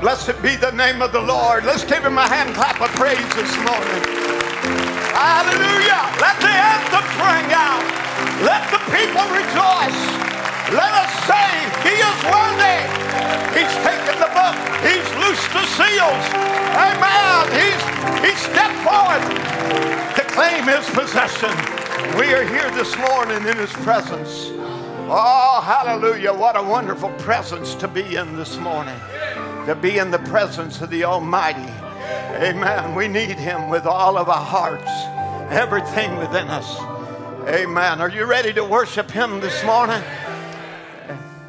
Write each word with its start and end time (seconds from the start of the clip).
Blessed 0.00 0.40
be 0.42 0.54
the 0.54 0.70
name 0.70 1.02
of 1.02 1.10
the 1.10 1.20
Lord. 1.20 1.64
Let's 1.64 1.82
give 1.82 2.06
him 2.06 2.18
a 2.18 2.28
hand 2.28 2.54
clap 2.54 2.80
of 2.80 2.86
praise 2.94 3.18
this 3.34 3.50
morning. 3.66 3.98
Hallelujah. 5.10 6.06
Let 6.22 6.38
the 6.38 6.54
anthem 6.54 7.02
ring 7.18 7.50
out. 7.50 7.82
Let 8.46 8.62
the 8.70 8.78
people 8.94 9.26
rejoice. 9.34 10.00
Let 10.70 10.94
us 11.02 11.10
say, 11.26 11.50
He 11.82 11.98
is 11.98 12.18
worthy. 12.30 12.78
He's 13.58 13.74
taken 13.82 14.14
the 14.22 14.30
book. 14.30 14.54
He's 14.86 15.08
loosed 15.18 15.50
the 15.50 15.66
seals. 15.74 16.24
Amen. 16.78 17.42
He's, 17.58 17.82
he 18.22 18.32
stepped 18.38 18.78
forward 18.86 19.26
to 20.14 20.22
claim 20.30 20.62
his 20.62 20.86
possession. 20.94 21.50
We 22.14 22.32
are 22.38 22.46
here 22.46 22.70
this 22.70 22.96
morning 23.10 23.42
in 23.48 23.56
his 23.58 23.72
presence. 23.82 24.52
Oh, 25.10 25.60
hallelujah. 25.64 26.32
What 26.32 26.56
a 26.56 26.62
wonderful 26.62 27.10
presence 27.18 27.74
to 27.74 27.88
be 27.88 28.14
in 28.14 28.36
this 28.36 28.58
morning 28.58 28.94
to 29.68 29.74
be 29.74 29.98
in 29.98 30.10
the 30.10 30.18
presence 30.20 30.80
of 30.80 30.88
the 30.88 31.04
Almighty. 31.04 31.70
Amen. 32.40 32.94
We 32.94 33.06
need 33.06 33.36
Him 33.36 33.68
with 33.68 33.84
all 33.84 34.16
of 34.16 34.30
our 34.30 34.42
hearts, 34.42 34.90
everything 35.52 36.16
within 36.16 36.48
us. 36.48 36.80
Amen. 37.46 38.00
Are 38.00 38.08
you 38.08 38.24
ready 38.24 38.50
to 38.54 38.64
worship 38.64 39.10
Him 39.10 39.40
this 39.40 39.62
morning? 39.64 40.02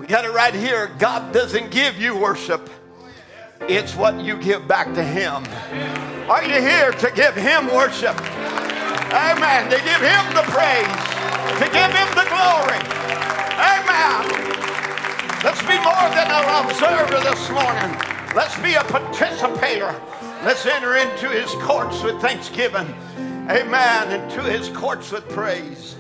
We 0.02 0.05
got 0.05 0.26
it 0.26 0.34
right 0.34 0.54
here. 0.54 0.92
God 1.00 1.32
doesn't 1.32 1.72
give 1.72 1.98
you 1.98 2.14
worship, 2.14 2.70
it's 3.70 3.95
what 3.95 4.20
you 4.20 4.36
give 4.36 4.67
back 4.67 4.94
to 4.95 5.04
Him. 5.04 5.45
Are 6.30 6.44
you 6.44 6.59
here 6.59 6.92
to 6.92 7.12
give 7.12 7.38
Him 7.38 7.67
worship? 7.67 8.20
Amen. 9.14 9.72
To 9.72 9.78
give 9.78 10.02
Him 10.02 10.34
the 10.36 10.44
praise, 10.52 10.88
to 11.58 11.70
give 11.72 11.90
Him 11.95 12.09
the 12.16 12.28
glory. 12.28 12.80
Amen. 13.56 14.48
Let's 15.42 15.62
be 15.62 15.78
more 15.80 16.09
than 16.12 16.28
an 16.30 16.66
observer 16.66 17.22
this 17.22 17.50
morning. 17.50 17.98
Let's 18.36 18.59
be 18.59 18.73
a 18.73 18.84
participator. 18.84 19.96
Let's 20.44 20.66
enter 20.66 20.98
into 20.98 21.30
his 21.30 21.50
courts 21.64 22.04
with 22.04 22.20
thanksgiving. 22.20 22.94
Amen. 23.50 24.22
Into 24.22 24.42
his 24.44 24.68
courts 24.68 25.12
with 25.14 25.30
praise. 25.30 25.96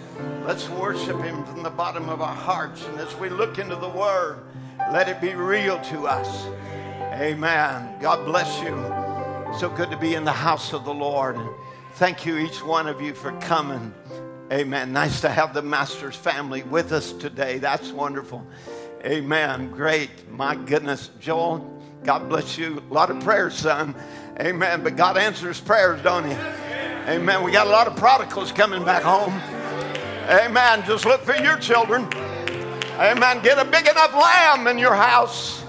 Let's 0.45 0.67
worship 0.67 1.21
him 1.21 1.45
from 1.45 1.63
the 1.63 1.69
bottom 1.69 2.09
of 2.09 2.21
our 2.21 2.35
hearts. 2.35 2.85
And 2.85 2.99
as 2.99 3.15
we 3.15 3.29
look 3.29 3.59
into 3.59 3.77
the 3.77 3.87
word, 3.87 4.39
let 4.91 5.07
it 5.07 5.21
be 5.21 5.33
real 5.35 5.79
to 5.83 6.05
us. 6.05 6.45
Amen. 7.13 7.97
God 8.01 8.25
bless 8.25 8.61
you. 8.61 8.75
So 9.57 9.69
good 9.69 9.89
to 9.89 9.97
be 9.97 10.15
in 10.15 10.25
the 10.25 10.33
house 10.33 10.73
of 10.73 10.83
the 10.83 10.93
Lord. 10.93 11.37
And 11.37 11.49
thank 11.93 12.25
you, 12.25 12.37
each 12.37 12.61
one 12.61 12.87
of 12.87 12.99
you, 13.01 13.13
for 13.13 13.31
coming. 13.39 13.93
Amen. 14.51 14.91
Nice 14.91 15.21
to 15.21 15.29
have 15.29 15.53
the 15.53 15.61
Master's 15.61 16.15
family 16.15 16.63
with 16.63 16.91
us 16.91 17.13
today. 17.13 17.59
That's 17.59 17.91
wonderful. 17.91 18.45
Amen. 19.05 19.71
Great. 19.71 20.09
My 20.29 20.55
goodness. 20.55 21.09
Joel, 21.21 21.65
God 22.03 22.27
bless 22.27 22.57
you. 22.57 22.83
A 22.89 22.93
lot 22.93 23.09
of 23.09 23.21
prayers, 23.21 23.55
son. 23.55 23.95
Amen. 24.39 24.83
But 24.83 24.97
God 24.97 25.17
answers 25.17 25.61
prayers, 25.61 26.01
don't 26.03 26.25
He? 26.25 26.33
Amen. 27.07 27.43
We 27.43 27.51
got 27.51 27.67
a 27.67 27.69
lot 27.69 27.87
of 27.87 27.95
prodigals 27.95 28.51
coming 28.51 28.83
back 28.83 29.03
home. 29.03 29.33
Amen. 30.29 30.83
Just 30.85 31.05
look 31.05 31.21
for 31.21 31.35
your 31.35 31.57
children. 31.57 32.07
Amen. 32.99 33.41
Get 33.41 33.57
a 33.57 33.63
big 33.63 33.87
enough 33.87 34.13
lamb 34.13 34.67
in 34.67 34.77
your 34.77 34.95
house. 34.95 35.63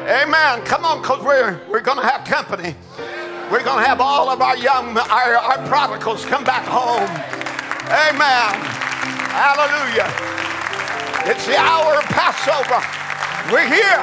Amen. 0.00 0.64
Come 0.64 0.84
on, 0.84 1.02
because 1.02 1.22
we're, 1.22 1.60
we're 1.68 1.80
going 1.80 1.98
to 1.98 2.06
have 2.06 2.26
company. 2.26 2.74
We're 3.50 3.62
going 3.62 3.82
to 3.82 3.88
have 3.88 4.00
all 4.00 4.30
of 4.30 4.40
our 4.40 4.56
young, 4.56 4.96
our, 4.96 5.36
our 5.36 5.68
prodigals 5.68 6.24
come 6.24 6.42
back 6.42 6.64
home. 6.64 7.08
Amen. 7.92 8.54
Hallelujah. 9.30 10.10
It's 11.28 11.44
the 11.44 11.56
hour 11.56 11.98
of 11.98 12.04
Passover. 12.04 12.80
We're 13.52 13.66
here. 13.66 13.98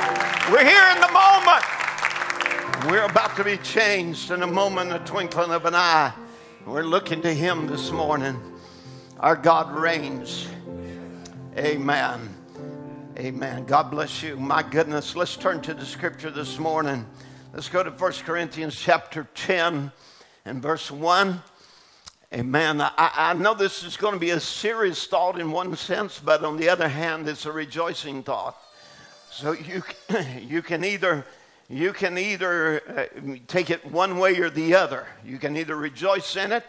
We're 0.52 0.66
here 0.66 0.90
in 0.94 1.00
the 1.00 1.10
moment. 1.10 1.64
We're 2.92 3.06
about 3.06 3.38
to 3.38 3.46
be 3.46 3.56
changed 3.60 4.30
in 4.30 4.44
a 4.44 4.48
moment, 4.48 4.92
a 4.92 5.00
twinkling 5.00 5.52
of 5.52 5.64
an 5.64 5.74
eye. 5.74 6.12
We're 6.66 6.84
looking 6.84 7.22
to 7.22 7.34
Him 7.34 7.68
this 7.68 7.92
morning. 7.92 8.38
Our 9.22 9.38
God 9.38 9.74
reigns. 9.74 10.50
Amen. 11.58 12.36
Amen. 13.18 13.64
God 13.68 13.90
bless 13.90 14.22
you. 14.22 14.36
My 14.36 14.62
goodness. 14.62 15.16
Let's 15.16 15.38
turn 15.38 15.62
to 15.62 15.74
the 15.74 15.86
scripture 15.86 16.30
this 16.30 16.60
morning. 16.60 17.06
Let's 17.54 17.70
go 17.70 17.84
to 17.84 17.90
1 17.90 18.12
Corinthians 18.26 18.76
chapter 18.76 19.30
10 19.34 19.94
and 20.44 20.62
verse 20.62 20.92
1. 20.92 21.42
Amen. 22.34 22.82
I, 22.82 22.92
I 22.98 23.34
know 23.34 23.54
this 23.54 23.84
is 23.84 23.96
going 23.96 24.16
to 24.16 24.20
be 24.20 24.32
a 24.32 24.40
serious 24.40 25.06
thought 25.06 25.40
in 25.40 25.52
one 25.52 25.76
sense, 25.76 26.18
but 26.18 26.44
on 26.44 26.58
the 26.58 26.68
other 26.68 26.88
hand, 26.88 27.30
it's 27.30 27.46
a 27.46 27.52
rejoicing 27.52 28.24
thought. 28.24 28.58
So 29.30 29.52
you, 29.52 29.84
you 30.42 30.64
can 30.64 30.84
either 30.84 31.26
you 31.70 31.94
can 31.94 32.18
either 32.18 32.82
uh, 33.16 33.36
take 33.48 33.70
it 33.70 33.86
one 33.86 34.18
way 34.18 34.40
or 34.40 34.50
the 34.50 34.76
other. 34.76 35.08
You 35.24 35.38
can 35.38 35.56
either 35.56 35.76
rejoice 35.76 36.36
in 36.36 36.52
it, 36.52 36.64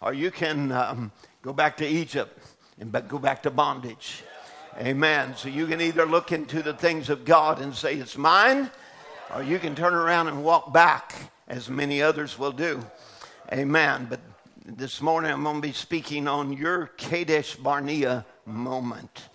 or 0.00 0.12
you 0.12 0.30
can 0.30 0.70
um, 0.72 1.12
go 1.42 1.52
back 1.52 1.76
to 1.78 1.86
Egypt 1.86 2.38
and 2.78 2.92
go 3.08 3.18
back 3.18 3.42
to 3.42 3.50
bondage. 3.50 4.22
Amen. 4.78 5.34
So 5.36 5.48
you 5.48 5.66
can 5.66 5.80
either 5.80 6.06
look 6.06 6.30
into 6.30 6.62
the 6.62 6.72
things 6.72 7.10
of 7.10 7.24
God 7.24 7.60
and 7.60 7.74
say 7.74 7.96
it's 7.96 8.16
mine, 8.16 8.70
or 9.34 9.42
you 9.42 9.58
can 9.58 9.74
turn 9.74 9.92
around 9.92 10.28
and 10.28 10.44
walk 10.44 10.72
back, 10.72 11.14
as 11.48 11.68
many 11.68 12.00
others 12.00 12.38
will 12.38 12.52
do. 12.52 12.84
Amen. 13.52 14.06
But 14.08 14.20
this 14.66 15.00
morning 15.00 15.30
I'm 15.32 15.42
going 15.42 15.56
to 15.56 15.66
be 15.66 15.72
speaking 15.72 16.28
on 16.28 16.52
your 16.52 16.88
Kadesh 16.98 17.56
Barnea 17.56 18.26
moment. 18.44 19.28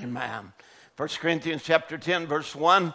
Amen. 0.00 0.52
1 0.96 1.08
Corinthians 1.20 1.62
chapter 1.64 1.98
10, 1.98 2.26
verse 2.26 2.54
1. 2.54 2.94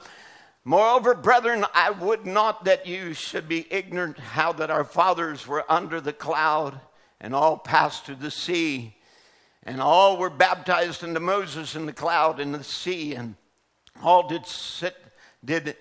Moreover, 0.64 1.14
brethren, 1.16 1.66
I 1.74 1.92
would 1.92 2.26
not 2.26 2.66
that 2.66 2.88
you 2.88 3.14
should 3.14 3.48
be 3.48 3.68
ignorant 3.70 4.18
how 4.18 4.54
that 4.54 4.72
our 4.72 4.84
fathers 4.84 5.46
were 5.46 5.66
under 5.70 6.00
the 6.00 6.14
cloud 6.14 6.80
and 7.20 7.36
all 7.36 7.58
passed 7.58 8.06
through 8.06 8.16
the 8.16 8.32
sea, 8.32 8.96
and 9.64 9.82
all 9.82 10.18
were 10.18 10.30
baptized 10.30 11.04
into 11.04 11.20
Moses 11.20 11.76
in 11.76 11.86
the 11.86 11.94
cloud 11.94 12.40
and 12.40 12.54
the 12.54 12.64
sea, 12.64 13.16
and 13.16 13.36
all 14.02 14.28
did 14.28 14.46
sit, 14.46 14.96
did, 15.44 15.76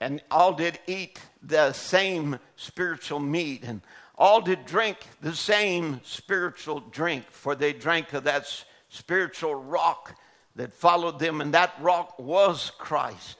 and 0.00 0.22
all 0.30 0.52
did 0.52 0.78
eat 0.86 1.20
the 1.42 1.72
same 1.72 2.38
spiritual 2.56 3.20
meat, 3.20 3.62
and 3.64 3.82
all 4.20 4.42
did 4.42 4.66
drink 4.66 4.98
the 5.22 5.34
same 5.34 6.02
spiritual 6.04 6.80
drink, 6.80 7.24
for 7.30 7.54
they 7.54 7.72
drank 7.72 8.12
of 8.12 8.24
that 8.24 8.46
spiritual 8.90 9.54
rock 9.54 10.14
that 10.56 10.74
followed 10.74 11.18
them, 11.18 11.40
and 11.40 11.54
that 11.54 11.74
rock 11.80 12.18
was 12.18 12.70
Christ. 12.76 13.38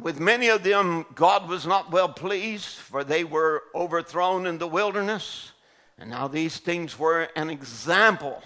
With 0.00 0.18
many 0.18 0.48
of 0.48 0.62
them, 0.62 1.04
God 1.14 1.50
was 1.50 1.66
not 1.66 1.92
well 1.92 2.08
pleased, 2.08 2.64
for 2.64 3.04
they 3.04 3.24
were 3.24 3.64
overthrown 3.74 4.46
in 4.46 4.56
the 4.56 4.66
wilderness. 4.66 5.52
And 5.98 6.08
now 6.08 6.28
these 6.28 6.56
things 6.56 6.98
were 6.98 7.28
an 7.36 7.50
example 7.50 8.42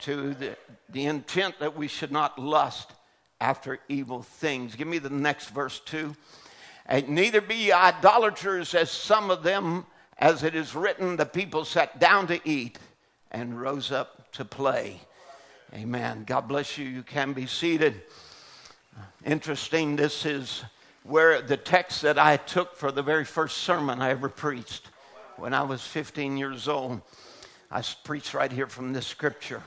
to 0.00 0.32
the, 0.32 0.56
the 0.88 1.04
intent 1.04 1.58
that 1.60 1.76
we 1.76 1.88
should 1.88 2.10
not 2.10 2.38
lust 2.38 2.90
after 3.38 3.80
evil 3.88 4.22
things. 4.22 4.76
Give 4.76 4.88
me 4.88 4.98
the 4.98 5.10
next 5.10 5.50
verse, 5.50 5.78
too. 5.78 6.16
And 6.86 7.10
neither 7.10 7.42
be 7.42 7.54
ye 7.54 7.72
idolaters 7.72 8.74
as 8.74 8.90
some 8.90 9.30
of 9.30 9.42
them 9.42 9.84
as 10.22 10.44
it 10.44 10.54
is 10.54 10.76
written, 10.76 11.16
the 11.16 11.26
people 11.26 11.64
sat 11.64 11.98
down 11.98 12.28
to 12.28 12.40
eat 12.48 12.78
and 13.32 13.60
rose 13.60 13.90
up 13.90 14.30
to 14.30 14.44
play. 14.44 15.00
Amen. 15.74 16.22
God 16.24 16.46
bless 16.46 16.78
you. 16.78 16.86
You 16.86 17.02
can 17.02 17.32
be 17.32 17.46
seated. 17.46 18.02
Interesting, 19.26 19.96
this 19.96 20.24
is 20.24 20.62
where 21.02 21.42
the 21.42 21.56
text 21.56 22.02
that 22.02 22.20
I 22.20 22.36
took 22.36 22.76
for 22.76 22.92
the 22.92 23.02
very 23.02 23.24
first 23.24 23.58
sermon 23.58 24.00
I 24.00 24.10
ever 24.10 24.28
preached 24.28 24.90
when 25.38 25.52
I 25.52 25.64
was 25.64 25.82
15 25.82 26.36
years 26.36 26.68
old. 26.68 27.00
I 27.68 27.82
preached 28.04 28.32
right 28.32 28.52
here 28.52 28.68
from 28.68 28.92
this 28.92 29.08
scripture. 29.08 29.64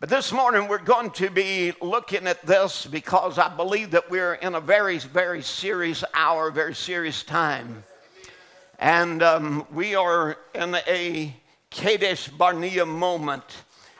But 0.00 0.10
this 0.10 0.32
morning 0.32 0.68
we're 0.68 0.76
going 0.76 1.12
to 1.12 1.30
be 1.30 1.72
looking 1.80 2.26
at 2.26 2.44
this 2.44 2.84
because 2.84 3.38
I 3.38 3.48
believe 3.48 3.92
that 3.92 4.10
we're 4.10 4.34
in 4.34 4.54
a 4.54 4.60
very, 4.60 4.98
very 4.98 5.40
serious 5.40 6.04
hour, 6.12 6.50
very 6.50 6.74
serious 6.74 7.22
time. 7.22 7.84
And 8.78 9.22
um, 9.22 9.66
we 9.72 9.94
are 9.94 10.36
in 10.54 10.74
a 10.86 11.34
Kadesh 11.70 12.28
Barnea 12.28 12.84
moment 12.84 13.44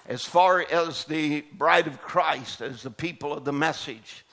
as 0.06 0.23
far 0.23 0.61
as 0.61 1.05
the 1.05 1.40
bride 1.52 1.87
of 1.87 2.02
Christ, 2.02 2.61
as 2.61 2.82
the 2.82 2.90
people 2.90 3.32
of 3.32 3.44
the 3.46 3.55
message. 3.55 4.25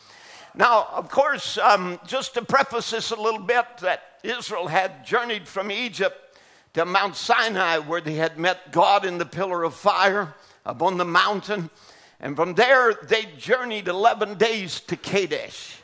Now, 0.53 0.87
of 0.91 1.09
course, 1.09 1.57
um, 1.57 1.97
just 2.05 2.33
to 2.33 2.43
preface 2.43 2.91
this 2.91 3.11
a 3.11 3.15
little 3.15 3.39
bit, 3.39 3.65
that 3.81 4.03
Israel 4.21 4.67
had 4.67 5.05
journeyed 5.05 5.47
from 5.47 5.71
Egypt 5.71 6.37
to 6.73 6.85
Mount 6.85 7.15
Sinai, 7.15 7.77
where 7.77 8.01
they 8.01 8.15
had 8.15 8.37
met 8.37 8.73
God 8.73 9.05
in 9.05 9.19
the 9.19 9.25
pillar 9.25 9.63
of 9.63 9.73
fire 9.73 10.35
upon 10.65 10.97
the 10.97 11.05
mountain. 11.05 11.69
And 12.19 12.35
from 12.35 12.53
there, 12.55 12.93
they 12.93 13.27
journeyed 13.37 13.87
11 13.87 14.37
days 14.37 14.81
to 14.81 14.97
Kadesh 14.97 15.77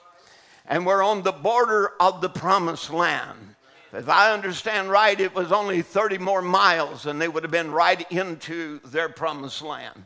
and 0.66 0.86
were 0.86 1.02
on 1.02 1.24
the 1.24 1.32
border 1.32 1.94
of 2.00 2.20
the 2.20 2.30
promised 2.30 2.92
land. 2.92 3.49
If 3.92 4.08
I 4.08 4.34
understand 4.34 4.92
right, 4.92 5.20
it 5.20 5.34
was 5.34 5.52
only 5.52 5.82
30 5.82 6.20
more 6.20 6.42
miles 6.42 7.08
and 7.08 7.20
they 7.20 7.28
would 7.28 7.44
have 7.44 7.52
been 7.52 7.72
right 7.72 8.10
into 8.12 8.80
their 8.82 9.10
promised 9.10 9.64
land. 9.64 10.06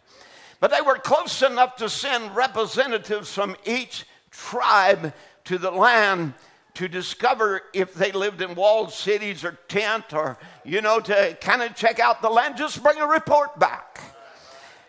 But 0.62 0.72
they 0.72 0.82
were 0.82 0.96
close 0.96 1.42
enough 1.42 1.76
to 1.78 1.90
send 1.90 2.36
representatives 2.36 3.34
from 3.34 3.58
each 3.66 4.06
tribe 4.32 5.14
to 5.46 5.58
the 5.58 5.72
land 5.72 6.34
to 6.76 6.88
discover 6.88 7.62
if 7.74 7.94
they 7.94 8.12
lived 8.12 8.42
in 8.42 8.56
walled 8.56 8.92
cities 8.94 9.44
or 9.44 9.60
tent 9.68 10.14
or, 10.14 10.38
you 10.64 10.82
know, 10.82 11.00
to 11.00 11.38
kind 11.42 11.62
of 11.62 11.76
check 11.76 12.00
out 12.00 12.22
the 12.22 12.30
land, 12.30 12.58
just 12.58 12.82
bring 12.82 12.98
a 12.98 13.06
report 13.06 13.60
back. 13.60 14.00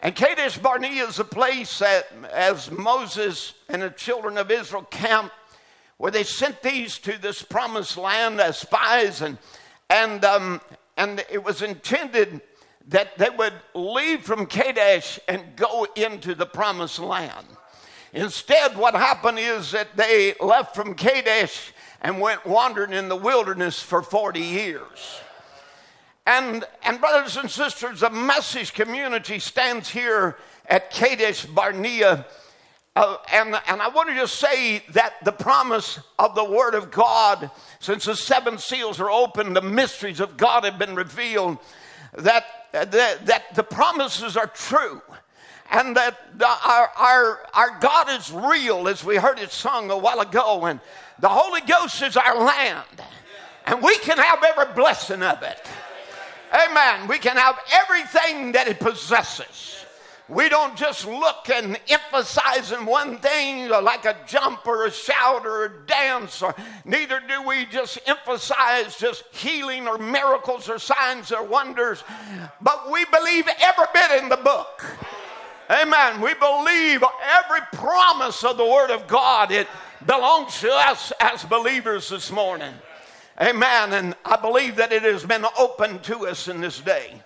And 0.01 0.15
Kadesh 0.15 0.59
Barnea 0.59 1.07
is 1.07 1.19
a 1.19 1.25
place 1.25 1.79
that, 1.81 2.07
as 2.33 2.71
Moses 2.71 3.55
and 3.69 3.83
the 3.83 3.91
children 3.91 4.39
of 4.39 4.51
Israel 4.51 4.87
camped, 4.91 5.35
where 5.97 6.11
they 6.11 6.25
sent 6.25 6.63
these 6.63 6.99
to 6.99 7.21
this 7.21 7.43
promised 7.43 7.97
land 7.97 8.41
as 8.41 8.59
spies, 8.59 9.21
and, 9.21 9.39
and, 9.89 10.25
um, 10.25 10.61
and 10.97 11.25
it 11.31 11.43
was 11.43 11.63
intended 11.63 12.41
that 12.89 13.17
they 13.17 13.31
would 13.31 13.55
leave 13.75 14.23
from 14.23 14.47
Kadesh 14.47 15.19
and 15.29 15.57
go 15.57 15.87
into 15.97 16.35
the 16.35 16.47
promised 16.47 16.99
land. 16.99 17.47
Instead, 18.13 18.77
what 18.77 18.95
happened 18.95 19.39
is 19.39 19.73
that 19.73 19.97
they 19.97 20.35
left 20.41 20.75
from 20.75 20.95
Kadesh 20.95 21.73
and 22.01 22.21
went 22.21 22.45
wandering 22.45 22.93
in 22.93 23.09
the 23.09 23.17
wilderness 23.17 23.83
for 23.83 24.03
40 24.03 24.41
years. 24.41 25.21
And, 26.27 26.65
and 26.85 27.01
brothers 27.01 27.37
and 27.37 27.51
sisters, 27.51 28.01
the 28.01 28.11
message 28.11 28.73
community 28.73 29.39
stands 29.39 29.91
here 29.91 30.37
at 30.67 30.91
Kadesh 30.91 31.45
Barnea. 31.45 32.27
Uh, 32.97 33.17
and, 33.33 33.57
and 33.69 33.83
I 33.83 33.89
want 33.89 34.09
to 34.11 34.15
just 34.15 34.37
say 34.37 34.83
that 34.91 35.15
the 35.25 35.33
promise 35.33 35.99
of 36.17 36.37
the 36.37 36.45
Word 36.45 36.75
of 36.75 36.93
God, 36.93 37.51
since 37.81 38.05
the 38.05 38.15
seven 38.15 38.57
seals 38.57 39.01
are 39.01 39.11
open, 39.11 39.53
the 39.53 39.63
mysteries 39.63 40.21
of 40.21 40.37
God 40.37 40.65
have 40.65 40.79
been 40.79 40.95
revealed, 40.95 41.59
that, 42.17 42.45
that, 42.71 42.93
that 42.93 43.55
the 43.57 43.65
promises 43.65 44.37
are 44.37 44.47
true 44.47 45.03
and 45.71 45.97
that 45.97 46.17
our, 46.65 46.91
our, 46.97 47.47
our 47.55 47.79
God 47.81 48.11
is 48.11 48.31
real, 48.31 48.87
as 48.87 49.05
we 49.05 49.17
heard 49.17 49.39
it 49.41 49.51
sung 49.51 49.91
a 49.91 49.99
while 49.99 50.21
ago, 50.21 50.67
and 50.67 50.79
the 51.19 51.29
Holy 51.29 51.63
Ghost 51.63 52.01
is 52.03 52.17
our 52.17 52.39
land, 52.39 52.87
and 53.67 53.83
we 53.83 53.97
can 53.99 54.19
have 54.19 54.45
every 54.45 54.73
blessing 54.75 55.23
of 55.23 55.43
it. 55.43 55.67
Amen. 56.53 57.09
We 57.09 57.19
can 57.19 57.37
have 57.37 57.59
everything 57.73 58.53
that 58.53 58.69
it 58.69 58.79
possesses. 58.79 59.84
We 60.29 60.49
don't 60.49 60.75
just 60.75 61.07
look 61.07 61.51
and 61.53 61.79
emphasize 61.89 62.73
in 62.73 62.87
one 62.87 63.19
thing 63.19 63.71
uh, 63.71 63.83
like 63.83 64.07
a 64.07 64.17
jump 64.27 64.67
or 64.67 64.87
a 64.87 64.91
shout 64.91 65.45
or 65.45 65.67
a 65.67 65.87
dance, 65.87 66.41
or 66.41 66.55
neither 66.87 67.21
do 67.29 67.47
we 67.47 67.67
just 67.67 67.99
emphasize 68.07 68.97
just 68.97 69.25
healing 69.33 69.87
or 69.87 69.99
miracles 69.99 70.71
or 70.71 70.79
signs 70.79 71.31
or 71.31 71.45
wonders, 71.45 72.03
but 72.63 72.91
we 72.91 73.05
believe 73.07 73.47
every 73.61 73.85
bit 73.93 74.23
in 74.23 74.31
the 74.31 74.39
book. 74.39 74.83
Amen. 75.71 76.23
We 76.23 76.33
believe 76.35 77.05
every 77.23 77.61
promise 77.73 78.45
of 78.45 78.57
the 78.57 78.67
Word 78.67 78.91
of 78.91 79.07
God. 79.07 79.51
It 79.51 79.67
belongs 80.07 80.61
to 80.61 80.71
us 80.71 81.13
as 81.21 81.45
believers 81.45 82.09
this 82.09 82.31
morning. 82.31 82.73
Amen. 83.41 83.93
And 83.93 84.15
I 84.25 84.37
believe 84.37 84.77
that 84.77 84.93
it 84.93 85.03
has 85.03 85.25
been 85.25 85.45
opened 85.59 86.03
to 86.05 86.27
us 86.27 86.49
in 86.49 86.61
this 86.61 86.81
day. 86.81 87.21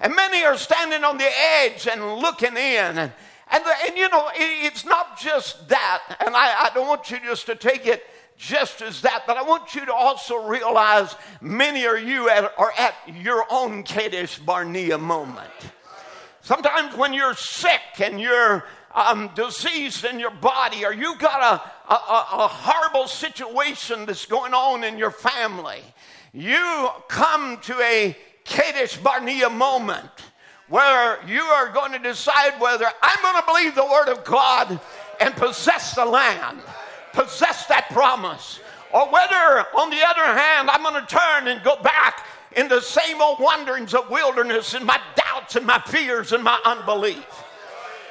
And 0.00 0.14
many 0.14 0.44
are 0.44 0.56
standing 0.56 1.04
on 1.04 1.18
the 1.18 1.30
edge 1.60 1.86
and 1.86 2.16
looking 2.16 2.56
in. 2.56 2.98
And, 2.98 3.12
and, 3.50 3.64
and 3.86 3.96
you 3.96 4.08
know, 4.08 4.28
it, 4.28 4.66
it's 4.66 4.84
not 4.84 5.18
just 5.18 5.68
that. 5.68 6.16
And 6.24 6.34
I, 6.34 6.64
I 6.64 6.70
don't 6.74 6.88
want 6.88 7.10
you 7.10 7.18
just 7.20 7.46
to 7.46 7.54
take 7.54 7.86
it 7.86 8.04
just 8.36 8.82
as 8.82 9.00
that, 9.02 9.24
but 9.26 9.36
I 9.36 9.42
want 9.42 9.74
you 9.74 9.86
to 9.86 9.94
also 9.94 10.46
realize 10.46 11.14
many 11.40 11.84
of 11.84 12.02
you 12.02 12.28
at, 12.28 12.52
are 12.58 12.72
at 12.76 12.94
your 13.22 13.44
own 13.50 13.84
Kadesh 13.84 14.38
Barnea 14.38 14.98
moment. 14.98 15.50
Sometimes 16.42 16.96
when 16.96 17.14
you're 17.14 17.34
sick 17.34 18.00
and 18.00 18.20
you're 18.20 18.64
um, 18.94 19.30
diseased 19.34 20.04
in 20.04 20.18
your 20.18 20.30
body, 20.30 20.84
or 20.84 20.92
you've 20.92 21.18
got 21.18 21.40
a, 21.42 21.92
a, 21.92 21.96
a 22.44 22.48
horrible 22.48 23.06
situation 23.08 24.04
that's 24.06 24.26
going 24.26 24.52
on 24.52 24.84
in 24.84 24.98
your 24.98 25.10
family, 25.10 25.80
you 26.32 26.88
come 27.08 27.58
to 27.62 27.80
a 27.80 28.16
Kadesh 28.44 28.96
Barnea 28.98 29.50
moment 29.50 30.10
where 30.68 31.18
you 31.26 31.40
are 31.40 31.70
going 31.70 31.92
to 31.92 31.98
decide 31.98 32.58
whether 32.60 32.86
I'm 33.02 33.22
going 33.22 33.36
to 33.36 33.46
believe 33.46 33.74
the 33.74 33.84
Word 33.84 34.08
of 34.08 34.24
God 34.24 34.80
and 35.20 35.34
possess 35.34 35.94
the 35.94 36.04
land, 36.04 36.60
possess 37.12 37.66
that 37.66 37.88
promise, 37.90 38.60
or 38.92 39.10
whether, 39.10 39.66
on 39.76 39.90
the 39.90 40.02
other 40.06 40.24
hand, 40.24 40.70
I'm 40.70 40.82
going 40.82 41.04
to 41.04 41.06
turn 41.06 41.48
and 41.48 41.62
go 41.62 41.76
back 41.82 42.26
in 42.56 42.68
the 42.68 42.80
same 42.80 43.20
old 43.20 43.40
wanderings 43.40 43.94
of 43.94 44.08
wilderness 44.10 44.74
and 44.74 44.84
my 44.84 45.00
doubts 45.16 45.56
and 45.56 45.66
my 45.66 45.80
fears 45.80 46.32
and 46.32 46.42
my 46.42 46.58
unbelief. 46.64 47.26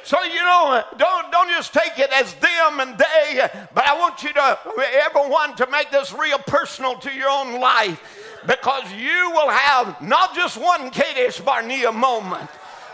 So, 0.04 0.22
you 0.22 0.40
know, 0.42 0.84
don't, 0.98 1.32
don't 1.32 1.48
just 1.48 1.72
take 1.72 1.98
it 1.98 2.12
as 2.12 2.34
them 2.34 2.80
and 2.80 2.98
they, 2.98 3.48
but 3.72 3.86
I 3.86 3.98
want 3.98 4.22
you 4.22 4.34
to, 4.34 4.58
everyone, 5.02 5.56
to 5.56 5.66
make 5.68 5.90
this 5.90 6.12
real 6.12 6.38
personal 6.38 6.96
to 6.98 7.10
your 7.10 7.30
own 7.30 7.58
life 7.58 8.23
because 8.46 8.92
you 8.92 9.30
will 9.30 9.48
have 9.48 10.00
not 10.02 10.34
just 10.34 10.56
one 10.56 10.90
Kadesh 10.90 11.40
Barnea 11.40 11.92
moment, 11.92 12.50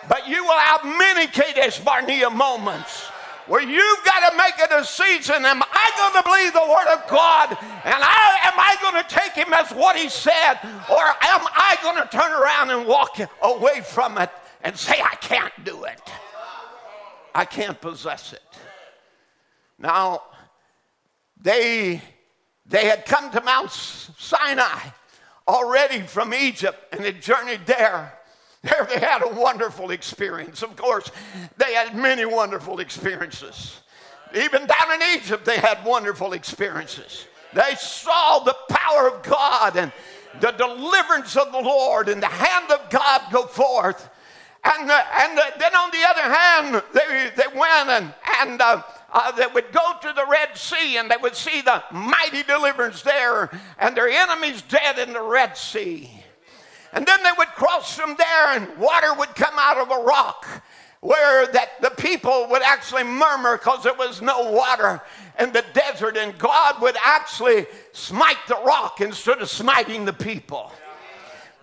but 0.09 0.29
you 0.29 0.43
will 0.45 0.59
have 0.59 0.85
many 0.85 1.27
Kadesh 1.27 1.79
Barnea 1.81 2.31
moments 2.31 3.11
where 3.47 3.63
you've 3.63 4.05
got 4.05 4.31
to 4.31 4.37
make 4.37 4.55
a 4.65 4.79
decision. 4.79 5.45
Am 5.45 5.63
I 5.63 5.91
going 5.97 6.23
to 6.23 6.29
believe 6.29 6.53
the 6.53 6.61
Word 6.61 6.95
of 6.95 7.09
God? 7.11 7.51
And 7.85 8.03
I, 8.03 8.39
am 8.45 8.55
I 8.57 8.77
going 8.81 9.03
to 9.03 9.09
take 9.09 9.33
Him 9.33 9.53
as 9.53 9.71
what 9.73 9.97
He 9.97 10.09
said? 10.09 10.59
Or 10.89 11.03
am 11.03 11.41
I 11.51 11.77
going 11.83 11.97
to 11.97 12.09
turn 12.09 12.31
around 12.31 12.71
and 12.71 12.87
walk 12.87 13.19
away 13.43 13.81
from 13.81 14.19
it 14.19 14.31
and 14.63 14.77
say, 14.77 15.01
I 15.01 15.17
can't 15.17 15.53
do 15.65 15.85
it? 15.85 16.01
I 17.35 17.45
can't 17.45 17.81
possess 17.81 18.33
it. 18.33 18.43
Now, 19.79 20.23
they, 21.41 22.03
they 22.67 22.87
had 22.87 23.05
come 23.05 23.31
to 23.33 23.41
Mount 23.41 23.71
Sinai 23.73 24.91
already 25.51 26.01
from 26.01 26.33
Egypt 26.33 26.79
and 26.93 27.05
had 27.05 27.21
journeyed 27.21 27.67
there. 27.67 28.15
There 28.63 28.87
they 28.89 29.01
had 29.01 29.23
a 29.23 29.35
wonderful 29.35 29.91
experience. 29.91 30.63
Of 30.63 30.77
course, 30.77 31.11
they 31.57 31.73
had 31.75 31.97
many 31.97 32.25
wonderful 32.25 32.81
experiences. 32.81 33.81
Even 34.35 34.67
down 34.67 34.93
in 34.95 35.17
Egypt, 35.17 35.45
they 35.45 35.59
had 35.59 35.85
wonderful 35.85 36.35
experiences. 36.35 37.27
They 37.53 37.75
saw 37.77 38.41
the 38.41 38.57
power 38.69 39.09
of 39.09 39.23
God 39.23 39.77
and 39.77 39.93
the 40.41 40.53
deliverance 40.53 41.37
of 41.37 41.51
the 41.51 41.59
Lord 41.59 42.09
and 42.09 42.23
the 42.23 42.29
hand 42.29 42.71
of 42.71 42.89
God 42.91 43.23
go 43.33 43.47
forth. 43.47 44.09
And, 44.63 44.91
uh, 44.91 45.05
and 45.21 45.39
uh, 45.39 45.43
then 45.59 45.75
on 45.75 45.91
the 45.91 46.05
other 46.07 46.35
hand, 46.35 46.83
they, 46.93 47.31
they 47.35 47.59
went 47.59 47.89
and, 47.89 48.15
and 48.41 48.61
uh, 48.61 48.83
uh, 49.13 49.33
they 49.33 49.47
would 49.47 49.73
go 49.73 49.93
to 50.03 50.13
the 50.15 50.27
Red 50.31 50.57
Sea 50.57 50.97
and 50.97 51.11
they 51.11 51.17
would 51.17 51.35
see 51.35 51.61
the 51.63 51.83
mighty 51.91 52.43
deliverance 52.43 53.03
there 53.03 53.51
and 53.79 53.97
their 53.97 54.09
enemies 54.09 54.63
dead 54.63 54.99
in 54.99 55.13
the 55.13 55.23
Red 55.23 55.57
Sea. 55.57 56.11
And 56.93 57.07
then 57.07 57.23
they 57.23 57.31
would 57.39 57.49
cross 57.49 57.97
from 57.97 58.17
there 58.17 58.49
and 58.49 58.77
water 58.77 59.15
would 59.15 59.35
come 59.35 59.55
out 59.59 59.79
of 59.79 59.91
a 59.91 60.03
rock 60.03 60.47
where 61.01 61.47
that 61.47 61.81
the 61.81 61.91
people 61.91 62.47
would 62.51 62.63
actually 62.63 63.05
murmur 63.05 63.57
because 63.57 63.83
there 63.83 63.95
was 63.95 64.21
no 64.21 64.51
water 64.51 65.01
in 65.39 65.51
the 65.53 65.65
desert 65.73 66.17
and 66.17 66.37
God 66.39 66.81
would 66.83 66.97
actually 67.03 67.67
smite 67.93 68.37
the 68.49 68.61
rock 68.67 69.01
instead 69.01 69.41
of 69.41 69.49
smiting 69.49 70.05
the 70.05 70.13
people 70.13 70.71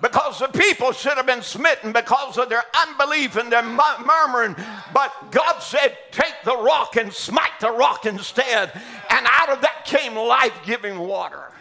because 0.02 0.40
the 0.40 0.48
people 0.48 0.92
should 0.92 1.14
have 1.14 1.26
been 1.26 1.42
smitten 1.42 1.92
because 1.92 2.38
of 2.38 2.50
their 2.50 2.64
unbelief 2.88 3.36
and 3.36 3.52
their 3.52 3.64
murmuring. 3.64 4.56
But 4.94 5.32
God 5.32 5.60
said, 5.60 5.98
Take 6.12 6.34
the 6.46 6.56
rock 6.56 6.98
and 6.98 7.12
smite 7.12 7.60
the 7.60 7.72
rock 7.72 8.06
instead. 8.06 8.72
And 9.10 9.28
out 9.32 9.50
of 9.50 9.62
that 9.62 9.86
came 9.86 10.16
life 10.16 10.54
giving 10.66 11.00
water. 11.00 11.52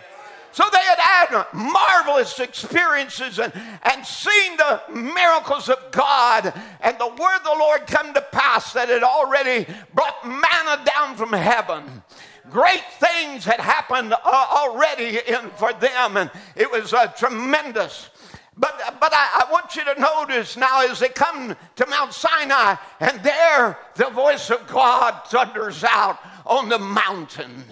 So 0.52 0.64
they 0.73 0.78
had 0.78 0.99
had 0.99 1.47
marvelous 1.52 2.38
experiences 2.40 3.38
and, 3.38 3.52
and 3.83 4.07
seen 4.07 4.57
the 4.57 4.81
miracles 4.90 5.69
of 5.69 5.90
God 5.90 6.52
and 6.81 6.99
the 6.99 7.09
word 7.09 7.37
of 7.37 7.45
the 7.45 7.57
Lord 7.59 7.87
come 7.87 8.14
to 8.14 8.23
pass 8.33 8.73
that 8.73 8.88
had 8.88 9.02
already 9.02 9.66
brought 9.93 10.26
manna 10.26 10.83
down 10.85 11.14
from 11.16 11.35
heaven 11.35 12.02
great 12.50 12.85
things 13.00 13.45
had 13.45 13.61
happened 13.61 14.12
uh, 14.12 14.19
already 14.25 15.19
in, 15.26 15.50
for 15.57 15.73
them, 15.75 16.16
and 16.16 16.31
it 16.55 16.71
was 16.71 16.93
uh, 16.93 17.07
tremendous. 17.09 18.11
But, 18.58 18.96
but 19.00 19.12
I, 19.12 19.44
I, 19.46 19.52
want 19.52 19.76
you 19.76 19.84
to 19.84 20.00
notice 20.00 20.56
now 20.56 20.80
as 20.80 20.98
they 20.98 21.10
come 21.10 21.54
to 21.76 21.86
Mount 21.86 22.14
Sinai, 22.14 22.76
and 23.00 23.22
there 23.22 23.78
the 23.96 24.08
voice 24.08 24.48
of 24.48 24.66
God 24.66 25.22
thunders 25.26 25.84
out 25.84 26.18
on 26.46 26.70
the 26.70 26.78
mountain. 26.78 27.64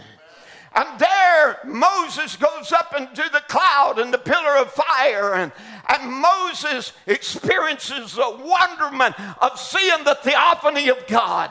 And 0.75 0.99
there 0.99 1.59
Moses 1.65 2.37
goes 2.37 2.73
up 2.73 2.95
into 2.99 3.23
the 3.33 3.43
cloud 3.49 3.99
and 3.99 4.13
the 4.13 4.19
pillar 4.19 4.57
of 4.59 4.73
fire, 4.73 5.35
and, 5.35 5.53
and 5.89 6.13
Moses 6.13 6.93
experiences 7.07 8.13
the 8.13 8.39
wonderment 8.45 9.15
of 9.41 9.59
seeing 9.59 10.05
the 10.05 10.17
theophany 10.17 10.89
of 10.89 11.07
God. 11.07 11.51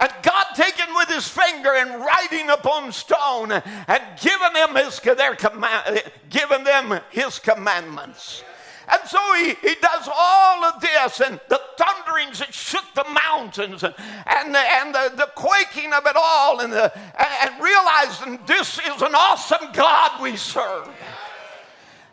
And 0.00 0.12
God 0.22 0.44
taking 0.54 0.94
with 0.94 1.08
his 1.08 1.26
finger 1.26 1.74
and 1.74 2.00
writing 2.00 2.50
upon 2.50 2.92
stone 2.92 3.50
and 3.50 4.02
giving 4.20 4.52
them 4.52 4.76
his, 4.76 5.00
their 5.00 5.34
command, 5.34 6.02
giving 6.30 6.62
them 6.62 7.00
his 7.10 7.40
commandments. 7.40 8.44
And 8.90 9.06
so 9.06 9.18
he, 9.34 9.54
he 9.54 9.74
does 9.82 10.08
all 10.10 10.64
of 10.64 10.80
this, 10.80 11.20
and 11.20 11.38
the 11.48 11.60
thunderings 11.76 12.38
that 12.38 12.54
shook 12.54 12.84
the 12.94 13.04
mountains, 13.04 13.82
and, 13.82 13.94
and, 14.26 14.54
the, 14.54 14.58
and 14.58 14.94
the, 14.94 15.12
the 15.14 15.30
quaking 15.34 15.92
of 15.92 16.06
it 16.06 16.16
all, 16.16 16.60
and, 16.60 16.72
the, 16.72 16.90
and, 17.18 17.62
realizing 17.62 18.38
this 18.46 18.78
is 18.78 19.02
an 19.02 19.14
awesome 19.14 19.72
God 19.72 20.22
we 20.22 20.36
serve. 20.36 20.88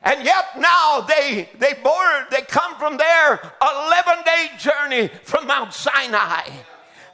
And 0.03 0.23
yet 0.25 0.59
now 0.59 1.01
they 1.01 1.49
they 1.57 1.73
board, 1.81 2.25
they 2.29 2.41
come 2.41 2.75
from 2.75 2.97
there 2.97 3.41
11 3.61 4.23
day 4.23 4.49
journey 4.59 5.07
from 5.23 5.47
Mount 5.47 5.73
Sinai 5.73 6.49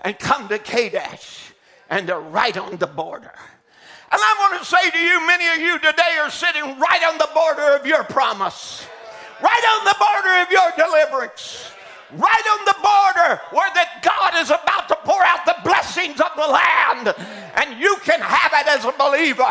and 0.02 0.18
come 0.18 0.48
to 0.50 0.60
Kadesh 0.60 1.54
and 1.90 2.08
they're 2.08 2.20
right 2.20 2.58
on 2.58 2.78
the 2.78 2.88
border. 2.88 3.34
And 4.12 4.20
I 4.22 4.36
want 4.40 4.62
to 4.62 4.68
say 4.68 4.90
to 4.90 4.98
you, 4.98 5.26
many 5.26 5.48
of 5.48 5.58
you 5.58 5.80
today 5.80 6.18
are 6.20 6.30
sitting 6.30 6.64
right 6.80 7.04
on 7.10 7.18
the 7.18 7.30
border 7.34 7.76
of 7.76 7.86
your 7.86 8.04
promise, 8.04 8.86
right 9.42 9.80
on 9.80 9.86
the 9.86 9.96
border 10.00 10.42
of 10.42 10.52
your 10.52 10.72
deliverance, 10.76 11.72
right 12.12 12.46
on 12.60 12.66
the 12.66 12.76
border 12.76 13.42
where 13.52 13.72
that 13.74 14.02
God 14.04 14.42
is 14.42 14.50
about 14.50 14.90
to 14.90 14.98
pour 15.04 15.24
out 15.24 15.46
the 15.46 15.56
blessings 15.64 16.20
of 16.20 16.32
the 16.36 16.48
land, 16.48 17.16
and 17.56 17.80
you 17.80 17.96
can 18.04 18.20
have 18.20 18.52
it 18.54 18.68
as 18.68 18.84
a 18.84 18.92
believer. 18.98 19.50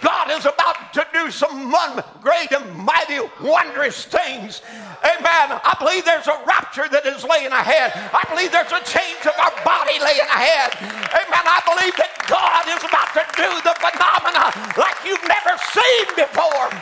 God 0.00 0.30
is 0.30 0.46
about 0.46 0.92
to 0.94 1.06
do 1.12 1.30
some 1.30 1.74
great 2.20 2.50
and 2.52 2.64
mighty, 2.76 3.18
wondrous 3.42 4.04
things. 4.04 4.62
Amen. 5.04 5.60
I 5.60 5.76
believe 5.78 6.04
there's 6.04 6.26
a 6.26 6.40
rapture 6.46 6.88
that 6.88 7.04
is 7.04 7.24
laying 7.24 7.52
ahead. 7.52 7.92
I 7.94 8.24
believe 8.30 8.50
there's 8.50 8.72
a 8.72 8.80
change 8.84 9.20
of 9.26 9.36
our 9.36 9.52
body 9.64 10.00
laying 10.00 10.28
ahead. 10.32 10.72
Amen. 10.80 11.44
I 11.44 11.60
believe 11.68 11.94
that 12.00 12.14
God 12.24 12.64
is 12.72 12.80
about 12.80 13.12
to 13.12 13.24
do 13.36 13.50
the 13.60 13.74
phenomena 13.76 14.48
like 14.80 14.96
you've 15.04 15.26
never 15.28 15.54
seen 15.76 16.06
before. 16.16 16.72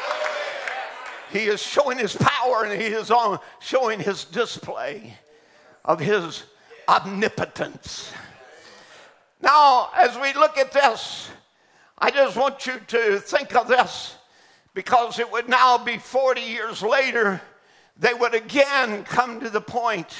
He 1.32 1.48
is 1.48 1.60
showing 1.60 1.98
his 1.98 2.14
power 2.14 2.64
and 2.64 2.80
he 2.80 2.88
is 2.88 3.10
on 3.10 3.40
showing 3.58 3.98
his 3.98 4.24
display 4.24 5.16
of 5.84 5.98
his 5.98 6.44
omnipotence. 6.88 8.12
Now, 9.40 9.90
as 9.96 10.16
we 10.18 10.32
look 10.34 10.56
at 10.56 10.70
this, 10.70 11.31
I 12.02 12.10
just 12.10 12.36
want 12.36 12.66
you 12.66 12.80
to 12.88 13.20
think 13.20 13.54
of 13.54 13.68
this 13.68 14.16
because 14.74 15.20
it 15.20 15.30
would 15.30 15.48
now 15.48 15.78
be 15.78 15.98
40 15.98 16.40
years 16.40 16.82
later, 16.82 17.40
they 17.96 18.12
would 18.12 18.34
again 18.34 19.04
come 19.04 19.38
to 19.38 19.48
the 19.48 19.60
point 19.60 20.12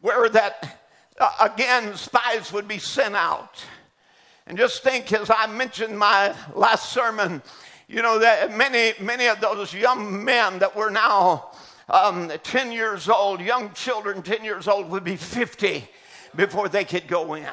where 0.00 0.26
that, 0.30 0.80
uh, 1.20 1.50
again, 1.52 1.94
spies 1.96 2.50
would 2.50 2.66
be 2.66 2.78
sent 2.78 3.14
out. 3.14 3.62
And 4.46 4.56
just 4.56 4.82
think, 4.82 5.12
as 5.12 5.28
I 5.28 5.46
mentioned 5.48 5.98
my 5.98 6.34
last 6.54 6.90
sermon, 6.90 7.42
you 7.88 8.00
know, 8.00 8.18
that 8.18 8.56
many, 8.56 8.94
many 8.98 9.26
of 9.26 9.38
those 9.42 9.74
young 9.74 10.24
men 10.24 10.60
that 10.60 10.74
were 10.74 10.88
now 10.88 11.50
um, 11.90 12.32
10 12.42 12.72
years 12.72 13.06
old, 13.10 13.42
young 13.42 13.74
children 13.74 14.22
10 14.22 14.42
years 14.42 14.66
old, 14.66 14.88
would 14.88 15.04
be 15.04 15.16
50 15.16 15.86
before 16.34 16.70
they 16.70 16.84
could 16.84 17.06
go 17.06 17.34
in. 17.34 17.44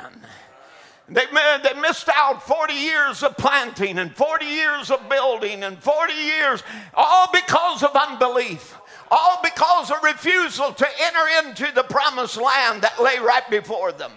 They, 1.09 1.25
they 1.63 1.79
missed 1.81 2.09
out 2.13 2.43
40 2.43 2.73
years 2.73 3.23
of 3.23 3.35
planting 3.35 3.99
and 3.99 4.15
40 4.15 4.45
years 4.45 4.89
of 4.89 5.09
building 5.09 5.63
and 5.63 5.77
40 5.77 6.13
years, 6.13 6.63
all 6.93 7.27
because 7.31 7.83
of 7.83 7.95
unbelief, 7.95 8.75
all 9.11 9.39
because 9.43 9.91
of 9.91 10.01
refusal 10.01 10.71
to 10.71 10.87
enter 11.01 11.47
into 11.49 11.75
the 11.75 11.83
promised 11.83 12.37
land 12.37 12.83
that 12.83 13.01
lay 13.01 13.19
right 13.19 13.47
before 13.49 13.91
them. 13.91 14.11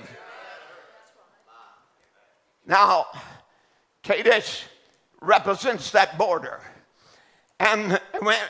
Now, 2.66 3.06
Kadesh 4.02 4.62
represents 5.20 5.90
that 5.90 6.16
border. 6.18 6.60
And 7.58 7.98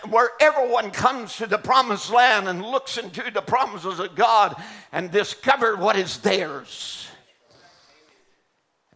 where 0.09 0.31
everyone 0.41 0.91
comes 0.91 1.37
to 1.37 1.47
the 1.47 1.59
promised 1.59 2.11
land 2.11 2.49
and 2.49 2.61
looks 2.61 2.99
into 2.99 3.31
the 3.31 3.43
promises 3.43 4.01
of 4.01 4.17
God 4.17 4.61
and 4.93 5.11
discover 5.11 5.77
what 5.77 5.97
is 5.97 6.19
theirs, 6.19 7.06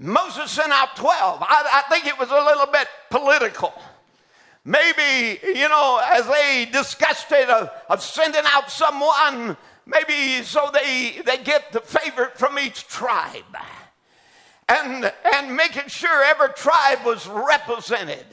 Moses 0.00 0.50
sent 0.50 0.72
out 0.72 0.96
12. 0.96 1.42
I, 1.42 1.84
I 1.84 1.90
think 1.90 2.06
it 2.06 2.18
was 2.18 2.30
a 2.30 2.34
little 2.34 2.66
bit 2.72 2.88
political. 3.10 3.74
Maybe, 4.64 5.38
you 5.44 5.68
know, 5.68 6.00
as 6.02 6.26
they 6.26 6.66
discussed 6.72 7.30
it 7.30 7.50
of, 7.50 7.70
of 7.90 8.02
sending 8.02 8.42
out 8.46 8.70
someone, 8.70 9.58
maybe 9.84 10.42
so 10.42 10.70
they, 10.72 11.20
they 11.26 11.36
get 11.36 11.72
the 11.72 11.80
favorite 11.80 12.38
from 12.38 12.58
each 12.58 12.88
tribe. 12.88 13.44
And, 14.70 15.12
and 15.34 15.54
making 15.54 15.88
sure 15.88 16.24
every 16.24 16.54
tribe 16.54 17.04
was 17.04 17.26
represented. 17.26 18.24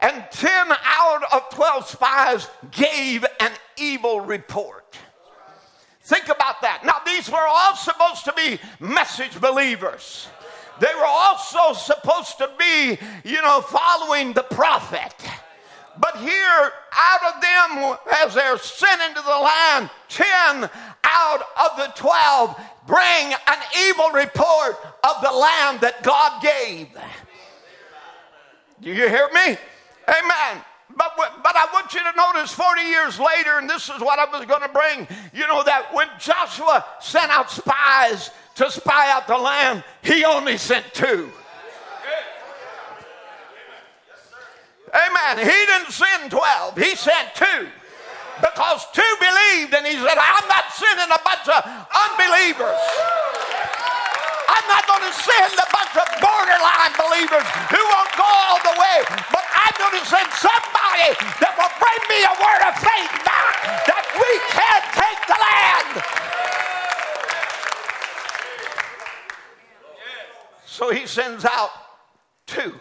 And 0.00 0.24
10 0.32 0.50
out 0.84 1.22
of 1.32 1.50
12 1.50 1.86
spies 1.86 2.48
gave 2.72 3.24
an 3.38 3.52
evil 3.76 4.22
report. 4.22 4.96
Think 6.02 6.24
about 6.24 6.62
that. 6.62 6.84
Now, 6.84 7.00
these 7.06 7.30
were 7.30 7.46
all 7.46 7.76
supposed 7.76 8.24
to 8.24 8.32
be 8.32 8.58
message 8.80 9.40
believers. 9.40 10.26
They 10.80 10.94
were 10.96 11.06
also 11.06 11.74
supposed 11.74 12.38
to 12.38 12.50
be, 12.58 12.98
you 13.24 13.42
know, 13.42 13.60
following 13.60 14.32
the 14.32 14.42
prophet. 14.42 15.14
But 15.98 16.16
here, 16.16 16.72
out 16.92 17.34
of 17.34 17.42
them, 17.42 17.98
as 18.24 18.34
they're 18.34 18.56
sent 18.56 19.02
into 19.02 19.20
the 19.20 19.28
land, 19.28 19.90
10 20.08 20.70
out 21.04 21.42
of 21.60 21.76
the 21.76 21.92
12 21.94 22.58
bring 22.86 23.34
an 23.46 23.58
evil 23.88 24.10
report 24.10 24.76
of 25.04 25.22
the 25.22 25.30
land 25.30 25.80
that 25.82 26.02
God 26.02 26.42
gave. 26.42 26.88
Do 28.80 28.88
you 28.88 29.08
hear 29.08 29.28
me? 29.34 29.58
Amen. 30.08 30.64
But, 30.96 31.12
but 31.16 31.56
I 31.56 31.68
want 31.72 31.92
you 31.94 32.00
to 32.00 32.12
notice 32.16 32.52
40 32.52 32.82
years 32.82 33.20
later, 33.20 33.58
and 33.58 33.68
this 33.68 33.88
is 33.88 34.00
what 34.00 34.18
I 34.18 34.24
was 34.24 34.46
going 34.46 34.62
to 34.62 34.68
bring, 34.68 35.06
you 35.32 35.46
know, 35.46 35.62
that 35.62 35.94
when 35.94 36.08
Joshua 36.18 36.84
sent 37.00 37.30
out 37.30 37.50
spies 37.50 38.30
to 38.60 38.70
spy 38.70 39.08
out 39.08 39.24
the 39.24 39.40
land, 39.40 39.80
he 40.04 40.20
only 40.20 40.60
sent 40.60 40.84
two. 40.92 41.32
Amen. 44.92 45.40
He 45.40 45.58
didn't 45.64 45.88
send 45.88 46.28
12, 46.28 46.76
he 46.76 46.92
sent 46.92 47.32
two. 47.40 47.64
Because 48.36 48.84
two 48.92 49.12
believed, 49.16 49.72
and 49.72 49.88
he 49.88 49.96
said, 49.96 50.12
I'm 50.12 50.44
not 50.44 50.68
sending 50.76 51.08
a 51.08 51.20
bunch 51.24 51.48
of 51.48 51.60
unbelievers. 51.88 52.80
I'm 54.44 54.66
not 54.68 54.84
going 54.84 55.08
to 55.08 55.14
send 55.16 55.56
a 55.56 55.68
bunch 55.72 55.96
of 55.96 56.06
borderline 56.20 56.92
believers 57.00 57.48
who 57.72 57.80
won't 57.80 58.12
go 58.12 58.28
all 58.28 58.60
the 58.60 58.76
way, 58.76 58.98
but 59.32 59.44
I'm 59.56 59.76
going 59.80 59.96
to 59.96 60.04
send 60.04 60.28
somebody 60.36 61.16
that 61.40 61.56
will 61.56 61.74
bring 61.80 62.02
me 62.12 62.20
a 62.28 62.34
word 62.36 62.62
of 62.68 62.76
faith 62.76 63.14
back 63.24 63.56
that 63.88 64.04
we 64.20 64.30
can 64.52 64.80
take 65.00 65.20
the 65.24 65.38
land. 65.40 66.20
So 70.80 70.90
he 70.90 71.06
sends 71.06 71.44
out 71.44 71.68
two. 72.46 72.74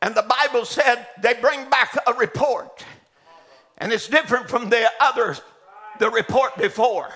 And 0.00 0.14
the 0.14 0.22
Bible 0.22 0.64
said 0.64 1.04
they 1.20 1.34
bring 1.34 1.68
back 1.68 1.98
a 2.06 2.14
report. 2.14 2.84
And 3.78 3.92
it's 3.92 4.06
different 4.06 4.48
from 4.48 4.70
the 4.70 4.88
others, 5.00 5.42
the 5.98 6.08
report 6.10 6.56
before. 6.56 7.08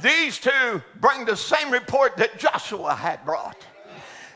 These 0.00 0.38
two 0.38 0.82
bring 1.00 1.24
the 1.24 1.36
same 1.36 1.72
report 1.72 2.16
that 2.18 2.38
Joshua 2.38 2.94
had 2.94 3.24
brought 3.24 3.56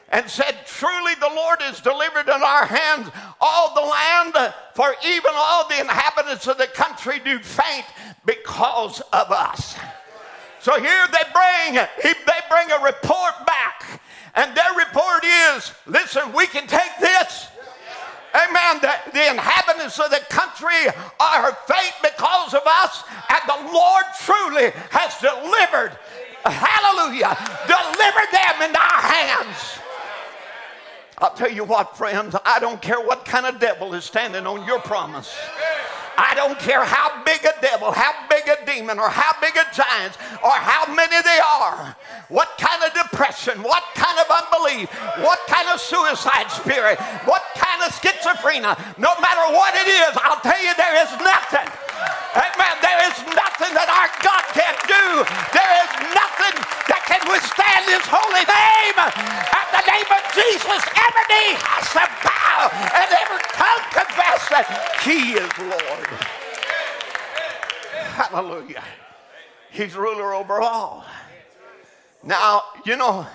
and 0.09 0.29
said, 0.29 0.57
Truly 0.67 1.15
the 1.15 1.31
Lord 1.33 1.63
has 1.63 1.81
delivered 1.81 2.27
in 2.27 2.43
our 2.43 2.67
hands 2.67 3.13
all 3.41 3.73
the 3.73 3.89
land, 3.89 4.53
for 4.75 4.97
even 5.07 5.31
all 5.33 5.69
the 5.69 5.79
inhabitants 5.79 6.49
of 6.49 6.59
the 6.59 6.67
country 6.67 7.21
do 7.25 7.39
faint 7.39 7.87
because 8.27 9.01
of 9.13 9.31
us. 9.31 9.77
So 10.59 10.73
here 10.81 11.07
they 11.13 11.23
bring, 11.33 11.87
they 12.03 12.41
bring 12.51 12.73
a 12.73 12.83
report 12.83 13.47
back 13.47 14.01
and 14.35 14.57
their 14.57 14.73
report 14.77 15.25
is 15.25 15.73
listen, 15.87 16.33
we 16.33 16.47
can 16.47 16.67
take 16.67 16.99
this. 17.01 17.49
Amen. 18.35 18.81
The, 18.83 18.93
the, 19.13 19.31
inhabitants 19.31 19.99
of 20.01 20.11
the 20.11 20.21
country 20.29 20.91
are 21.21 21.53
faint 21.69 21.95
because 22.03 22.53
of 22.53 22.63
us, 22.67 23.05
and 23.31 23.41
the 23.47 23.73
Lord 23.73 24.05
truly 24.25 24.73
has 24.91 25.17
delivered, 25.19 25.97
hallelujah, 26.45 27.39
delivered 27.69 28.31
them 28.33 28.63
into 28.63 28.79
our 28.81 29.03
hands. 29.03 29.79
I'll 31.19 31.35
tell 31.35 31.51
you 31.51 31.63
what, 31.63 31.97
friends, 31.97 32.35
I 32.45 32.59
don't 32.59 32.83
care 32.83 33.01
what 33.01 33.25
kind 33.25 33.47
of 33.47 33.61
devil 33.61 33.95
is 33.95 34.05
standing 34.05 34.49
on 34.49 34.67
your 34.67 34.81
promise. 34.81 35.33
I 36.17 36.35
don't 36.35 36.59
care 36.59 36.85
how 36.85 37.23
big 37.25 37.45
a 37.45 37.55
devil, 37.61 37.91
how 37.91 38.13
big 38.29 38.47
a 38.49 38.59
demon, 38.67 38.99
or 38.99 39.09
how 39.09 39.33
big 39.41 39.57
a 39.57 39.67
giant, 39.75 40.17
or 40.43 40.53
how 40.53 40.93
many 40.95 41.21
they 41.23 41.41
are, 41.43 41.97
what 42.29 42.57
kind 42.59 42.83
of 42.83 42.95
depression, 42.95 43.63
what 43.63 43.83
kind 43.95 44.19
of 44.19 44.27
unbelief, 44.31 44.91
what 45.23 45.41
kind 45.47 45.69
of 45.69 45.81
suicide 45.81 46.51
spirit, 46.51 46.99
what 47.27 47.43
kind 47.57 47.83
of 47.83 47.91
schizophrenia, 47.93 48.77
no 48.99 49.13
matter 49.21 49.45
what 49.55 49.75
it 49.75 49.89
is, 49.89 50.13
I'll 50.23 50.41
tell 50.41 50.61
you 50.63 50.75
there 50.75 50.97
is 51.03 51.11
nothing. 51.21 51.71
Amen. 52.35 52.75
There 52.83 53.01
is 53.07 53.17
nothing 53.31 53.73
that 53.79 53.87
our 53.87 54.11
God 54.19 54.45
can't 54.51 54.81
do. 54.91 55.07
There 55.55 55.75
is 55.87 55.91
nothing 56.11 56.57
that 56.91 57.03
can 57.07 57.23
withstand 57.31 57.87
his 57.87 58.03
holy 58.11 58.43
name. 58.43 58.97
At 58.99 59.69
the 59.71 59.83
name 59.87 60.11
of 60.11 60.23
Jesus, 60.35 60.81
every 60.99 61.27
knee 61.31 61.55
has 61.63 61.87
to 61.95 62.05
bow 62.27 62.75
and 62.91 63.09
every 63.15 63.43
tongue 63.55 63.87
confess 63.95 64.41
that 64.51 64.67
he 65.07 65.39
is 65.39 65.51
Lord. 65.63 66.11
Hallelujah. 68.15 68.83
He's 69.71 69.95
ruler 69.95 70.35
over 70.35 70.61
all. 70.61 71.05
Now, 72.23 72.63
you 72.87 72.97
know, 72.97 73.27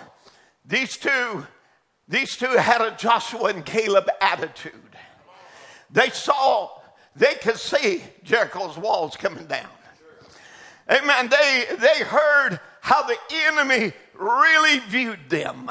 these 0.66 0.98
two, 0.98 1.46
these 2.08 2.36
two 2.36 2.48
had 2.48 2.82
a 2.82 2.96
Joshua 2.98 3.46
and 3.46 3.66
Caleb 3.66 4.10
attitude. 4.22 4.74
They 5.92 6.10
saw, 6.10 6.79
they 7.16 7.36
could 7.36 7.58
see 7.58 8.04
Jericho's 8.24 8.78
walls 8.78 9.16
coming 9.16 9.46
down. 9.46 9.68
Amen. 10.90 11.30
They, 11.30 11.66
they 11.80 12.04
heard 12.04 12.60
how 12.82 13.04
the 13.04 13.18
enemy 13.32 13.94
really 14.16 14.80
viewed 14.80 15.30
them. 15.30 15.70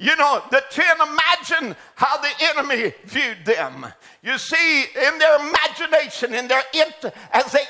You 0.00 0.14
know, 0.14 0.42
the 0.50 0.62
ten 0.70 0.96
imagine 1.00 1.74
how 1.96 2.18
the 2.18 2.30
enemy 2.40 2.92
viewed 3.04 3.44
them. 3.44 3.86
You 4.22 4.38
see, 4.38 4.82
in 4.82 5.18
their 5.18 5.36
imagination, 5.40 6.34
in 6.34 6.46
their 6.46 6.62
int- 6.72 7.12
as 7.32 7.50
they 7.50 7.64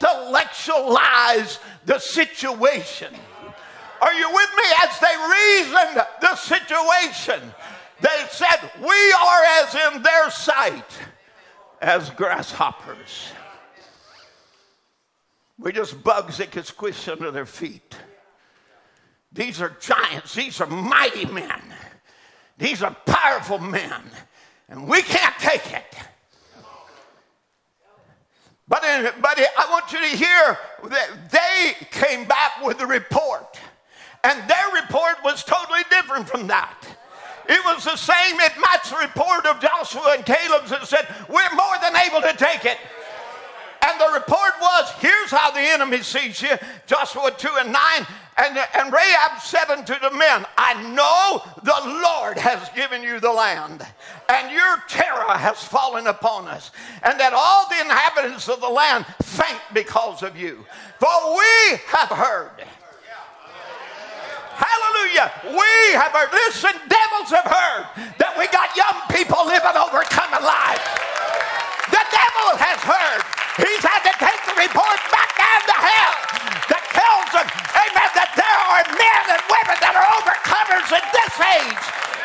intellectualize 0.00 1.58
the 1.84 1.98
situation. 1.98 3.12
Are 4.00 4.14
you 4.14 4.28
with 4.32 4.50
me? 4.56 4.64
As 4.82 4.98
they 4.98 5.14
reasoned 5.30 6.06
the 6.20 6.36
situation, 6.36 7.52
they 8.00 8.24
said, 8.30 8.70
We 8.80 9.12
are 9.12 9.44
as 9.60 9.74
in 9.74 10.02
their 10.02 10.30
sight 10.30 10.90
as 11.84 12.08
grasshoppers. 12.10 13.28
We're 15.58 15.72
just 15.72 16.02
bugs 16.02 16.38
that 16.38 16.50
can 16.50 16.64
squish 16.64 17.06
under 17.08 17.30
their 17.30 17.44
feet. 17.44 17.96
These 19.32 19.60
are 19.60 19.76
giants. 19.80 20.34
These 20.34 20.60
are 20.62 20.66
mighty 20.66 21.26
men. 21.26 21.60
These 22.56 22.82
are 22.82 22.96
powerful 23.04 23.58
men. 23.58 24.00
And 24.68 24.88
we 24.88 25.02
can't 25.02 25.34
take 25.38 25.72
it. 25.72 25.94
But, 28.66 28.80
but 29.20 29.38
I 29.38 29.68
want 29.70 29.92
you 29.92 30.00
to 30.00 30.16
hear 30.16 30.58
that 30.84 31.30
they 31.30 31.86
came 31.90 32.26
back 32.26 32.64
with 32.64 32.80
a 32.80 32.86
report. 32.86 33.60
And 34.24 34.48
their 34.48 34.82
report 34.82 35.16
was 35.22 35.44
totally 35.44 35.82
different 35.90 36.28
from 36.28 36.46
that. 36.46 36.82
It 37.48 37.60
was 37.64 37.84
the 37.84 37.96
same, 37.96 38.36
matched 38.36 38.90
the 38.90 38.96
report 38.96 39.46
of 39.46 39.60
Joshua 39.60 40.14
and 40.16 40.24
Caleb 40.24 40.66
that 40.66 40.86
said, 40.86 41.06
We're 41.28 41.54
more 41.54 41.76
than 41.82 41.94
able 41.96 42.20
to 42.22 42.36
take 42.36 42.64
it. 42.64 42.78
And 43.82 44.00
the 44.00 44.14
report 44.14 44.52
was, 44.60 44.90
Here's 44.98 45.30
how 45.30 45.50
the 45.50 45.60
enemy 45.60 46.02
sees 46.02 46.40
you. 46.40 46.56
Joshua 46.86 47.32
2 47.36 47.48
and 47.58 47.72
9. 47.72 47.82
And, 48.36 48.58
and 48.74 48.92
Rahab 48.92 49.40
said 49.40 49.70
unto 49.70 49.94
the 50.00 50.10
men, 50.10 50.44
I 50.58 50.74
know 50.92 51.42
the 51.62 52.02
Lord 52.02 52.36
has 52.36 52.68
given 52.70 53.02
you 53.02 53.20
the 53.20 53.30
land, 53.30 53.86
and 54.28 54.50
your 54.50 54.82
terror 54.88 55.36
has 55.36 55.62
fallen 55.62 56.08
upon 56.08 56.48
us, 56.48 56.72
and 57.04 57.18
that 57.20 57.32
all 57.32 57.68
the 57.68 57.80
inhabitants 57.80 58.48
of 58.48 58.60
the 58.60 58.68
land 58.68 59.06
faint 59.22 59.60
because 59.72 60.24
of 60.24 60.36
you. 60.36 60.66
For 60.98 61.36
we 61.36 61.78
have 61.86 62.08
heard. 62.08 62.64
Hallelujah. 64.54 65.30
We 65.50 65.72
have 65.98 66.14
heard. 66.14 66.30
Listen, 66.32 66.74
devils 66.86 67.30
have 67.34 67.46
heard 67.46 67.84
that 68.18 68.32
we 68.38 68.46
got 68.54 68.70
young 68.78 68.98
people 69.10 69.42
living 69.46 69.74
overcoming 69.74 70.42
life. 70.42 70.82
The 71.90 72.04
devil 72.10 72.48
has 72.58 72.78
heard. 72.82 73.22
He's 73.58 73.82
had 73.82 74.02
to 74.02 74.14
take 74.18 74.42
the 74.46 74.56
report 74.58 74.98
back 75.14 75.30
down 75.38 75.60
to 75.62 75.76
hell 75.78 76.14
that 76.70 76.82
tells 76.90 77.28
them, 77.30 77.46
amen, 77.70 78.10
that 78.18 78.30
there 78.34 78.60
are 78.66 78.82
men 78.94 79.22
and 79.30 79.42
women 79.46 79.78
that 79.78 79.94
are 79.94 80.08
overcomers 80.18 80.90
in 80.90 81.04
this 81.14 81.34
age 81.38 81.84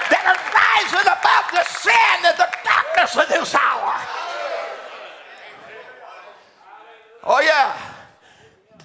that 0.09 0.23
are 0.25 0.39
rising 0.49 1.05
above 1.05 1.45
the 1.53 1.65
sin 1.69 2.17
and 2.25 2.37
the 2.37 2.49
darkness 2.65 3.13
of 3.13 3.27
this 3.29 3.53
hour. 3.53 3.93
Oh, 7.23 7.41
yeah. 7.41 7.77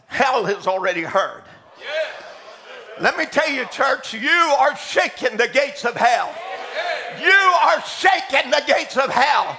Hell 0.07 0.45
has 0.45 0.67
already 0.67 1.03
heard. 1.03 1.45
Let 3.01 3.17
me 3.17 3.27
tell 3.27 3.51
you, 3.51 3.67
church, 3.67 4.15
you 4.15 4.31
are 4.31 4.77
shaking 4.77 5.37
the 5.37 5.49
gates 5.49 5.85
of 5.85 5.97
hell. 5.97 6.33
You 7.21 7.31
are 7.31 7.83
shaking 7.83 8.51
the 8.51 8.63
gates 8.67 8.97
of 8.97 9.11
hell. 9.11 9.59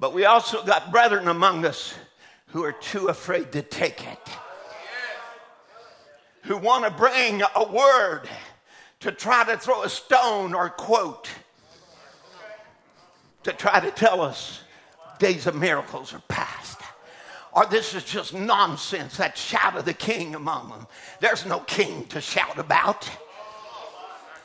But 0.00 0.12
we 0.12 0.26
also 0.26 0.64
got 0.64 0.90
brethren 0.90 1.28
among 1.28 1.64
us 1.64 1.94
who 2.48 2.62
are 2.62 2.72
too 2.72 3.08
afraid 3.08 3.52
to 3.52 3.62
take 3.62 4.06
it, 4.06 4.28
who 6.42 6.56
want 6.56 6.84
to 6.84 6.90
bring 6.90 7.42
a 7.54 7.64
word 7.72 8.28
to 9.00 9.12
try 9.12 9.44
to 9.44 9.56
throw 9.56 9.82
a 9.82 9.88
stone 9.88 10.54
or 10.54 10.70
quote 10.70 11.28
to 13.44 13.52
try 13.52 13.80
to 13.80 13.90
tell 13.90 14.20
us 14.20 14.60
days 15.18 15.46
of 15.46 15.54
miracles 15.54 16.12
are 16.12 16.22
past. 16.28 16.57
Or 17.52 17.66
this 17.66 17.94
is 17.94 18.04
just 18.04 18.34
nonsense, 18.34 19.16
that 19.16 19.36
shout 19.36 19.76
of 19.76 19.84
the 19.84 19.94
king 19.94 20.34
among 20.34 20.68
them. 20.68 20.86
There's 21.20 21.46
no 21.46 21.60
king 21.60 22.06
to 22.06 22.20
shout 22.20 22.58
about. 22.58 23.08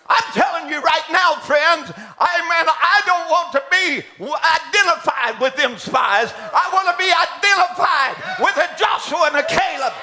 I'm 0.08 0.34
telling 0.34 0.70
you 0.70 0.82
right 0.82 1.08
now, 1.12 1.36
friends, 1.42 1.92
I 1.96 2.36
mean, 2.44 2.68
I 2.68 2.98
don't 3.08 3.28
want 3.32 3.50
to 3.56 3.64
be 3.72 4.04
identified 4.20 5.40
with 5.40 5.56
them 5.56 5.78
spies. 5.78 6.34
I 6.36 6.68
want 6.76 6.92
to 6.92 6.98
be 7.00 7.08
identified 7.08 8.16
with 8.44 8.56
a 8.60 8.68
Joshua 8.78 9.32
and 9.32 9.38
a 9.40 9.48
Caleb. 9.48 9.94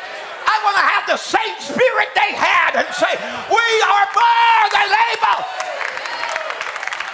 I 0.51 0.57
want 0.65 0.77
to 0.81 0.87
have 0.89 1.05
the 1.07 1.21
same 1.21 1.57
spirit 1.61 2.09
they 2.17 2.33
had 2.33 2.81
and 2.81 2.89
say, 2.97 3.13
We 3.53 3.67
are 3.87 4.07
more 4.09 4.65
than 4.73 4.89
able. 4.89 5.41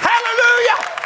Hallelujah. 0.00 1.05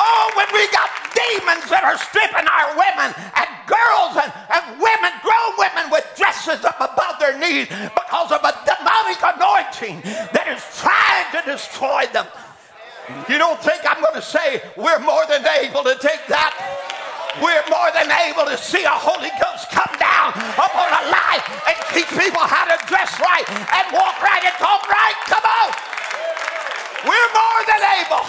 Oh, 0.00 0.32
when 0.32 0.48
we 0.56 0.64
got 0.72 0.88
demons 1.12 1.68
that 1.68 1.84
are 1.84 2.00
stripping 2.00 2.48
our 2.48 2.72
women 2.72 3.12
and 3.36 3.48
girls 3.68 4.16
and, 4.16 4.32
and 4.48 4.80
women, 4.80 5.12
grown 5.20 5.52
women 5.60 5.92
with 5.92 6.08
dresses 6.16 6.64
up 6.64 6.80
above 6.80 7.20
their 7.20 7.36
knees 7.36 7.68
because 7.68 8.32
of 8.32 8.40
a 8.40 8.56
demonic 8.64 9.20
anointing 9.20 10.00
that 10.32 10.48
is 10.48 10.64
trying 10.80 11.28
to 11.36 11.40
destroy 11.44 12.08
them. 12.16 12.24
You 13.28 13.36
don't 13.36 13.60
think 13.60 13.84
I'm 13.84 14.00
going 14.00 14.16
to 14.16 14.24
say 14.24 14.64
we're 14.80 15.04
more 15.04 15.28
than 15.28 15.44
able 15.60 15.84
to 15.84 15.92
take 16.00 16.24
that? 16.32 16.56
We're 17.44 17.62
more 17.68 17.92
than 17.92 18.08
able 18.08 18.48
to 18.48 18.56
see 18.56 18.82
a 18.88 18.96
Holy 18.96 19.30
Ghost 19.36 19.68
come 19.68 19.92
down 20.00 20.32
upon 20.56 20.88
a 20.96 21.04
life 21.12 21.44
and 21.68 21.76
teach 21.92 22.10
people 22.16 22.40
how 22.40 22.64
to 22.66 22.76
dress 22.88 23.12
right 23.20 23.46
and 23.52 23.84
walk 23.92 24.16
right 24.24 24.42
and 24.48 24.56
talk 24.56 24.82
right. 24.88 25.16
Come 25.28 25.44
on. 25.44 25.68
We're 27.04 27.30
more 27.36 27.60
than 27.68 27.82
able. 28.00 28.24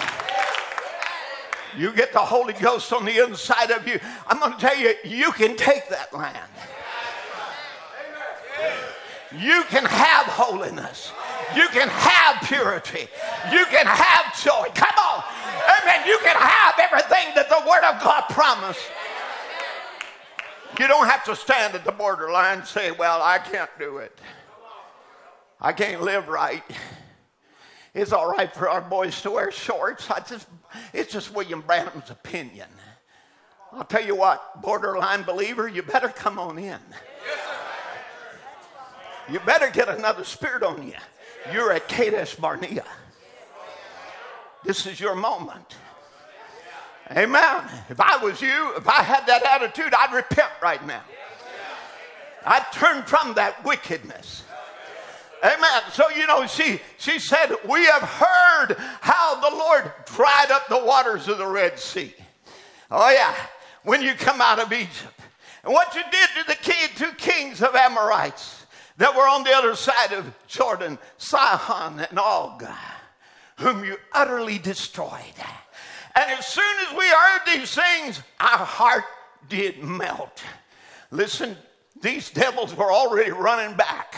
You 1.76 1.92
get 1.92 2.12
the 2.12 2.18
Holy 2.18 2.52
Ghost 2.54 2.92
on 2.92 3.04
the 3.04 3.24
inside 3.24 3.70
of 3.70 3.86
you. 3.86 3.98
I'm 4.26 4.38
going 4.38 4.52
to 4.52 4.58
tell 4.58 4.76
you, 4.76 4.94
you 5.04 5.32
can 5.32 5.56
take 5.56 5.88
that 5.88 6.12
land. 6.12 6.36
You 9.38 9.62
can 9.68 9.84
have 9.84 10.26
holiness. 10.26 11.12
You 11.56 11.66
can 11.68 11.88
have 11.88 12.42
purity. 12.48 13.08
You 13.50 13.64
can 13.66 13.86
have 13.86 14.38
joy. 14.42 14.68
Come 14.74 14.94
on. 14.98 15.24
Amen. 15.80 16.06
You 16.06 16.18
can 16.22 16.36
have 16.36 16.74
everything 16.78 17.34
that 17.34 17.48
the 17.48 17.62
Word 17.68 17.84
of 17.84 18.02
God 18.02 18.24
promised. 18.28 18.82
You 20.78 20.88
don't 20.88 21.06
have 21.06 21.24
to 21.24 21.36
stand 21.36 21.74
at 21.74 21.84
the 21.84 21.92
borderline 21.92 22.58
and 22.58 22.66
say, 22.66 22.90
Well, 22.90 23.20
I 23.22 23.38
can't 23.38 23.70
do 23.78 23.98
it. 23.98 24.18
I 25.60 25.72
can't 25.72 26.02
live 26.02 26.28
right. 26.28 26.62
It's 27.94 28.12
all 28.12 28.30
right 28.30 28.52
for 28.54 28.68
our 28.68 28.80
boys 28.80 29.20
to 29.22 29.30
wear 29.32 29.52
shorts. 29.52 30.10
I 30.10 30.20
just, 30.20 30.48
it's 30.92 31.12
just 31.12 31.34
William 31.34 31.60
Branham's 31.60 32.10
opinion. 32.10 32.68
I'll 33.72 33.84
tell 33.84 34.04
you 34.04 34.14
what, 34.14 34.60
borderline 34.60 35.22
believer, 35.22 35.66
you 35.66 35.82
better 35.82 36.08
come 36.08 36.38
on 36.38 36.58
in. 36.58 36.78
You 39.30 39.40
better 39.40 39.70
get 39.70 39.88
another 39.88 40.24
spirit 40.24 40.62
on 40.62 40.86
you. 40.86 40.94
You're 41.52 41.72
at 41.72 41.88
Kadesh 41.88 42.34
Barnea. 42.34 42.84
This 44.64 44.86
is 44.86 45.00
your 45.00 45.14
moment. 45.14 45.76
Amen. 47.10 47.64
If 47.88 48.00
I 48.00 48.16
was 48.22 48.40
you, 48.40 48.74
if 48.76 48.88
I 48.88 49.02
had 49.02 49.26
that 49.26 49.44
attitude, 49.44 49.92
I'd 49.94 50.14
repent 50.14 50.50
right 50.62 50.84
now. 50.86 51.02
I'd 52.44 52.66
turn 52.72 53.02
from 53.04 53.34
that 53.34 53.64
wickedness. 53.64 54.41
Amen. 55.42 55.82
So, 55.90 56.08
you 56.10 56.26
know, 56.26 56.46
she, 56.46 56.80
she 56.98 57.18
said, 57.18 57.56
We 57.68 57.84
have 57.86 58.02
heard 58.02 58.76
how 59.00 59.40
the 59.40 59.56
Lord 59.56 59.90
dried 60.06 60.50
up 60.50 60.68
the 60.68 60.84
waters 60.84 61.26
of 61.26 61.38
the 61.38 61.46
Red 61.46 61.78
Sea. 61.78 62.14
Oh, 62.90 63.10
yeah. 63.10 63.34
When 63.82 64.02
you 64.02 64.14
come 64.14 64.40
out 64.40 64.60
of 64.60 64.72
Egypt. 64.72 65.20
And 65.64 65.72
what 65.72 65.94
you 65.94 66.02
did 66.10 66.28
to 66.38 66.48
the 66.48 66.56
king, 66.56 66.88
two 66.94 67.12
kings 67.16 67.62
of 67.62 67.74
Amorites 67.74 68.66
that 68.98 69.14
were 69.14 69.28
on 69.28 69.42
the 69.42 69.52
other 69.52 69.74
side 69.74 70.12
of 70.12 70.32
Jordan, 70.46 70.98
Sihon 71.18 72.00
and 72.00 72.18
Og, 72.18 72.64
whom 73.58 73.84
you 73.84 73.96
utterly 74.12 74.58
destroyed. 74.58 75.34
And 76.14 76.30
as 76.32 76.46
soon 76.46 76.76
as 76.86 76.96
we 76.96 77.08
heard 77.08 77.40
these 77.46 77.74
things, 77.74 78.22
our 78.38 78.58
heart 78.58 79.04
did 79.48 79.82
melt. 79.82 80.42
Listen, 81.10 81.56
these 82.00 82.30
devils 82.30 82.76
were 82.76 82.92
already 82.92 83.30
running 83.30 83.76
back. 83.76 84.14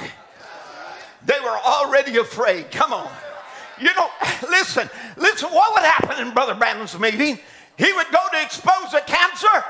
They 1.27 1.41
were 1.41 1.57
already 1.57 2.17
afraid. 2.19 2.71
Come 2.71 2.93
on. 2.93 3.11
You 3.81 3.91
know, 3.95 4.09
listen, 4.49 4.89
listen, 5.17 5.49
what 5.51 5.75
would 5.75 5.85
happen 5.85 6.25
in 6.27 6.33
Brother 6.33 6.55
Branham's 6.55 6.99
meeting? 6.99 7.39
He 7.77 7.93
would 7.93 8.07
go 8.13 8.23
to 8.33 8.43
expose 8.43 8.95
a 8.95 9.01
cancer. 9.01 9.65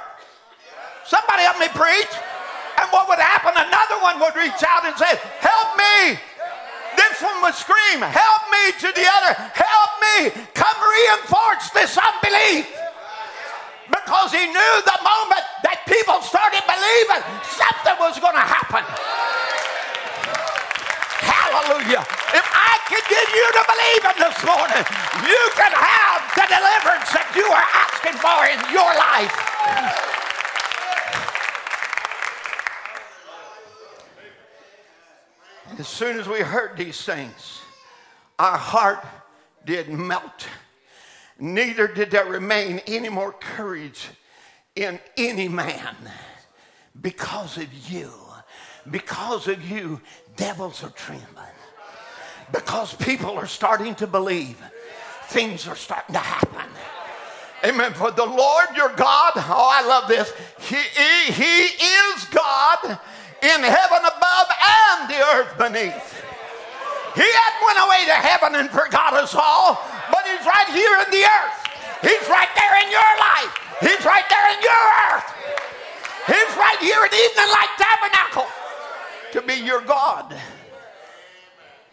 Somebody 1.07 1.43
help 1.43 1.59
me 1.59 1.69
preach. 1.69 2.13
And 2.81 2.91
what 2.91 3.09
would 3.09 3.19
happen? 3.19 3.55
Another 3.55 4.03
one 4.03 4.21
would 4.21 4.35
reach 4.37 4.61
out 4.67 4.85
and 4.85 4.97
say, 4.97 5.15
Help 5.41 5.79
me. 5.79 6.19
This 6.97 7.23
one 7.23 7.41
would 7.43 7.55
scream, 7.55 8.03
Help 8.03 8.43
me 8.51 8.65
to 8.83 8.89
the 8.93 9.07
other. 9.07 9.33
Help 9.55 9.91
me. 10.03 10.43
Come 10.53 10.79
reinforce 10.83 11.71
this 11.71 11.97
unbelief. 11.97 12.67
Because 13.89 14.33
he 14.33 14.47
knew 14.49 14.75
the 14.85 14.99
moment 15.01 15.45
that 15.63 15.85
people 15.87 16.21
started 16.25 16.65
believing, 16.67 17.23
something 17.45 17.97
was 18.01 18.19
going 18.19 18.35
to 18.35 18.43
happen. 18.43 18.85
Hallelujah. 21.55 22.03
If 22.35 22.47
I 22.51 22.75
can 22.89 22.99
get 23.09 23.31
you 23.31 23.47
to 23.55 23.63
believe 23.71 24.03
him 24.03 24.19
this 24.19 24.43
morning, 24.43 24.83
you 25.23 25.43
can 25.55 25.71
have 25.71 26.27
the 26.35 26.51
deliverance 26.51 27.07
that 27.15 27.31
you 27.39 27.47
are 27.47 27.63
asking 27.79 28.19
for 28.19 28.43
in 28.51 28.59
your 28.75 28.91
life. 28.99 29.39
As 35.79 35.87
soon 35.87 36.19
as 36.19 36.29
we 36.29 36.41
heard 36.41 36.77
these 36.77 37.01
things, 37.05 37.61
our 38.41 38.59
heart 38.59 39.07
did 39.65 39.89
melt. 39.89 40.49
Neither 41.39 41.87
did 41.87 42.11
there 42.11 42.27
remain 42.27 42.81
any 42.89 43.09
more 43.09 43.31
courage 43.31 44.09
in 44.75 44.99
any 45.17 45.47
man 45.47 45.95
because 47.01 47.59
of 47.59 47.73
you. 47.89 48.11
Because 48.91 49.49
of 49.49 49.69
you, 49.69 50.01
devils 50.37 50.83
are 50.85 50.91
trembling. 50.91 51.55
Because 52.53 52.95
people 52.95 53.39
are 53.39 53.47
starting 53.47 53.95
to 53.97 54.07
believe, 54.07 54.61
things 55.29 55.67
are 55.67 55.77
starting 55.77 56.13
to 56.15 56.21
happen. 56.21 56.69
Amen. 57.65 57.95
For 57.95 58.11
the 58.11 58.27
Lord 58.27 58.77
your 58.77 58.93
God, 58.93 59.33
oh, 59.37 59.71
I 59.73 59.87
love 59.89 60.07
this. 60.07 60.33
He, 60.61 60.77
he, 60.77 61.33
he 61.33 61.63
is 61.81 62.25
God 62.29 63.01
in 63.41 63.61
heaven 63.65 64.03
above 64.05 64.49
and 64.53 65.09
the 65.09 65.21
earth 65.33 65.57
beneath. 65.57 66.11
He 67.17 67.25
hadn't 67.25 67.63
went 67.65 67.81
away 67.81 68.05
to 68.05 68.19
heaven 68.21 68.55
and 68.61 68.69
forgot 68.69 69.15
us 69.15 69.35
all, 69.35 69.81
but 70.13 70.29
he's 70.29 70.45
right 70.45 70.69
here 70.77 70.93
in 71.01 71.09
the 71.09 71.25
earth. 71.25 71.59
He's 72.05 72.29
right 72.29 72.53
there 72.53 72.77
in 72.85 72.91
your 72.93 73.13
life. 73.17 73.53
He's 73.81 74.05
right 74.05 74.29
there 74.29 74.47
in 74.53 74.61
your 74.61 74.85
earth. 75.09 75.29
He's 76.29 76.53
right 76.61 76.81
here 76.85 77.01
at 77.01 77.13
Evening 77.15 77.49
Light 77.49 77.73
Tabernacle 77.81 78.64
to 79.35 79.43
be 79.43 79.55
your 79.55 79.81
God, 79.81 80.33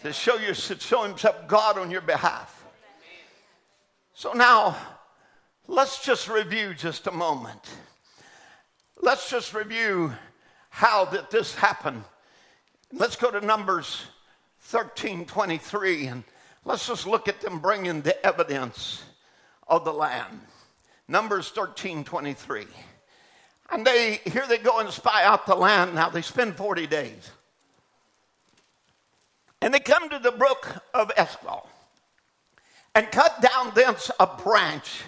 to 0.04 0.14
show, 0.14 0.38
you, 0.38 0.54
to 0.54 0.80
show 0.80 1.02
himself 1.02 1.48
God 1.48 1.80
on 1.80 1.90
your 1.90 2.02
behalf. 2.02 2.64
So 4.14 4.34
now, 4.34 4.78
let's 5.68 6.06
just 6.06 6.30
review 6.30 6.76
just 6.76 7.08
a 7.08 7.12
moment. 7.12 7.68
Let's 9.02 9.28
just 9.28 9.56
review 9.56 10.14
how 10.70 11.06
did 11.06 11.32
this 11.32 11.56
happen? 11.56 12.04
Let's 12.94 13.16
go 13.16 13.32
to 13.32 13.44
Numbers 13.44 14.04
13 14.60 15.26
23 15.26 16.06
and 16.06 16.24
let's 16.64 16.86
just 16.86 17.08
look 17.08 17.28
at 17.28 17.42
them 17.42 17.58
bringing 17.58 18.04
the 18.04 18.24
evidence 18.24 19.02
of 19.68 19.84
the 19.84 19.94
land. 19.94 20.42
Numbers 21.08 21.50
13 21.50 22.04
23. 22.04 22.68
And 23.72 23.86
they 23.86 24.20
here 24.26 24.46
they 24.48 24.58
go 24.58 24.80
and 24.80 24.90
spy 24.90 25.24
out 25.24 25.46
the 25.46 25.56
land. 25.56 25.96
Now 25.96 26.10
they 26.10 26.22
spend 26.22 26.56
40 26.56 26.88
days. 26.88 27.32
And 29.62 29.74
they 29.74 29.80
come 29.80 30.10
to 30.10 30.20
the 30.20 30.32
brook 30.32 30.84
of 30.94 31.12
Eshcol 31.16 31.68
and 32.96 33.10
cut 33.12 33.42
down 33.42 33.72
thence 33.76 34.12
a 34.20 34.28
branch 34.28 35.04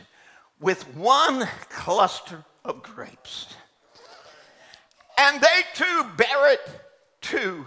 with 0.60 0.84
one 0.96 1.48
cluster 1.70 2.46
of 2.64 2.82
grapes 2.84 3.48
and 5.18 5.42
they 5.42 5.62
too 5.74 6.06
bear 6.18 6.54
it 6.54 6.62
two 7.22 7.66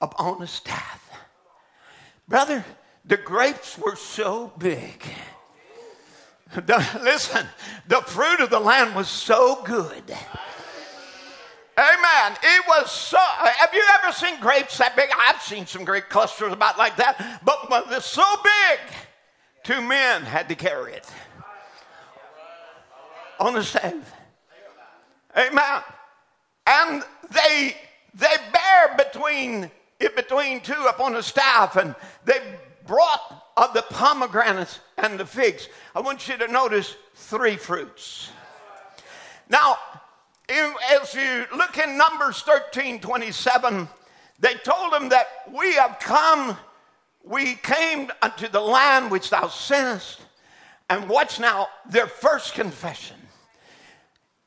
upon 0.00 0.42
a 0.42 0.46
staff. 0.46 1.10
Brother, 2.28 2.64
the 3.04 3.16
grapes 3.16 3.78
were 3.78 3.96
so 3.96 4.52
big. 4.58 5.02
The, 6.66 6.84
listen, 7.02 7.46
the 7.86 8.00
fruit 8.00 8.40
of 8.40 8.50
the 8.50 8.58
land 8.58 8.96
was 8.96 9.08
so 9.08 9.62
good. 9.62 10.02
Amen. 11.78 12.38
It 12.42 12.64
was 12.66 12.90
so. 12.90 13.18
Have 13.18 13.72
you 13.72 13.84
ever 14.02 14.12
seen 14.12 14.40
grapes 14.40 14.76
that 14.78 14.96
big? 14.96 15.10
I've 15.16 15.40
seen 15.40 15.64
some 15.64 15.84
great 15.84 16.08
clusters 16.08 16.52
about 16.52 16.76
like 16.76 16.96
that, 16.96 17.40
but 17.44 17.88
they're 17.88 18.00
so 18.00 18.24
big, 18.42 18.80
two 19.62 19.80
men 19.80 20.22
had 20.22 20.48
to 20.48 20.56
carry 20.56 20.94
it 20.94 21.06
on 23.38 23.54
the 23.54 23.62
staff. 23.62 23.94
Amen 25.36 25.82
and 26.70 27.02
they 27.30 27.76
they 28.14 28.36
bear 28.52 28.96
between 28.96 29.70
it 29.98 30.16
between 30.16 30.60
two 30.60 30.86
upon 30.88 31.14
a 31.16 31.22
staff, 31.22 31.76
and 31.76 31.94
they 32.24 32.40
brought 32.86 33.44
of 33.56 33.74
the 33.74 33.82
pomegranates 33.82 34.80
and 34.98 35.18
the 35.18 35.26
figs. 35.26 35.68
I 35.94 36.00
want 36.00 36.28
you 36.28 36.36
to 36.38 36.48
notice 36.48 36.96
three 37.14 37.56
fruits. 37.56 38.30
Now, 39.48 39.76
as 40.48 41.14
you 41.14 41.46
look 41.56 41.78
in 41.78 41.96
Numbers 41.98 42.42
13 42.42 43.00
27, 43.00 43.88
they 44.38 44.54
told 44.54 44.94
him 44.94 45.10
that 45.10 45.26
we 45.52 45.74
have 45.74 45.98
come, 46.00 46.56
we 47.22 47.54
came 47.56 48.10
unto 48.22 48.48
the 48.48 48.60
land 48.60 49.10
which 49.10 49.30
thou 49.30 49.48
sentest. 49.48 50.20
And 50.88 51.08
watch 51.08 51.38
now 51.38 51.68
their 51.88 52.08
first 52.08 52.54
confession. 52.54 53.16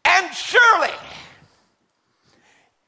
And 0.04 0.34
surely, 0.34 0.91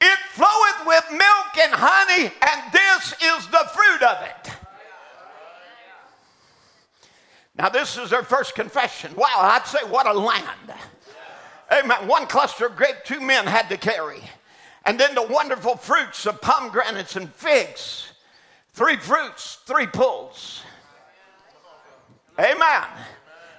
it 0.02 0.20
floweth 0.32 0.86
with 0.86 1.06
milk 1.12 1.58
and 1.60 1.74
honey, 1.74 2.32
and 2.42 2.74
this 2.74 3.14
is 3.14 3.48
the 3.48 3.70
fruit 3.74 4.04
of 4.04 4.24
it. 4.24 4.65
Now, 7.58 7.70
this 7.70 7.98
is 7.98 8.10
their 8.10 8.24
first 8.24 8.54
confession. 8.54 9.16
Wow, 9.16 9.26
I'd 9.38 9.66
say 9.66 9.80
what 9.90 10.08
a 10.08 10.14
land. 10.14 10.74
Amen. 11.72 12.08
One 12.08 12.28
cluster 12.28 12.66
of 12.66 12.76
grape, 12.76 12.98
two 13.06 13.22
men 13.22 13.48
had 13.48 13.70
to 13.70 13.78
carry. 13.78 14.22
And 14.86 15.00
then 15.00 15.16
the 15.16 15.24
wonderful 15.24 15.78
fruits 15.78 16.26
of 16.28 16.42
pomegranates 16.42 17.16
and 17.16 17.34
figs. 17.34 18.12
Three 18.74 18.98
fruits, 18.98 19.60
three 19.66 19.88
pulls. 19.88 20.62
Amen. 22.38 22.84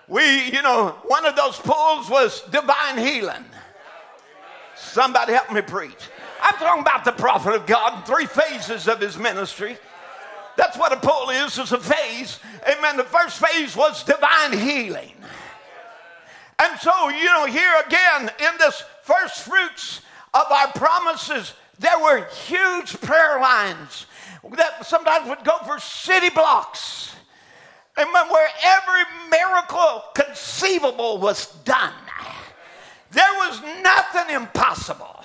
We, 0.08 0.52
you 0.52 0.62
know, 0.62 0.98
one 1.06 1.26
of 1.26 1.34
those 1.34 1.58
pulls 1.58 2.08
was 2.08 2.42
divine 2.52 2.98
healing. 2.98 3.44
Somebody 4.76 5.32
help 5.32 5.52
me 5.52 5.62
preach. 5.62 6.10
I'm 6.40 6.54
talking 6.56 6.82
about 6.82 7.04
the 7.04 7.12
prophet 7.12 7.54
of 7.54 7.66
God, 7.66 8.04
three 8.04 8.26
phases 8.26 8.88
of 8.88 9.00
his 9.00 9.18
ministry. 9.18 9.78
That's 10.56 10.78
what 10.78 10.92
a 10.92 10.96
pull 10.96 11.30
is, 11.30 11.58
is 11.58 11.72
a 11.72 11.78
phase. 11.78 12.40
Amen. 12.68 12.96
The 12.96 13.04
first 13.04 13.44
phase 13.44 13.76
was 13.76 14.02
divine 14.04 14.58
healing. 14.58 15.12
And 16.58 16.78
so, 16.80 17.08
you 17.10 17.24
know, 17.26 17.44
here 17.44 17.72
again 17.86 18.30
in 18.40 18.58
this 18.58 18.82
first 19.02 19.42
fruits 19.42 20.00
of 20.32 20.50
our 20.50 20.72
promises, 20.72 21.52
there 21.78 21.98
were 21.98 22.24
huge 22.46 22.98
prayer 23.00 23.38
lines 23.38 24.06
that 24.56 24.86
sometimes 24.86 25.28
would 25.28 25.44
go 25.44 25.58
for 25.66 25.78
city 25.78 26.30
blocks. 26.30 27.14
Amen. 27.98 28.28
Where 28.30 28.48
every 28.64 29.02
miracle 29.30 30.04
conceivable 30.14 31.18
was 31.18 31.46
done. 31.64 31.92
There 33.10 33.32
was 33.34 33.60
nothing 33.82 34.34
impossible 34.34 35.16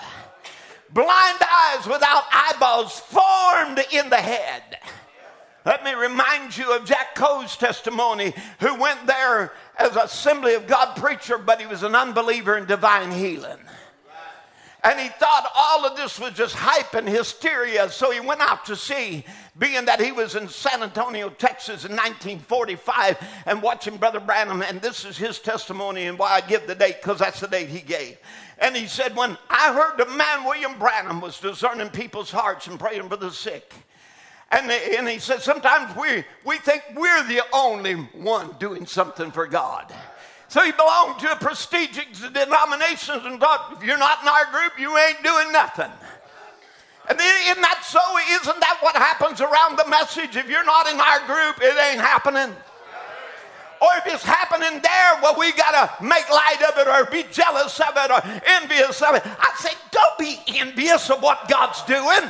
blind 0.93 1.39
eyes 1.41 1.85
without 1.85 2.23
eyeballs 2.31 2.99
formed 2.99 3.81
in 3.91 4.09
the 4.09 4.17
head. 4.17 4.77
Let 5.65 5.83
me 5.83 5.93
remind 5.93 6.57
you 6.57 6.75
of 6.75 6.85
Jack 6.85 7.13
Coe's 7.13 7.55
testimony, 7.55 8.33
who 8.59 8.75
went 8.79 9.05
there 9.05 9.53
as 9.77 9.95
Assembly 9.95 10.55
of 10.55 10.65
God 10.65 10.95
preacher, 10.95 11.37
but 11.37 11.61
he 11.61 11.67
was 11.67 11.83
an 11.83 11.95
unbeliever 11.95 12.57
in 12.57 12.65
divine 12.65 13.11
healing. 13.11 13.59
And 14.83 14.99
he 14.99 15.09
thought 15.09 15.47
all 15.55 15.85
of 15.85 15.95
this 15.95 16.19
was 16.19 16.33
just 16.33 16.55
hype 16.55 16.95
and 16.95 17.07
hysteria. 17.07 17.87
So 17.89 18.09
he 18.09 18.19
went 18.19 18.41
out 18.41 18.65
to 18.65 18.75
see, 18.75 19.23
being 19.59 19.85
that 19.85 20.01
he 20.01 20.11
was 20.11 20.33
in 20.33 20.49
San 20.49 20.81
Antonio, 20.81 21.29
Texas 21.29 21.85
in 21.85 21.91
1945, 21.91 23.19
and 23.45 23.61
watching 23.61 23.97
Brother 23.97 24.19
Branham. 24.19 24.63
And 24.63 24.81
this 24.81 25.05
is 25.05 25.17
his 25.17 25.37
testimony 25.37 26.07
and 26.07 26.17
why 26.17 26.31
I 26.31 26.41
give 26.41 26.65
the 26.65 26.73
date, 26.73 26.97
because 27.03 27.19
that's 27.19 27.39
the 27.39 27.47
date 27.47 27.69
he 27.69 27.81
gave. 27.81 28.17
And 28.57 28.75
he 28.75 28.87
said, 28.87 29.15
When 29.15 29.37
I 29.51 29.71
heard 29.71 29.97
the 29.97 30.11
man 30.17 30.45
William 30.45 30.79
Branham 30.79 31.21
was 31.21 31.39
discerning 31.39 31.89
people's 31.89 32.31
hearts 32.31 32.65
and 32.65 32.79
praying 32.79 33.07
for 33.07 33.17
the 33.17 33.29
sick. 33.29 33.71
And, 34.51 34.69
and 34.69 35.07
he 35.07 35.19
said, 35.19 35.41
Sometimes 35.41 35.95
we, 35.95 36.23
we 36.45 36.57
think 36.57 36.83
we're 36.95 37.23
the 37.27 37.41
only 37.53 37.93
one 37.93 38.55
doing 38.59 38.85
something 38.85 39.31
for 39.31 39.47
God. 39.47 39.93
So 40.49 40.61
he 40.63 40.73
belonged 40.73 41.19
to 41.19 41.31
a 41.31 41.35
prestigious 41.37 42.19
denomination 42.19 43.21
and 43.23 43.39
thought, 43.39 43.73
if 43.77 43.83
you're 43.85 43.97
not 43.97 44.21
in 44.21 44.27
our 44.27 44.51
group, 44.51 44.77
you 44.77 44.97
ain't 44.97 45.23
doing 45.23 45.49
nothing. 45.53 45.89
And 47.09 47.17
isn't 47.19 47.61
that 47.61 47.83
so? 47.85 48.01
Isn't 48.41 48.59
that 48.59 48.77
what 48.81 48.95
happens 48.95 49.39
around 49.39 49.77
the 49.77 49.87
message? 49.89 50.35
If 50.35 50.49
you're 50.49 50.65
not 50.65 50.87
in 50.87 50.99
our 50.99 51.19
group, 51.25 51.61
it 51.61 51.75
ain't 51.91 52.01
happening. 52.01 52.53
Or 53.81 53.89
if 53.97 54.13
it's 54.13 54.23
happening 54.23 54.81
there, 54.83 55.11
well, 55.23 55.35
we 55.39 55.51
got 55.53 55.71
to 55.71 56.03
make 56.03 56.29
light 56.29 56.61
of 56.67 56.77
it 56.77 56.87
or 56.87 57.09
be 57.09 57.23
jealous 57.31 57.79
of 57.79 57.95
it 57.95 58.11
or 58.11 58.21
envious 58.45 59.01
of 59.01 59.15
it. 59.15 59.23
I 59.25 59.55
say, 59.57 59.71
don't 59.89 60.17
be 60.19 60.37
envious 60.59 61.09
of 61.09 61.23
what 61.23 61.49
God's 61.49 61.81
doing. 61.83 62.29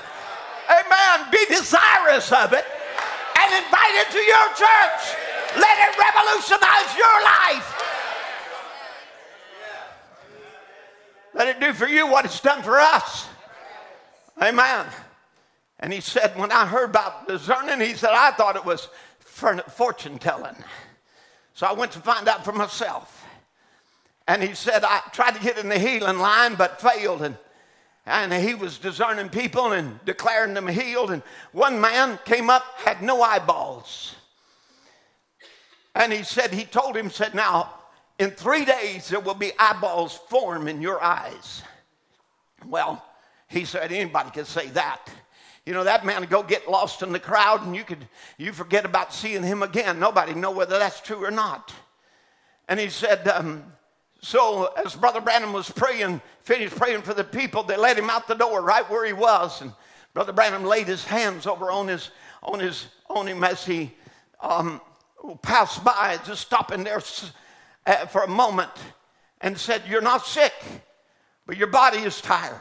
Amen. 0.70 1.28
Be 1.32 1.46
desirous 1.46 2.32
of 2.32 2.54
it 2.54 2.66
and 3.40 3.66
invite 3.66 3.96
it 3.96 4.12
to 4.12 4.20
your 4.20 4.48
church. 4.56 5.16
Let 5.58 5.90
it 5.90 5.98
revolutionize 6.00 6.98
your 6.98 7.24
life. 7.24 7.78
Let 11.34 11.48
it 11.48 11.60
do 11.60 11.74
for 11.74 11.88
you 11.88 12.08
what 12.08 12.26
it's 12.26 12.40
done 12.40 12.62
for 12.62 12.80
us. 12.80 13.28
Amen. 14.42 14.86
And 15.80 15.92
he 15.92 16.02
said, 16.02 16.38
when 16.38 16.52
I 16.52 16.66
heard 16.66 16.90
about 16.90 17.28
discerning, 17.28 17.80
he 17.80 17.96
said, 17.96 18.12
I 18.12 18.32
thought 18.32 18.56
it 18.56 18.66
was 18.66 18.90
fortune 19.26 20.20
telling. 20.20 20.56
So 21.54 21.66
I 21.68 21.74
went 21.74 21.92
to 21.94 22.00
find 22.00 22.28
out 22.28 22.46
for 22.46 22.52
myself. 22.52 23.26
And 24.28 24.44
he 24.44 24.54
said, 24.54 24.84
I 24.84 25.02
tried 25.12 25.36
to 25.36 25.42
get 25.42 25.58
in 25.58 25.68
the 25.68 25.80
healing 25.80 26.20
line, 26.20 26.56
but 26.56 26.80
failed. 26.80 27.24
And, 27.24 27.38
and 28.06 28.34
he 28.34 28.56
was 28.56 28.78
discerning 28.78 29.30
people 29.30 29.74
and 29.74 30.04
declaring 30.06 30.54
them 30.54 30.68
healed. 30.68 31.12
And 31.12 31.22
one 31.52 31.80
man 31.80 32.20
came 32.26 32.50
up, 32.50 32.64
had 32.78 33.02
no 33.02 33.22
eyeballs. 33.22 34.16
And 35.94 36.12
he 36.12 36.24
said, 36.24 36.52
he 36.52 36.64
told 36.64 36.96
him, 36.96 37.10
said, 37.10 37.36
now, 37.36 37.74
in 38.18 38.32
three 38.32 38.66
days 38.66 39.10
there 39.10 39.20
will 39.20 39.36
be 39.36 39.52
eyeballs 39.60 40.16
form 40.30 40.68
in 40.68 40.82
your 40.82 41.02
eyes. 41.04 41.62
Well, 42.66 43.04
he 43.48 43.66
said, 43.66 43.92
anybody 43.92 44.32
could 44.32 44.48
say 44.48 44.68
that. 44.70 45.08
You 45.66 45.74
know, 45.74 45.84
that 45.84 46.06
man 46.06 46.24
go 46.24 46.42
get 46.42 46.70
lost 46.70 47.04
in 47.04 47.12
the 47.12 47.20
crowd 47.20 47.66
and 47.66 47.76
you 47.76 47.84
could 47.84 48.08
you 48.38 48.52
forget 48.52 48.84
about 48.84 49.14
seeing 49.14 49.44
him 49.44 49.62
again. 49.62 50.00
Nobody 50.00 50.34
know 50.34 50.52
whether 50.52 50.80
that's 50.80 51.02
true 51.02 51.24
or 51.24 51.30
not. 51.30 51.72
And 52.68 52.80
he 52.80 52.90
said, 52.90 53.28
um, 53.28 53.64
so 54.22 54.68
as 54.74 54.96
Brother 54.96 55.20
Branham 55.22 55.54
was 55.54 55.70
praying, 55.70 56.22
finished 56.42 56.76
praying 56.76 57.02
for 57.02 57.14
the 57.14 57.24
people, 57.24 57.64
they 57.64 57.78
let 57.78 57.98
him 57.98 58.10
out 58.10 58.28
the 58.28 58.36
door 58.36 58.62
right 58.62 58.88
where 58.90 59.06
he 59.06 59.14
was. 59.14 59.62
And 59.62 59.74
Brother 60.14 60.32
Branham 60.32 60.64
laid 60.64 60.88
his 60.88 61.04
hands 61.04 61.48
over 61.48 61.72
on 61.72 61.88
his 61.88 62.12
on 62.44 62.60
his 62.60 62.88
on 63.10 63.28
him 63.28 63.44
as 63.44 63.66
he 63.66 63.92
um, 64.40 64.82
passed 65.42 65.84
by, 65.84 66.20
just 66.26 66.42
stopping 66.42 66.84
there 66.84 67.02
uh, 67.86 68.06
for 68.08 68.24
a 68.24 68.28
moment, 68.28 68.72
and 69.42 69.58
said, 69.58 69.84
"You're 69.88 70.02
not 70.02 70.26
sick, 70.26 70.54
but 71.46 71.58
your 71.58 71.68
body 71.68 72.00
is 72.00 72.22
tired." 72.22 72.56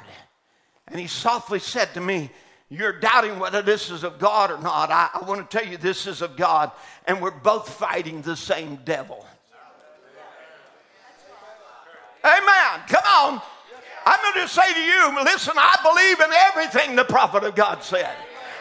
And 0.89 0.99
he 0.99 1.07
softly 1.07 1.61
said 1.61 1.95
to 1.95 2.01
me, 2.01 2.31
you're 2.69 2.99
doubting 2.99 3.39
whether 3.39 3.63
this 3.63 3.91
is 3.91 4.05
of 4.05 4.19
God 4.19 4.51
or 4.51 4.59
not, 4.59 4.91
I, 4.91 5.11
I 5.13 5.25
want 5.25 5.49
to 5.49 5.59
tell 5.59 5.69
you 5.69 5.77
this 5.77 6.07
is 6.07 6.23
of 6.23 6.37
God, 6.37 6.71
and 7.07 7.21
we're 7.21 7.33
both 7.33 7.69
fighting 7.69 8.23
the 8.23 8.37
same 8.37 8.77
devil. 8.85 9.27
Amen. 12.25 12.81
Come 12.89 13.05
on. 13.05 13.43
I'm 14.07 14.21
going 14.23 14.47
to 14.47 14.53
say 14.53 14.73
to 14.73 14.81
you, 14.81 15.25
listen, 15.25 15.55
I 15.57 15.77
believe 15.85 16.21
in 16.21 16.33
everything 16.51 16.97
the 16.97 17.05
prophet 17.05 17.45
of 17.45 17.55
God 17.55 17.83
said. 17.83 18.11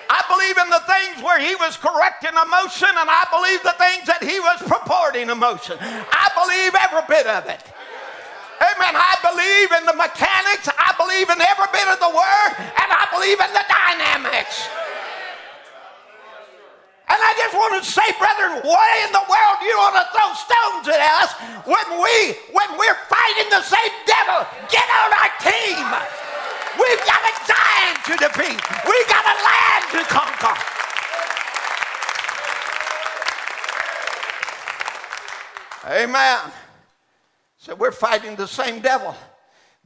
I 0.09 0.25
believe 0.25 0.57
in 0.57 0.69
the 0.73 0.83
things 0.89 1.21
where 1.21 1.37
he 1.37 1.53
was 1.61 1.77
correcting 1.77 2.33
emotion, 2.33 2.89
and 2.89 3.07
I 3.07 3.29
believe 3.29 3.61
the 3.61 3.77
things 3.77 4.09
that 4.09 4.25
he 4.25 4.41
was 4.41 4.57
purporting 4.65 5.29
emotion. 5.29 5.77
I 5.79 6.27
believe 6.33 6.73
every 6.73 7.05
bit 7.05 7.29
of 7.29 7.45
it. 7.45 7.61
Amen. 8.59 8.97
I 8.97 9.15
believe 9.21 9.69
in 9.69 9.85
the 9.85 9.95
mechanics. 9.95 10.67
I 10.75 10.91
believe 10.97 11.29
in 11.29 11.39
every 11.39 11.69
bit 11.71 11.87
of 11.87 12.01
the 12.01 12.11
word, 12.11 12.51
and 12.57 12.89
I 12.89 13.05
believe 13.13 13.37
in 13.37 13.51
the 13.53 13.65
dynamics. 13.69 14.67
And 17.09 17.17
I 17.17 17.33
just 17.41 17.57
want 17.57 17.73
to 17.73 17.83
say, 17.89 18.05
brethren, 18.21 18.61
why 18.61 18.85
in 19.01 19.11
the 19.11 19.25
world 19.25 19.57
you 19.65 19.73
want 19.81 19.97
to 19.97 20.05
throw 20.13 20.29
stones 20.37 20.85
at 20.93 21.01
us 21.17 21.33
when 21.65 21.87
we 21.97 22.37
when 22.53 22.69
we're 22.77 23.01
fighting 23.09 23.49
the 23.49 23.65
same 23.65 23.93
devil? 24.05 24.45
Get 24.69 24.85
on 24.85 25.09
our 25.17 25.31
team. 25.41 25.85
We've 26.77 27.03
got 27.09 27.21
a 27.25 27.33
giant 27.49 27.97
to 28.05 28.13
defeat. 28.21 28.61
We've 28.85 29.09
got 29.09 29.25
a 29.25 29.35
land 29.41 29.83
to 29.97 30.01
conquer. 30.05 30.55
Amen. 35.89 36.39
So 37.57 37.73
we're 37.73 37.91
fighting 37.91 38.35
the 38.35 38.47
same 38.47 38.81
devil. 38.81 39.15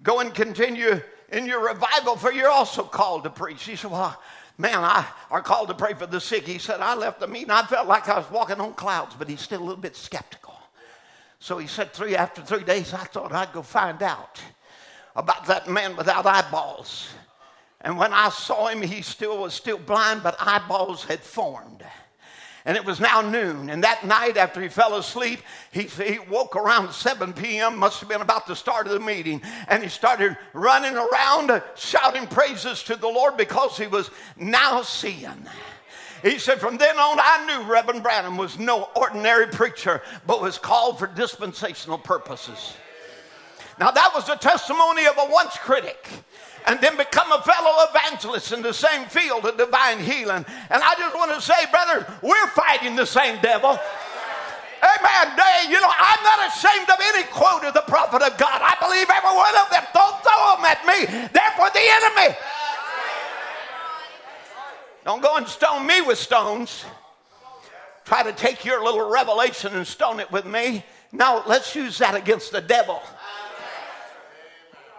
Go 0.03 0.19
and 0.19 0.33
continue 0.33 1.01
in 1.31 1.45
your 1.45 1.65
revival, 1.65 2.17
for 2.17 2.33
you're 2.33 2.49
also 2.49 2.83
called 2.83 3.23
to 3.23 3.29
preach. 3.29 3.63
He 3.63 3.75
said, 3.75 3.91
Well, 3.91 4.19
man, 4.57 4.79
I 4.79 5.05
are 5.31 5.41
called 5.41 5.69
to 5.69 5.73
pray 5.73 5.93
for 5.93 6.05
the 6.05 6.21
sick. 6.21 6.45
He 6.45 6.57
said, 6.57 6.79
I 6.79 6.95
left 6.95 7.19
the 7.19 7.27
meeting. 7.27 7.51
I 7.51 7.63
felt 7.63 7.87
like 7.87 8.07
I 8.07 8.17
was 8.17 8.29
walking 8.29 8.59
on 8.59 8.73
clouds, 8.73 9.15
but 9.17 9.29
he's 9.29 9.41
still 9.41 9.61
a 9.61 9.65
little 9.65 9.81
bit 9.81 9.95
skeptical. 9.95 10.55
So 11.39 11.57
he 11.57 11.67
said, 11.67 11.91
three 11.91 12.15
after 12.15 12.41
three 12.41 12.63
days, 12.63 12.93
I 12.93 13.03
thought 13.03 13.33
I'd 13.33 13.51
go 13.51 13.61
find 13.61 14.01
out 14.01 14.41
about 15.15 15.45
that 15.47 15.69
man 15.69 15.95
without 15.95 16.25
eyeballs. 16.25 17.09
And 17.81 17.97
when 17.97 18.13
I 18.13 18.29
saw 18.29 18.67
him, 18.67 18.81
he 18.81 19.01
still 19.01 19.39
was 19.39 19.53
still 19.53 19.77
blind, 19.77 20.23
but 20.23 20.37
eyeballs 20.39 21.03
had 21.03 21.19
formed. 21.19 21.83
And 22.65 22.77
it 22.77 22.85
was 22.85 23.01
now 23.01 23.19
noon. 23.21 23.69
And 23.69 23.83
that 23.83 24.05
night, 24.05 24.37
after 24.37 24.61
he 24.61 24.69
fell 24.69 24.95
asleep, 24.95 25.41
he, 25.71 25.83
he 25.83 26.19
woke 26.29 26.55
around 26.55 26.93
7 26.93 27.33
p.m., 27.33 27.77
must 27.77 27.99
have 27.99 28.07
been 28.07 28.21
about 28.21 28.47
the 28.47 28.55
start 28.55 28.87
of 28.87 28.93
the 28.93 28.99
meeting. 29.01 29.41
And 29.67 29.83
he 29.83 29.89
started 29.89 30.37
running 30.53 30.95
around, 30.95 31.61
shouting 31.75 32.25
praises 32.27 32.81
to 32.83 32.95
the 32.95 33.07
Lord 33.07 33.35
because 33.35 33.77
he 33.77 33.87
was 33.87 34.11
now 34.37 34.81
seeing. 34.81 35.45
He 36.21 36.39
said, 36.39 36.61
From 36.61 36.77
then 36.77 36.97
on, 36.97 37.19
I 37.19 37.45
knew 37.45 37.69
Reverend 37.69 38.01
Branham 38.01 38.37
was 38.37 38.57
no 38.57 38.89
ordinary 38.95 39.47
preacher, 39.47 40.01
but 40.25 40.41
was 40.41 40.57
called 40.57 40.99
for 40.99 41.07
dispensational 41.07 41.97
purposes. 41.97 42.75
Now, 43.77 43.91
that 43.91 44.11
was 44.15 44.25
the 44.25 44.35
testimony 44.35 45.05
of 45.05 45.17
a 45.17 45.29
once 45.29 45.57
critic 45.57 46.07
and 46.65 46.79
then 46.81 46.97
become 46.97 47.31
a 47.31 47.41
fellow 47.41 47.85
evangelist 47.89 48.51
in 48.51 48.61
the 48.61 48.73
same 48.73 49.05
field 49.07 49.45
of 49.45 49.57
divine 49.57 49.99
healing. 49.99 50.45
And 50.69 50.83
I 50.83 50.95
just 50.97 51.15
want 51.15 51.33
to 51.33 51.41
say, 51.41 51.65
brother, 51.71 52.05
we're 52.21 52.47
fighting 52.47 52.95
the 52.95 53.05
same 53.05 53.41
devil. 53.41 53.77
Amen. 54.83 55.71
You 55.71 55.79
know, 55.79 55.91
I'm 55.97 56.23
not 56.23 56.47
ashamed 56.47 56.89
of 56.89 56.99
any 57.15 57.23
quote 57.31 57.63
of 57.63 57.73
the 57.73 57.83
prophet 57.87 58.21
of 58.21 58.37
God. 58.37 58.61
I 58.61 58.75
believe 58.81 59.07
every 59.09 59.35
one 59.35 59.55
of 59.57 59.69
them. 59.69 59.83
Don't 59.93 60.21
throw 60.21 60.55
them 60.55 60.65
at 60.65 60.85
me. 60.85 61.05
They're 61.31 61.55
for 61.55 61.69
the 61.71 61.79
enemy. 61.79 62.35
Don't 65.05 65.21
go 65.21 65.37
and 65.37 65.47
stone 65.47 65.87
me 65.87 66.01
with 66.01 66.17
stones. 66.17 66.85
Try 68.05 68.23
to 68.23 68.33
take 68.33 68.65
your 68.65 68.83
little 68.83 69.09
revelation 69.09 69.73
and 69.73 69.87
stone 69.87 70.19
it 70.19 70.31
with 70.31 70.45
me. 70.45 70.83
Now, 71.11 71.43
let's 71.47 71.75
use 71.75 71.97
that 71.99 72.15
against 72.15 72.51
the 72.51 72.61
devil. 72.61 73.01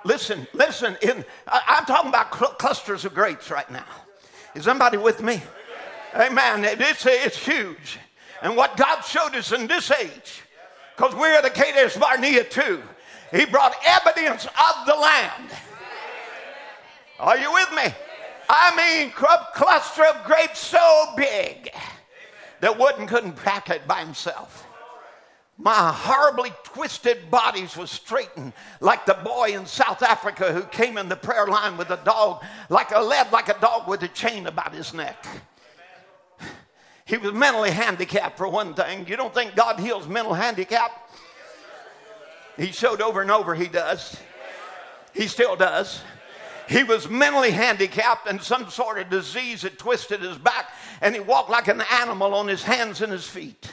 Listen, 0.05 0.47
listen. 0.53 0.97
In, 1.03 1.25
I, 1.49 1.79
am 1.79 1.87
talking 1.87 2.11
about 2.11 2.35
cl- 2.35 2.53
clusters 2.53 3.05
of 3.05 3.15
grapes 3.15 3.51
right 3.51 3.69
now. 3.71 3.87
Is 4.55 4.65
somebody 4.65 4.99
with 4.99 5.23
me? 5.23 5.43
Amen. 6.15 6.65
It's, 6.65 7.05
it's 7.07 7.39
huge. 7.39 7.99
And 8.43 8.57
what 8.57 8.77
God 8.77 9.01
showed 9.01 9.35
us 9.35 9.53
in 9.53 9.67
this 9.67 9.91
age, 9.91 10.43
because 10.97 11.15
we're 11.15 11.41
the 11.43 11.51
Kadesh 11.51 11.97
Barnea 11.97 12.45
too, 12.45 12.83
He 13.33 13.47
brought 13.47 13.75
evidence 13.85 14.45
of 14.45 14.87
the 14.87 14.95
land. 14.95 15.51
Are 17.19 17.39
you 17.39 17.53
with 17.53 17.71
me? 17.73 17.95
I 18.49 19.01
mean, 19.01 19.11
cluster 19.11 20.05
of 20.05 20.25
grapes 20.27 20.59
so 20.59 21.15
big 21.17 21.71
that 22.61 22.79
Wooden 22.79 23.07
couldn't 23.07 23.37
pack 23.37 23.71
it 23.71 23.87
by 23.87 24.01
himself. 24.01 24.67
My 25.57 25.93
horribly 25.93 26.53
twisted 26.65 27.31
bodies 27.31 27.77
was 27.77 27.91
straightened 27.91 28.53
like 28.81 29.07
the 29.07 29.15
boy 29.15 29.55
in 29.55 29.67
South 29.67 30.03
Africa 30.03 30.53
who 30.53 30.63
came 30.63 30.99
in 30.99 31.09
the 31.09 31.17
prayer 31.17 31.47
line 31.47 31.77
with 31.77 31.91
a 31.91 32.01
dog, 32.05 32.43
like 32.69 32.91
a 32.91 32.99
led 32.99 33.31
like 33.31 33.49
a 33.49 33.59
dog 33.61 33.89
with 33.89 34.03
a 34.03 34.09
chain 34.09 34.49
about 34.49 34.75
his 34.75 34.93
neck. 34.93 35.25
He 37.05 37.19
was 37.19 37.33
mentally 37.33 37.71
handicapped 37.71 38.37
for 38.37 38.49
one 38.49 38.75
thing. 38.75 39.07
You 39.07 39.17
don't 39.17 39.33
think 39.33 39.55
God 39.55 39.79
heals 39.79 40.09
mental 40.09 40.35
handicap? 40.35 41.11
He 42.57 42.73
showed 42.73 43.01
over 43.01 43.21
and 43.23 43.31
over 43.31 43.55
he 43.55 43.69
does. 43.69 44.17
He 45.13 45.29
still 45.29 45.55
does. 45.55 46.03
He 46.69 46.83
was 46.83 47.09
mentally 47.09 47.51
handicapped 47.51 48.27
and 48.27 48.43
some 48.43 48.71
sort 48.71 48.99
of 48.99 49.11
disease 49.11 49.63
had 49.63 49.79
twisted 49.79 50.21
his 50.21 50.39
back, 50.39 50.71
and 51.01 51.15
he 51.15 51.21
walked 51.21 51.51
like 51.51 51.69
an 51.69 51.83
animal 51.93 52.35
on 52.35 52.49
his 52.49 52.63
hands 52.63 53.03
and 53.03 53.13
his 53.13 53.27
feet. 53.27 53.71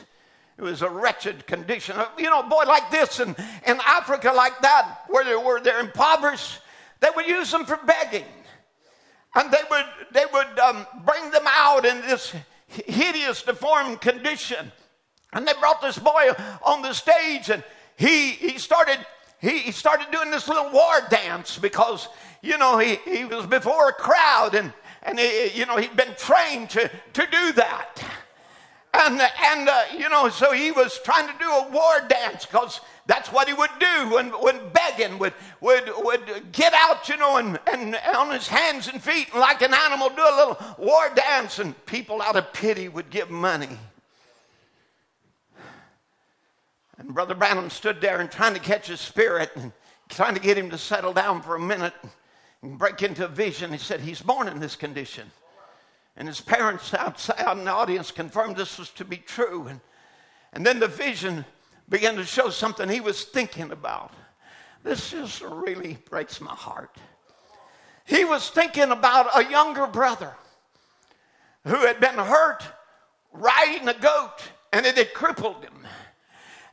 It 0.61 0.65
was 0.65 0.83
a 0.83 0.89
wretched 0.89 1.47
condition. 1.47 1.95
You 2.19 2.29
know, 2.29 2.43
boy 2.43 2.65
like 2.67 2.91
this 2.91 3.19
in, 3.19 3.29
in 3.65 3.79
Africa, 3.83 4.31
like 4.31 4.61
that, 4.61 4.99
where 5.07 5.25
they 5.25 5.35
were 5.35 5.59
they're 5.59 5.79
impoverished, 5.79 6.59
they 6.99 7.09
would 7.15 7.25
use 7.25 7.49
them 7.49 7.65
for 7.65 7.77
begging. 7.77 8.25
And 9.33 9.51
they 9.51 9.61
would, 9.71 9.85
they 10.11 10.25
would 10.31 10.59
um, 10.59 10.85
bring 11.03 11.31
them 11.31 11.45
out 11.47 11.83
in 11.83 12.01
this 12.01 12.35
hideous, 12.67 13.41
deformed 13.41 14.01
condition. 14.01 14.71
And 15.33 15.47
they 15.47 15.53
brought 15.59 15.81
this 15.81 15.97
boy 15.97 16.29
on 16.63 16.83
the 16.83 16.93
stage, 16.93 17.49
and 17.49 17.63
he, 17.97 18.31
he 18.31 18.59
started 18.59 18.99
he, 19.39 19.57
he 19.57 19.71
started 19.71 20.11
doing 20.11 20.29
this 20.29 20.47
little 20.47 20.69
war 20.71 20.93
dance 21.09 21.57
because 21.57 22.07
you 22.43 22.59
know 22.59 22.77
he, 22.77 22.97
he 22.97 23.25
was 23.25 23.47
before 23.47 23.89
a 23.89 23.93
crowd 23.93 24.53
and 24.53 24.71
and 25.01 25.17
he, 25.17 25.47
you 25.55 25.65
know 25.65 25.77
he'd 25.77 25.95
been 25.95 26.13
trained 26.15 26.69
to 26.69 26.87
to 27.13 27.25
do 27.31 27.51
that 27.53 28.03
And, 28.93 29.21
and 29.21 29.69
uh, 29.69 29.83
you 29.97 30.09
know, 30.09 30.27
so 30.29 30.51
he 30.51 30.71
was 30.71 30.99
trying 31.03 31.27
to 31.27 31.33
do 31.39 31.49
a 31.49 31.69
war 31.69 32.07
dance 32.09 32.45
because 32.45 32.81
that's 33.05 33.31
what 33.31 33.47
he 33.47 33.53
would 33.53 33.69
do 33.79 34.09
when, 34.13 34.29
when 34.29 34.59
begging, 34.73 35.17
would, 35.17 35.33
would, 35.61 35.89
would 35.97 36.51
get 36.51 36.73
out, 36.73 37.07
you 37.07 37.17
know, 37.17 37.37
and, 37.37 37.57
and 37.71 37.95
on 38.15 38.31
his 38.31 38.47
hands 38.47 38.89
and 38.89 39.01
feet, 39.01 39.33
like 39.33 39.61
an 39.61 39.73
animal, 39.73 40.09
do 40.09 40.21
a 40.21 40.35
little 40.35 40.57
war 40.77 41.09
dance, 41.15 41.59
and 41.59 41.85
people 41.85 42.21
out 42.21 42.35
of 42.35 42.51
pity 42.53 42.89
would 42.89 43.09
give 43.09 43.29
money. 43.29 43.77
And 46.97 47.13
Brother 47.15 47.33
Branham 47.33 47.69
stood 47.69 48.01
there 48.01 48.19
and 48.19 48.29
trying 48.29 48.53
to 48.53 48.59
catch 48.59 48.87
his 48.87 48.99
spirit 48.99 49.51
and 49.55 49.71
trying 50.09 50.35
to 50.35 50.41
get 50.41 50.57
him 50.57 50.69
to 50.69 50.77
settle 50.77 51.13
down 51.13 51.41
for 51.41 51.55
a 51.55 51.59
minute 51.59 51.93
and 52.61 52.77
break 52.77 53.01
into 53.01 53.25
a 53.25 53.27
vision. 53.27 53.71
He 53.71 53.77
said, 53.77 54.01
He's 54.01 54.21
born 54.21 54.47
in 54.47 54.59
this 54.59 54.75
condition. 54.75 55.31
And 56.17 56.27
his 56.27 56.41
parents 56.41 56.93
outside 56.93 57.57
in 57.57 57.65
the 57.65 57.71
audience 57.71 58.11
confirmed 58.11 58.55
this 58.55 58.77
was 58.77 58.89
to 58.91 59.05
be 59.05 59.17
true. 59.17 59.67
And, 59.67 59.79
and 60.53 60.65
then 60.65 60.79
the 60.79 60.87
vision 60.87 61.45
began 61.89 62.15
to 62.15 62.25
show 62.25 62.49
something 62.49 62.89
he 62.89 63.01
was 63.01 63.23
thinking 63.23 63.71
about. 63.71 64.13
This 64.83 65.11
just 65.11 65.41
really 65.41 65.97
breaks 66.09 66.41
my 66.41 66.53
heart. 66.53 66.97
He 68.05 68.25
was 68.25 68.49
thinking 68.49 68.91
about 68.91 69.29
a 69.35 69.49
younger 69.49 69.87
brother 69.87 70.35
who 71.65 71.75
had 71.75 71.99
been 71.99 72.15
hurt 72.15 72.63
riding 73.31 73.87
a 73.87 73.93
goat 73.93 74.39
and 74.73 74.85
it 74.85 74.97
had 74.97 75.13
crippled 75.13 75.63
him. 75.63 75.87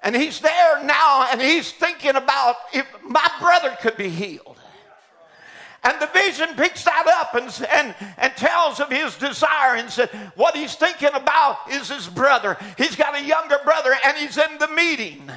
And 0.01 0.15
he's 0.15 0.41
there 0.41 0.85
now 0.85 1.29
and 1.31 1.41
he's 1.41 1.71
thinking 1.73 2.17
about 2.17 2.57
if 2.73 2.87
my 3.03 3.29
brother 3.41 3.77
could 3.81 3.97
be 3.97 4.09
healed. 4.09 4.58
And 5.85 6.01
the 6.01 6.07
vision 6.07 6.49
picks 6.57 6.85
that 6.85 7.07
up 7.07 7.35
and, 7.35 7.67
and, 7.73 7.95
and 8.19 8.37
tells 8.37 8.81
of 8.81 8.91
his 8.91 9.17
desire 9.17 9.77
and 9.77 9.89
said, 9.89 10.11
what 10.35 10.57
he's 10.57 10.75
thinking 10.75 11.11
about 11.15 11.59
is 11.71 11.89
his 11.89 12.09
brother. 12.09 12.57
He's 12.77 12.97
got 12.97 13.17
a 13.17 13.25
younger 13.25 13.59
brother 13.65 13.95
and 14.05 14.17
he's 14.17 14.37
in 14.37 14.59
the 14.59 14.69
meeting. 14.69 15.31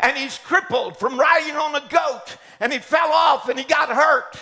And 0.00 0.16
he's 0.16 0.38
crippled 0.38 0.96
from 0.96 1.18
riding 1.18 1.56
on 1.56 1.74
a 1.74 1.86
goat. 1.88 2.36
And 2.60 2.72
he 2.72 2.78
fell 2.78 3.12
off 3.12 3.48
and 3.48 3.58
he 3.58 3.64
got 3.64 3.90
hurt. 3.90 4.38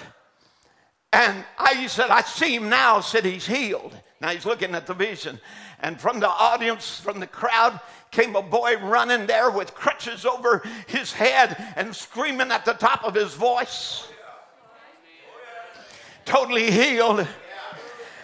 And 1.12 1.44
I 1.58 1.86
said, 1.88 2.10
I 2.10 2.22
see 2.22 2.54
him 2.54 2.68
now, 2.68 3.00
said 3.00 3.24
he's 3.24 3.46
healed. 3.46 3.94
Now 4.20 4.28
he's 4.28 4.46
looking 4.46 4.74
at 4.74 4.86
the 4.86 4.94
vision. 4.94 5.40
And 5.80 6.00
from 6.00 6.20
the 6.20 6.28
audience, 6.28 7.00
from 7.00 7.18
the 7.18 7.26
crowd, 7.26 7.80
came 8.12 8.36
a 8.36 8.42
boy 8.42 8.76
running 8.76 9.26
there 9.26 9.50
with 9.50 9.74
crutches 9.74 10.24
over 10.24 10.62
his 10.86 11.12
head 11.12 11.56
and 11.74 11.96
screaming 11.96 12.52
at 12.52 12.64
the 12.64 12.74
top 12.74 13.02
of 13.04 13.14
his 13.14 13.34
voice 13.34 14.06
totally 16.30 16.70
healed. 16.70 17.26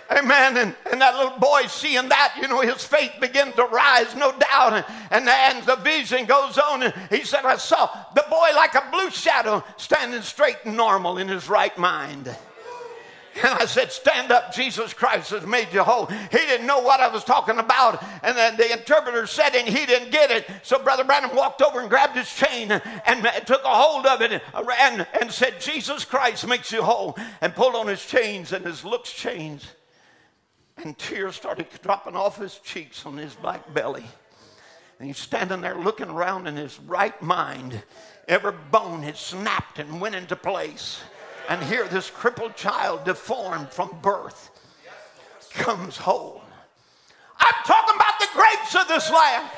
Amen. 0.08 0.56
And, 0.56 0.76
and 0.92 1.00
that 1.00 1.16
little 1.16 1.38
boy 1.38 1.62
seeing 1.66 2.08
that, 2.08 2.38
you 2.40 2.46
know, 2.46 2.60
his 2.60 2.84
faith 2.84 3.10
began 3.20 3.52
to 3.54 3.64
rise, 3.64 4.14
no 4.14 4.30
doubt. 4.38 4.84
And, 5.10 5.28
and, 5.28 5.66
the 5.66 5.74
vision 5.76 6.26
goes 6.26 6.58
on. 6.58 6.84
And 6.84 6.94
he 7.10 7.24
said, 7.24 7.44
I 7.44 7.56
saw 7.56 7.88
the 8.14 8.24
boy 8.30 8.48
like 8.54 8.74
a 8.76 8.88
blue 8.92 9.10
shadow 9.10 9.64
standing 9.76 10.22
straight 10.22 10.58
and 10.64 10.76
normal 10.76 11.18
in 11.18 11.26
his 11.26 11.48
right 11.48 11.76
mind. 11.76 12.34
And 13.36 13.48
I 13.48 13.66
said, 13.66 13.92
Stand 13.92 14.32
up, 14.32 14.54
Jesus 14.54 14.94
Christ 14.94 15.30
has 15.30 15.46
made 15.46 15.68
you 15.72 15.82
whole. 15.82 16.06
He 16.06 16.38
didn't 16.38 16.66
know 16.66 16.80
what 16.80 17.00
I 17.00 17.08
was 17.08 17.24
talking 17.24 17.58
about. 17.58 18.02
And 18.22 18.36
then 18.36 18.56
the 18.56 18.72
interpreter 18.72 19.26
said, 19.26 19.54
and 19.54 19.68
he 19.68 19.84
didn't 19.84 20.10
get 20.10 20.30
it. 20.30 20.48
So 20.62 20.78
Brother 20.78 21.04
Branham 21.04 21.36
walked 21.36 21.60
over 21.60 21.80
and 21.80 21.90
grabbed 21.90 22.16
his 22.16 22.32
chain 22.32 22.70
and 22.70 23.46
took 23.46 23.62
a 23.64 23.68
hold 23.68 24.06
of 24.06 24.22
it 24.22 24.42
and, 24.54 25.06
and 25.20 25.30
said, 25.30 25.60
Jesus 25.60 26.04
Christ 26.04 26.46
makes 26.46 26.72
you 26.72 26.82
whole. 26.82 27.16
And 27.40 27.54
pulled 27.54 27.74
on 27.74 27.86
his 27.86 28.04
chains, 28.04 28.52
and 28.52 28.64
his 28.64 28.84
looks 28.84 29.12
changed. 29.12 29.66
And 30.78 30.96
tears 30.96 31.36
started 31.36 31.66
dropping 31.82 32.16
off 32.16 32.38
his 32.38 32.58
cheeks 32.58 33.04
on 33.06 33.16
his 33.16 33.34
black 33.34 33.72
belly. 33.74 34.04
And 34.98 35.08
he's 35.08 35.18
standing 35.18 35.60
there 35.60 35.76
looking 35.76 36.08
around 36.08 36.46
in 36.46 36.56
his 36.56 36.78
right 36.80 37.20
mind. 37.20 37.82
Every 38.28 38.52
bone 38.70 39.02
had 39.02 39.16
snapped 39.16 39.78
and 39.78 40.00
went 40.00 40.14
into 40.14 40.36
place 40.36 41.00
and 41.48 41.62
here 41.62 41.86
this 41.88 42.10
crippled 42.10 42.56
child, 42.56 43.04
deformed 43.04 43.70
from 43.70 43.90
birth, 44.02 44.50
comes 45.50 45.96
whole. 45.96 46.42
I'm 47.38 47.64
talking 47.64 47.94
about 47.94 48.18
the 48.20 48.28
grapes 48.34 48.74
of 48.74 48.88
this 48.88 49.10
land. 49.10 49.48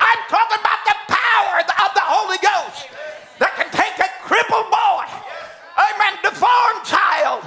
I'm 0.00 0.18
talking 0.28 0.58
about 0.60 0.78
the 0.84 0.94
power 1.08 1.60
of 1.60 1.94
the 1.94 2.02
Holy 2.04 2.38
Ghost 2.38 2.88
that 3.38 3.54
can 3.56 3.70
take 3.70 3.98
a 3.98 4.10
crippled 4.22 4.70
boy, 4.70 5.06
amen, 5.78 6.18
deformed 6.22 6.84
child, 6.84 7.42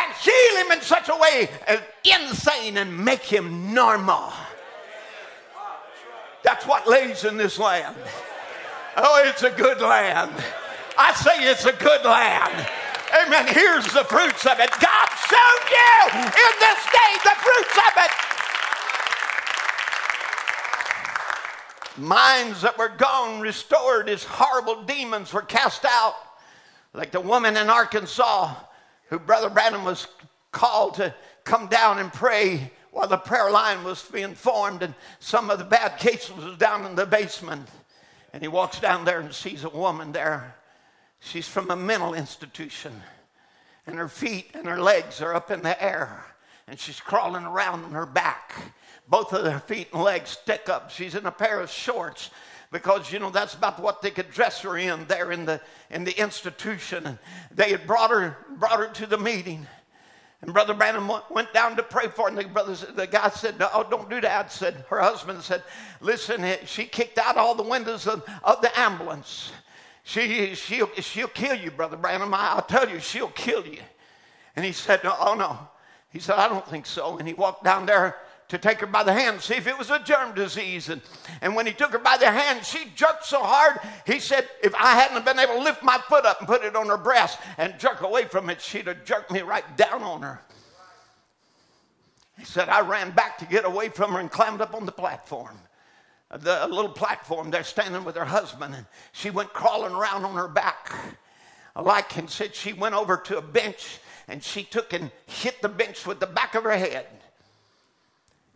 and 0.00 0.12
heal 0.14 0.64
him 0.64 0.72
in 0.72 0.80
such 0.80 1.08
a 1.08 1.16
way 1.16 1.50
as 1.66 1.80
insane 2.04 2.78
and 2.78 3.04
make 3.04 3.22
him 3.22 3.74
normal. 3.74 4.32
That's 6.42 6.66
what 6.66 6.86
lays 6.86 7.24
in 7.24 7.36
this 7.36 7.58
land. 7.58 7.96
Oh, 8.96 9.22
it's 9.26 9.42
a 9.42 9.50
good 9.50 9.80
land. 9.80 10.32
I 10.96 11.12
say 11.14 11.48
it's 11.50 11.64
a 11.64 11.72
good 11.72 12.04
land. 12.04 12.68
Amen. 13.22 13.46
Here's 13.48 13.84
the 13.92 14.04
fruits 14.04 14.46
of 14.46 14.58
it. 14.60 14.70
God 14.80 15.08
showed 15.28 15.70
you 15.70 16.20
in 16.24 16.54
this 16.60 16.84
day 16.90 17.18
the 17.22 17.36
fruits 17.38 17.76
of 17.78 17.92
it. 17.96 18.10
Minds 21.96 22.62
that 22.62 22.76
were 22.76 22.88
gone, 22.88 23.40
restored 23.40 24.08
as 24.08 24.24
horrible 24.24 24.82
demons 24.82 25.32
were 25.32 25.42
cast 25.42 25.84
out. 25.84 26.14
Like 26.92 27.12
the 27.12 27.20
woman 27.20 27.56
in 27.56 27.70
Arkansas 27.70 28.54
who 29.08 29.18
Brother 29.18 29.50
Branham 29.50 29.84
was 29.84 30.08
called 30.50 30.94
to 30.94 31.14
come 31.44 31.68
down 31.68 31.98
and 31.98 32.12
pray 32.12 32.72
while 32.90 33.06
the 33.08 33.16
prayer 33.16 33.50
line 33.50 33.84
was 33.84 34.02
being 34.12 34.34
formed, 34.34 34.82
and 34.82 34.94
some 35.18 35.50
of 35.50 35.58
the 35.58 35.64
bad 35.64 35.98
cases 35.98 36.34
was 36.36 36.56
down 36.56 36.84
in 36.86 36.94
the 36.94 37.06
basement. 37.06 37.68
And 38.32 38.42
he 38.42 38.48
walks 38.48 38.80
down 38.80 39.04
there 39.04 39.20
and 39.20 39.32
sees 39.32 39.64
a 39.64 39.68
woman 39.68 40.12
there 40.12 40.54
She's 41.24 41.48
from 41.48 41.70
a 41.70 41.76
mental 41.76 42.12
institution, 42.12 42.92
and 43.86 43.96
her 43.96 44.08
feet 44.08 44.50
and 44.52 44.68
her 44.68 44.78
legs 44.78 45.22
are 45.22 45.34
up 45.34 45.50
in 45.50 45.62
the 45.62 45.82
air, 45.82 46.22
and 46.68 46.78
she's 46.78 47.00
crawling 47.00 47.44
around 47.44 47.82
on 47.82 47.92
her 47.92 48.04
back. 48.04 48.54
Both 49.08 49.32
of 49.32 49.50
her 49.50 49.58
feet 49.58 49.88
and 49.94 50.02
legs 50.02 50.30
stick 50.30 50.68
up. 50.68 50.90
She's 50.90 51.14
in 51.14 51.24
a 51.24 51.32
pair 51.32 51.60
of 51.60 51.70
shorts 51.70 52.28
because 52.70 53.10
you 53.10 53.18
know 53.18 53.30
that's 53.30 53.54
about 53.54 53.80
what 53.80 54.02
they 54.02 54.10
could 54.10 54.30
dress 54.30 54.60
her 54.60 54.76
in 54.76 55.06
there 55.06 55.32
in 55.32 55.46
the 55.46 55.62
in 55.90 56.04
the 56.04 56.18
institution. 56.20 57.06
And 57.06 57.18
they 57.50 57.70
had 57.70 57.86
brought 57.86 58.10
her 58.10 58.36
brought 58.58 58.78
her 58.78 58.88
to 58.88 59.06
the 59.06 59.18
meeting. 59.18 59.66
And 60.42 60.52
Brother 60.52 60.74
Branham 60.74 61.10
went 61.30 61.54
down 61.54 61.74
to 61.76 61.82
pray 61.82 62.08
for 62.08 62.24
her. 62.24 62.28
And 62.28 62.36
the, 62.36 62.44
brothers, 62.44 62.84
the 62.94 63.06
guy 63.06 63.30
said, 63.30 63.58
No, 63.58 63.86
don't 63.88 64.10
do 64.10 64.20
that. 64.20 64.52
Said 64.52 64.84
her 64.90 65.00
husband 65.00 65.42
said, 65.42 65.62
Listen, 66.02 66.44
she 66.66 66.84
kicked 66.84 67.16
out 67.16 67.38
all 67.38 67.54
the 67.54 67.62
windows 67.62 68.06
of, 68.06 68.22
of 68.42 68.60
the 68.60 68.78
ambulance. 68.78 69.52
She, 70.04 70.54
she'll, 70.54 70.90
she'll 70.96 71.28
kill 71.28 71.54
you, 71.54 71.70
Brother 71.70 71.96
Branham. 71.96 72.34
I'll 72.34 72.62
tell 72.62 72.88
you, 72.88 73.00
she'll 73.00 73.28
kill 73.28 73.66
you. 73.66 73.80
And 74.54 74.64
he 74.64 74.72
said, 74.72 75.00
Oh, 75.02 75.34
no. 75.36 75.58
He 76.10 76.20
said, 76.20 76.36
I 76.36 76.46
don't 76.46 76.66
think 76.68 76.86
so. 76.86 77.18
And 77.18 77.26
he 77.26 77.34
walked 77.34 77.64
down 77.64 77.86
there 77.86 78.16
to 78.48 78.58
take 78.58 78.80
her 78.80 78.86
by 78.86 79.02
the 79.02 79.12
hand, 79.12 79.40
see 79.40 79.54
if 79.54 79.66
it 79.66 79.76
was 79.76 79.90
a 79.90 79.98
germ 79.98 80.34
disease. 80.34 80.90
And, 80.90 81.00
and 81.40 81.56
when 81.56 81.66
he 81.66 81.72
took 81.72 81.92
her 81.92 81.98
by 81.98 82.18
the 82.18 82.30
hand, 82.30 82.64
she 82.64 82.90
jerked 82.94 83.24
so 83.24 83.42
hard, 83.42 83.80
he 84.06 84.20
said, 84.20 84.46
if 84.62 84.74
I 84.74 84.92
hadn't 84.92 85.24
been 85.24 85.38
able 85.38 85.54
to 85.54 85.62
lift 85.62 85.82
my 85.82 85.98
foot 86.08 86.26
up 86.26 86.38
and 86.38 86.46
put 86.46 86.62
it 86.62 86.76
on 86.76 86.86
her 86.88 86.98
breast 86.98 87.38
and 87.56 87.78
jerk 87.78 88.02
away 88.02 88.26
from 88.26 88.50
it, 88.50 88.60
she'd 88.60 88.86
have 88.86 89.04
jerked 89.04 89.30
me 89.30 89.40
right 89.40 89.76
down 89.76 90.02
on 90.02 90.22
her. 90.22 90.40
He 92.38 92.44
said, 92.44 92.68
I 92.68 92.80
ran 92.82 93.12
back 93.12 93.38
to 93.38 93.46
get 93.46 93.64
away 93.64 93.88
from 93.88 94.12
her 94.12 94.20
and 94.20 94.30
climbed 94.30 94.60
up 94.60 94.74
on 94.74 94.84
the 94.84 94.92
platform 94.92 95.58
the 96.30 96.66
little 96.68 96.90
platform 96.90 97.50
there 97.50 97.64
standing 97.64 98.04
with 98.04 98.16
her 98.16 98.24
husband, 98.24 98.74
and 98.74 98.86
she 99.12 99.30
went 99.30 99.52
crawling 99.52 99.94
around 99.94 100.24
on 100.24 100.34
her 100.34 100.48
back. 100.48 100.92
Like 101.76 102.16
and 102.16 102.30
said 102.30 102.54
she 102.54 102.72
went 102.72 102.94
over 102.94 103.16
to 103.16 103.38
a 103.38 103.42
bench 103.42 103.98
and 104.28 104.42
she 104.42 104.62
took 104.62 104.92
and 104.92 105.10
hit 105.26 105.60
the 105.60 105.68
bench 105.68 106.06
with 106.06 106.20
the 106.20 106.26
back 106.26 106.54
of 106.54 106.64
her 106.64 106.76
head. 106.76 107.06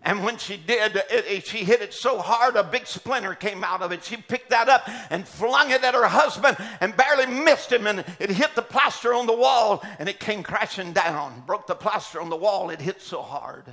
And 0.03 0.25
when 0.25 0.39
she 0.39 0.57
did, 0.57 0.95
it, 0.97 1.07
it, 1.11 1.47
she 1.47 1.59
hit 1.59 1.83
it 1.83 1.93
so 1.93 2.19
hard 2.19 2.55
a 2.55 2.63
big 2.63 2.87
splinter 2.87 3.35
came 3.35 3.65
out 3.65 3.83
of 3.83 3.91
it. 3.91 4.05
She 4.05 4.17
picked 4.17 4.51
that 4.51 4.69
up 4.69 4.89
and 5.11 5.27
flung 5.27 5.71
it 5.71 5.83
at 5.83 5.95
her 5.95 6.07
husband 6.07 6.57
and 6.81 6.97
barely 6.97 7.27
missed 7.27 7.73
him. 7.73 7.87
And 7.89 8.05
it 8.21 8.31
hit 8.31 8.55
the 8.55 8.63
plaster 8.63 9.13
on 9.13 9.27
the 9.27 9.37
wall 9.37 9.85
and 9.99 10.09
it 10.09 10.21
came 10.21 10.45
crashing 10.45 10.93
down. 10.93 11.43
Broke 11.47 11.67
the 11.67 11.75
plaster 11.75 12.21
on 12.21 12.31
the 12.31 12.37
wall. 12.37 12.71
It 12.71 12.81
hit 12.81 13.03
so 13.03 13.21
hard. 13.21 13.65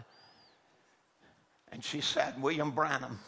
And 1.72 1.84
she 1.84 2.02
said, 2.02 2.41
William 2.41 2.72
Branham, 2.72 3.20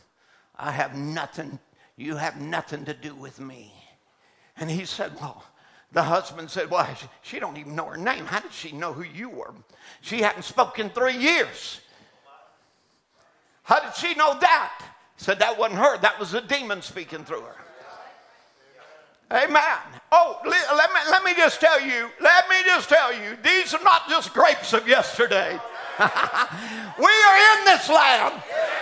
I 0.57 0.71
have 0.71 0.95
nothing, 0.95 1.59
you 1.95 2.15
have 2.15 2.39
nothing 2.41 2.85
to 2.85 2.93
do 2.93 3.13
with 3.13 3.39
me. 3.39 3.73
And 4.57 4.69
he 4.69 4.85
said, 4.85 5.11
Well, 5.19 5.43
the 5.91 6.03
husband 6.03 6.49
said, 6.49 6.69
Well, 6.69 6.87
she, 7.21 7.39
don't 7.39 7.57
even 7.57 7.75
know 7.75 7.85
her 7.85 7.97
name. 7.97 8.25
How 8.25 8.39
did 8.39 8.53
she 8.53 8.71
know 8.71 8.93
who 8.93 9.03
you 9.03 9.29
were? 9.29 9.53
She 10.01 10.21
hadn't 10.21 10.43
spoken 10.43 10.89
three 10.89 11.17
years. 11.17 11.81
How 13.63 13.79
did 13.79 13.95
she 13.95 14.13
know 14.15 14.37
that? 14.39 14.81
He 15.17 15.23
said, 15.23 15.39
That 15.39 15.57
wasn't 15.57 15.79
her, 15.79 15.97
that 15.99 16.19
was 16.19 16.31
the 16.31 16.41
demon 16.41 16.81
speaking 16.81 17.23
through 17.23 17.41
her. 17.41 17.55
Amen. 19.29 19.79
Oh, 20.11 20.39
let 20.45 20.93
me, 20.93 20.99
let 21.11 21.23
me 21.23 21.33
just 21.35 21.59
tell 21.59 21.81
you, 21.81 22.09
let 22.21 22.49
me 22.49 22.55
just 22.65 22.87
tell 22.87 23.13
you, 23.13 23.37
these 23.43 23.73
are 23.73 23.83
not 23.83 24.07
just 24.07 24.33
grapes 24.33 24.71
of 24.71 24.87
yesterday. 24.87 25.59
we 26.97 27.09
are 27.09 27.37
in 27.57 27.65
this 27.65 27.89
land. 27.89 28.33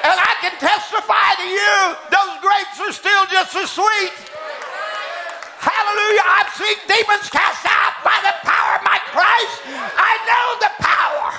And 0.03 0.17
I 0.19 0.33
can 0.41 0.55
testify 0.59 1.29
to 1.39 1.47
you, 1.47 1.75
those 2.11 2.35
grapes 2.43 2.77
are 2.83 2.91
still 2.91 3.25
just 3.31 3.55
as 3.55 3.71
sweet. 3.71 4.13
Hallelujah. 5.63 6.21
I've 6.27 6.53
seen 6.53 6.77
demons 6.85 7.29
cast 7.29 7.65
out 7.65 8.03
by 8.03 8.19
the 8.21 8.35
power 8.43 8.75
of 8.77 8.83
my 8.83 8.99
Christ. 9.09 9.61
I 9.95 10.13
know 10.27 10.47
the 10.59 10.71
power. 10.83 11.31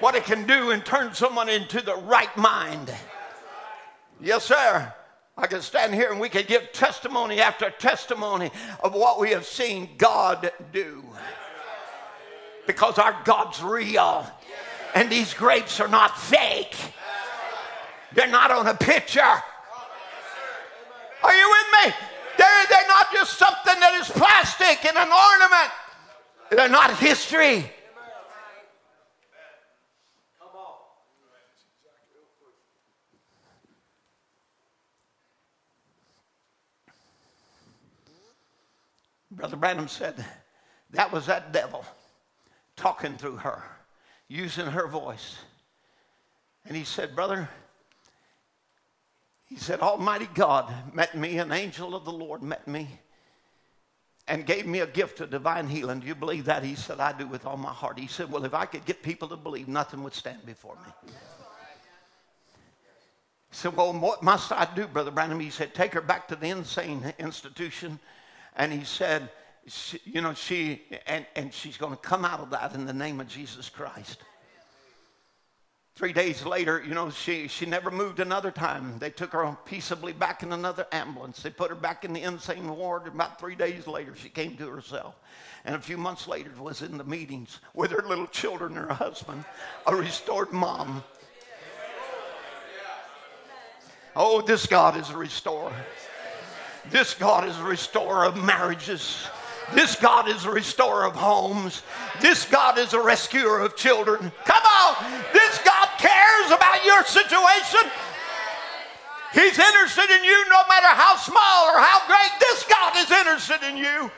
What 0.00 0.14
it 0.14 0.24
can 0.24 0.46
do 0.46 0.70
and 0.70 0.84
turn 0.84 1.14
someone 1.14 1.48
into 1.48 1.80
the 1.80 1.96
right 1.96 2.34
mind. 2.36 2.94
Yes, 4.20 4.44
sir. 4.44 4.92
I 5.36 5.46
could 5.48 5.62
stand 5.62 5.94
here 5.94 6.12
and 6.12 6.20
we 6.20 6.28
could 6.28 6.46
give 6.46 6.72
testimony 6.72 7.40
after 7.40 7.68
testimony 7.70 8.52
of 8.82 8.94
what 8.94 9.18
we 9.18 9.30
have 9.30 9.44
seen 9.44 9.90
God 9.98 10.52
do. 10.72 11.02
Because 12.66 12.98
our 12.98 13.16
God's 13.24 13.62
real. 13.62 14.26
And 14.94 15.10
these 15.10 15.34
grapes 15.34 15.80
are 15.80 15.88
not 15.88 16.18
fake. 16.18 16.76
They're 18.14 18.28
not 18.28 18.50
on 18.50 18.66
a 18.66 18.74
picture. 18.74 19.20
Are 21.22 21.34
you 21.34 21.48
with 21.50 21.86
me? 21.86 21.94
They're, 22.38 22.66
they're 22.68 22.88
not 22.88 23.06
just 23.12 23.38
something 23.38 23.80
that 23.80 23.94
is 24.00 24.10
plastic 24.10 24.84
and 24.84 24.96
an 24.96 25.08
ornament. 25.10 25.70
They're 26.50 26.68
not 26.68 26.96
history. 26.98 27.70
Brother 39.30 39.56
Branham 39.56 39.88
said 39.88 40.24
that 40.90 41.10
was 41.10 41.26
that 41.26 41.52
devil 41.52 41.84
talking 42.76 43.16
through 43.16 43.36
her, 43.36 43.62
using 44.28 44.66
her 44.66 44.86
voice. 44.86 45.36
And 46.66 46.76
he 46.76 46.84
said, 46.84 47.14
Brother, 47.14 47.48
he 49.46 49.56
said, 49.56 49.80
Almighty 49.80 50.28
God 50.34 50.72
met 50.94 51.14
me, 51.14 51.38
an 51.38 51.52
angel 51.52 51.94
of 51.94 52.04
the 52.04 52.12
Lord 52.12 52.42
met 52.42 52.66
me, 52.66 52.88
and 54.26 54.46
gave 54.46 54.66
me 54.66 54.80
a 54.80 54.86
gift 54.86 55.20
of 55.20 55.30
divine 55.30 55.68
healing. 55.68 56.00
Do 56.00 56.06
you 56.06 56.14
believe 56.14 56.46
that? 56.46 56.64
He 56.64 56.74
said, 56.74 57.00
I 57.00 57.12
do 57.12 57.26
with 57.26 57.44
all 57.44 57.58
my 57.58 57.72
heart. 57.72 57.98
He 57.98 58.06
said, 58.06 58.32
Well, 58.32 58.44
if 58.44 58.54
I 58.54 58.64
could 58.64 58.84
get 58.86 59.02
people 59.02 59.28
to 59.28 59.36
believe, 59.36 59.68
nothing 59.68 60.02
would 60.02 60.14
stand 60.14 60.46
before 60.46 60.76
me. 60.76 61.12
He 63.50 63.56
said, 63.56 63.76
Well, 63.76 63.92
what 63.92 64.22
must 64.22 64.50
I 64.50 64.66
do, 64.74 64.86
Brother 64.86 65.10
Branham? 65.10 65.40
He 65.40 65.50
said, 65.50 65.74
Take 65.74 65.92
her 65.92 66.00
back 66.00 66.26
to 66.28 66.36
the 66.36 66.48
insane 66.48 67.12
institution 67.18 68.00
and 68.56 68.72
he 68.72 68.84
said, 68.84 69.28
she, 69.66 70.00
you 70.04 70.20
know, 70.20 70.34
she, 70.34 70.82
and, 71.06 71.26
and 71.36 71.52
she's 71.52 71.76
going 71.76 71.92
to 71.92 71.98
come 71.98 72.24
out 72.24 72.40
of 72.40 72.50
that 72.50 72.74
in 72.74 72.86
the 72.86 72.92
name 72.92 73.20
of 73.20 73.28
Jesus 73.28 73.68
Christ. 73.68 74.18
Three 75.96 76.12
days 76.12 76.44
later, 76.44 76.82
you 76.84 76.92
know, 76.92 77.08
she, 77.08 77.46
she 77.46 77.66
never 77.66 77.88
moved 77.88 78.18
another 78.18 78.50
time. 78.50 78.98
They 78.98 79.10
took 79.10 79.30
her 79.30 79.56
peaceably 79.64 80.12
back 80.12 80.42
in 80.42 80.52
another 80.52 80.88
ambulance. 80.90 81.40
They 81.40 81.50
put 81.50 81.70
her 81.70 81.76
back 81.76 82.04
in 82.04 82.12
the 82.12 82.22
insane 82.22 82.68
ward. 82.68 83.06
About 83.06 83.38
three 83.38 83.54
days 83.54 83.86
later, 83.86 84.16
she 84.16 84.28
came 84.28 84.56
to 84.56 84.68
herself. 84.68 85.14
And 85.64 85.76
a 85.76 85.80
few 85.80 85.96
months 85.96 86.26
later, 86.26 86.50
was 86.58 86.82
in 86.82 86.98
the 86.98 87.04
meetings 87.04 87.60
with 87.74 87.92
her 87.92 88.02
little 88.02 88.26
children 88.26 88.76
and 88.76 88.88
her 88.88 88.94
husband, 88.94 89.44
a 89.86 89.94
restored 89.94 90.52
mom. 90.52 91.04
Oh, 94.16 94.40
this 94.42 94.66
God 94.66 94.96
is 94.96 95.10
a 95.10 95.16
restorer. 95.16 95.72
This 96.90 97.14
God 97.14 97.48
is 97.48 97.56
a 97.58 97.64
restorer 97.64 98.24
of 98.24 98.36
marriages. 98.36 99.28
This 99.72 99.96
God 99.96 100.28
is 100.28 100.44
a 100.44 100.50
restorer 100.50 101.06
of 101.06 101.14
homes. 101.14 101.82
This 102.20 102.44
God 102.44 102.78
is 102.78 102.92
a 102.92 103.00
rescuer 103.00 103.60
of 103.60 103.76
children. 103.76 104.30
Come 104.44 104.62
on. 104.62 105.22
This 105.32 105.58
God 105.64 105.88
cares 105.98 106.50
about 106.50 106.84
your 106.84 107.02
situation. 107.04 107.90
He's 109.32 109.58
interested 109.58 110.10
in 110.10 110.24
you 110.24 110.48
no 110.48 110.62
matter 110.68 110.86
how 110.86 111.16
small 111.16 111.74
or 111.74 111.80
how 111.80 112.06
great. 112.06 112.30
This 112.40 112.64
God 112.64 112.96
is 112.96 113.10
interested 113.10 113.68
in 113.68 113.76
you. 113.76 114.10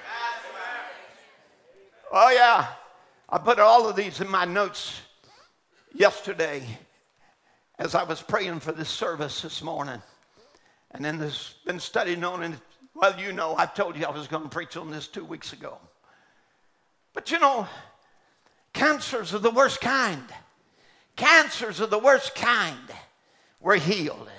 Oh, 2.12 2.30
yeah. 2.30 2.66
I 3.28 3.38
put 3.38 3.58
all 3.58 3.88
of 3.88 3.96
these 3.96 4.20
in 4.20 4.28
my 4.28 4.44
notes 4.44 5.00
yesterday 5.94 6.62
as 7.78 7.94
I 7.94 8.04
was 8.04 8.22
praying 8.22 8.60
for 8.60 8.72
this 8.72 8.88
service 8.88 9.42
this 9.42 9.62
morning. 9.62 10.02
And 10.92 11.04
then 11.04 11.18
there's 11.18 11.54
been 11.64 11.80
studying 11.80 12.24
on 12.24 12.42
it. 12.42 12.52
Well, 12.96 13.20
you 13.20 13.32
know, 13.32 13.54
I 13.58 13.66
told 13.66 13.94
you 13.98 14.06
I 14.06 14.10
was 14.10 14.26
going 14.26 14.44
to 14.44 14.48
preach 14.48 14.74
on 14.74 14.90
this 14.90 15.06
two 15.06 15.24
weeks 15.24 15.52
ago. 15.52 15.76
But 17.12 17.30
you 17.30 17.38
know, 17.38 17.68
cancers 18.72 19.34
are 19.34 19.38
the 19.38 19.50
worst 19.50 19.82
kind. 19.82 20.24
Cancers 21.14 21.82
are 21.82 21.86
the 21.86 21.98
worst 21.98 22.34
kind. 22.34 22.90
We're 23.60 23.76
healed. 23.76 24.30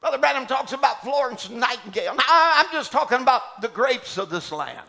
Brother 0.00 0.18
Branham 0.18 0.46
talks 0.46 0.72
about 0.72 1.02
Florence 1.02 1.48
Nightingale. 1.48 2.16
Now, 2.16 2.24
I'm 2.26 2.66
just 2.72 2.90
talking 2.90 3.22
about 3.22 3.60
the 3.60 3.68
grapes 3.68 4.18
of 4.18 4.30
this 4.30 4.50
land. 4.50 4.80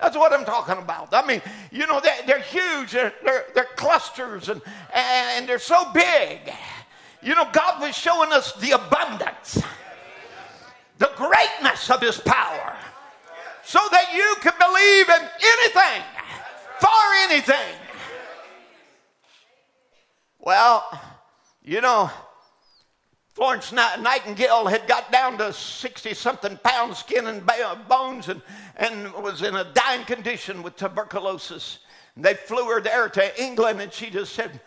That's 0.00 0.16
what 0.16 0.32
I'm 0.32 0.46
talking 0.46 0.78
about. 0.78 1.12
I 1.12 1.26
mean, 1.26 1.42
you 1.70 1.86
know, 1.86 2.00
they're, 2.00 2.22
they're 2.26 2.40
huge, 2.40 2.92
they're, 2.92 3.12
they're, 3.22 3.44
they're, 3.54 3.68
clusters, 3.76 4.48
and, 4.48 4.62
and 4.94 5.46
they're 5.46 5.58
so 5.58 5.92
big. 5.92 6.40
You 7.22 7.34
know, 7.34 7.46
God 7.52 7.82
was 7.82 7.94
showing 7.94 8.32
us 8.32 8.52
the 8.54 8.70
abundance 8.70 9.62
the 11.00 11.10
greatness 11.16 11.90
of 11.90 12.00
his 12.00 12.20
power 12.20 12.76
so 13.64 13.80
that 13.90 14.14
you 14.14 14.36
can 14.40 14.52
believe 14.58 15.08
in 15.08 15.28
anything, 15.42 16.02
for 16.78 17.14
anything. 17.24 17.74
Well, 20.38 21.00
you 21.62 21.80
know, 21.80 22.10
Florence 23.32 23.72
Nightingale 23.72 24.66
had 24.66 24.86
got 24.86 25.10
down 25.10 25.38
to 25.38 25.54
60 25.54 26.12
something 26.12 26.58
pounds, 26.62 26.98
skin 26.98 27.26
and 27.28 27.48
bones, 27.88 28.28
and, 28.28 28.42
and 28.76 29.10
was 29.14 29.40
in 29.42 29.56
a 29.56 29.64
dying 29.72 30.04
condition 30.04 30.62
with 30.62 30.76
tuberculosis. 30.76 31.78
And 32.14 32.24
they 32.24 32.34
flew 32.34 32.66
her 32.66 32.80
there 32.82 33.08
to 33.08 33.42
England, 33.42 33.80
and 33.80 33.90
she 33.90 34.10
just 34.10 34.34
said, 34.34 34.60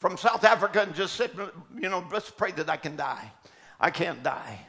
from 0.00 0.16
South 0.16 0.42
Africa, 0.42 0.82
and 0.82 0.94
just 0.94 1.14
said, 1.14 1.30
you 1.78 1.88
know, 1.88 2.04
let's 2.12 2.30
pray 2.30 2.50
that 2.52 2.68
I 2.68 2.76
can 2.76 2.96
die. 2.96 3.30
I 3.78 3.90
can't 3.90 4.24
die. 4.24 4.66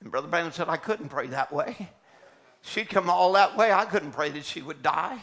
And 0.00 0.10
Brother 0.10 0.28
Branham 0.28 0.52
said, 0.52 0.68
I 0.68 0.76
couldn't 0.76 1.08
pray 1.08 1.26
that 1.28 1.52
way. 1.52 1.90
She'd 2.62 2.88
come 2.88 3.08
all 3.08 3.32
that 3.32 3.56
way. 3.56 3.72
I 3.72 3.84
couldn't 3.84 4.12
pray 4.12 4.30
that 4.30 4.44
she 4.44 4.62
would 4.62 4.82
die. 4.82 5.18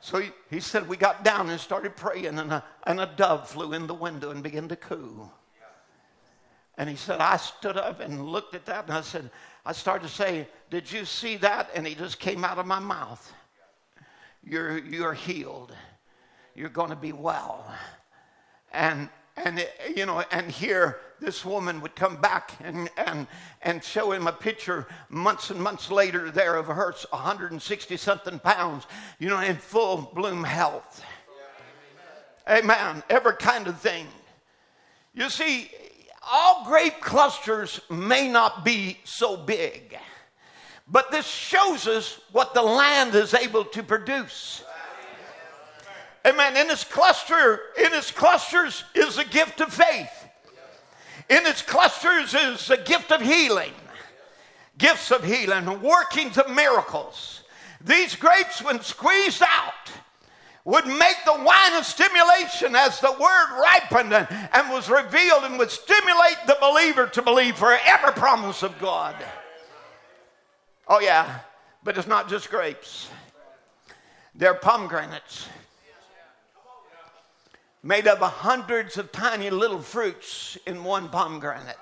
So 0.00 0.18
he, 0.18 0.30
he 0.50 0.60
said, 0.60 0.88
We 0.88 0.96
got 0.96 1.24
down 1.24 1.48
and 1.48 1.58
started 1.58 1.96
praying, 1.96 2.38
and 2.38 2.52
a, 2.52 2.64
and 2.86 3.00
a 3.00 3.06
dove 3.06 3.48
flew 3.48 3.72
in 3.72 3.86
the 3.86 3.94
window 3.94 4.30
and 4.30 4.42
began 4.42 4.68
to 4.68 4.76
coo. 4.76 5.30
And 6.76 6.90
he 6.90 6.96
said, 6.96 7.20
I 7.20 7.36
stood 7.36 7.76
up 7.76 8.00
and 8.00 8.26
looked 8.26 8.54
at 8.54 8.66
that, 8.66 8.84
and 8.84 8.92
I 8.92 9.00
said, 9.00 9.30
I 9.64 9.72
started 9.72 10.08
to 10.08 10.12
say, 10.12 10.48
Did 10.70 10.90
you 10.90 11.04
see 11.04 11.36
that? 11.38 11.70
And 11.74 11.86
he 11.86 11.94
just 11.94 12.18
came 12.18 12.44
out 12.44 12.58
of 12.58 12.66
my 12.66 12.80
mouth. 12.80 13.32
You're, 14.42 14.78
you're 14.78 15.14
healed. 15.14 15.72
You're 16.54 16.68
going 16.68 16.90
to 16.90 16.96
be 16.96 17.12
well. 17.12 17.72
And 18.72 19.08
and 19.36 19.58
it, 19.58 19.72
you 19.96 20.06
know 20.06 20.22
and 20.30 20.50
here 20.50 21.00
this 21.24 21.44
woman 21.44 21.80
would 21.80 21.94
come 21.94 22.16
back 22.20 22.52
and, 22.62 22.90
and, 22.96 23.26
and 23.62 23.82
show 23.82 24.12
him 24.12 24.26
a 24.26 24.32
picture 24.32 24.86
months 25.08 25.50
and 25.50 25.60
months 25.60 25.90
later 25.90 26.30
there 26.30 26.56
of 26.56 26.66
her 26.66 26.92
160 27.10 27.96
something 27.96 28.38
pounds 28.38 28.86
you 29.18 29.28
know 29.28 29.40
in 29.40 29.56
full 29.56 30.10
bloom 30.14 30.44
health 30.44 31.02
amen 32.48 33.02
every 33.08 33.34
kind 33.36 33.66
of 33.66 33.80
thing 33.80 34.06
you 35.14 35.28
see 35.30 35.70
all 36.30 36.64
grape 36.66 37.00
clusters 37.00 37.80
may 37.90 38.28
not 38.28 38.64
be 38.64 38.98
so 39.04 39.36
big 39.36 39.96
but 40.86 41.10
this 41.10 41.26
shows 41.26 41.86
us 41.86 42.20
what 42.32 42.52
the 42.52 42.62
land 42.62 43.14
is 43.14 43.32
able 43.32 43.64
to 43.64 43.82
produce 43.82 44.62
Amen. 46.26 46.56
In 46.56 46.70
its 46.70 46.84
cluster, 46.84 47.60
in 47.78 47.92
its 47.92 48.10
clusters 48.10 48.84
is 48.94 49.18
a 49.18 49.24
gift 49.26 49.60
of 49.60 49.72
faith. 49.72 50.23
In 51.28 51.46
its 51.46 51.62
clusters 51.62 52.34
is 52.34 52.66
the 52.66 52.76
gift 52.76 53.10
of 53.10 53.20
healing. 53.20 53.72
Gifts 54.76 55.10
of 55.10 55.24
healing, 55.24 55.82
workings 55.82 56.36
of 56.36 56.50
miracles. 56.50 57.42
These 57.80 58.16
grapes, 58.16 58.62
when 58.62 58.80
squeezed 58.80 59.42
out, 59.42 59.90
would 60.64 60.86
make 60.86 61.16
the 61.24 61.42
wine 61.44 61.74
of 61.74 61.84
stimulation 61.84 62.74
as 62.74 62.98
the 63.00 63.12
word 63.12 63.60
ripened 63.60 64.12
and, 64.14 64.26
and 64.52 64.70
was 64.70 64.88
revealed 64.88 65.44
and 65.44 65.58
would 65.58 65.70
stimulate 65.70 66.38
the 66.46 66.56
believer 66.60 67.06
to 67.06 67.22
believe 67.22 67.56
for 67.56 67.78
every 67.84 68.12
promise 68.12 68.62
of 68.62 68.78
God. 68.78 69.14
Oh, 70.88 71.00
yeah, 71.00 71.40
but 71.82 71.96
it's 71.98 72.08
not 72.08 72.28
just 72.28 72.50
grapes, 72.50 73.08
they're 74.34 74.54
pomegranates 74.54 75.48
made 77.84 78.08
up 78.08 78.22
of 78.22 78.32
hundreds 78.32 78.96
of 78.96 79.12
tiny 79.12 79.50
little 79.50 79.80
fruits 79.80 80.56
in 80.66 80.82
one 80.82 81.10
pomegranate, 81.10 81.76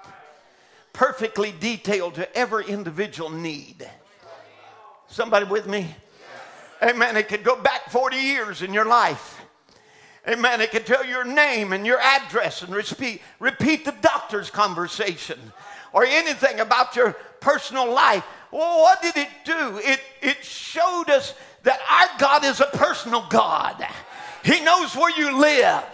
perfectly 0.92 1.54
detailed 1.60 2.16
to 2.16 2.36
every 2.36 2.66
individual 2.66 3.30
need. 3.30 3.88
Somebody 5.06 5.46
with 5.46 5.68
me? 5.68 5.94
Amen. 6.82 7.16
It 7.16 7.28
could 7.28 7.44
go 7.44 7.54
back 7.54 7.88
40 7.90 8.16
years 8.16 8.62
in 8.62 8.74
your 8.74 8.84
life. 8.84 9.40
Amen. 10.26 10.60
It 10.60 10.72
could 10.72 10.86
tell 10.86 11.04
your 11.06 11.24
name 11.24 11.72
and 11.72 11.86
your 11.86 12.00
address 12.00 12.62
and 12.62 12.74
repeat, 12.74 13.22
repeat 13.38 13.84
the 13.84 13.94
doctor's 14.02 14.50
conversation 14.50 15.38
or 15.92 16.04
anything 16.04 16.58
about 16.58 16.96
your 16.96 17.12
personal 17.38 17.92
life. 17.92 18.24
Well, 18.50 18.82
what 18.82 19.00
did 19.02 19.16
it 19.16 19.28
do? 19.44 19.80
It, 19.84 20.00
it 20.20 20.44
showed 20.44 21.10
us 21.10 21.34
that 21.62 21.78
our 21.88 22.18
God 22.18 22.44
is 22.44 22.60
a 22.60 22.66
personal 22.66 23.24
God. 23.30 23.86
He 24.44 24.60
knows 24.60 24.94
where 24.96 25.16
you 25.16 25.38
live, 25.38 25.84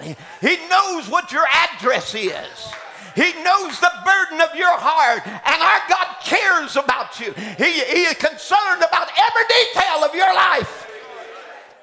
He 0.40 0.56
knows 0.68 1.08
what 1.08 1.32
your 1.32 1.46
address 1.46 2.14
is. 2.14 2.72
He 3.14 3.32
knows 3.42 3.80
the 3.80 3.90
burden 4.04 4.40
of 4.40 4.54
your 4.54 4.78
heart, 4.78 5.26
and 5.26 5.62
our 5.62 5.80
God 5.88 6.16
cares 6.22 6.76
about 6.76 7.18
you. 7.18 7.32
He, 7.32 7.72
he 7.80 8.02
is 8.02 8.14
concerned 8.14 8.78
about 8.78 9.08
every 9.10 9.42
detail 9.48 10.04
of 10.04 10.14
your 10.14 10.32
life. 10.32 10.88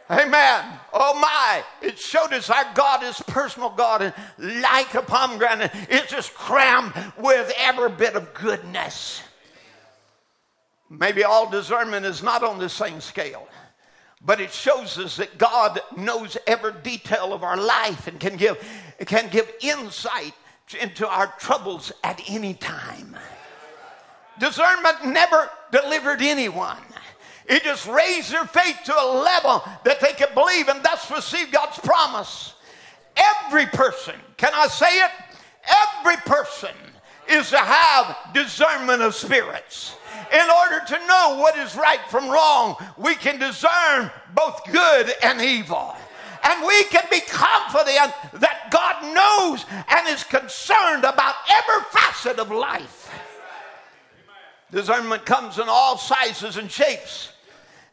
Amen. 0.10 0.80
Oh 0.94 1.20
my, 1.20 1.64
it 1.82 2.00
showed 2.00 2.32
us 2.32 2.50
our 2.50 2.66
God 2.74 3.04
is 3.04 3.22
personal 3.28 3.70
God, 3.72 4.02
and 4.02 4.62
like 4.62 4.94
a 4.94 5.02
pomegranate, 5.02 5.72
it's 5.90 6.10
just 6.10 6.34
crammed 6.34 6.94
with 7.18 7.52
every 7.58 7.90
bit 7.90 8.14
of 8.14 8.34
goodness. 8.34 9.22
Maybe 10.90 11.26
all 11.26 11.50
discernment 11.50 12.06
is 12.06 12.24
not 12.24 12.44
on 12.44 12.60
the 12.60 12.70
same 12.70 13.02
scale, 13.02 13.48
but 14.26 14.42
it 14.42 14.52
shows 14.52 14.98
us 14.98 15.18
that 15.18 15.38
God 15.38 15.80
knows 15.96 16.38
every 16.48 16.74
detail 16.84 17.32
of 17.32 17.44
our 17.44 17.58
life 17.58 18.08
and 18.08 18.20
can 18.20 18.38
give, 18.38 18.58
can 19.06 19.30
give 19.30 19.52
insight 19.62 20.34
into 20.82 21.08
our 21.08 21.28
troubles 21.40 21.92
at 22.04 22.22
any 22.28 22.56
time. 22.56 23.16
Discernment 24.40 25.06
never 25.06 25.50
delivered 25.72 26.22
anyone. 26.22 26.78
It 27.48 27.64
just 27.64 27.88
raised 27.88 28.32
their 28.32 28.46
faith 28.46 28.80
to 28.86 28.94
a 28.94 29.22
level 29.22 29.64
that 29.84 30.00
they 30.00 30.14
could 30.14 30.34
believe 30.34 30.68
and 30.68 30.84
thus 30.84 31.12
receive 31.12 31.52
God's 31.52 31.78
promise. 31.78 32.54
Every 33.16 33.68
person, 33.68 34.16
can 34.38 34.52
I 34.54 34.68
say 34.68 34.88
it? 34.88 35.12
Every 36.00 36.18
person 36.18 36.76
is 37.30 37.50
to 37.50 37.58
have 37.58 38.34
discernment 38.34 39.02
of 39.02 39.16
spirits. 39.16 39.96
In 40.32 40.50
order 40.50 40.84
to 40.88 41.08
know 41.08 41.38
what 41.40 41.58
is 41.58 41.76
right 41.76 42.00
from 42.10 42.30
wrong, 42.30 42.76
we 42.98 43.16
can 43.16 43.40
discern 43.40 44.12
both 44.34 44.62
good 44.72 45.12
and 45.24 45.42
evil. 45.42 45.96
And 46.44 46.66
we 46.66 46.84
can 46.86 47.04
be 47.10 47.22
confident 47.22 48.14
that 48.34 48.68
God 48.70 49.14
knows 49.14 49.66
and 49.90 50.08
is 50.08 50.24
concerned 50.24 51.04
about 51.04 51.36
every 51.50 51.84
facet 51.92 52.40
of 52.40 52.52
life. 52.52 53.12
Discernment 54.72 55.26
comes 55.26 55.58
in 55.58 55.66
all 55.68 55.98
sizes 55.98 56.58
and 56.58 56.70
shapes 56.70 57.32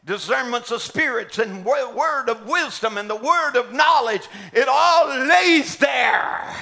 discernments 0.05 0.71
of 0.71 0.81
spirits 0.81 1.39
and 1.39 1.63
word 1.63 2.27
of 2.27 2.45
wisdom 2.47 2.97
and 2.97 3.09
the 3.09 3.15
word 3.15 3.55
of 3.55 3.71
knowledge. 3.73 4.27
It 4.51 4.67
all 4.67 5.07
lays 5.27 5.77
there. 5.77 6.55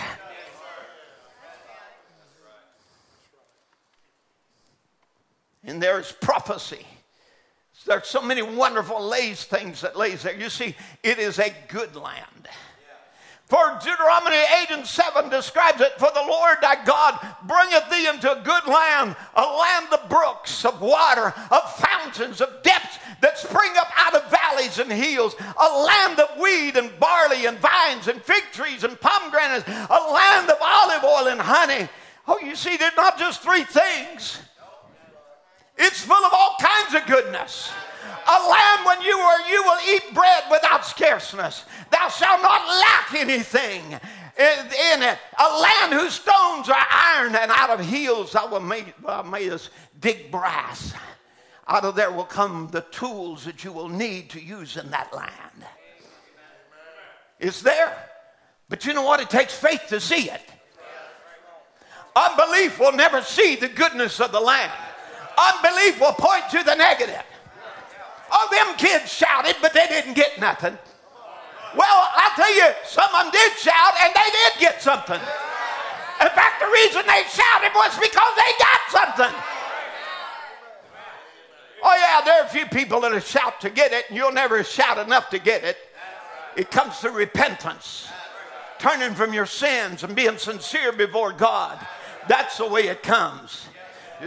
And 5.64 5.82
there's 5.82 6.12
prophecy. 6.12 6.86
There's 7.86 8.08
so 8.08 8.22
many 8.22 8.42
wonderful 8.42 9.02
lays 9.02 9.44
things 9.44 9.82
that 9.82 9.96
lays 9.96 10.24
there. 10.24 10.36
You 10.36 10.50
see, 10.50 10.76
it 11.04 11.18
is 11.18 11.40
a 11.40 11.54
good 11.68 11.96
land. 11.96 12.48
For 13.52 13.78
Deuteronomy 13.84 14.38
8 14.38 14.68
and 14.70 14.88
7 14.88 15.30
describes 15.30 15.82
it 15.82 16.00
For 16.00 16.10
the 16.14 16.24
Lord 16.26 16.58
thy 16.62 16.86
God 16.86 17.20
bringeth 17.44 17.90
thee 17.90 18.08
into 18.08 18.32
a 18.32 18.42
good 18.42 18.66
land, 18.66 19.14
a 19.36 19.42
land 19.42 19.88
of 19.92 20.08
brooks, 20.08 20.64
of 20.64 20.80
water, 20.80 21.34
of 21.52 21.76
fountains, 21.76 22.40
of 22.40 22.64
depths 22.64 23.00
that 23.20 23.38
spring 23.38 23.74
up 23.76 23.92
out 23.98 24.16
of 24.16 24.32
valleys 24.32 24.80
and 24.80 24.90
hills, 24.90 25.36
a 25.40 25.84
land 25.84 26.20
of 26.22 26.40
wheat 26.40 26.78
and 26.78 26.98
barley 26.98 27.46
and 27.46 27.58
vines 27.58 28.08
and 28.08 28.22
fig 28.22 28.44
trees 28.54 28.86
and 28.86 28.98
pomegranates, 29.02 29.68
a 29.68 30.12
land 30.14 30.50
of 30.50 30.58
olive 30.62 31.04
oil 31.04 31.28
and 31.28 31.42
honey. 31.42 31.90
Oh, 32.30 32.40
you 32.40 32.56
see, 32.56 32.78
they're 32.78 32.92
not 32.96 33.20
just 33.20 33.42
three 33.42 33.66
things, 33.66 34.40
it's 35.78 36.02
full 36.02 36.24
of 36.24 36.32
all 36.34 36.56
kinds 36.60 36.96
of 36.96 37.06
goodness 37.08 37.72
a 38.28 38.50
land 38.50 38.86
when 38.86 39.02
you 39.02 39.18
are, 39.18 39.50
you 39.50 39.64
will 39.64 39.80
eat 39.94 40.14
bread 40.14 40.44
without 40.50 40.86
scarceness. 40.86 41.66
Thou 41.92 42.08
shalt 42.10 42.42
not 42.42 42.68
lack 42.68 43.14
anything 43.14 43.84
in 43.92 45.02
it. 45.04 45.18
A 45.40 45.60
land 45.60 45.94
whose 45.94 46.14
stones 46.14 46.70
are 46.70 46.88
iron, 46.90 47.36
and 47.36 47.52
out 47.52 47.70
of 47.70 47.86
hills 47.86 48.36
I 48.36 48.46
will 48.46 48.60
make, 48.60 48.94
uh, 49.06 49.24
make 49.24 49.52
us 49.52 49.70
dig 50.00 50.32
brass. 50.32 50.94
Out 51.68 51.86
of 51.86 51.96
there 51.96 52.12
will 52.12 52.26
come 52.26 52.70
the 52.72 52.82
tools 52.82 53.46
that 53.46 53.64
you 53.64 53.72
will 53.72 53.90
need 53.90 54.30
to 54.32 54.42
use 54.42 54.78
in 54.78 54.90
that 54.92 55.14
land. 55.14 55.66
It's 57.40 57.62
there. 57.62 57.96
But 58.70 58.86
you 58.86 58.94
know 58.94 59.04
what? 59.04 59.20
It 59.20 59.30
takes 59.30 59.54
faith 59.54 59.86
to 59.90 60.00
see 60.00 60.30
it. 60.30 60.42
Unbelief 62.16 62.80
will 62.80 62.92
never 62.92 63.22
see 63.22 63.56
the 63.56 63.70
goodness 63.70 64.20
of 64.20 64.32
the 64.32 64.40
land. 64.40 64.72
Unbelief 65.38 66.00
will 66.00 66.14
point 66.14 66.50
to 66.52 66.64
the 66.64 66.76
negative. 66.76 67.24
Oh, 68.32 68.48
them 68.52 68.78
kids 68.78 69.12
shouted, 69.12 69.56
but 69.62 69.74
they 69.74 69.88
didn't 69.88 70.14
get 70.14 70.40
nothing. 70.40 70.78
Well, 71.76 71.88
I 72.16 72.32
tell 72.36 72.54
you, 72.54 72.68
some 72.86 73.08
of 73.16 73.24
them 73.24 73.32
did 73.32 73.52
shout 73.58 73.94
and 74.04 74.14
they 74.14 74.30
did 74.32 74.60
get 74.60 74.82
something. 74.82 75.20
In 76.22 76.28
fact, 76.28 76.60
the 76.60 76.68
reason 76.68 77.04
they 77.08 77.24
shouted 77.30 77.72
was 77.74 77.98
because 77.98 78.34
they 78.36 78.52
got 78.60 78.80
something. 78.90 79.42
Oh, 81.84 81.96
yeah, 81.98 82.24
there 82.24 82.42
are 82.42 82.46
a 82.46 82.50
few 82.50 82.68
people 82.68 83.02
that'll 83.02 83.20
shout 83.20 83.60
to 83.62 83.70
get 83.70 83.92
it, 83.92 84.06
and 84.10 84.18
you'll 84.18 84.32
never 84.32 84.64
shout 84.64 85.00
enough 85.00 85.30
to 85.32 85.40
get 85.40 85.64
it. 85.64 85.78
It 86.56 86.70
comes 86.70 86.98
through 86.98 87.14
repentance, 87.14 88.08
turning 88.78 89.16
from 89.16 89.34
your 89.34 89.48
sins 89.48 90.04
and 90.04 90.16
being 90.16 90.38
sincere 90.38 90.92
before 90.92 91.32
God. 91.32 91.80
That's 92.28 92.58
the 92.58 92.68
way 92.68 92.88
it 92.88 93.02
comes. 93.02 93.68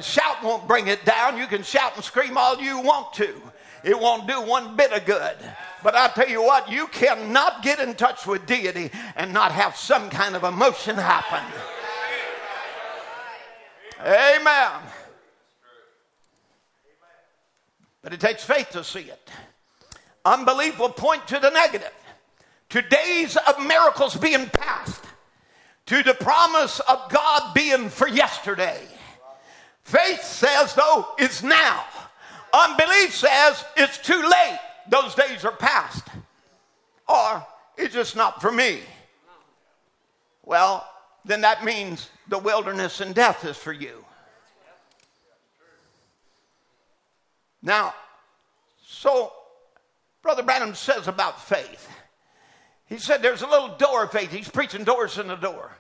Shout 0.01 0.43
won't 0.43 0.67
bring 0.67 0.89
it 0.89 1.05
down. 1.05 1.39
You 1.39 1.47
can 1.47 1.63
shout 1.63 1.95
and 1.95 2.05
scream 2.05 2.37
all 2.37 2.61
you 2.61 2.81
want 2.81 3.13
to 3.15 3.41
it 3.85 3.99
won't 3.99 4.27
do 4.27 4.41
one 4.41 4.77
bit 4.77 4.93
of 4.93 5.05
good. 5.05 5.37
But 5.83 5.95
I 5.95 6.09
tell 6.09 6.29
you 6.29 6.43
what, 6.43 6.71
you 6.71 6.87
cannot 6.87 7.63
get 7.63 7.79
in 7.79 7.95
touch 7.95 8.27
with 8.27 8.47
deity 8.47 8.91
and 9.15 9.33
not 9.33 9.53
have 9.53 9.77
some 9.77 10.09
kind 10.09 10.35
of 10.35 10.43
emotion 10.43 10.97
happen. 10.97 11.45
Amen. 14.01 14.71
But 18.03 18.13
it 18.15 18.21
takes 18.21 18.43
faith 18.43 18.71
to 18.71 18.83
see 18.83 19.01
it. 19.01 19.31
Unbelief 20.25 20.79
will 20.79 20.91
point 20.91 21.27
to 21.29 21.39
the 21.39 21.51
negative, 21.51 21.93
to 22.71 22.81
days 22.81 23.37
of 23.37 23.65
miracles 23.67 24.17
being 24.17 24.49
past, 24.49 25.05
to 25.87 26.03
the 26.03 26.15
promise 26.15 26.81
of 26.81 27.11
God 27.11 27.53
being 27.55 27.91
for 27.91 28.09
yesterday. 28.09 28.81
Faith 29.85 30.23
says, 30.23 30.75
though, 30.75 31.07
it's 31.19 31.43
now. 31.43 31.85
Unbelief 32.53 33.15
says 33.15 33.65
it's 33.77 33.99
too 33.99 34.21
late. 34.23 34.59
Those 34.89 35.15
days 35.15 35.45
are 35.45 35.53
past. 35.53 36.07
Or 37.09 37.47
it's 37.77 37.95
just 37.95 38.17
not 38.17 38.41
for 38.41 38.51
me. 38.51 38.81
Well, 40.45 40.89
then 41.25 41.43
that 41.43 41.65
means 41.65 42.09
the 42.29 42.39
wilderness 42.39 43.01
and 43.01 43.15
death 43.15 43.45
is 43.45 43.57
for 43.57 43.73
you. 43.73 44.05
Now, 47.63 47.95
so 48.87 49.33
Brother 50.23 50.43
Branham 50.43 50.75
says 50.75 51.09
about 51.09 51.43
faith. 51.43 51.89
He 52.87 52.99
said 52.99 53.23
there's 53.23 53.43
a 53.43 53.47
little 53.47 53.77
door 53.77 54.05
of 54.05 54.13
faith. 54.13 54.31
He's 54.31 54.49
preaching 54.49 54.85
doors 54.85 55.19
in 55.19 55.29
the 55.29 55.37
door. 55.37 55.73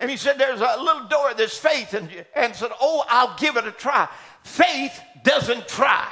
And 0.00 0.10
he 0.10 0.16
said 0.16 0.38
there's 0.38 0.60
a 0.60 0.80
little 0.80 1.08
door 1.08 1.34
this 1.34 1.58
faith 1.58 1.94
and, 1.94 2.08
and 2.34 2.54
said, 2.54 2.70
Oh, 2.80 3.04
I'll 3.08 3.36
give 3.36 3.56
it 3.56 3.66
a 3.66 3.72
try. 3.72 4.08
Faith 4.42 5.00
doesn't 5.24 5.66
try. 5.68 6.08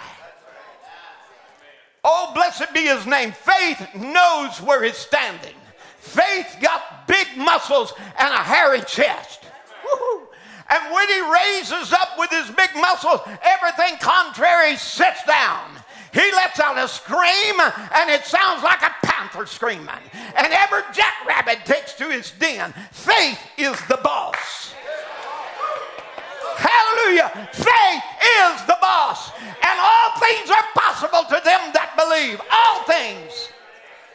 Oh, 2.05 2.33
blessed 2.35 2.73
be 2.73 2.83
his 2.83 3.07
name. 3.07 3.33
Faith 3.33 3.95
knows 3.95 4.61
where 4.61 4.83
he's 4.85 4.97
standing. 4.97 5.55
Faith 5.99 6.57
got 6.61 7.09
big 7.09 7.27
muscles 7.37 7.93
and 8.19 8.33
a 8.33 8.39
hairy 8.39 8.81
chest. 8.83 9.43
Woo-hoo. 9.85 10.29
And 10.69 10.95
when 10.95 11.09
he 11.09 11.21
raises 11.21 11.93
up 11.93 12.11
with 12.19 12.31
his 12.31 12.49
big 12.51 12.71
muscles, 12.77 13.21
everything 13.43 13.99
contrary 14.01 14.77
sits 14.77 15.23
down. 15.25 15.76
He 16.17 16.33
lets 16.33 16.59
out 16.61 16.79
a 16.79 16.89
scream, 16.89 17.61
and 17.61 18.09
it 18.09 18.25
sounds 18.25 18.63
like 18.63 18.81
a 18.81 18.91
panther 19.03 19.45
screaming. 19.45 20.01
And 20.35 20.51
every 20.51 20.81
jackrabbit 20.95 21.67
takes 21.67 21.93
to 21.95 22.09
his 22.09 22.31
den. 22.31 22.73
Faith 22.91 23.39
is 23.59 23.79
the 23.87 24.01
boss. 24.03 24.73
Hallelujah. 26.57 27.51
Faith 27.53 28.03
is 28.41 28.67
the 28.67 28.79
boss. 28.81 29.31
And 29.37 29.79
all 29.79 30.19
things 30.19 30.51
are 30.51 30.65
possible 30.75 31.25
to 31.25 31.45
them 31.45 31.61
that 31.75 31.93
believe. 31.99 32.41
All 32.51 32.83
things. 32.85 33.51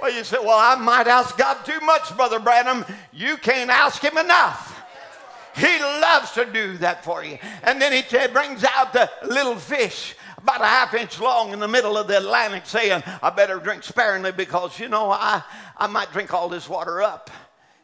Well, 0.02 0.12
you 0.12 0.24
say, 0.24 0.40
well, 0.40 0.58
I 0.58 0.74
might 0.82 1.06
ask 1.06 1.38
God 1.38 1.64
too 1.64 1.80
much, 1.82 2.18
Brother 2.18 2.40
Branham. 2.40 2.84
You 3.14 3.38
can't 3.38 3.70
ask 3.70 4.04
Him 4.04 4.18
enough. 4.18 4.84
He 5.56 5.80
loves 5.80 6.32
to 6.32 6.46
do 6.46 6.78
that 6.78 7.04
for 7.04 7.24
you. 7.24 7.38
And 7.62 7.80
then 7.80 7.94
He 7.94 8.28
brings 8.30 8.64
out 8.64 8.92
the 8.92 9.08
little 9.24 9.56
fish 9.56 10.16
about 10.42 10.62
a 10.62 10.66
half 10.66 10.94
inch 10.94 11.20
long 11.20 11.54
in 11.54 11.60
the 11.60 11.68
middle 11.68 11.98
of 11.98 12.08
the 12.08 12.18
Atlantic 12.18 12.66
saying, 12.66 13.04
I 13.22 13.30
better 13.30 13.60
drink 13.60 13.84
sparingly 13.84 14.32
because, 14.32 14.80
you 14.80 14.90
know, 14.90 15.12
I, 15.12 15.44
I 15.78 15.88
might 15.88 16.12
drink 16.12 16.34
all 16.34 16.50
this 16.50 16.68
water 16.68 17.02
up. 17.02 17.30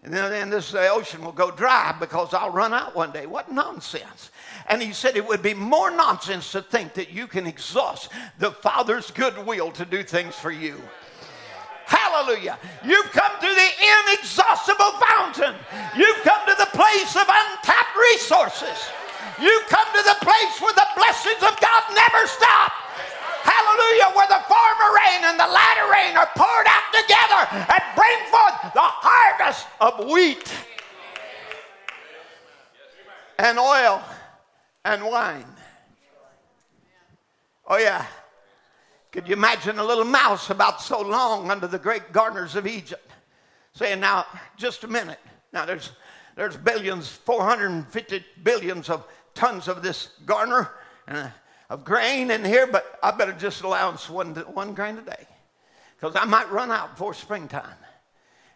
And 0.04 0.14
then, 0.14 0.50
this 0.50 0.72
the 0.72 0.88
ocean 0.90 1.24
will 1.24 1.34
go 1.34 1.52
dry 1.52 1.94
because 2.00 2.34
I'll 2.34 2.52
run 2.52 2.74
out 2.74 2.96
one 2.96 3.12
day. 3.12 3.26
What 3.26 3.52
nonsense. 3.52 4.32
And 4.70 4.82
he 4.82 4.94
said 4.94 5.18
it 5.18 5.28
would 5.28 5.42
be 5.42 5.54
more 5.54 5.92
nonsense 5.92 6.52
to 6.54 6.62
think 6.62 6.94
that 6.94 7.12
you 7.12 7.28
can 7.28 7.46
exhaust 7.46 8.10
the 8.40 8.52
Father's 8.52 9.12
goodwill 9.12 9.72
to 9.72 9.86
do 9.86 10.04
things 10.04 10.36
for 10.36 10.52
you. 10.52 10.82
Hallelujah. 11.86 12.58
You've 12.86 13.12
come 13.12 13.32
to 13.40 13.48
the 13.48 13.70
inexhaustible 14.08 14.92
fountain. 15.08 15.56
You've 15.98 16.24
come 16.24 16.40
to 16.48 16.56
the 16.58 16.70
place 16.72 17.16
of 17.16 17.28
untapped 17.28 17.98
resources. 18.14 18.90
You've 19.40 19.68
come 19.70 19.88
to 19.94 20.04
the 20.04 20.18
place 20.22 20.56
where 20.62 20.74
the 20.74 20.88
blessings 20.96 21.42
of 21.44 21.54
God 21.60 21.84
never 21.94 22.26
stop. 22.28 22.72
Hallelujah, 23.46 24.16
where 24.16 24.28
the 24.28 24.44
former 24.50 24.90
rain 24.98 25.22
and 25.24 25.40
the 25.40 25.48
latter 25.48 25.88
rain 25.92 26.18
are 26.18 26.30
poured 26.36 26.68
out 26.68 26.88
together 26.92 27.42
and 27.72 27.84
bring 27.96 28.20
forth 28.30 28.74
the 28.74 28.82
harvest 28.82 29.68
of 29.80 30.10
wheat 30.10 30.52
and 33.40 33.60
oil 33.60 34.02
and 34.84 35.04
wine. 35.04 35.46
Oh, 37.68 37.78
yeah. 37.78 38.06
Could 39.12 39.28
you 39.28 39.34
imagine 39.34 39.80
a 39.80 39.84
little 39.84 40.06
mouse 40.06 40.50
about 40.50 40.82
so 40.82 41.02
long 41.02 41.52
under 41.52 41.68
the 41.68 41.80
great 41.80 42.12
gardeners 42.12 42.56
of 42.56 42.66
Egypt 42.68 43.12
saying, 43.74 44.00
Now, 44.00 44.26
just 44.58 44.84
a 44.84 44.88
minute. 44.88 45.20
Now, 45.54 45.66
there's, 45.66 45.92
there's 46.36 46.58
billions, 46.58 47.10
450 47.10 48.24
billions 48.44 48.90
of 48.90 49.08
tons 49.38 49.68
of 49.68 49.84
this 49.84 50.10
garner 50.26 50.72
uh, 51.08 51.30
of 51.70 51.86
grain 51.86 52.32
in 52.32 52.44
here, 52.44 52.68
but 52.68 53.00
I 53.04 53.12
better 53.12 53.34
just 53.34 53.62
allowance 53.62 54.10
one, 54.10 54.36
one 54.36 54.74
grain 54.74 54.98
a 54.98 55.02
day 55.02 55.28
because 55.96 56.16
I 56.16 56.26
might 56.26 56.52
run 56.52 56.72
out 56.72 56.92
before 56.92 57.14
springtime. 57.14 57.78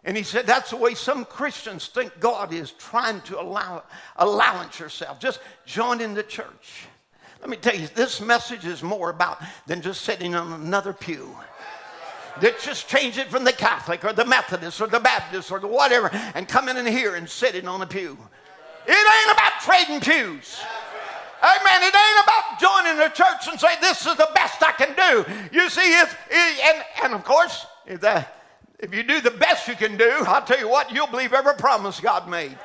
And 0.03 0.17
he 0.17 0.23
said, 0.23 0.47
That's 0.47 0.71
the 0.71 0.77
way 0.77 0.95
some 0.95 1.25
Christians 1.25 1.87
think 1.87 2.19
God 2.19 2.51
is 2.51 2.71
trying 2.71 3.21
to 3.21 3.39
allow 3.39 3.83
allowance 4.15 4.79
yourself. 4.79 5.19
Just 5.19 5.39
join 5.65 6.01
in 6.01 6.15
the 6.15 6.23
church. 6.23 6.85
Let 7.39 7.49
me 7.49 7.57
tell 7.57 7.75
you, 7.75 7.87
this 7.87 8.19
message 8.19 8.65
is 8.65 8.81
more 8.81 9.09
about 9.09 9.39
than 9.67 9.81
just 9.81 10.01
sitting 10.01 10.33
on 10.35 10.53
another 10.61 10.93
pew. 10.93 11.35
Let's 12.41 12.65
just 12.65 12.87
change 12.87 13.17
it 13.17 13.27
from 13.27 13.43
the 13.43 13.51
Catholic 13.51 14.05
or 14.05 14.13
the 14.13 14.25
Methodist 14.25 14.79
or 14.81 14.87
the 14.87 14.99
Baptist 14.99 15.51
or 15.51 15.59
the 15.59 15.67
whatever 15.67 16.09
and 16.33 16.47
come 16.47 16.69
in 16.69 16.85
here 16.85 17.15
and 17.15 17.29
sitting 17.29 17.67
on 17.67 17.81
a 17.81 17.87
pew. 17.87 18.17
It 18.87 18.91
ain't 18.91 19.37
about 19.37 19.61
trading 19.61 19.99
pews. 20.01 20.59
Amen. 21.41 21.81
It 21.81 21.95
ain't 21.95 22.23
about 22.23 22.59
joining 22.59 22.97
the 22.97 23.09
church 23.09 23.47
and 23.49 23.59
say, 23.59 23.69
this 23.81 24.05
is 24.05 24.15
the 24.15 24.29
best 24.35 24.61
I 24.61 24.71
can 24.73 24.95
do. 24.95 25.25
You 25.51 25.69
see, 25.69 25.81
it, 25.81 26.09
and, 26.31 26.83
and 27.03 27.13
of 27.13 27.23
course, 27.23 27.65
if, 27.87 28.01
that, 28.01 28.43
if 28.79 28.93
you 28.93 29.01
do 29.01 29.21
the 29.21 29.31
best 29.31 29.67
you 29.67 29.75
can 29.75 29.97
do, 29.97 30.09
I'll 30.27 30.43
tell 30.43 30.59
you 30.59 30.69
what, 30.69 30.91
you'll 30.91 31.07
believe 31.07 31.33
every 31.33 31.55
promise 31.55 31.99
God 31.99 32.29
made. 32.29 32.57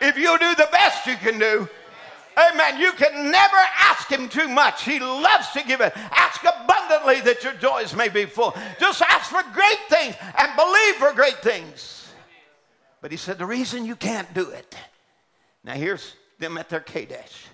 If 0.00 0.16
you 0.16 0.38
do 0.38 0.54
the 0.54 0.68
best 0.72 1.06
you 1.06 1.16
can 1.16 1.38
do, 1.38 1.68
Amen. 2.38 2.80
You 2.80 2.92
can 2.92 3.30
never 3.30 3.56
ask 3.78 4.08
him 4.08 4.28
too 4.28 4.48
much. 4.48 4.84
He 4.84 4.98
loves 5.00 5.50
to 5.50 5.62
give 5.64 5.80
it. 5.80 5.92
Ask 5.96 6.42
abundantly 6.42 7.20
that 7.22 7.42
your 7.42 7.52
joys 7.54 7.94
may 7.94 8.08
be 8.08 8.24
full. 8.24 8.56
Just 8.78 9.02
ask 9.02 9.30
for 9.30 9.42
great 9.52 9.78
things 9.88 10.14
and 10.38 10.56
believe 10.56 10.94
for 10.94 11.12
great 11.12 11.42
things. 11.42 11.99
But 13.00 13.10
he 13.10 13.16
said, 13.16 13.38
the 13.38 13.46
reason 13.46 13.84
you 13.84 13.96
can't 13.96 14.32
do 14.34 14.50
it. 14.50 14.76
Now 15.64 15.74
here's 15.74 16.14
them 16.38 16.58
at 16.58 16.68
their 16.68 16.80
Kadesh. 16.80 17.46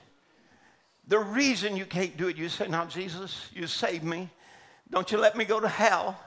The 1.09 1.19
reason 1.19 1.77
you 1.77 1.87
can't 1.87 2.17
do 2.17 2.29
it, 2.29 2.37
you 2.37 2.49
say, 2.49 2.67
now 2.67 2.85
Jesus, 2.85 3.49
you 3.55 3.67
saved 3.67 4.05
me. 4.05 4.29
Don't 4.91 5.11
you 5.13 5.19
let 5.19 5.37
me 5.37 5.45
go 5.45 5.61
to 5.61 5.69
hell. 5.69 6.19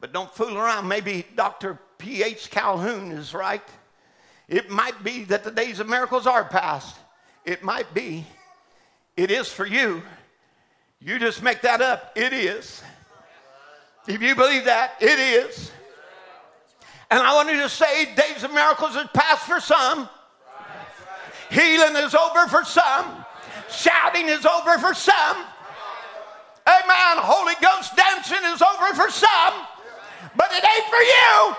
But 0.00 0.12
don't 0.12 0.32
fool 0.34 0.58
around. 0.58 0.88
Maybe 0.88 1.24
Dr. 1.36 1.78
P.H. 1.98 2.50
Calhoun 2.50 3.12
is 3.12 3.34
right. 3.34 3.62
It 4.48 4.68
might 4.68 5.02
be 5.02 5.24
that 5.24 5.44
the 5.44 5.50
days 5.50 5.80
of 5.80 5.88
miracles 5.88 6.26
are 6.26 6.44
past. 6.44 6.96
It 7.44 7.62
might 7.62 7.94
be. 7.94 8.26
It 9.16 9.30
is 9.30 9.48
for 9.48 9.64
you. 9.64 10.02
You 11.00 11.18
just 11.18 11.42
make 11.42 11.60
that 11.62 11.80
up. 11.80 12.12
It 12.16 12.32
is. 12.32 12.82
If 14.08 14.20
you 14.20 14.34
believe 14.34 14.64
that, 14.64 14.96
it 15.00 15.18
is. 15.18 15.70
And 17.14 17.22
I 17.22 17.30
want 17.30 17.46
you 17.46 17.62
to 17.62 17.70
say, 17.70 18.10
days 18.18 18.42
of 18.42 18.50
miracles 18.50 18.98
is 18.98 19.06
past 19.14 19.46
for 19.46 19.62
some. 19.62 20.10
Healing 21.46 21.94
is 22.02 22.10
over 22.10 22.50
for 22.50 22.66
some. 22.66 23.06
Shouting 23.70 24.26
is 24.26 24.42
over 24.42 24.82
for 24.82 24.98
some. 24.98 25.46
Amen. 26.66 27.14
Holy 27.22 27.54
Ghost 27.62 27.94
dancing 27.94 28.42
is 28.50 28.58
over 28.58 28.98
for 28.98 29.14
some. 29.14 29.54
But 30.34 30.50
it 30.58 30.66
ain't 30.66 30.88
for 30.90 30.98
you. 30.98 31.54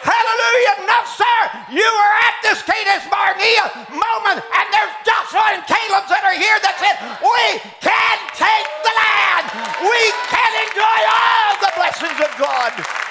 Hallelujah. 0.00 0.88
No, 0.88 0.98
sir. 1.12 1.38
You 1.76 1.84
are 1.84 2.14
at 2.32 2.36
this 2.40 2.64
Kadesh 2.64 3.04
Barnea 3.12 3.92
moment, 3.92 4.40
and 4.40 4.66
there's 4.72 4.94
Joshua 5.04 5.52
and 5.52 5.60
Caleb 5.68 6.08
that 6.08 6.24
are 6.24 6.32
here 6.32 6.56
that 6.64 6.80
said, 6.80 6.96
We 7.20 7.60
can 7.84 8.16
take 8.32 8.68
the 8.88 8.94
land. 9.04 9.52
We 9.84 10.00
can 10.32 10.52
enjoy 10.64 10.98
all 11.12 11.52
the 11.60 11.72
blessings 11.76 12.18
of 12.24 12.32
God. 12.40 13.07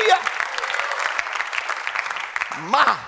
Hallelujah. 0.00 0.20
My. 2.70 2.98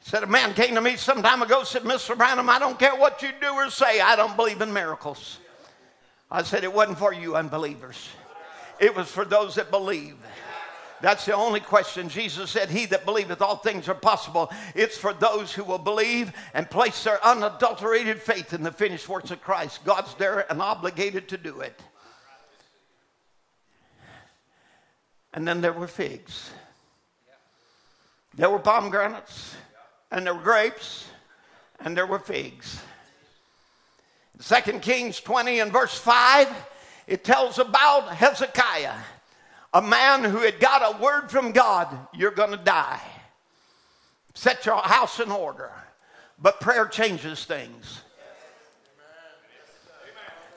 Said 0.00 0.22
a 0.22 0.26
man 0.26 0.54
came 0.54 0.74
to 0.74 0.80
me 0.80 0.96
some 0.96 1.22
time 1.22 1.42
ago, 1.42 1.64
said, 1.64 1.82
Mr. 1.82 2.16
Branham, 2.16 2.48
I 2.48 2.58
don't 2.58 2.78
care 2.78 2.94
what 2.94 3.22
you 3.22 3.30
do 3.40 3.48
or 3.48 3.70
say, 3.70 4.00
I 4.00 4.16
don't 4.16 4.36
believe 4.36 4.60
in 4.60 4.72
miracles. 4.72 5.38
I 6.30 6.42
said, 6.42 6.64
It 6.64 6.72
wasn't 6.72 6.98
for 6.98 7.12
you 7.12 7.36
unbelievers. 7.36 8.08
It 8.78 8.94
was 8.94 9.08
for 9.08 9.24
those 9.24 9.54
that 9.54 9.70
believe. 9.70 10.16
That's 11.00 11.26
the 11.26 11.34
only 11.34 11.60
question. 11.60 12.08
Jesus 12.08 12.50
said, 12.50 12.70
He 12.70 12.86
that 12.86 13.04
believeth 13.04 13.42
all 13.42 13.56
things 13.56 13.88
are 13.88 13.94
possible. 13.94 14.52
It's 14.74 14.96
for 14.96 15.12
those 15.12 15.52
who 15.52 15.64
will 15.64 15.78
believe 15.78 16.32
and 16.54 16.68
place 16.68 17.04
their 17.04 17.24
unadulterated 17.24 18.20
faith 18.20 18.52
in 18.52 18.62
the 18.62 18.72
finished 18.72 19.08
works 19.08 19.30
of 19.30 19.40
Christ. 19.42 19.84
God's 19.84 20.14
there 20.14 20.50
and 20.50 20.62
obligated 20.62 21.28
to 21.28 21.36
do 21.36 21.60
it. 21.60 21.80
And 25.34 25.46
then 25.46 25.60
there 25.60 25.72
were 25.72 25.88
figs, 25.88 26.50
there 28.34 28.48
were 28.48 28.60
pomegranates, 28.60 29.54
and 30.10 30.26
there 30.26 30.34
were 30.34 30.42
grapes, 30.42 31.06
and 31.80 31.96
there 31.96 32.06
were 32.06 32.20
figs. 32.20 32.80
2 34.40 34.78
Kings 34.78 35.20
20 35.20 35.60
and 35.60 35.72
verse 35.72 35.96
5 35.96 36.48
it 37.06 37.24
tells 37.24 37.58
about 37.58 38.14
Hezekiah, 38.14 38.96
a 39.74 39.82
man 39.82 40.24
who 40.24 40.38
had 40.38 40.58
got 40.58 40.94
a 40.94 41.02
word 41.02 41.30
from 41.30 41.52
God 41.52 41.88
you're 42.14 42.30
going 42.30 42.52
to 42.52 42.56
die. 42.56 43.00
Set 44.34 44.64
your 44.66 44.78
house 44.78 45.20
in 45.20 45.30
order. 45.30 45.70
But 46.38 46.60
prayer 46.60 46.86
changes 46.86 47.44
things. 47.44 48.00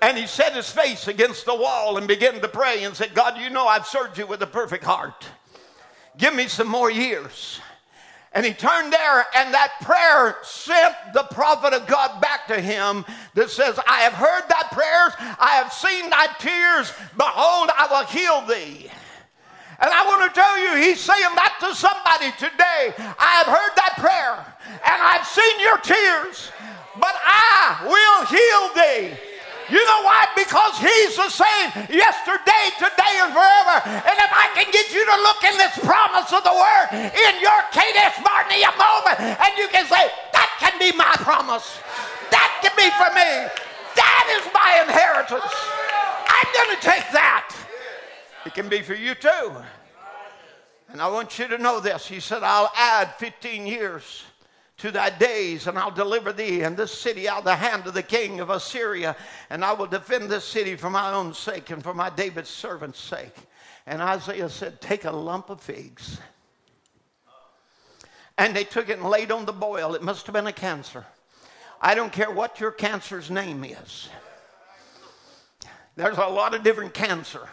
And 0.01 0.17
he 0.17 0.27
set 0.27 0.55
his 0.55 0.69
face 0.69 1.07
against 1.07 1.45
the 1.45 1.55
wall 1.55 1.97
and 1.97 2.07
began 2.07 2.39
to 2.39 2.47
pray 2.47 2.83
and 2.83 2.95
said, 2.95 3.13
God, 3.13 3.39
you 3.39 3.49
know 3.49 3.67
I've 3.67 3.87
served 3.87 4.17
you 4.17 4.27
with 4.27 4.41
a 4.41 4.47
perfect 4.47 4.83
heart. 4.83 5.25
Give 6.17 6.35
me 6.35 6.47
some 6.47 6.67
more 6.67 6.91
years. 6.91 7.59
And 8.33 8.45
he 8.45 8.53
turned 8.53 8.93
there, 8.93 9.25
and 9.35 9.53
that 9.53 9.71
prayer 9.81 10.37
sent 10.43 10.93
the 11.13 11.23
prophet 11.31 11.73
of 11.73 11.87
God 11.87 12.21
back 12.21 12.47
to 12.47 12.61
him 12.61 13.05
that 13.33 13.49
says, 13.49 13.79
I 13.87 14.01
have 14.01 14.13
heard 14.13 14.43
thy 14.47 14.61
prayers, 14.71 15.13
I 15.39 15.61
have 15.63 15.73
seen 15.73 16.09
thy 16.09 16.27
tears, 16.37 16.93
behold, 17.17 17.71
I 17.75 17.87
will 17.89 18.05
heal 18.05 18.41
thee. 18.45 18.91
And 19.79 19.89
I 19.89 20.05
want 20.05 20.31
to 20.31 20.39
tell 20.39 20.59
you, 20.59 20.83
he's 20.83 20.99
saying 20.99 21.35
that 21.35 21.57
to 21.61 21.73
somebody 21.73 22.31
today. 22.37 22.93
I 23.17 23.41
have 23.41 23.47
heard 23.47 23.73
that 23.75 23.95
prayer, 23.97 24.45
and 24.85 25.01
I've 25.01 25.25
seen 25.25 25.59
your 25.61 25.77
tears, 25.77 26.51
but 26.99 27.15
I 27.23 27.85
will 27.89 28.25
heal 28.27 28.73
thee. 28.75 29.26
You 29.69 29.83
know 29.83 30.01
why? 30.03 30.27
Because 30.35 30.79
He's 30.79 31.15
the 31.15 31.29
same 31.29 31.67
yesterday, 31.91 32.65
today, 32.79 33.13
and 33.23 33.31
forever. 33.35 33.77
And 33.83 34.15
if 34.15 34.31
I 34.31 34.47
can 34.55 34.71
get 34.71 34.91
you 34.93 35.03
to 35.03 35.15
look 35.23 35.41
in 35.43 35.55
this 35.59 35.75
promise 35.83 36.31
of 36.31 36.43
the 36.47 36.55
Word 36.55 36.87
in 37.11 37.33
your 37.43 37.59
Kadesh 37.75 38.15
Barnea 38.23 38.71
moment, 38.79 39.19
and 39.19 39.51
you 39.59 39.67
can 39.67 39.83
say, 39.85 40.07
that 40.31 40.49
can 40.59 40.79
be 40.79 40.95
my 40.95 41.11
promise. 41.19 41.79
That 42.31 42.51
can 42.63 42.71
be 42.79 42.87
for 42.95 43.11
me. 43.11 43.47
That 43.95 44.25
is 44.39 44.43
my 44.53 44.87
inheritance. 44.87 45.51
I'm 46.27 46.49
going 46.53 46.77
to 46.77 46.81
take 46.81 47.11
that. 47.11 47.55
It 48.45 48.53
can 48.53 48.69
be 48.69 48.81
for 48.81 48.93
you 48.93 49.15
too. 49.15 49.51
And 50.89 51.01
I 51.01 51.07
want 51.09 51.37
you 51.37 51.47
to 51.49 51.57
know 51.57 51.79
this. 51.79 52.07
He 52.07 52.19
said, 52.19 52.43
I'll 52.43 52.71
add 52.75 53.13
15 53.15 53.67
years 53.67 54.23
to 54.77 54.91
thy 54.91 55.09
days, 55.09 55.67
and 55.67 55.77
I'll 55.77 55.91
deliver 55.91 56.31
thee 56.31 56.61
and 56.61 56.77
this 56.77 56.97
city 56.97 57.27
out 57.27 57.39
of 57.39 57.45
the 57.45 57.55
hand 57.55 57.87
of 57.87 57.93
the 57.93 58.03
king 58.03 58.39
of 58.39 58.49
Assyria, 58.49 59.15
and 59.49 59.65
I 59.65 59.73
will 59.73 59.87
defend 59.87 60.29
this 60.29 60.45
city 60.45 60.75
for 60.75 60.89
my 60.89 61.11
own 61.13 61.33
sake 61.33 61.71
and 61.71 61.83
for 61.83 61.93
my 61.93 62.09
David's 62.09 62.49
servant's 62.49 62.99
sake. 62.99 63.35
And 63.85 64.01
Isaiah 64.01 64.49
said, 64.49 64.81
Take 64.81 65.05
a 65.05 65.11
lump 65.11 65.49
of 65.49 65.61
figs 65.61 66.19
and 68.37 68.55
they 68.55 68.63
took 68.63 68.89
it 68.89 68.99
and 68.99 69.09
laid 69.09 69.31
on 69.31 69.45
the 69.45 69.53
boil. 69.53 69.95
It 69.95 70.03
must 70.03 70.25
have 70.27 70.33
been 70.33 70.47
a 70.47 70.53
cancer. 70.53 71.05
I 71.81 71.95
don't 71.95 72.11
care 72.11 72.31
what 72.31 72.59
your 72.59 72.71
cancer's 72.71 73.31
name 73.31 73.63
is. 73.63 74.09
There's 75.95 76.17
a 76.17 76.27
lot 76.27 76.53
of 76.53 76.63
different 76.63 76.93
cancer. 76.93 77.47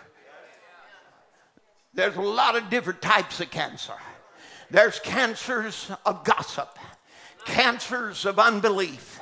There's 1.95 2.17
a 2.17 2.23
lot 2.23 2.57
of 2.57 2.69
different 2.69 3.01
types 3.01 3.41
of 3.41 3.51
cancer. 3.51 3.95
There's 4.71 4.99
cancers 4.99 5.91
of 6.05 6.25
gossip, 6.25 6.79
cancers 7.45 8.25
of 8.25 8.39
unbelief, 8.39 9.21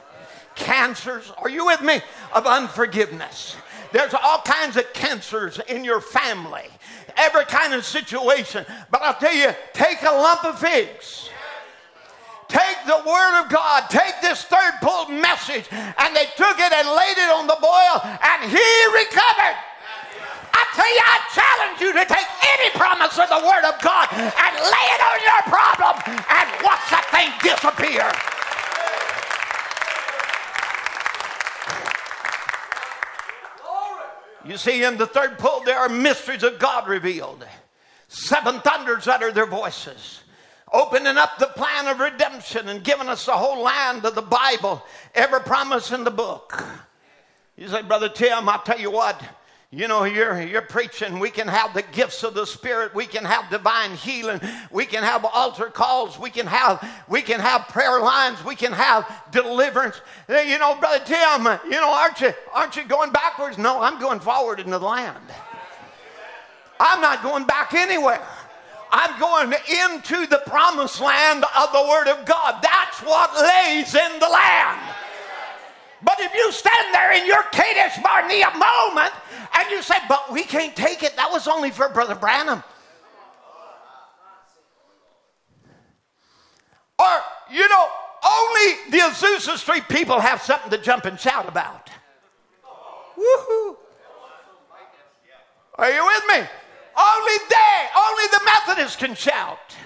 cancers, 0.55 1.33
are 1.39 1.49
you 1.49 1.67
with 1.67 1.83
me? 1.83 2.01
Of 2.35 2.47
unforgiveness. 2.47 3.57
There's 3.93 4.15
all 4.15 4.41
kinds 4.41 4.77
of 4.77 4.93
cancers 4.93 5.61
in 5.69 5.85
your 5.85 6.01
family, 6.01 6.65
every 7.17 7.45
kind 7.45 7.75
of 7.75 7.85
situation. 7.85 8.65
But 8.91 9.03
I'll 9.03 9.15
tell 9.15 9.35
you, 9.35 9.55
take 9.73 10.03
a 10.03 10.13
lump 10.13 10.45
of 10.45 10.59
figs. 10.59 11.29
Take 12.49 12.85
the 12.87 13.03
word 13.07 13.43
of 13.43 13.51
God, 13.51 13.89
take 13.89 14.21
this 14.21 14.45
third 14.45 14.73
pulled 14.83 15.11
message, 15.11 15.67
and 15.71 16.15
they 16.15 16.27
took 16.37 16.59
it 16.59 16.73
and 16.73 16.89
laid 16.89 17.17
it 17.17 17.31
on 17.33 17.47
the 17.47 17.57
boil, 17.61 18.01
and 18.05 18.51
he 18.51 18.87
recovered. 18.93 19.57
I 20.55 20.63
tell 20.75 20.91
you, 20.93 21.03
I 21.05 21.19
challenge 21.35 21.81
you 21.81 21.93
to 21.93 22.05
take 22.05 22.29
any 22.59 22.71
promise 22.77 23.19
of 23.19 23.29
the 23.29 23.43
Word 23.45 23.65
of 23.65 23.81
God 23.81 24.09
and 24.13 24.53
lay 24.57 24.87
it 24.93 25.03
on 25.03 25.19
your 25.21 25.43
problem 25.49 25.95
and 26.07 26.47
watch 26.65 26.85
that 26.93 27.09
thing 27.11 27.33
disappear. 27.41 28.09
You 34.45 34.57
see, 34.57 34.83
in 34.83 34.99
the 34.99 35.07
third 35.07 35.39
pull, 35.39 35.63
there 35.65 35.79
are 35.79 35.89
mysteries 35.89 36.43
of 36.43 36.59
God 36.59 36.89
revealed. 36.89 37.47
Seven 38.09 38.61
thunders 38.61 39.07
utter 39.07 39.31
their 39.31 39.47
voices, 39.47 40.21
opening 40.73 41.17
up 41.17 41.39
the 41.39 41.47
plan 41.47 41.87
of 41.87 42.01
redemption 42.01 42.69
and 42.69 42.83
giving 42.83 43.09
us 43.09 43.25
the 43.27 43.33
whole 43.33 43.63
land 43.63 44.05
of 44.05 44.15
the 44.15 44.23
Bible, 44.23 44.85
every 45.15 45.41
promise 45.41 45.93
in 45.93 46.05
the 46.05 46.11
book. 46.11 46.63
You 47.57 47.69
say, 47.69 47.83
Brother 47.83 48.09
Tim, 48.09 48.49
I'll 48.49 48.63
tell 48.63 48.81
you 48.81 48.91
what, 48.91 49.23
you 49.75 49.89
know, 49.89 50.05
you're, 50.05 50.39
you're 50.43 50.61
preaching. 50.61 51.19
We 51.19 51.31
can 51.31 51.49
have 51.49 51.73
the 51.73 51.81
gifts 51.81 52.23
of 52.25 52.35
the 52.35 52.45
Spirit. 52.45 52.95
We 52.95 53.07
can 53.07 53.25
have 53.25 53.49
divine 53.49 53.93
healing. 53.93 54.39
We 54.71 54.85
can 54.85 55.03
have 55.03 55.25
altar 55.25 55.71
calls. 55.71 56.19
We 56.19 56.29
can 56.29 56.47
have, 56.47 56.87
we 57.09 57.23
can 57.23 57.41
have 57.41 57.69
prayer 57.69 57.99
lines. 57.99 58.45
We 58.45 58.55
can 58.55 58.73
have 58.73 59.11
deliverance. 59.31 59.99
You 60.29 60.59
know, 60.59 60.77
Brother 60.79 61.03
Tim, 61.07 61.59
you 61.65 61.81
know, 61.81 61.91
aren't 61.91 62.21
you, 62.21 62.35
aren't 62.53 62.77
you 62.77 62.85
going 62.85 63.13
backwards? 63.13 63.57
No, 63.57 63.81
I'm 63.81 63.99
going 63.99 64.21
forward 64.21 64.61
into 64.61 64.79
the 64.79 64.87
land. 64.87 65.25
I'm 66.79 67.01
not 67.01 67.23
going 67.23 67.47
back 67.47 67.73
anywhere. 67.73 68.21
I'm 68.91 69.19
going 69.19 69.55
into 69.55 70.27
the 70.27 70.43
promised 70.47 71.01
land 71.01 71.47
of 71.59 71.73
the 71.73 71.87
Word 71.89 72.09
of 72.09 72.27
God. 72.27 72.63
That's 72.63 72.99
what 73.01 73.33
lays 73.41 73.95
in 73.95 74.21
the 74.21 74.29
land. 74.29 74.81
But 76.05 76.19
if 76.21 76.35
you 76.35 76.51
stand 76.53 76.93
there 76.93 77.13
in 77.13 77.27
your 77.27 77.43
Kadesh 77.53 78.03
Barnea 78.03 78.51
moment 78.53 79.13
and 79.57 79.71
you 79.71 79.83
say, 79.83 79.95
but 80.09 80.33
we 80.33 80.43
can't 80.43 80.75
take 80.75 81.03
it, 81.03 81.17
that 81.17 81.31
was 81.31 81.47
only 81.47 81.71
for 81.71 81.89
Brother 81.89 82.15
Branham. 82.15 82.63
Or, 86.99 87.21
you 87.51 87.69
know, 87.69 87.87
only 88.25 88.91
the 88.91 88.99
Azusa 88.99 89.57
Street 89.57 89.85
people 89.89 90.21
have 90.21 90.43
something 90.43 90.71
to 90.71 90.79
jump 90.79 91.05
and 91.05 91.19
shout 91.19 91.49
about. 91.49 91.91
Woohoo! 93.17 93.77
Are 95.77 95.91
you 95.91 96.05
with 96.05 96.25
me? 96.29 96.49
Only 96.97 97.39
they, 97.49 97.87
only 97.99 98.25
the 98.31 98.41
Methodists 98.45 98.97
can 98.97 99.15
shout. 99.15 99.77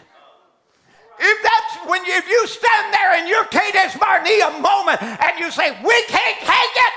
If 1.19 1.43
that's 1.43 1.89
when 1.89 2.05
you, 2.05 2.15
if 2.15 2.29
you 2.29 2.47
stand 2.47 2.93
there 2.93 3.23
in 3.23 3.29
your 3.29 3.45
Kadesh 3.47 3.97
Barnea 3.97 4.51
moment 4.61 5.03
and 5.03 5.39
you 5.39 5.51
say, 5.51 5.71
We 5.83 6.03
can't 6.05 6.39
take 6.39 6.51
it, 6.51 6.93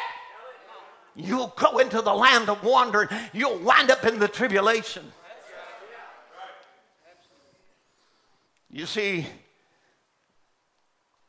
you'll 1.15 1.53
go 1.57 1.79
into 1.79 2.01
the 2.01 2.13
land 2.13 2.49
of 2.49 2.63
wandering. 2.63 3.09
You'll 3.33 3.59
wind 3.59 3.91
up 3.91 4.05
in 4.05 4.19
the 4.19 4.27
tribulation. 4.27 5.11
You 8.71 8.85
see, 8.85 9.25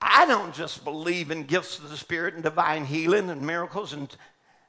I 0.01 0.27
don't 0.27 0.55
just 0.55 0.85
believe 0.85 1.31
in 1.31 1.45
gifts 1.45 1.79
of 1.79 1.89
the 1.89 1.97
Spirit 1.97 2.35
and 2.35 2.43
divine 2.43 2.85
healing 2.85 3.31
and 3.31 3.41
miracles 3.43 3.93
and 3.93 4.15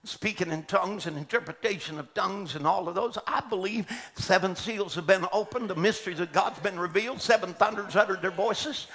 speaking 0.04 0.52
in 0.52 0.64
tongues 0.64 1.06
and 1.06 1.18
interpretation 1.18 2.00
of 2.00 2.12
tongues 2.14 2.56
and 2.56 2.66
all 2.66 2.88
of 2.88 2.96
those. 2.96 3.18
I 3.28 3.42
believe 3.50 3.88
seven 4.16 4.56
seals 4.56 4.96
have 4.96 5.06
been 5.06 5.26
opened, 5.32 5.70
the 5.70 5.76
mysteries 5.76 6.20
of 6.20 6.34
God's 6.34 6.60
been 6.60 6.80
revealed, 6.80 7.22
seven 7.22 7.54
thunders 7.54 7.96
uttered 7.96 8.22
their 8.22 8.32
voices. 8.32 8.88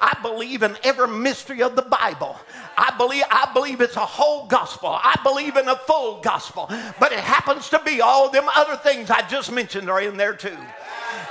I 0.00 0.16
believe 0.22 0.62
in 0.62 0.76
every 0.82 1.08
mystery 1.08 1.62
of 1.62 1.76
the 1.76 1.82
Bible. 1.82 2.36
I 2.76 2.94
believe 2.96 3.24
I 3.30 3.50
believe 3.52 3.80
it's 3.80 3.96
a 3.96 4.00
whole 4.00 4.46
gospel. 4.46 4.88
I 4.90 5.18
believe 5.22 5.56
in 5.56 5.68
a 5.68 5.76
full 5.76 6.20
gospel. 6.20 6.66
But 6.98 7.12
it 7.12 7.20
happens 7.20 7.68
to 7.68 7.80
be 7.84 8.00
all 8.00 8.28
them 8.30 8.48
other 8.54 8.76
things 8.76 9.10
I 9.10 9.22
just 9.28 9.52
mentioned 9.52 9.88
are 9.88 10.00
in 10.00 10.16
there 10.16 10.34
too. 10.34 10.56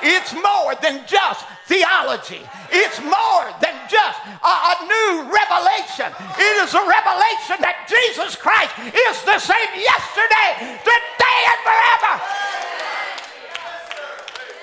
It's 0.02 0.34
more 0.34 0.76
than 0.82 1.04
just 1.08 1.46
theology. 1.66 2.42
It's 2.72 3.00
more 3.00 3.46
than 3.62 3.76
just 3.88 4.20
a, 4.26 4.54
a, 4.72 4.76
new 4.84 5.32
revelation. 5.32 6.12
It 6.38 6.56
is 6.64 6.74
a 6.74 6.84
revelation 6.84 7.62
that 7.62 7.88
Jesus 7.88 8.36
Christ 8.36 8.76
is 8.82 9.16
the 9.24 9.40
same 9.40 9.72
yesterday, 9.80 10.80
today, 10.84 11.40
and 11.48 11.60
forever. 11.64 12.14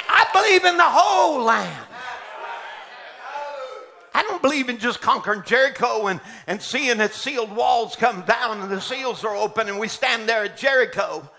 I 0.08 0.26
believe 0.32 0.64
in 0.64 0.76
the 0.76 0.84
whole 0.84 1.44
land. 1.44 1.84
I 4.14 4.22
don't 4.22 4.42
believe 4.42 4.68
in 4.68 4.78
just 4.78 5.00
conquering 5.00 5.44
Jericho 5.44 6.08
and, 6.08 6.20
and 6.46 6.60
seeing 6.60 7.00
its 7.00 7.16
sealed 7.16 7.54
walls 7.54 7.94
come 7.94 8.22
down 8.22 8.60
and 8.60 8.70
the 8.70 8.80
seals 8.80 9.24
are 9.24 9.36
open 9.36 9.68
and 9.68 9.78
we 9.78 9.86
stand 9.86 10.28
there 10.28 10.44
at 10.44 10.56
Jericho. 10.56 11.30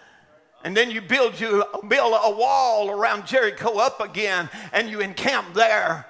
And 0.64 0.76
then 0.76 0.92
you 0.92 1.02
build 1.02 1.40
you 1.40 1.64
build 1.88 2.14
a 2.22 2.32
wall 2.32 2.90
around 2.92 3.26
Jericho 3.26 3.78
up 3.78 4.02
again 4.02 4.50
and 4.74 4.90
you 4.90 5.00
encamp 5.00 5.54
there. 5.54 6.06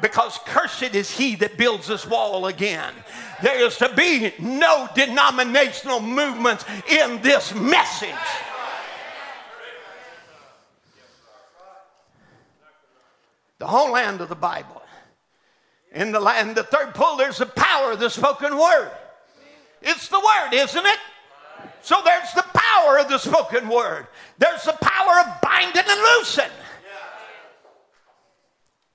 Because 0.00 0.38
cursed 0.46 0.94
is 0.94 1.10
he 1.10 1.34
that 1.36 1.58
builds 1.58 1.88
this 1.88 2.06
wall 2.06 2.46
again. 2.46 2.94
There 3.42 3.62
is 3.66 3.76
to 3.78 3.92
be 3.94 4.32
no 4.38 4.88
denominational 4.94 6.00
movements 6.00 6.64
in 6.88 7.20
this 7.22 7.54
message. 7.54 8.14
The 13.58 13.66
whole 13.66 13.92
land 13.92 14.22
of 14.22 14.30
the 14.30 14.34
Bible. 14.34 14.80
In 15.92 16.12
the 16.12 16.20
land, 16.20 16.56
the 16.56 16.62
third 16.62 16.94
pull, 16.94 17.16
there's 17.16 17.38
the 17.38 17.46
power 17.46 17.92
of 17.92 18.00
the 18.00 18.08
spoken 18.08 18.56
word. 18.56 18.90
It's 19.82 20.08
the 20.08 20.18
word, 20.18 20.54
isn't 20.54 20.86
it? 20.86 20.98
So 21.82 21.96
there's 22.04 22.32
the 22.32 22.44
power 22.54 22.98
of 22.98 23.08
the 23.08 23.18
spoken 23.18 23.68
word. 23.68 24.06
There's 24.38 24.62
the 24.62 24.76
power 24.80 25.20
of 25.20 25.40
binding 25.40 25.82
and 25.88 26.00
loosing. 26.16 26.50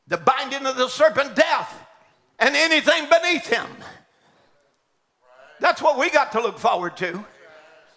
The 0.07 0.17
binding 0.17 0.65
of 0.65 0.75
the 0.75 0.87
serpent 0.87 1.35
death 1.35 1.73
and 2.39 2.55
anything 2.55 3.07
beneath 3.09 3.47
him. 3.47 3.67
That's 5.59 5.81
what 5.81 5.97
we 5.97 6.09
got 6.09 6.31
to 6.33 6.41
look 6.41 6.59
forward 6.59 6.97
to. 6.97 7.25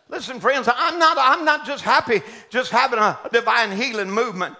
Listen, 0.09 0.41
friends, 0.41 0.69
I'm 0.75 0.99
not, 0.99 1.19
I'm 1.21 1.45
not 1.45 1.67
just 1.67 1.85
happy 1.85 2.23
just 2.49 2.71
having 2.71 2.99
a 2.99 3.19
divine 3.31 3.73
healing 3.73 4.11
movement. 4.11 4.57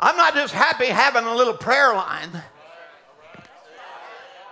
I'm 0.00 0.16
not 0.16 0.34
just 0.34 0.54
happy 0.54 0.86
having 0.86 1.24
a 1.24 1.34
little 1.34 1.54
prayer 1.54 1.92
line. 1.94 2.30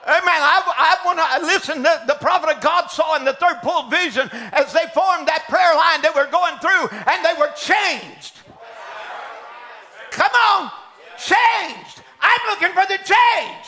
Amen. 0.03 0.41
I, 0.43 0.59
I 0.67 0.93
want 1.07 1.23
to 1.23 1.27
uh, 1.27 1.47
listen. 1.47 1.83
The, 1.87 2.03
the 2.11 2.19
prophet 2.19 2.51
of 2.51 2.59
God 2.59 2.91
saw 2.91 3.15
in 3.15 3.25
the 3.25 3.39
third 3.39 3.63
pull 3.63 3.87
vision 3.87 4.27
as 4.51 4.75
they 4.75 4.91
formed 4.91 5.31
that 5.31 5.47
prayer 5.47 5.79
line 5.79 6.03
they 6.03 6.11
were 6.11 6.27
going 6.27 6.59
through, 6.59 6.91
and 7.07 7.23
they 7.23 7.39
were 7.39 7.55
changed. 7.55 8.43
Come 10.11 10.35
on, 10.35 10.75
changed. 11.23 12.03
I'm 12.19 12.43
looking 12.51 12.75
for 12.75 12.83
the 12.91 12.99
change. 12.99 13.65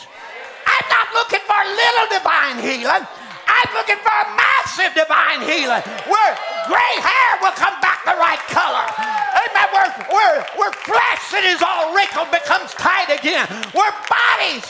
I'm 0.67 0.87
not 0.91 1.07
looking 1.15 1.45
for 1.47 1.55
little 1.55 2.09
divine 2.19 2.59
healing. 2.59 3.07
I'm 3.47 3.71
looking 3.79 4.03
for 4.03 4.11
a 4.11 4.27
massive 4.35 4.91
divine 4.99 5.39
healing 5.47 5.87
where 6.11 6.33
gray 6.67 6.95
hair 6.99 7.31
will 7.47 7.55
come 7.55 7.79
back 7.79 8.03
the 8.03 8.19
right 8.19 8.43
color. 8.51 8.83
Amen. 8.91 9.67
Where, 9.71 9.91
where, 10.11 10.39
where 10.59 10.75
flesh 10.83 11.23
that 11.31 11.47
is 11.47 11.63
all 11.63 11.95
wrinkled 11.95 12.35
becomes 12.35 12.75
tight 12.75 13.15
again. 13.15 13.47
Where 13.71 13.95
bodies 14.11 14.67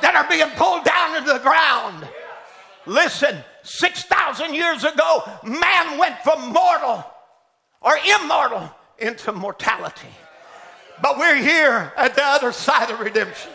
that 0.00 0.14
are 0.14 0.28
being 0.28 0.50
pulled 0.56 0.84
down 0.84 1.16
into 1.16 1.32
the 1.32 1.40
ground. 1.40 2.08
Listen, 2.86 3.44
6,000 3.62 4.54
years 4.54 4.84
ago, 4.84 5.22
man 5.44 5.98
went 5.98 6.18
from 6.22 6.52
mortal 6.52 7.04
or 7.80 7.98
immortal 8.20 8.70
into 8.98 9.32
mortality. 9.32 10.08
But 11.02 11.18
we're 11.18 11.36
here 11.36 11.92
at 11.96 12.14
the 12.14 12.24
other 12.24 12.50
side 12.52 12.90
of 12.90 12.98
redemption. 13.00 13.52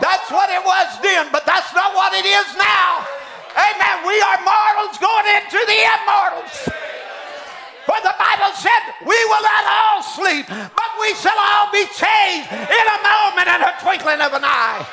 That's 0.00 0.30
what 0.30 0.50
it 0.50 0.64
was 0.64 0.98
then, 1.02 1.28
but 1.30 1.46
that's 1.46 1.72
not 1.74 1.94
what 1.94 2.14
it 2.14 2.26
is 2.26 2.48
now. 2.58 3.06
Amen. 3.54 3.96
We 4.02 4.18
are 4.18 4.38
mortals 4.42 4.98
going 4.98 5.26
into 5.38 5.60
the 5.62 5.80
immortals. 5.94 6.54
For 7.86 7.98
the 8.02 8.16
Bible 8.18 8.50
said, 8.58 8.82
We 9.06 9.14
will 9.14 9.44
not 9.44 9.64
all 9.70 10.02
sleep, 10.02 10.46
but 10.48 10.90
we 10.98 11.14
shall 11.14 11.38
all 11.38 11.70
be 11.70 11.86
changed 11.94 12.50
in 12.50 12.86
a 12.90 12.98
moment 13.06 13.46
and 13.46 13.62
a 13.62 13.72
twinkling 13.78 13.94
twinkling 14.04 14.20
of 14.26 14.32
an 14.34 14.44
eye. 14.44 14.86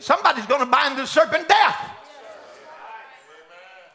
Somebody's 0.00 0.46
going 0.46 0.60
to 0.60 0.66
bind 0.66 0.98
the 0.98 1.06
serpent 1.06 1.48
death. 1.48 1.98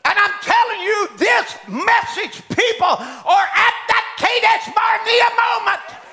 And 0.05 0.19
I'm 0.19 0.33
telling 0.41 0.81
you, 0.81 1.07
this 1.17 1.55
message, 1.67 2.41
people 2.49 2.87
are 2.87 3.47
at 3.55 3.75
that 3.87 4.05
Kadesh 4.19 4.67
Barnea 4.75 5.29
moment. 5.39 6.03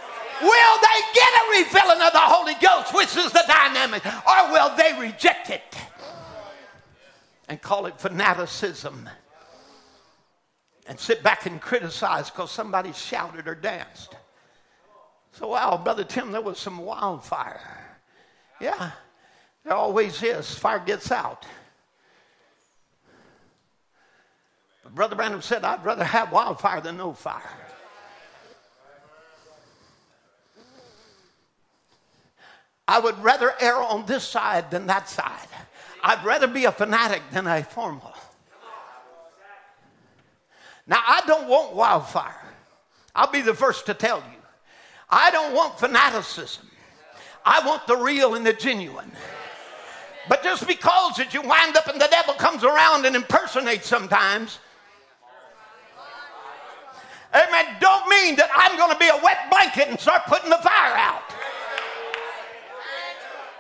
Will 0.42 0.76
they 0.80 1.00
get 1.12 1.28
a 1.28 1.44
refilling 1.58 2.06
of 2.06 2.12
the 2.12 2.18
Holy 2.18 2.54
Ghost, 2.54 2.94
which 2.94 3.16
is 3.16 3.32
the 3.32 3.44
dynamic, 3.46 4.04
or 4.06 4.52
will 4.52 4.74
they 4.76 4.96
reject 4.98 5.50
it 5.50 5.76
and 7.48 7.60
call 7.60 7.86
it 7.86 8.00
fanaticism 8.00 9.08
and 10.86 10.98
sit 10.98 11.22
back 11.22 11.46
and 11.46 11.60
criticize 11.60 12.30
because 12.30 12.50
somebody 12.50 12.92
shouted 12.92 13.48
or 13.48 13.54
danced? 13.54 14.14
So, 15.32 15.48
wow, 15.48 15.80
Brother 15.82 16.04
Tim, 16.04 16.32
there 16.32 16.40
was 16.40 16.58
some 16.58 16.78
wildfire. 16.78 17.98
Yeah, 18.60 18.92
there 19.64 19.74
always 19.74 20.22
is. 20.22 20.54
Fire 20.54 20.78
gets 20.78 21.10
out. 21.12 21.46
But 24.82 24.94
Brother 24.94 25.16
Branham 25.16 25.42
said, 25.42 25.64
I'd 25.64 25.84
rather 25.84 26.04
have 26.04 26.32
wildfire 26.32 26.80
than 26.80 26.96
no 26.96 27.12
fire. 27.12 27.42
I 32.88 32.98
would 32.98 33.22
rather 33.22 33.54
err 33.60 33.76
on 33.76 34.04
this 34.06 34.24
side 34.24 34.70
than 34.70 34.88
that 34.88 35.08
side. 35.08 35.46
I'd 36.02 36.24
rather 36.24 36.48
be 36.48 36.64
a 36.64 36.72
fanatic 36.72 37.22
than 37.30 37.46
a 37.46 37.62
formal. 37.62 38.14
Now, 40.88 41.00
I 41.06 41.22
don't 41.24 41.46
want 41.46 41.76
wildfire. 41.76 42.42
I'll 43.14 43.30
be 43.30 43.42
the 43.42 43.54
first 43.54 43.86
to 43.86 43.94
tell 43.94 44.18
you. 44.18 44.38
I 45.08 45.30
don't 45.30 45.54
want 45.54 45.78
fanaticism. 45.78 46.68
I 47.44 47.64
want 47.64 47.86
the 47.86 47.96
real 47.96 48.34
and 48.34 48.44
the 48.44 48.52
genuine. 48.52 49.12
But 50.30 50.46
just 50.46 50.62
because 50.62 51.18
that 51.18 51.34
you 51.34 51.42
wind 51.42 51.74
up 51.74 51.90
and 51.90 51.98
the 51.98 52.06
devil 52.06 52.38
comes 52.38 52.62
around 52.62 53.02
and 53.02 53.18
impersonates 53.18 53.90
sometimes, 53.90 54.62
amen, 57.34 57.66
don't 57.82 58.06
mean 58.06 58.38
that 58.38 58.46
I'm 58.54 58.78
going 58.78 58.94
to 58.94 59.00
be 59.02 59.10
a 59.10 59.18
wet 59.26 59.50
blanket 59.50 59.90
and 59.90 59.98
start 59.98 60.30
putting 60.30 60.46
the 60.46 60.62
fire 60.62 60.94
out. 60.94 61.26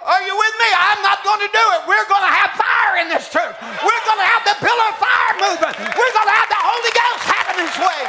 Are 0.06 0.22
you 0.22 0.30
with 0.30 0.54
me? 0.62 0.70
I'm 0.78 1.02
not 1.02 1.26
going 1.26 1.42
to 1.42 1.50
do 1.50 1.64
it. 1.74 1.80
We're 1.90 2.06
going 2.06 2.22
to 2.22 2.34
have 2.38 2.54
fire 2.54 3.02
in 3.02 3.10
this 3.10 3.26
church. 3.34 3.58
We're 3.82 4.04
going 4.06 4.22
to 4.22 4.30
have 4.30 4.46
the 4.46 4.54
pillar 4.62 4.86
of 4.94 4.96
fire 5.02 5.34
movement. 5.42 5.74
We're 5.74 6.14
going 6.14 6.30
to 6.30 6.38
have 6.38 6.50
the 6.54 6.62
Holy 6.70 6.92
Ghost 6.94 7.22
having 7.34 7.58
his 7.66 7.76
way. 7.82 8.00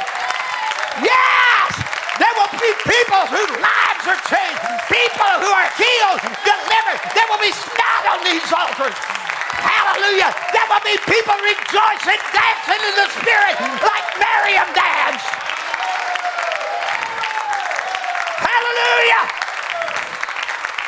Yes! 1.02 1.81
There 2.20 2.34
will 2.36 2.52
be 2.60 2.70
people 2.84 3.22
whose 3.32 3.52
lives 3.56 4.04
are 4.04 4.20
changed, 4.28 4.60
people 4.92 5.32
who 5.40 5.48
are 5.48 5.70
healed, 5.80 6.20
delivered. 6.44 7.00
There 7.16 7.24
will 7.32 7.40
be 7.40 7.52
snot 7.52 8.02
on 8.12 8.20
these 8.20 8.44
altars. 8.52 8.96
Hallelujah. 9.56 10.28
There 10.52 10.68
will 10.68 10.84
be 10.84 10.96
people 11.08 11.36
rejoicing, 11.40 12.20
dancing 12.36 12.82
in 12.84 12.94
the 13.00 13.08
Spirit 13.16 13.56
like 13.80 14.06
Miriam 14.20 14.68
danced. 14.76 15.30
Hallelujah. 18.44 19.22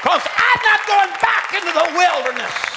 Because 0.03 0.25
I'm 0.29 0.61
not 0.61 0.81
going 0.85 1.13
back 1.25 1.45
into 1.57 1.73
the 1.73 1.87
wilderness. 1.97 2.74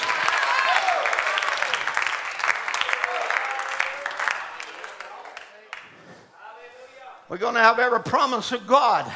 We're 7.30 7.38
going 7.38 7.56
to 7.56 7.62
have 7.62 7.78
every 7.78 8.02
promise 8.02 8.54
of 8.54 8.66
God. 8.66 9.12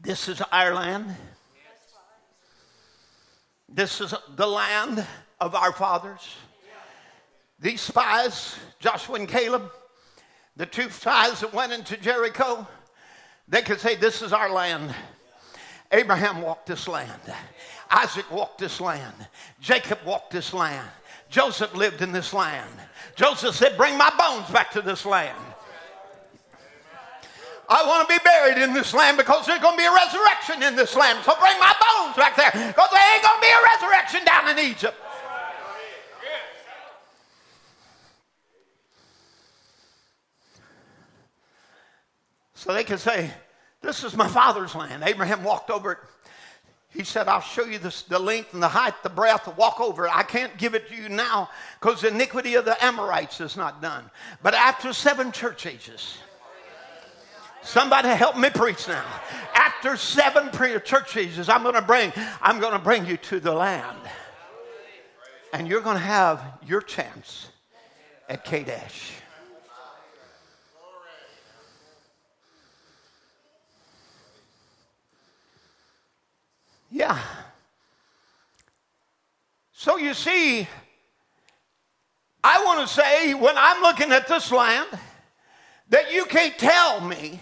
This 0.00 0.28
is 0.28 0.40
our 0.50 0.74
land. 0.74 1.14
This 3.68 4.00
is 4.00 4.14
the 4.36 4.46
land 4.46 5.06
of 5.38 5.54
our 5.54 5.72
fathers. 5.72 6.34
These 7.58 7.82
spies, 7.82 8.56
Joshua 8.78 9.16
and 9.16 9.28
Caleb, 9.28 9.70
the 10.56 10.64
two 10.64 10.88
spies 10.88 11.40
that 11.40 11.52
went 11.52 11.74
into 11.74 11.98
Jericho, 11.98 12.66
they 13.46 13.60
could 13.60 13.80
say, 13.80 13.96
This 13.96 14.22
is 14.22 14.32
our 14.32 14.50
land. 14.50 14.94
Abraham 15.92 16.40
walked 16.40 16.66
this 16.66 16.88
land. 16.88 17.20
Isaac 17.90 18.30
walked 18.30 18.58
this 18.58 18.80
land. 18.80 19.14
Jacob 19.60 19.98
walked 20.06 20.30
this 20.30 20.54
land. 20.54 20.88
Joseph 21.30 21.74
lived 21.74 22.02
in 22.02 22.12
this 22.12 22.32
land. 22.34 22.68
Joseph 23.14 23.54
said, 23.54 23.76
Bring 23.76 23.96
my 23.96 24.10
bones 24.18 24.50
back 24.50 24.72
to 24.72 24.82
this 24.82 25.06
land. 25.06 25.38
I 27.68 27.86
want 27.86 28.08
to 28.08 28.14
be 28.14 28.18
buried 28.24 28.58
in 28.58 28.74
this 28.74 28.92
land 28.92 29.16
because 29.16 29.46
there's 29.46 29.60
going 29.60 29.76
to 29.76 29.78
be 29.78 29.86
a 29.86 29.94
resurrection 29.94 30.60
in 30.64 30.74
this 30.74 30.96
land. 30.96 31.20
So 31.24 31.32
bring 31.38 31.56
my 31.60 31.72
bones 31.78 32.16
back 32.16 32.34
there 32.34 32.50
because 32.50 32.90
there 32.90 33.14
ain't 33.14 33.22
going 33.22 33.40
to 33.40 33.46
be 33.46 33.52
a 33.52 33.62
resurrection 33.76 34.24
down 34.24 34.48
in 34.48 34.58
Egypt. 34.58 34.96
So 42.54 42.74
they 42.74 42.82
could 42.82 42.98
say, 42.98 43.30
This 43.80 44.02
is 44.02 44.16
my 44.16 44.26
father's 44.26 44.74
land. 44.74 45.04
Abraham 45.06 45.44
walked 45.44 45.70
over 45.70 45.92
it. 45.92 45.98
He 46.92 47.04
said, 47.04 47.28
I'll 47.28 47.40
show 47.40 47.64
you 47.64 47.78
this, 47.78 48.02
the 48.02 48.18
length 48.18 48.52
and 48.52 48.62
the 48.62 48.68
height, 48.68 48.94
the 49.04 49.10
breadth, 49.10 49.46
walk 49.56 49.80
over. 49.80 50.08
I 50.08 50.24
can't 50.24 50.56
give 50.58 50.74
it 50.74 50.88
to 50.88 50.94
you 50.96 51.08
now 51.08 51.48
because 51.80 52.00
the 52.00 52.08
iniquity 52.08 52.54
of 52.56 52.64
the 52.64 52.82
Amorites 52.84 53.40
is 53.40 53.56
not 53.56 53.80
done. 53.80 54.10
But 54.42 54.54
after 54.54 54.92
seven 54.92 55.30
church 55.30 55.66
ages, 55.66 56.18
somebody 57.62 58.08
help 58.08 58.36
me 58.36 58.50
preach 58.50 58.88
now. 58.88 59.04
After 59.54 59.96
seven 59.96 60.50
church 60.50 61.16
ages, 61.16 61.48
I'm 61.48 61.62
going 61.62 61.76
to 61.76 61.82
bring, 61.82 62.12
I'm 62.42 62.58
going 62.58 62.72
to 62.72 62.80
bring 62.80 63.06
you 63.06 63.16
to 63.18 63.38
the 63.38 63.52
land. 63.52 63.98
And 65.52 65.68
you're 65.68 65.82
going 65.82 65.96
to 65.96 66.02
have 66.02 66.42
your 66.66 66.80
chance 66.80 67.48
at 68.28 68.44
Kadesh. 68.44 69.12
Yeah. 76.90 77.18
So 79.72 79.96
you 79.96 80.12
see, 80.12 80.68
I 82.42 82.64
want 82.64 82.86
to 82.86 82.94
say 82.94 83.34
when 83.34 83.54
I'm 83.56 83.82
looking 83.82 84.12
at 84.12 84.26
this 84.28 84.50
land, 84.50 84.88
that 85.90 86.12
you 86.12 86.24
can't 86.24 86.56
tell 86.58 87.00
me, 87.00 87.40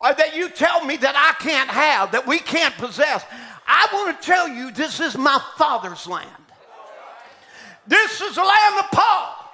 or 0.00 0.12
that 0.14 0.36
you 0.36 0.48
tell 0.48 0.84
me 0.84 0.96
that 0.96 1.14
I 1.16 1.42
can't 1.42 1.70
have, 1.70 2.12
that 2.12 2.26
we 2.26 2.38
can't 2.38 2.74
possess. 2.74 3.24
I 3.66 3.88
want 3.92 4.20
to 4.20 4.26
tell 4.26 4.48
you 4.48 4.70
this 4.70 5.00
is 5.00 5.16
my 5.16 5.40
Father's 5.56 6.06
land. 6.06 6.30
This 7.86 8.20
is 8.20 8.34
the 8.34 8.42
land 8.42 8.74
of 8.78 8.90
Paul. 8.90 9.46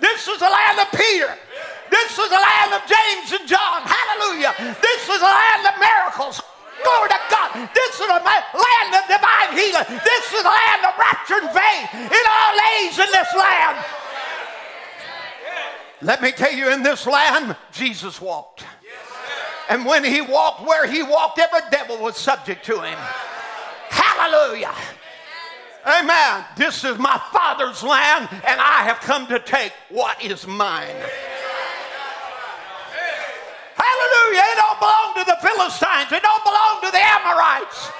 This 0.00 0.28
is 0.28 0.38
the 0.38 0.48
land 0.48 0.78
of 0.80 0.88
Peter. 0.92 1.32
This 1.90 2.12
is 2.12 2.28
the 2.28 2.40
land 2.40 2.72
of 2.76 2.82
James 2.88 3.40
and 3.40 3.48
John. 3.48 3.82
Hallelujah. 3.84 4.54
This 4.80 5.02
is 5.08 5.18
the 5.18 5.32
land 5.32 5.66
of 5.66 5.80
miracles. 5.80 6.40
Glory 6.84 7.08
to 7.08 7.20
God. 7.30 7.39
This 7.74 7.94
is 7.94 8.06
a 8.06 8.20
land 8.22 8.94
of 8.94 9.04
divine 9.08 9.52
healing. 9.58 10.00
This 10.04 10.32
is 10.32 10.40
a 10.40 10.48
land 10.48 10.84
of 10.86 10.98
rapture 10.98 11.40
and 11.42 11.50
faith. 11.50 12.12
It 12.12 12.26
all 12.28 12.52
lays 12.56 12.98
in 12.98 13.10
this 13.12 13.34
land. 13.34 13.84
Let 16.02 16.22
me 16.22 16.32
tell 16.32 16.52
you, 16.52 16.70
in 16.70 16.82
this 16.82 17.06
land, 17.06 17.56
Jesus 17.72 18.20
walked. 18.20 18.64
And 19.68 19.84
when 19.84 20.02
he 20.02 20.20
walked 20.20 20.66
where 20.66 20.86
he 20.86 21.02
walked, 21.02 21.38
every 21.38 21.60
devil 21.70 21.98
was 21.98 22.16
subject 22.16 22.64
to 22.66 22.80
him. 22.80 22.98
Hallelujah. 23.90 24.74
Amen. 25.86 26.44
This 26.56 26.84
is 26.84 26.98
my 26.98 27.20
Father's 27.32 27.82
land, 27.82 28.28
and 28.30 28.60
I 28.60 28.82
have 28.84 29.00
come 29.00 29.26
to 29.28 29.38
take 29.38 29.72
what 29.88 30.22
is 30.22 30.46
mine. 30.46 30.94
Hallelujah. 34.20 34.44
It 34.52 34.56
don't 34.56 34.78
belong 34.78 35.14
to 35.14 35.24
the 35.24 35.48
Philistines. 35.48 36.12
It 36.12 36.22
don't 36.22 36.44
belong 36.44 36.80
to 36.82 36.90
the 36.90 36.98
Amorites. 36.98 37.90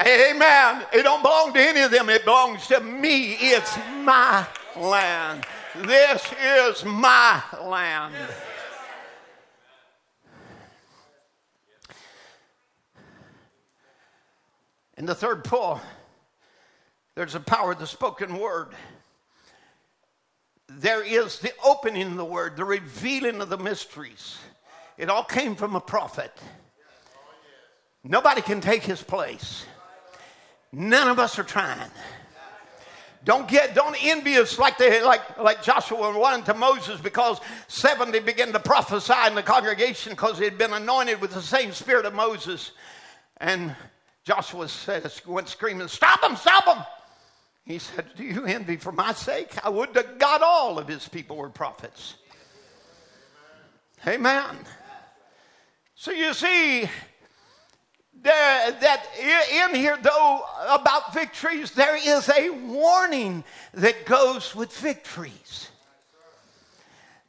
Amen. 0.00 0.86
It 0.92 1.02
don't 1.02 1.22
belong 1.22 1.52
to 1.54 1.60
any 1.60 1.80
of 1.82 1.90
them. 1.90 2.08
It 2.08 2.24
belongs 2.24 2.66
to 2.68 2.80
me. 2.80 3.32
It's 3.34 3.76
my 4.02 4.46
land. 4.76 5.46
This 5.74 6.24
is 6.42 6.84
my 6.84 7.42
land. 7.62 8.14
In 14.96 15.06
the 15.06 15.14
third 15.14 15.44
pull, 15.44 15.80
there's 17.14 17.36
a 17.36 17.40
power 17.40 17.72
of 17.72 17.78
the 17.78 17.86
spoken 17.86 18.38
word. 18.38 18.68
There 20.68 21.04
is 21.04 21.38
the 21.38 21.52
opening 21.64 22.08
of 22.08 22.16
the 22.16 22.24
word, 22.24 22.56
the 22.56 22.64
revealing 22.64 23.40
of 23.40 23.48
the 23.48 23.58
mysteries. 23.58 24.38
It 24.98 25.08
all 25.08 25.24
came 25.24 25.54
from 25.54 25.76
a 25.76 25.80
prophet. 25.80 26.32
Nobody 28.04 28.42
can 28.42 28.60
take 28.60 28.82
his 28.82 29.02
place. 29.02 29.64
None 30.72 31.08
of 31.08 31.18
us 31.18 31.38
are 31.38 31.44
trying. 31.44 31.90
Don't 33.24 33.48
get 33.48 33.74
don't 33.74 33.96
envious 34.02 34.58
like 34.58 34.78
they 34.78 35.02
like 35.02 35.38
like 35.38 35.62
Joshua 35.62 36.16
wanted 36.16 36.46
to 36.46 36.54
Moses 36.54 37.00
because 37.00 37.40
70 37.66 38.20
began 38.20 38.52
to 38.52 38.60
prophesy 38.60 39.12
in 39.26 39.34
the 39.34 39.42
congregation 39.42 40.12
because 40.12 40.38
they 40.38 40.44
had 40.44 40.58
been 40.58 40.72
anointed 40.72 41.20
with 41.20 41.32
the 41.32 41.42
same 41.42 41.72
spirit 41.72 42.06
of 42.06 42.14
Moses. 42.14 42.72
And 43.38 43.74
Joshua 44.24 44.68
says, 44.68 45.24
went 45.26 45.48
screaming, 45.48 45.88
Stop 45.88 46.22
him, 46.22 46.36
stop 46.36 46.64
him. 46.66 46.84
He 47.64 47.78
said, 47.78 48.06
Do 48.16 48.24
you 48.24 48.44
envy 48.44 48.76
for 48.76 48.92
my 48.92 49.12
sake? 49.12 49.56
I 49.64 49.68
would 49.68 49.94
to 49.94 50.06
God 50.18 50.42
all 50.42 50.78
of 50.78 50.86
his 50.86 51.08
people 51.08 51.36
were 51.36 51.50
prophets. 51.50 52.14
Amen. 54.06 54.44
Amen. 54.44 54.66
So 56.00 56.12
you 56.12 56.32
see, 56.32 56.88
there, 58.22 58.70
that 58.70 59.04
in 59.50 59.74
here, 59.74 59.98
though, 60.00 60.44
about 60.68 61.12
victories, 61.12 61.72
there 61.72 61.96
is 61.96 62.28
a 62.28 62.50
warning 62.50 63.42
that 63.74 64.06
goes 64.06 64.54
with 64.54 64.72
victories. 64.76 65.70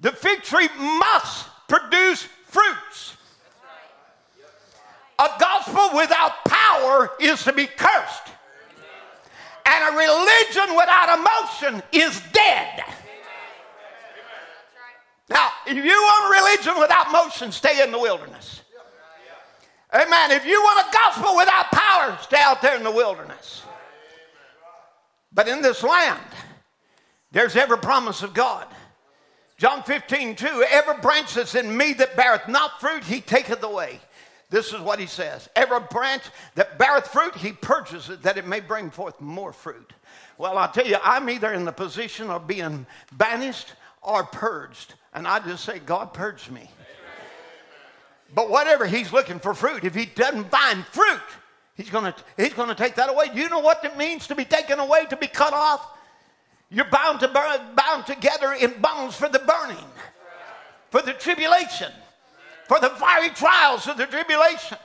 The 0.02 0.12
fig 0.12 0.44
tree 0.44 0.70
must 0.78 1.48
produce 1.68 2.28
fruits. 2.46 3.18
A 5.18 5.30
gospel 5.40 5.98
without 5.98 6.46
power 6.46 7.10
is 7.20 7.44
to 7.46 7.54
be 7.54 7.66
cursed. 7.66 8.28
And 9.66 9.96
a 9.96 9.98
religion 9.98 10.76
without 10.76 11.18
emotion 11.18 11.82
is 11.92 12.22
dead. 12.34 12.84
Now, 15.30 15.52
if 15.68 15.76
you 15.76 15.84
want 15.84 16.44
religion 16.44 16.80
without 16.80 17.12
motion, 17.12 17.52
stay 17.52 17.84
in 17.84 17.92
the 17.92 18.00
wilderness. 18.00 18.62
Amen. 19.94 20.32
If 20.32 20.46
you 20.46 20.60
want 20.62 20.88
a 20.88 20.92
gospel 20.92 21.36
without 21.36 21.72
power, 21.72 22.18
stay 22.22 22.40
out 22.40 22.62
there 22.62 22.76
in 22.76 22.84
the 22.84 22.92
wilderness. 22.92 23.64
But 25.32 25.48
in 25.48 25.62
this 25.62 25.84
land, 25.84 26.20
there's 27.32 27.56
every 27.56 27.78
promise 27.78 28.24
of 28.24 28.34
God. 28.34 28.68
John 29.58 29.84
15, 29.84 30.36
2, 30.36 30.66
every 30.70 31.02
branch 31.02 31.34
that's 31.34 31.54
in 31.54 31.76
me 31.76 31.94
that 31.94 32.16
beareth 32.16 32.48
not 32.48 32.80
fruit, 32.80 33.04
he 33.04 33.20
taketh 33.20 33.62
away. 33.62 34.00
This 34.50 34.74
is 34.74 34.80
what 34.80 35.00
he 35.00 35.06
says. 35.06 35.48
Every 35.56 35.80
branch 35.92 36.24
that 36.56 36.80
beareth 36.80 37.08
fruit, 37.08 37.36
he 37.36 37.52
purges 37.52 38.10
it 38.10 38.24
that 38.24 38.38
it 38.38 38.48
may 38.48 38.62
bring 38.62 38.90
forth 38.90 39.20
more 39.22 39.54
fruit. 39.54 39.94
Well, 40.38 40.58
I 40.58 40.68
tell 40.68 40.88
you, 40.88 40.98
I'm 41.04 41.30
either 41.30 41.54
in 41.54 41.66
the 41.66 41.72
position 41.72 42.30
of 42.30 42.48
being 42.48 42.88
banished 43.12 43.74
or 44.02 44.24
purged. 44.24 44.96
And 45.14 45.28
I 45.28 45.40
just 45.40 45.66
say, 45.66 45.80
God, 45.80 46.14
purge 46.14 46.50
me. 46.50 46.70
But 48.34 48.50
whatever, 48.50 48.86
he's 48.86 49.12
looking 49.12 49.40
for 49.40 49.54
fruit. 49.54 49.84
If 49.84 49.96
he 49.96 50.06
doesn't 50.06 50.52
find 50.52 50.86
fruit, 50.86 51.20
he's 51.76 51.90
to 51.90 52.14
he's 52.38 52.54
to 52.54 52.76
take 52.76 52.96
that 52.96 53.10
away. 53.10 53.30
Do 53.34 53.40
you 53.40 53.50
know 53.50 53.60
what 53.60 53.84
it 53.84 53.98
means 53.98 54.28
to 54.28 54.36
be 54.36 54.46
taken 54.46 54.80
away, 54.80 55.06
to 55.10 55.18
be 55.18 55.28
cut 55.28 55.54
off? 55.54 55.86
You're 56.70 56.86
bound 56.86 57.22
to 57.22 57.28
burn, 57.28 57.76
bound 57.76 58.06
together 58.06 58.54
in 58.54 58.80
bonds 58.80 59.16
for 59.16 59.28
the 59.28 59.40
burning, 59.40 59.84
for 60.92 61.02
the 61.02 61.14
tribulation, 61.14 61.92
for 62.68 62.80
the 62.80 62.90
fiery 62.90 63.30
trials 63.30 63.88
of 63.88 63.98
the 63.98 64.06
tribulation. 64.06 64.78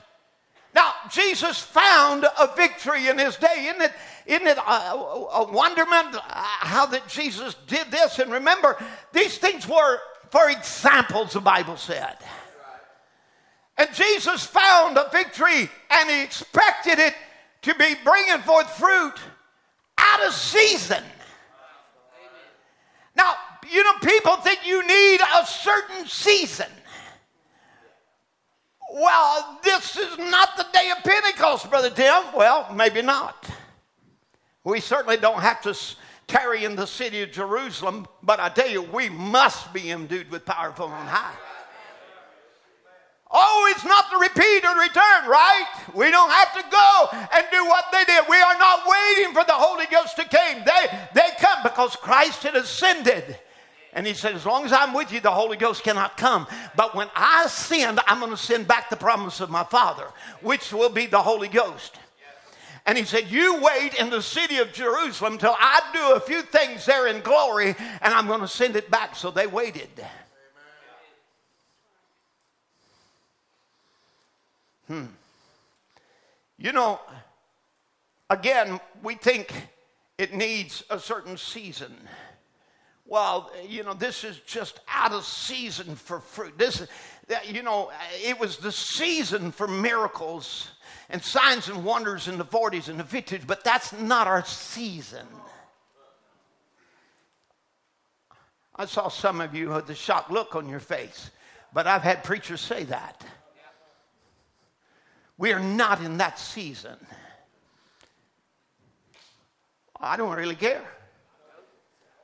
Now, 0.75 0.93
Jesus 1.11 1.61
found 1.61 2.25
a 2.25 2.49
victory 2.57 3.09
in 3.09 3.19
his 3.19 3.37
day. 3.37 3.69
Isn't 3.69 3.83
it, 3.83 3.93
isn't 4.27 4.47
it 4.47 4.59
a, 4.59 4.71
a 4.71 5.53
wonderment 5.53 6.17
uh, 6.17 6.21
how 6.23 6.87
that 6.87 7.07
Jesus 7.07 7.55
did 7.69 7.91
this? 7.91 8.19
And 8.19 8.33
remember, 8.33 8.83
these 9.13 9.39
things 9.39 9.69
were 9.69 10.01
for 10.35 10.51
examples, 10.51 11.35
the 11.35 11.41
Bible 11.41 11.77
said. 11.77 12.17
And 13.79 13.89
Jesus 13.95 14.45
found 14.45 14.99
a 14.99 15.09
victory 15.13 15.71
and 15.91 16.11
he 16.11 16.25
expected 16.25 16.99
it 16.99 17.15
to 17.63 17.75
be 17.77 17.95
bringing 18.05 18.41
forth 18.41 18.69
fruit 18.71 19.15
out 19.97 20.27
of 20.27 20.33
season. 20.33 21.05
Now, 23.15 23.35
you 23.71 23.85
know, 23.85 23.93
people 24.03 24.35
think 24.39 24.67
you 24.67 24.85
need 24.85 25.21
a 25.21 25.47
certain 25.47 26.05
season. 26.09 26.67
Well, 28.93 29.61
this 29.63 29.97
is 29.97 30.19
not 30.19 30.57
the 30.57 30.67
day 30.73 30.91
of 30.91 31.05
Pentecost, 31.05 31.71
Brother 31.71 31.91
Tim. 31.91 32.25
Well, 32.37 32.75
maybe 32.75 33.03
not. 33.03 33.49
We 34.65 34.81
certainly 34.81 35.17
don't 35.17 35.41
have 35.41 35.63
to 35.63 35.75
tarry 36.27 36.65
in 36.65 36.77
the 36.77 36.87
city 36.87 37.23
of 37.23 37.33
Jerusalem, 37.33 38.07
but 38.23 38.41
I 38.41 38.49
tell 38.49 38.69
you, 38.69 38.83
we 38.83 39.09
must 39.09 39.73
be 39.73 39.91
endued 39.91 40.31
with 40.31 40.45
power 40.45 40.73
from 40.73 40.93
on 40.93 41.07
high. 41.07 41.35
Oh, 43.37 43.73
it's 43.75 43.85
not 43.85 44.05
the 44.13 44.19
repeat 44.19 44.65
or 44.65 44.79
return, 44.81 45.29
right? 45.29 45.67
We 45.93 46.11
don't 46.13 46.31
have 46.31 46.55
to 46.55 46.65
go 46.71 47.09
and 47.35 47.47
do 47.51 47.65
what 47.65 47.87
they 47.91 48.05
did. 48.05 48.25
We 48.29 48.37
are 48.37 48.57
not 48.59 48.83
waiting 48.87 49.35
for 49.35 49.45
the 49.45 49.55
Holy 49.55 49.87
Ghost 49.91 50.17
to 50.17 50.23
come. 50.23 50.63
They, 50.65 50.99
they 51.15 51.31
come 51.41 51.65
because 51.65 51.97
Christ 51.97 52.45
had 52.45 52.55
ascended. 52.55 53.37
And 53.93 54.07
he 54.07 54.15
said, 54.15 54.37
As 54.37 54.47
long 54.47 54.65
as 54.65 54.73
I'm 54.73 54.95
with 54.95 55.13
you, 55.13 55.21
the 55.21 55.33
Holy 55.33 55.57
Ghost 55.57 55.83
cannot 55.83 56.17
come. 56.17 56.47
But 56.77 56.95
when 56.95 57.09
I 57.17 57.45
ascend, 57.47 57.99
I'm 58.07 58.21
going 58.21 58.31
to 58.31 58.37
send 58.37 58.69
back 58.69 58.89
the 58.89 58.97
promise 58.97 59.41
of 59.41 59.51
my 59.51 59.65
Father, 59.65 60.07
which 60.41 60.73
will 60.73 60.91
be 60.91 61.07
the 61.07 61.23
Holy 61.23 61.49
Ghost. 61.49 61.97
And 62.87 62.99
he 62.99 63.05
said, 63.05 63.31
You 63.31 63.61
wait 63.63 63.95
in 63.95 64.11
the 64.11 64.21
city 64.21 64.59
of 64.59 64.73
Jerusalem 64.73 65.39
till 65.39 65.57
I 65.59 65.81
do 65.93 66.17
a 66.17 66.21
few 66.21 66.43
things 66.43 66.85
there 66.85 67.07
in 67.07 67.21
glory, 67.23 67.75
and 68.03 68.15
I'm 68.15 68.27
going 68.27 68.41
to 68.41 68.49
send 68.49 68.77
it 68.77 68.91
back. 68.91 69.17
So 69.17 69.31
they 69.31 69.47
waited. 69.47 69.89
Hmm. 74.87 75.07
You 76.59 76.73
know, 76.73 77.01
again, 78.29 78.81
we 79.03 79.15
think 79.15 79.53
it 80.19 80.35
needs 80.35 80.85
a 80.91 80.99
certain 80.99 81.39
season. 81.39 81.97
Well, 83.07 83.51
you 83.67 83.83
know, 83.83 83.95
this 83.95 84.25
is 84.25 84.41
just 84.41 84.81
out 84.89 85.13
of 85.13 85.25
season 85.25 85.95
for 85.97 86.21
fruit. 86.21 86.57
This, 86.59 86.87
you 87.47 87.63
know, 87.63 87.91
it 88.23 88.39
was 88.39 88.59
the 88.59 88.73
season 88.73 89.53
for 89.53 89.67
miracles 89.67 90.71
and 91.09 91.23
signs 91.23 91.69
and 91.69 91.85
wonders 91.85 92.29
in 92.29 92.39
the 92.39 92.45
40s 92.45 92.89
and 92.89 92.99
the 92.99 93.05
50s, 93.05 93.47
but 93.47 93.65
that's 93.65 93.93
not 93.93 94.27
our 94.27 94.45
season. 94.45 95.27
I 98.77 98.87
saw 98.87 99.09
some 99.09 99.41
of 99.41 99.55
you 99.55 99.71
had 99.71 99.87
the 99.87 99.95
shocked 99.95 100.31
look 100.31 100.57
on 100.57 100.69
your 100.69 100.81
face, 100.81 101.31
but 101.73 101.87
I've 101.87 102.03
had 102.03 102.25
preachers 102.25 102.61
say 102.61 102.85
that. 102.85 103.25
We 105.37 105.53
are 105.53 105.61
not 105.61 106.01
in 106.01 106.19
that 106.19 106.39
season. 106.39 106.97
I 110.01 110.17
don't 110.17 110.37
really 110.37 110.57
care. 110.57 110.85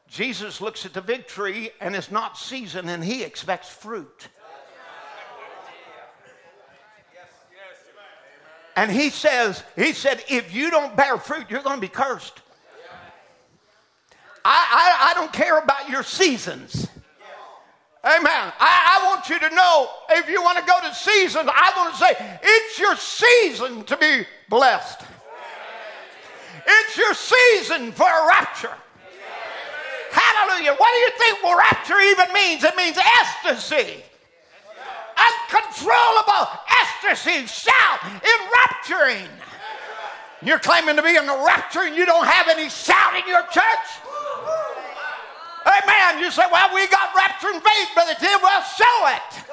Jesus 0.08 0.60
looks 0.60 0.84
at 0.84 0.92
the 0.92 1.02
fig 1.02 1.28
tree 1.28 1.70
and 1.80 1.94
it's 1.94 2.10
not 2.10 2.36
season 2.36 2.88
and 2.88 3.02
he 3.02 3.22
expects 3.22 3.68
fruit. 3.68 4.28
And 8.80 8.90
he 8.90 9.10
says, 9.10 9.62
he 9.76 9.92
said, 9.92 10.24
if 10.26 10.54
you 10.54 10.70
don't 10.70 10.96
bear 10.96 11.18
fruit, 11.18 11.50
you're 11.50 11.60
going 11.60 11.76
to 11.76 11.82
be 11.82 11.86
cursed. 11.86 12.40
I, 14.42 14.56
I, 14.72 15.10
I 15.10 15.14
don't 15.14 15.30
care 15.34 15.58
about 15.58 15.90
your 15.90 16.02
seasons. 16.02 16.88
Amen. 18.02 18.24
I, 18.24 18.54
I, 18.58 19.06
want 19.06 19.28
you 19.28 19.38
to 19.38 19.54
know 19.54 19.90
if 20.08 20.30
you 20.30 20.40
want 20.40 20.56
to 20.56 20.64
go 20.64 20.80
to 20.80 20.94
seasons, 20.94 21.50
I 21.52 21.72
want 21.76 21.92
to 21.92 22.00
say 22.00 22.38
it's 22.42 22.78
your 22.78 22.96
season 22.96 23.84
to 23.84 23.98
be 23.98 24.24
blessed. 24.48 25.02
It's 26.66 26.96
your 26.96 27.12
season 27.12 27.92
for 27.92 28.08
a 28.08 28.28
rapture. 28.28 28.72
Hallelujah. 30.10 30.74
What 30.78 30.90
do 30.90 30.98
you 31.00 31.10
think 31.18 31.44
rapture 31.44 32.00
even 32.00 32.32
means? 32.32 32.64
It 32.64 32.74
means 32.76 32.96
ecstasy. 32.96 34.04
Uncontrollable 35.20 36.48
ecstasy, 36.80 37.46
shout, 37.46 38.00
enrapturing. 38.04 39.28
You're 40.42 40.58
claiming 40.58 40.96
to 40.96 41.02
be 41.02 41.16
in 41.16 41.26
the 41.26 41.36
rapture 41.44 41.84
and 41.84 41.94
you 41.94 42.06
don't 42.06 42.24
have 42.24 42.48
any 42.48 42.68
shout 42.70 43.12
in 43.12 43.28
your 43.28 43.44
church? 43.52 43.88
Amen. 45.68 46.24
You 46.24 46.30
say, 46.32 46.48
well, 46.48 46.72
we 46.72 46.88
got 46.88 47.12
rapture 47.12 47.52
and 47.52 47.60
faith, 47.60 47.88
Brother 47.92 48.16
Tim. 48.16 48.40
Well, 48.40 48.62
show 48.64 48.98
it. 49.12 49.44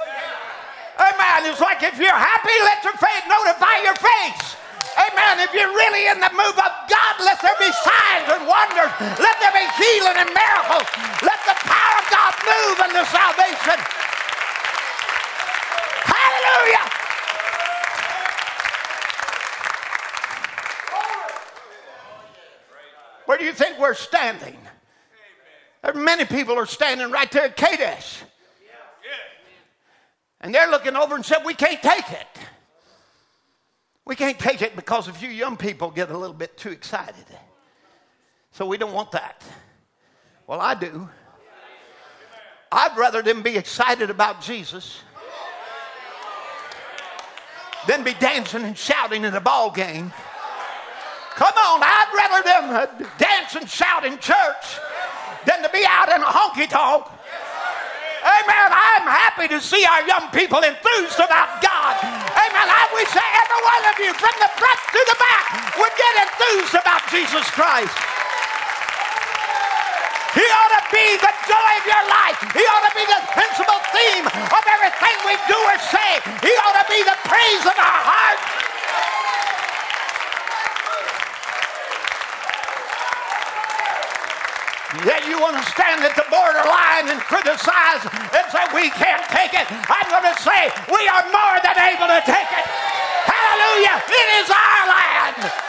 Amen. 0.95 1.51
It's 1.51 1.59
like 1.59 1.83
if 1.83 1.99
you're 1.99 2.15
happy, 2.15 2.55
let 2.63 2.81
your 2.87 2.95
faith 2.95 3.23
notify 3.27 3.83
your 3.83 3.99
face. 3.99 4.55
Amen. 4.97 5.43
If 5.45 5.53
you're 5.53 5.69
really 5.69 6.07
in 6.09 6.23
the 6.23 6.31
move 6.33 6.57
of 6.57 6.73
God, 6.89 7.13
let 7.21 7.37
there 7.43 7.53
be 7.59 7.69
signs 7.69 8.27
and 8.33 8.47
wonders. 8.47 8.89
Let 9.19 9.35
there 9.43 9.53
be 9.53 9.67
healing 9.77 10.17
and 10.23 10.31
miracles. 10.31 10.87
Let 11.21 11.37
the 11.45 11.57
power 11.67 11.95
of 12.01 12.07
God 12.09 12.33
move 12.47 12.77
in 12.87 12.91
the 12.95 13.05
salvation. 13.11 14.06
Hallelujah. 16.37 16.89
Where 23.25 23.37
do 23.37 23.45
you 23.45 23.53
think 23.53 23.79
we're 23.79 23.93
standing? 23.93 24.57
Many 25.95 26.25
people 26.25 26.55
are 26.55 26.65
standing 26.65 27.11
right 27.11 27.31
there 27.31 27.45
at 27.45 27.57
Kadesh. 27.57 28.21
And 30.41 30.53
they're 30.53 30.69
looking 30.69 30.95
over 30.95 31.15
and 31.15 31.25
said, 31.25 31.39
We 31.43 31.53
can't 31.53 31.81
take 31.81 32.11
it. 32.11 32.27
We 34.05 34.15
can't 34.15 34.39
take 34.39 34.61
it 34.61 34.75
because 34.75 35.07
a 35.07 35.13
few 35.13 35.29
young 35.29 35.57
people 35.57 35.91
get 35.91 36.09
a 36.09 36.17
little 36.17 36.35
bit 36.35 36.57
too 36.57 36.69
excited. 36.69 37.25
So 38.51 38.65
we 38.65 38.77
don't 38.77 38.93
want 38.93 39.11
that. 39.11 39.43
Well, 40.45 40.61
I 40.61 40.75
do. 40.75 41.09
I'd 42.71 42.97
rather 42.97 43.21
them 43.21 43.41
be 43.41 43.57
excited 43.57 44.09
about 44.09 44.41
Jesus 44.41 45.01
than 47.85 48.03
be 48.03 48.13
dancing 48.15 48.63
and 48.63 48.77
shouting 48.77 49.23
in 49.23 49.33
a 49.33 49.41
ball 49.41 49.71
game. 49.71 50.11
Come 51.35 51.53
on, 51.53 51.79
I'd 51.83 52.09
rather 52.17 52.41
them 52.41 52.65
dance 53.17 53.53
and 53.53 53.69
shout 53.69 54.05
in 54.05 54.17
church 54.17 54.81
than 55.45 55.61
to 55.61 55.69
be 55.69 55.85
out 55.85 56.09
in 56.09 56.21
a 56.21 56.25
honky 56.25 56.67
tonk. 56.67 57.05
Amen. 58.25 58.69
I'm 58.73 59.07
happy 59.07 59.47
to 59.53 59.61
see 59.61 59.85
our 59.85 60.03
young 60.03 60.27
people 60.33 60.59
enthused 60.59 61.21
about 61.21 61.61
God. 61.61 61.95
Amen. 62.01 62.67
I 62.67 62.83
wish 62.91 63.07
that 63.13 63.29
every 63.39 63.61
one 63.63 63.83
of 63.87 63.95
you, 64.01 64.11
from 64.17 64.35
the 64.41 64.51
front 64.57 64.81
to 64.97 65.01
the 65.07 65.17
back, 65.21 65.45
would 65.77 65.95
get 65.95 66.13
enthused 66.25 66.75
about 66.75 67.05
Jesus 67.07 67.45
Christ. 67.53 67.93
He 70.47 70.53
ought 70.55 70.79
to 70.79 70.83
be 70.95 71.07
the 71.19 71.33
joy 71.43 71.71
of 71.75 71.83
your 71.83 72.05
life. 72.07 72.39
He 72.55 72.63
ought 72.63 72.87
to 72.87 72.95
be 72.95 73.03
the 73.03 73.19
principal 73.35 73.75
theme 73.91 74.23
of 74.31 74.63
everything 74.79 75.15
we 75.27 75.35
do 75.43 75.59
or 75.59 75.75
say. 75.91 76.23
He 76.39 76.55
ought 76.63 76.79
to 76.79 76.87
be 76.87 77.03
the 77.03 77.19
praise 77.27 77.67
of 77.67 77.75
our 77.75 78.01
heart. 78.07 78.39
Yet 85.03 85.27
you 85.27 85.35
want 85.43 85.59
to 85.59 85.65
stand 85.67 85.99
at 86.07 86.15
the 86.15 86.23
borderline 86.31 87.11
and 87.11 87.19
criticize 87.27 88.07
and 88.07 88.45
say 88.47 88.63
we 88.71 88.87
can't 88.95 89.27
take 89.27 89.51
it. 89.51 89.67
I'm 89.67 90.07
going 90.07 90.31
to 90.31 90.37
say 90.39 90.71
we 90.87 91.03
are 91.11 91.27
more 91.27 91.59
than 91.59 91.75
able 91.91 92.07
to 92.07 92.23
take 92.23 92.51
it. 92.55 92.65
Hallelujah. 93.27 93.99
It 93.99 94.27
is 94.39 94.47
our 94.47 94.81
land. 94.95 95.66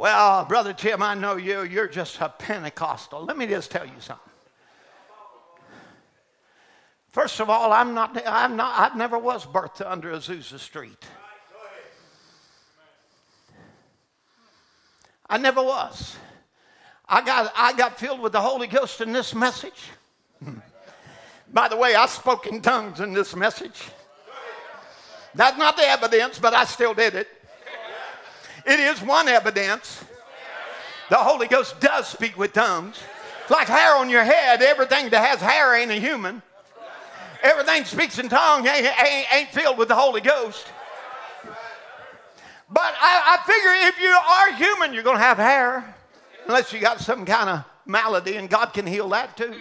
Well, 0.00 0.46
Brother 0.46 0.72
Tim, 0.72 1.02
I 1.02 1.12
know 1.12 1.36
you. 1.36 1.62
You're 1.62 1.86
just 1.86 2.18
a 2.22 2.30
Pentecostal. 2.30 3.22
Let 3.26 3.36
me 3.36 3.46
just 3.46 3.70
tell 3.70 3.84
you 3.84 3.92
something. 3.98 4.32
First 7.12 7.38
of 7.38 7.50
all, 7.50 7.70
I'm 7.70 7.92
not, 7.92 8.18
I'm 8.26 8.56
not, 8.56 8.92
I 8.92 8.96
never 8.96 9.18
was 9.18 9.44
birthed 9.44 9.86
under 9.86 10.10
Azusa 10.12 10.58
Street. 10.58 11.04
I 15.28 15.36
never 15.36 15.62
was. 15.62 16.16
I 17.06 17.22
got, 17.22 17.52
I 17.54 17.74
got 17.74 17.98
filled 17.98 18.20
with 18.20 18.32
the 18.32 18.40
Holy 18.40 18.68
Ghost 18.68 19.02
in 19.02 19.12
this 19.12 19.34
message. 19.34 19.90
By 21.52 21.68
the 21.68 21.76
way, 21.76 21.94
I 21.94 22.06
spoke 22.06 22.46
in 22.46 22.62
tongues 22.62 23.00
in 23.00 23.12
this 23.12 23.36
message. 23.36 23.82
That's 25.34 25.58
not 25.58 25.76
the 25.76 25.86
evidence, 25.86 26.38
but 26.38 26.54
I 26.54 26.64
still 26.64 26.94
did 26.94 27.16
it. 27.16 27.28
It 28.66 28.80
is 28.80 29.00
one 29.02 29.28
evidence. 29.28 30.04
The 31.08 31.16
Holy 31.16 31.48
Ghost 31.48 31.80
does 31.80 32.06
speak 32.06 32.38
with 32.38 32.52
tongues. 32.52 32.96
It's 33.42 33.50
like 33.50 33.66
hair 33.66 33.96
on 33.96 34.08
your 34.08 34.22
head. 34.22 34.62
Everything 34.62 35.10
that 35.10 35.26
has 35.26 35.40
hair 35.40 35.74
ain't 35.74 35.90
a 35.90 35.94
human. 35.94 36.42
Everything 37.42 37.84
speaks 37.84 38.18
in 38.18 38.28
tongues 38.28 38.66
ain't, 38.68 39.32
ain't, 39.32 39.48
filled 39.48 39.78
with 39.78 39.88
the 39.88 39.94
Holy 39.94 40.20
Ghost. 40.20 40.66
But 42.70 42.94
I, 43.00 43.38
I 43.38 43.46
figure 43.46 43.88
if 43.88 44.00
you 44.00 44.10
are 44.10 44.52
human, 44.54 44.94
you're 44.94 45.02
going 45.02 45.16
to 45.16 45.22
have 45.22 45.38
hair. 45.38 45.96
Unless 46.46 46.72
you 46.72 46.80
got 46.80 47.00
some 47.00 47.24
kind 47.24 47.48
of 47.48 47.64
malady, 47.86 48.36
and 48.36 48.48
God 48.48 48.66
can 48.66 48.86
heal 48.86 49.08
that 49.10 49.36
too. 49.36 49.54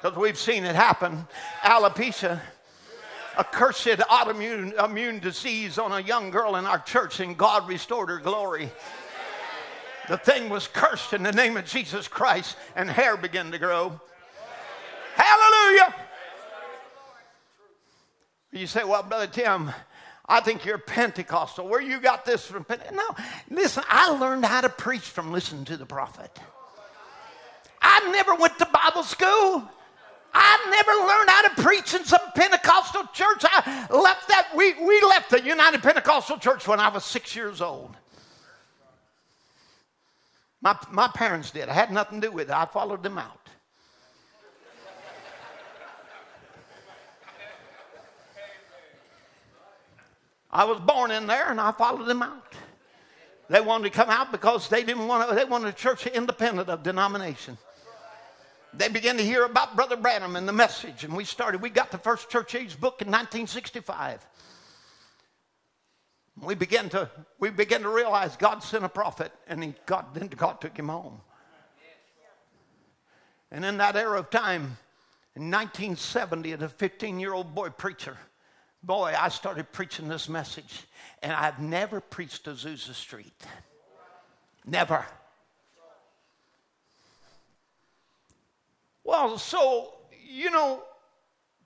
Because 0.00 0.18
we've 0.18 0.36
seen 0.36 0.64
it 0.64 0.74
happen. 0.74 1.26
Alopecia 1.62 2.40
a 3.36 3.44
cursed 3.44 3.86
autoimmune 3.86 4.72
immune 4.82 5.18
disease 5.18 5.78
on 5.78 5.92
a 5.92 6.00
young 6.00 6.30
girl 6.30 6.56
in 6.56 6.66
our 6.66 6.78
church, 6.78 7.20
and 7.20 7.36
God 7.36 7.68
restored 7.68 8.08
her 8.08 8.18
glory. 8.18 8.70
The 10.08 10.16
thing 10.16 10.48
was 10.48 10.68
cursed 10.68 11.12
in 11.12 11.22
the 11.22 11.32
name 11.32 11.56
of 11.56 11.64
Jesus 11.64 12.08
Christ, 12.08 12.56
and 12.76 12.88
hair 12.88 13.16
began 13.16 13.50
to 13.50 13.58
grow. 13.58 14.00
Hallelujah. 15.14 15.94
You 18.52 18.66
say, 18.66 18.84
Well, 18.84 19.02
Brother 19.02 19.26
Tim, 19.26 19.70
I 20.28 20.40
think 20.40 20.64
you're 20.64 20.78
Pentecostal. 20.78 21.68
Where 21.68 21.80
you 21.80 22.00
got 22.00 22.24
this 22.24 22.46
from? 22.46 22.64
No, 22.92 23.02
listen, 23.50 23.84
I 23.88 24.10
learned 24.10 24.44
how 24.44 24.60
to 24.60 24.68
preach 24.68 25.02
from 25.02 25.32
listening 25.32 25.64
to 25.66 25.76
the 25.76 25.86
prophet. 25.86 26.30
I 27.82 28.10
never 28.10 28.34
went 28.34 28.58
to 28.58 28.66
Bible 28.66 29.02
school. 29.02 29.68
I 30.38 30.68
never 30.70 30.92
learned 30.92 31.30
how 31.30 31.48
to 31.48 31.62
preach 31.62 31.94
in 31.94 32.04
some 32.04 32.20
Pentecostal 32.34 33.04
church. 33.14 33.42
I 33.44 33.86
left 33.90 34.28
that, 34.28 34.48
we, 34.54 34.74
we 34.74 35.00
left 35.00 35.30
the 35.30 35.42
United 35.42 35.82
Pentecostal 35.82 36.36
Church 36.36 36.68
when 36.68 36.78
I 36.78 36.90
was 36.90 37.06
six 37.06 37.34
years 37.34 37.62
old. 37.62 37.96
My, 40.60 40.76
my 40.90 41.08
parents 41.08 41.50
did. 41.50 41.70
I 41.70 41.72
had 41.72 41.90
nothing 41.90 42.20
to 42.20 42.28
do 42.28 42.32
with 42.32 42.50
it. 42.50 42.54
I 42.54 42.66
followed 42.66 43.02
them 43.02 43.16
out. 43.16 43.48
I 50.50 50.64
was 50.64 50.78
born 50.80 51.10
in 51.12 51.26
there 51.26 51.50
and 51.50 51.60
I 51.60 51.72
followed 51.72 52.06
them 52.06 52.22
out. 52.22 52.52
They 53.48 53.60
wanted 53.60 53.84
to 53.84 53.90
come 53.90 54.10
out 54.10 54.32
because 54.32 54.68
they 54.68 54.82
didn't 54.82 55.06
want 55.06 55.28
to, 55.28 55.34
they 55.34 55.44
wanted 55.44 55.68
a 55.68 55.72
church 55.72 56.06
independent 56.06 56.68
of 56.68 56.82
denomination 56.82 57.56
they 58.78 58.88
began 58.88 59.16
to 59.16 59.22
hear 59.22 59.44
about 59.44 59.76
Brother 59.76 59.96
Branham 59.96 60.36
and 60.36 60.46
the 60.46 60.52
message, 60.52 61.04
and 61.04 61.16
we 61.16 61.24
started. 61.24 61.62
We 61.62 61.70
got 61.70 61.90
the 61.90 61.98
first 61.98 62.28
church 62.30 62.54
age 62.54 62.78
book 62.78 63.02
in 63.02 63.08
1965. 63.08 64.26
We 66.42 66.54
began 66.54 66.88
to 66.90 67.10
we 67.38 67.50
began 67.50 67.82
to 67.82 67.88
realize 67.88 68.36
God 68.36 68.62
sent 68.62 68.84
a 68.84 68.88
prophet, 68.88 69.32
and 69.46 69.62
he, 69.62 69.74
God 69.86 70.06
then 70.14 70.28
God 70.28 70.60
took 70.60 70.76
him 70.76 70.88
home. 70.88 71.20
And 73.50 73.64
in 73.64 73.78
that 73.78 73.96
era 73.96 74.18
of 74.18 74.30
time, 74.30 74.76
in 75.34 75.50
1970, 75.50 76.52
as 76.52 76.62
a 76.62 76.68
15 76.68 77.20
year 77.20 77.32
old 77.32 77.54
boy 77.54 77.70
preacher, 77.70 78.16
boy, 78.82 79.14
I 79.18 79.28
started 79.28 79.72
preaching 79.72 80.08
this 80.08 80.28
message, 80.28 80.84
and 81.22 81.32
I've 81.32 81.60
never 81.60 82.00
preached 82.00 82.44
Azusa 82.46 82.94
Street. 82.94 83.42
Never. 84.64 85.06
Well, 89.06 89.38
so, 89.38 89.94
you 90.28 90.50
know, 90.50 90.82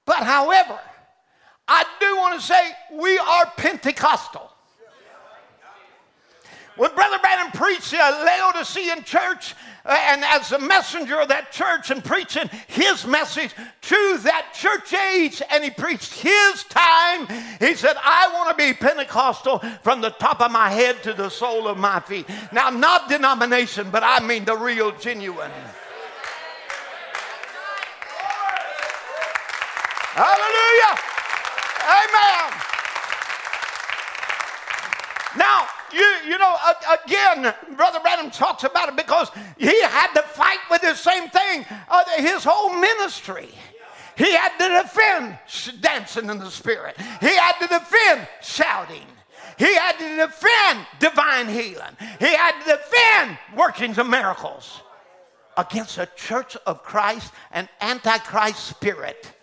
but 0.05 0.18
however, 0.18 0.78
I 1.66 1.84
do 1.99 2.16
want 2.16 2.38
to 2.38 2.47
say 2.47 2.70
we 2.93 3.18
are 3.18 3.47
Pentecostal. 3.57 4.51
When 6.77 6.94
Brother 6.94 7.19
Branham 7.19 7.51
preached 7.52 7.93
at 7.94 8.24
Laodicean 8.24 9.05
church, 9.05 9.55
uh, 9.85 9.97
and 10.09 10.24
as 10.24 10.52
a 10.52 10.59
messenger 10.59 11.20
of 11.20 11.28
that 11.28 11.51
church 11.51 11.90
and 11.90 12.05
preaching 12.05 12.48
his 12.69 13.06
message 13.06 13.55
to 13.82 14.19
that 14.23 14.52
church 14.55 14.93
age, 14.94 15.43
and 15.51 15.64
he 15.64 15.70
preached 15.70 16.12
his 16.14 16.64
time, 16.64 17.27
he 17.59 17.74
said, 17.74 17.97
I 18.02 18.31
want 18.32 18.56
to 18.56 18.64
be 18.64 18.73
Pentecostal 18.73 19.59
from 19.82 20.01
the 20.01 20.10
top 20.10 20.40
of 20.40 20.51
my 20.52 20.70
head 20.70 21.02
to 21.02 21.12
the 21.12 21.28
sole 21.28 21.69
of 21.69 21.77
my 21.77 22.01
feet. 22.01 22.27
Now, 22.52 22.70
not 22.70 23.09
denomination, 23.09 23.90
but 23.90 24.02
I 24.02 24.20
mean 24.20 24.44
the 24.44 24.56
real, 24.56 24.93
genuine. 24.93 25.51
Hallelujah. 30.20 31.01
Amen. 31.97 32.60
Now, 35.38 35.66
you, 35.90 36.30
you 36.30 36.36
know, 36.36 36.56
again, 37.06 37.55
Brother 37.74 38.01
Branham 38.01 38.30
talks 38.30 38.64
about 38.64 38.90
it 38.90 38.97
because 38.97 39.30
he 39.56 39.80
had 39.80 40.12
to 40.12 40.20
fight 40.20 40.59
with 40.70 40.82
the 40.82 40.94
same 40.94 41.30
thing 41.30 41.64
uh, 41.88 42.05
his 42.18 42.44
whole 42.44 42.78
ministry. 42.78 43.48
He 44.14 44.30
had 44.34 44.59
to 44.59 44.82
defend 44.82 45.38
dancing 45.80 46.28
in 46.28 46.38
the 46.38 46.51
spirit. 46.51 46.98
He 47.20 47.34
had 47.34 47.59
to 47.60 47.66
defend 47.68 48.28
shouting. 48.42 49.06
He 49.56 49.74
had 49.74 49.98
to 50.01 50.16
defend 50.16 50.86
divine 50.98 51.48
healing. 51.48 51.97
He 52.18 52.26
had 52.26 52.60
to 52.60 52.76
defend 52.76 53.38
workings 53.56 53.97
of 53.97 54.06
miracles 54.06 54.82
against 55.56 55.97
a 55.97 56.06
church 56.14 56.59
of 56.66 56.82
Christ, 56.82 57.32
an 57.52 57.70
antichrist 57.80 58.66
spirit 58.66 59.34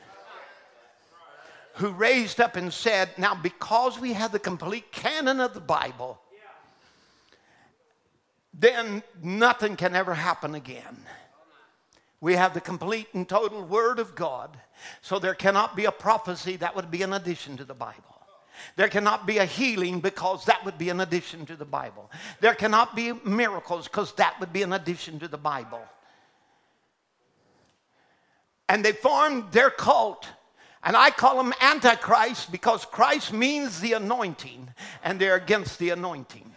who 1.78 1.90
raised 1.92 2.42
up 2.42 2.56
and 2.56 2.74
said, 2.74 3.10
Now, 3.18 3.36
because 3.36 4.00
we 4.00 4.14
have 4.14 4.32
the 4.32 4.40
complete 4.40 4.92
canon 4.92 5.40
of 5.40 5.54
the 5.54 5.60
Bible, 5.60 6.20
then 8.54 9.04
nothing 9.22 9.76
can 9.76 9.96
ever 9.96 10.16
happen 10.16 10.56
again. 10.56 10.98
We 12.20 12.34
have 12.34 12.56
the 12.56 12.62
complete 12.62 13.08
and 13.14 13.30
total 13.30 13.62
Word 13.62 14.00
of 14.00 14.16
God, 14.16 14.58
so 15.02 15.20
there 15.20 15.36
cannot 15.36 15.76
be 15.76 15.86
a 15.86 15.92
prophecy 15.92 16.56
that 16.58 16.76
would 16.76 16.90
be 16.90 17.04
an 17.04 17.14
addition 17.14 17.58
to 17.58 17.64
the 17.64 17.76
Bible. 17.76 18.04
There 18.76 18.88
cannot 18.88 19.28
be 19.28 19.38
a 19.38 19.46
healing 19.46 20.00
because 20.00 20.46
that 20.46 20.66
would 20.66 20.80
be 20.80 20.90
an 20.90 21.00
addition 21.00 21.46
to 21.46 21.56
the 21.56 21.66
Bible. 21.66 22.10
There 22.42 22.56
cannot 22.56 22.96
be 22.96 23.14
miracles 23.24 23.88
because 23.88 24.14
that 24.14 24.40
would 24.40 24.52
be 24.52 24.64
an 24.64 24.74
addition 24.74 25.20
to 25.20 25.28
the 25.28 25.38
Bible. 25.38 25.82
And 28.68 28.84
they 28.84 28.94
formed 28.94 29.52
their 29.52 29.70
cult 29.70 30.28
And 30.84 30.96
I 30.96 31.10
call 31.10 31.38
them 31.38 31.54
antichrist 31.60 32.52
because 32.52 32.86
Christ 32.86 33.34
means 33.34 33.80
the 33.80 33.94
anointing, 33.94 34.70
and 35.04 35.20
they're 35.20 35.36
against 35.36 35.80
the 35.80 35.90
anointing. 35.90 36.52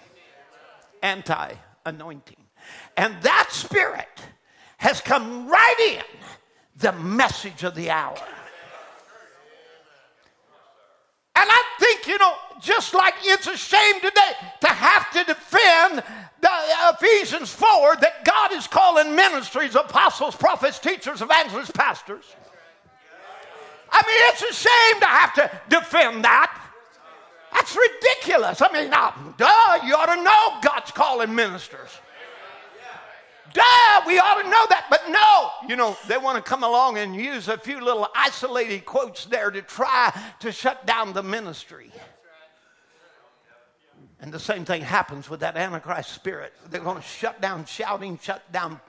Anti 1.02 1.54
anointing. 1.86 2.36
And 2.96 3.20
that 3.22 3.48
spirit 3.50 4.08
has 4.78 5.00
come 5.00 5.48
right 5.48 5.96
in 5.98 6.18
the 6.76 6.92
message 6.92 7.64
of 7.64 7.74
the 7.74 7.90
hour. 7.90 8.16
And 11.36 11.48
I 11.50 11.62
think, 11.78 12.06
you 12.06 12.18
know, 12.18 12.34
just 12.60 12.92
like 12.92 13.14
it's 13.22 13.46
a 13.46 13.56
shame 13.56 14.00
today 14.00 14.32
to 14.60 14.66
have 14.68 15.10
to 15.12 15.24
defend 15.24 16.02
the 16.40 16.50
Ephesians 16.94 17.50
4 17.50 17.96
that 17.96 18.24
God 18.24 18.52
is 18.52 18.66
calling 18.66 19.14
ministries, 19.14 19.74
apostles, 19.74 20.34
prophets, 20.34 20.78
teachers, 20.78 21.22
evangelists, 21.22 21.70
pastors. 21.70 22.24
I 24.00 24.06
mean, 24.06 24.32
it's 24.32 24.42
a 24.42 24.68
shame 24.68 25.00
to 25.00 25.06
have 25.06 25.34
to 25.34 25.50
defend 25.68 26.24
that. 26.24 26.56
That's 27.52 27.76
ridiculous. 27.76 28.62
I 28.62 28.72
mean, 28.72 28.90
now, 28.90 29.14
duh, 29.36 29.84
you 29.84 29.94
ought 29.94 30.14
to 30.14 30.22
know 30.22 30.60
God's 30.62 30.90
calling 30.92 31.34
ministers. 31.34 31.90
Duh, 33.52 34.02
we 34.06 34.18
ought 34.18 34.40
to 34.40 34.48
know 34.48 34.66
that. 34.68 34.86
But 34.88 35.10
no, 35.10 35.68
you 35.68 35.76
know, 35.76 35.96
they 36.06 36.16
want 36.16 36.36
to 36.36 36.42
come 36.48 36.62
along 36.62 36.98
and 36.98 37.14
use 37.16 37.48
a 37.48 37.58
few 37.58 37.80
little 37.82 38.08
isolated 38.14 38.86
quotes 38.86 39.24
there 39.24 39.50
to 39.50 39.60
try 39.62 40.16
to 40.40 40.52
shut 40.52 40.86
down 40.86 41.12
the 41.12 41.22
ministry. 41.22 41.90
And 44.20 44.32
the 44.32 44.38
same 44.38 44.64
thing 44.64 44.82
happens 44.82 45.28
with 45.28 45.40
that 45.40 45.56
Antichrist 45.56 46.12
spirit. 46.12 46.52
They're 46.70 46.80
going 46.80 46.98
to 46.98 47.02
shut 47.02 47.40
down 47.40 47.64
shouting, 47.64 48.18
shut 48.22 48.50
down. 48.52 48.80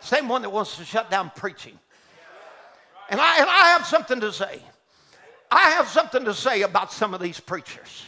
Same 0.00 0.28
one 0.28 0.42
that 0.42 0.50
wants 0.50 0.78
to 0.78 0.84
shut 0.84 1.10
down 1.10 1.30
preaching. 1.36 1.78
And 3.10 3.20
I, 3.20 3.38
and 3.38 3.48
I 3.48 3.76
have 3.76 3.86
something 3.86 4.20
to 4.20 4.32
say. 4.32 4.62
I 5.50 5.70
have 5.70 5.88
something 5.88 6.24
to 6.24 6.34
say 6.34 6.62
about 6.62 6.92
some 6.92 7.12
of 7.12 7.20
these 7.20 7.38
preachers. 7.38 8.04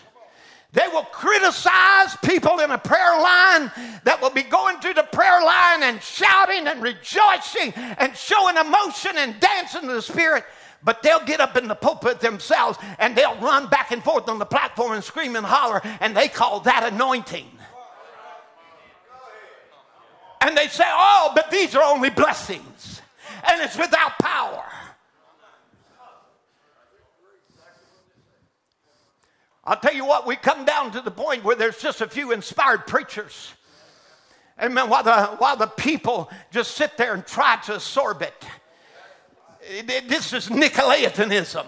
They 0.72 0.88
will 0.88 1.04
criticize 1.04 2.16
people 2.24 2.58
in 2.58 2.72
a 2.72 2.78
prayer 2.78 3.20
line 3.20 3.70
that 4.02 4.18
will 4.20 4.30
be 4.30 4.42
going 4.42 4.80
through 4.80 4.94
the 4.94 5.04
prayer 5.04 5.40
line 5.40 5.84
and 5.84 6.02
shouting 6.02 6.66
and 6.66 6.82
rejoicing 6.82 7.72
and 7.74 8.16
showing 8.16 8.56
emotion 8.56 9.12
and 9.16 9.38
dancing 9.38 9.86
the 9.86 10.02
Spirit. 10.02 10.44
But 10.82 11.02
they'll 11.02 11.24
get 11.24 11.40
up 11.40 11.56
in 11.56 11.68
the 11.68 11.76
pulpit 11.76 12.20
themselves 12.20 12.76
and 12.98 13.14
they'll 13.14 13.36
run 13.36 13.68
back 13.68 13.92
and 13.92 14.02
forth 14.02 14.28
on 14.28 14.40
the 14.40 14.46
platform 14.46 14.92
and 14.92 15.04
scream 15.04 15.36
and 15.36 15.46
holler, 15.46 15.80
and 16.00 16.16
they 16.16 16.28
call 16.28 16.60
that 16.60 16.92
anointing. 16.92 17.46
And 20.40 20.56
they 20.56 20.66
say, 20.66 20.84
oh, 20.86 21.32
but 21.36 21.50
these 21.50 21.74
are 21.76 21.82
only 21.84 22.10
blessings, 22.10 23.00
and 23.48 23.62
it's 23.62 23.78
without 23.78 24.18
power. 24.18 24.64
I'll 29.66 29.76
tell 29.78 29.94
you 29.94 30.04
what, 30.04 30.26
we 30.26 30.36
come 30.36 30.64
down 30.64 30.92
to 30.92 31.00
the 31.00 31.10
point 31.10 31.42
where 31.42 31.56
there's 31.56 31.78
just 31.78 32.00
a 32.00 32.08
few 32.08 32.32
inspired 32.32 32.86
preachers. 32.86 33.54
Amen. 34.62 34.88
While 34.88 35.02
the, 35.02 35.26
while 35.38 35.56
the 35.56 35.66
people 35.66 36.30
just 36.52 36.76
sit 36.76 36.96
there 36.96 37.14
and 37.14 37.26
try 37.26 37.56
to 37.64 37.76
absorb 37.76 38.22
it. 38.22 38.46
This 40.06 40.32
is 40.32 40.48
Nicolaitanism. 40.48 41.64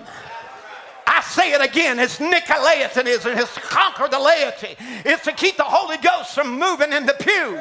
I 1.07 1.21
say 1.23 1.53
it 1.53 1.63
again, 1.63 1.99
it's 1.99 2.19
Nicolaitanism. 2.19 3.37
It's 3.37 3.55
to 3.55 3.61
conquer 3.61 4.09
the 4.09 4.19
laity. 4.19 4.77
It's 5.05 5.25
to 5.25 5.33
keep 5.33 5.57
the 5.57 5.65
Holy 5.65 5.97
Ghost 5.97 6.35
from 6.35 6.59
moving 6.59 6.93
in 6.93 7.07
the 7.07 7.15
pew. 7.15 7.59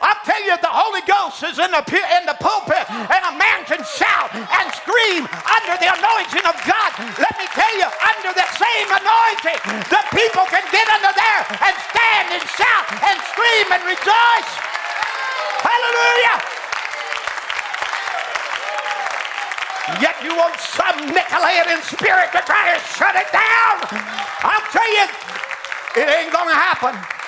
I 0.00 0.16
tell 0.24 0.40
you, 0.40 0.56
the 0.56 0.72
Holy 0.72 1.04
Ghost 1.04 1.44
is 1.44 1.60
in 1.60 1.68
the, 1.68 1.84
in 2.16 2.24
the 2.24 2.36
pulpit, 2.40 2.88
and 2.88 3.20
a 3.20 3.34
man 3.36 3.68
can 3.68 3.84
shout 3.84 4.32
and 4.32 4.66
scream 4.72 5.28
under 5.28 5.74
the 5.76 5.92
anointing 5.92 6.46
of 6.48 6.56
God. 6.64 6.90
Let 7.20 7.34
me 7.36 7.44
tell 7.52 7.74
you, 7.76 7.84
under 7.84 8.32
the 8.32 8.48
same 8.56 8.88
anointing, 8.88 9.60
the 9.92 10.02
people 10.16 10.48
can 10.48 10.64
get 10.72 10.88
under 10.88 11.12
there 11.12 11.42
and 11.68 11.74
stand 11.92 12.26
and 12.32 12.44
shout 12.56 12.86
and 12.96 13.16
scream 13.28 13.66
and 13.76 13.82
rejoice. 13.84 14.50
Hallelujah. 15.68 16.36
Yet 20.00 20.16
you 20.24 20.32
want 20.32 20.56
some 20.56 20.96
Nicolaitan 21.12 21.84
spirit 21.84 22.32
to 22.32 22.40
try 22.48 22.72
to 22.72 22.80
shut 22.96 23.12
it 23.20 23.28
down. 23.28 23.84
I'll 24.48 24.64
tell 24.72 24.90
you, 24.96 25.04
it 26.00 26.08
ain't 26.08 26.32
going 26.32 26.48
to 26.48 26.54
happen. 26.56 27.19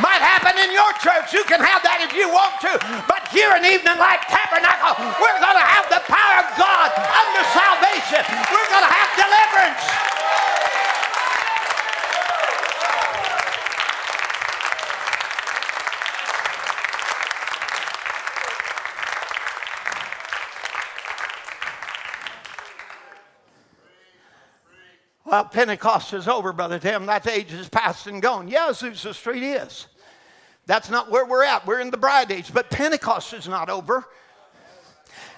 Might 0.00 0.24
happen 0.24 0.56
in 0.56 0.72
your 0.72 0.88
church. 1.04 1.36
You 1.36 1.44
can 1.44 1.60
have 1.60 1.84
that 1.84 2.00
if 2.00 2.16
you 2.16 2.24
want 2.24 2.56
to. 2.64 2.80
But 3.04 3.28
here 3.28 3.52
in 3.52 3.60
Evening 3.60 4.00
Light 4.00 4.24
Tabernacle, 4.24 4.96
we're 5.20 5.36
going 5.36 5.58
to 5.60 5.68
have 5.68 5.84
the 5.92 6.00
power 6.08 6.36
of 6.40 6.48
God 6.56 6.88
under 6.96 7.42
salvation. 7.52 8.24
We're 8.48 8.70
going 8.72 8.86
to 8.88 8.92
have 8.92 9.08
deliverance. 9.20 10.11
Well, 25.32 25.46
Pentecost 25.46 26.12
is 26.12 26.28
over, 26.28 26.52
Brother 26.52 26.78
Tim. 26.78 27.06
That 27.06 27.26
age 27.26 27.54
is 27.54 27.66
past 27.66 28.06
and 28.06 28.20
gone. 28.20 28.48
Yeah, 28.48 28.68
Azusa 28.68 29.14
Street 29.14 29.42
is. 29.42 29.86
That's 30.66 30.90
not 30.90 31.10
where 31.10 31.24
we're 31.24 31.42
at. 31.42 31.66
We're 31.66 31.80
in 31.80 31.90
the 31.90 31.96
bride 31.96 32.30
age, 32.30 32.52
but 32.52 32.68
Pentecost 32.68 33.32
is 33.32 33.48
not 33.48 33.70
over. 33.70 34.04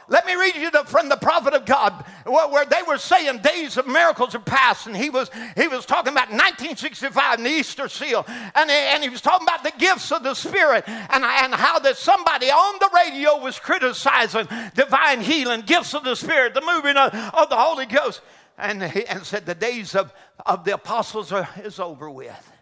Let 0.08 0.26
me 0.26 0.34
read 0.34 0.56
you 0.56 0.72
the, 0.72 0.82
from 0.82 1.08
the 1.08 1.16
prophet 1.16 1.54
of 1.54 1.64
God, 1.64 1.92
where 2.26 2.64
they 2.64 2.82
were 2.88 2.98
saying 2.98 3.38
days 3.42 3.76
of 3.76 3.86
miracles 3.86 4.34
are 4.34 4.40
past, 4.40 4.88
and 4.88 4.96
he 4.96 5.10
was 5.10 5.30
he 5.56 5.68
was 5.68 5.86
talking 5.86 6.12
about 6.12 6.28
1965 6.28 7.38
and 7.38 7.46
the 7.46 7.50
Easter 7.50 7.88
seal, 7.88 8.24
and, 8.28 8.68
and 8.68 9.00
he 9.00 9.08
was 9.08 9.20
talking 9.20 9.46
about 9.46 9.62
the 9.62 9.72
gifts 9.78 10.10
of 10.10 10.24
the 10.24 10.34
Spirit, 10.34 10.82
and, 10.88 11.24
and 11.24 11.54
how 11.54 11.78
that 11.78 11.96
somebody 11.96 12.50
on 12.50 12.78
the 12.80 12.90
radio 12.92 13.38
was 13.38 13.60
criticizing 13.60 14.48
divine 14.74 15.20
healing, 15.20 15.60
gifts 15.60 15.94
of 15.94 16.02
the 16.02 16.16
Spirit, 16.16 16.52
the 16.52 16.60
moving 16.62 16.96
of, 16.96 17.14
of 17.32 17.48
the 17.48 17.56
Holy 17.56 17.86
Ghost 17.86 18.20
and, 18.58 18.82
and 18.82 19.24
said, 19.24 19.46
The 19.46 19.54
days 19.54 19.94
of, 19.94 20.12
of 20.44 20.64
the 20.64 20.74
apostles 20.74 21.32
are, 21.32 21.48
is 21.62 21.78
over 21.78 22.10
with. 22.10 22.52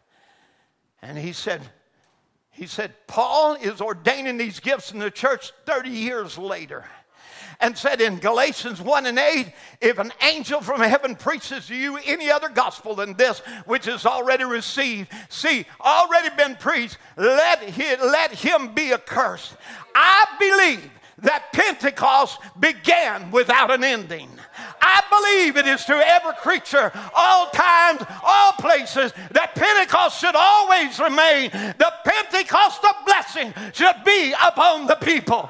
And 1.03 1.19
he 1.19 1.33
said, 1.33 1.61
he 2.53 2.67
said, 2.67 2.93
Paul 3.07 3.55
is 3.55 3.81
ordaining 3.81 4.37
these 4.37 4.61
gifts 4.61 4.93
in 4.93 4.99
the 4.99 5.11
church 5.11 5.53
30 5.65 5.91
years 5.91 6.37
later. 6.39 6.85
And 7.61 7.79
said 7.79 8.01
in 8.01 8.19
Galatians 8.19 8.81
1 8.81 9.07
and 9.07 9.19
8, 9.19 9.53
if 9.81 9.99
an 9.99 10.13
angel 10.21 10.61
from 10.61 10.81
heaven 10.81 11.15
preaches 11.15 11.69
to 11.69 11.77
you 11.77 11.97
any 11.97 12.31
other 12.31 12.49
gospel 12.49 12.95
than 12.95 13.15
this, 13.15 13.39
which 13.67 13.87
is 13.87 14.05
already 14.05 14.45
received, 14.45 15.11
see, 15.29 15.65
already 15.81 16.35
been 16.37 16.57
preached, 16.57 16.99
let 17.17 17.63
him, 17.63 18.01
let 18.01 18.33
him 18.33 18.75
be 18.75 18.93
accursed. 18.93 19.57
I 19.95 20.27
believe 20.39 20.91
that 21.23 21.53
Pentecost 21.53 22.39
began 22.59 23.31
without 23.31 23.71
an 23.71 23.85
ending. 23.85 24.29
I 24.81 25.03
believe 25.09 25.57
it 25.57 25.67
is 25.67 25.85
to 25.87 25.95
every 25.95 26.35
creature, 26.35 26.93
all 27.15 27.49
times, 27.51 28.03
all 28.23 28.53
places, 28.53 29.13
that 29.31 29.55
Pentecost 29.55 30.21
should 30.21 30.35
always 30.35 30.99
remain. 30.99 31.51
The 31.51 31.93
Pentecostal 32.05 32.91
blessing 33.07 33.55
should 33.73 34.05
be 34.05 34.33
upon 34.33 34.87
the 34.87 34.97
people. 34.97 35.49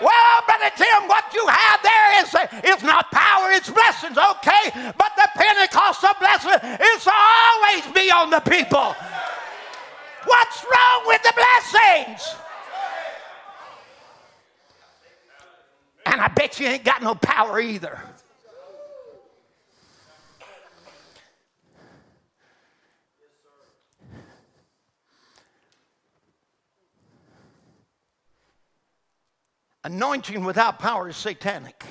Well, 0.00 0.42
Brother 0.46 0.72
Tim, 0.76 1.08
what 1.08 1.24
you 1.34 1.46
have 1.46 1.82
there 1.82 2.22
is 2.22 2.34
it's 2.64 2.82
not 2.82 3.10
power, 3.12 3.50
it's 3.52 3.70
blessings, 3.70 4.16
okay? 4.16 4.92
But 4.96 5.12
the 5.14 5.28
Pentecostal 5.36 6.14
blessing 6.18 6.58
is 6.80 7.04
to 7.04 7.12
always 7.12 7.86
be 7.94 8.10
on 8.10 8.30
the 8.30 8.40
people. 8.40 8.96
What's 10.24 10.64
wrong 10.64 11.02
with 11.06 11.22
the 11.22 11.32
blessings? 11.36 12.34
And 16.06 16.20
I 16.20 16.28
bet 16.28 16.58
you 16.58 16.66
ain't 16.66 16.84
got 16.84 17.02
no 17.02 17.14
power 17.14 17.60
either. 17.60 18.00
Anointing 29.82 30.44
without 30.44 30.78
power 30.78 31.08
is 31.08 31.16
satanic. 31.16 31.82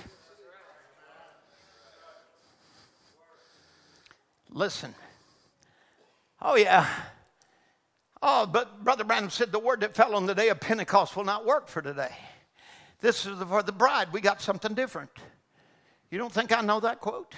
Listen. 4.52 4.94
Oh, 6.41 6.56
yeah. 6.56 6.88
Oh, 8.22 8.45
but 8.45 8.84
Brother 8.84 9.03
Branham 9.03 9.30
said 9.30 9.52
the 9.52 9.60
word 9.60 9.81
that 9.81 9.95
fell 9.95 10.15
on 10.15 10.26
the 10.26 10.36
day 10.36 10.49
of 10.49 10.60
Pentecost 10.60 11.15
will 11.15 11.23
not 11.23 11.45
work 11.45 11.68
for 11.68 11.81
today. 11.81 12.15
This 13.01 13.26
is 13.26 13.39
for 13.43 13.63
the 13.63 13.71
bride. 13.71 14.11
We 14.11 14.21
got 14.21 14.41
something 14.41 14.73
different. 14.73 15.11
You 16.11 16.17
don't 16.17 16.31
think 16.31 16.57
I 16.57 16.61
know 16.61 16.80
that 16.80 16.99
quote? 16.99 17.34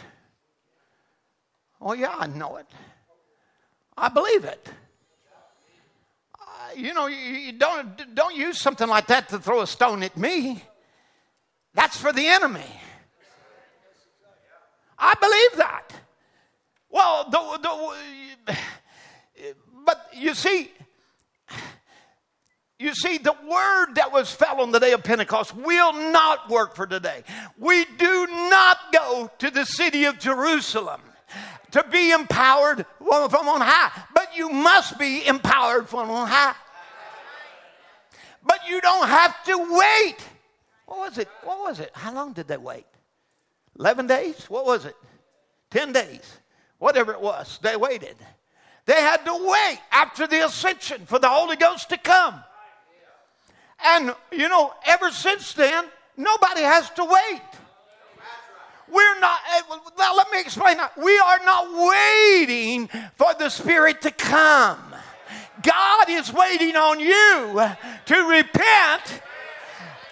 Oh, 1.79 1.93
yeah, 1.93 2.15
I 2.17 2.27
know 2.27 2.57
it. 2.57 2.67
I 3.97 4.09
believe 4.09 4.45
it. 4.45 4.69
Uh, 6.39 6.43
you 6.75 6.93
know, 6.93 7.07
you, 7.07 7.17
you 7.17 7.51
don't, 7.53 8.15
don't 8.15 8.35
use 8.35 8.59
something 8.59 8.87
like 8.87 9.07
that 9.07 9.29
to 9.29 9.39
throw 9.39 9.61
a 9.61 9.67
stone 9.67 10.03
at 10.03 10.15
me. 10.15 10.63
That's 11.73 11.97
for 11.97 12.13
the 12.13 12.27
enemy. 12.27 12.65
I 14.97 15.13
believe 15.15 15.57
that. 15.57 15.93
Well, 16.89 17.29
the, 17.29 17.59
the, 18.47 18.57
but 19.85 20.09
you 20.13 20.33
see, 20.33 20.71
you 22.81 22.95
see, 22.95 23.19
the 23.19 23.35
word 23.47 23.95
that 23.95 24.11
was 24.11 24.31
fell 24.31 24.59
on 24.59 24.71
the 24.71 24.79
day 24.79 24.93
of 24.93 25.03
Pentecost 25.03 25.55
will 25.55 25.93
not 26.11 26.49
work 26.49 26.75
for 26.75 26.87
today. 26.87 27.23
We 27.57 27.85
do 27.85 28.27
not 28.27 28.77
go 28.91 29.29
to 29.37 29.51
the 29.51 29.65
city 29.65 30.05
of 30.05 30.17
Jerusalem 30.17 31.01
to 31.71 31.85
be 31.91 32.11
empowered 32.11 32.85
from 32.97 33.47
on 33.47 33.61
high, 33.61 33.91
but 34.15 34.35
you 34.35 34.49
must 34.49 34.97
be 34.97 35.25
empowered 35.25 35.87
from 35.87 36.09
on 36.09 36.27
high. 36.27 36.55
But 38.43 38.67
you 38.67 38.81
don't 38.81 39.07
have 39.07 39.43
to 39.45 39.57
wait. 39.57 40.17
What 40.87 40.99
was 40.99 41.17
it? 41.19 41.29
What 41.43 41.59
was 41.59 41.79
it? 41.79 41.91
How 41.93 42.11
long 42.13 42.33
did 42.33 42.47
they 42.47 42.57
wait? 42.57 42.85
11 43.77 44.07
days? 44.07 44.49
What 44.49 44.65
was 44.65 44.85
it? 44.85 44.95
10 45.69 45.93
days? 45.93 46.39
Whatever 46.79 47.13
it 47.13 47.21
was, 47.21 47.59
they 47.61 47.75
waited. 47.75 48.15
They 48.85 48.99
had 48.99 49.23
to 49.25 49.33
wait 49.33 49.79
after 49.91 50.25
the 50.25 50.43
ascension 50.45 51.05
for 51.05 51.19
the 51.19 51.29
Holy 51.29 51.55
Ghost 51.55 51.89
to 51.89 51.97
come. 51.97 52.43
And, 53.83 54.13
you 54.31 54.47
know, 54.47 54.73
ever 54.85 55.11
since 55.11 55.53
then, 55.53 55.85
nobody 56.17 56.61
has 56.61 56.89
to 56.91 57.05
wait. 57.05 57.41
We're 58.91 59.19
not, 59.19 59.39
now 59.97 60.15
let 60.15 60.29
me 60.31 60.41
explain 60.41 60.77
that. 60.77 60.97
We 60.97 61.17
are 61.17 61.39
not 61.45 61.71
waiting 61.73 62.89
for 63.15 63.33
the 63.39 63.49
Spirit 63.49 64.01
to 64.01 64.11
come. 64.11 64.79
God 65.63 66.09
is 66.09 66.33
waiting 66.33 66.75
on 66.75 66.99
you 66.99 67.61
to 68.05 68.15
repent, 68.27 69.21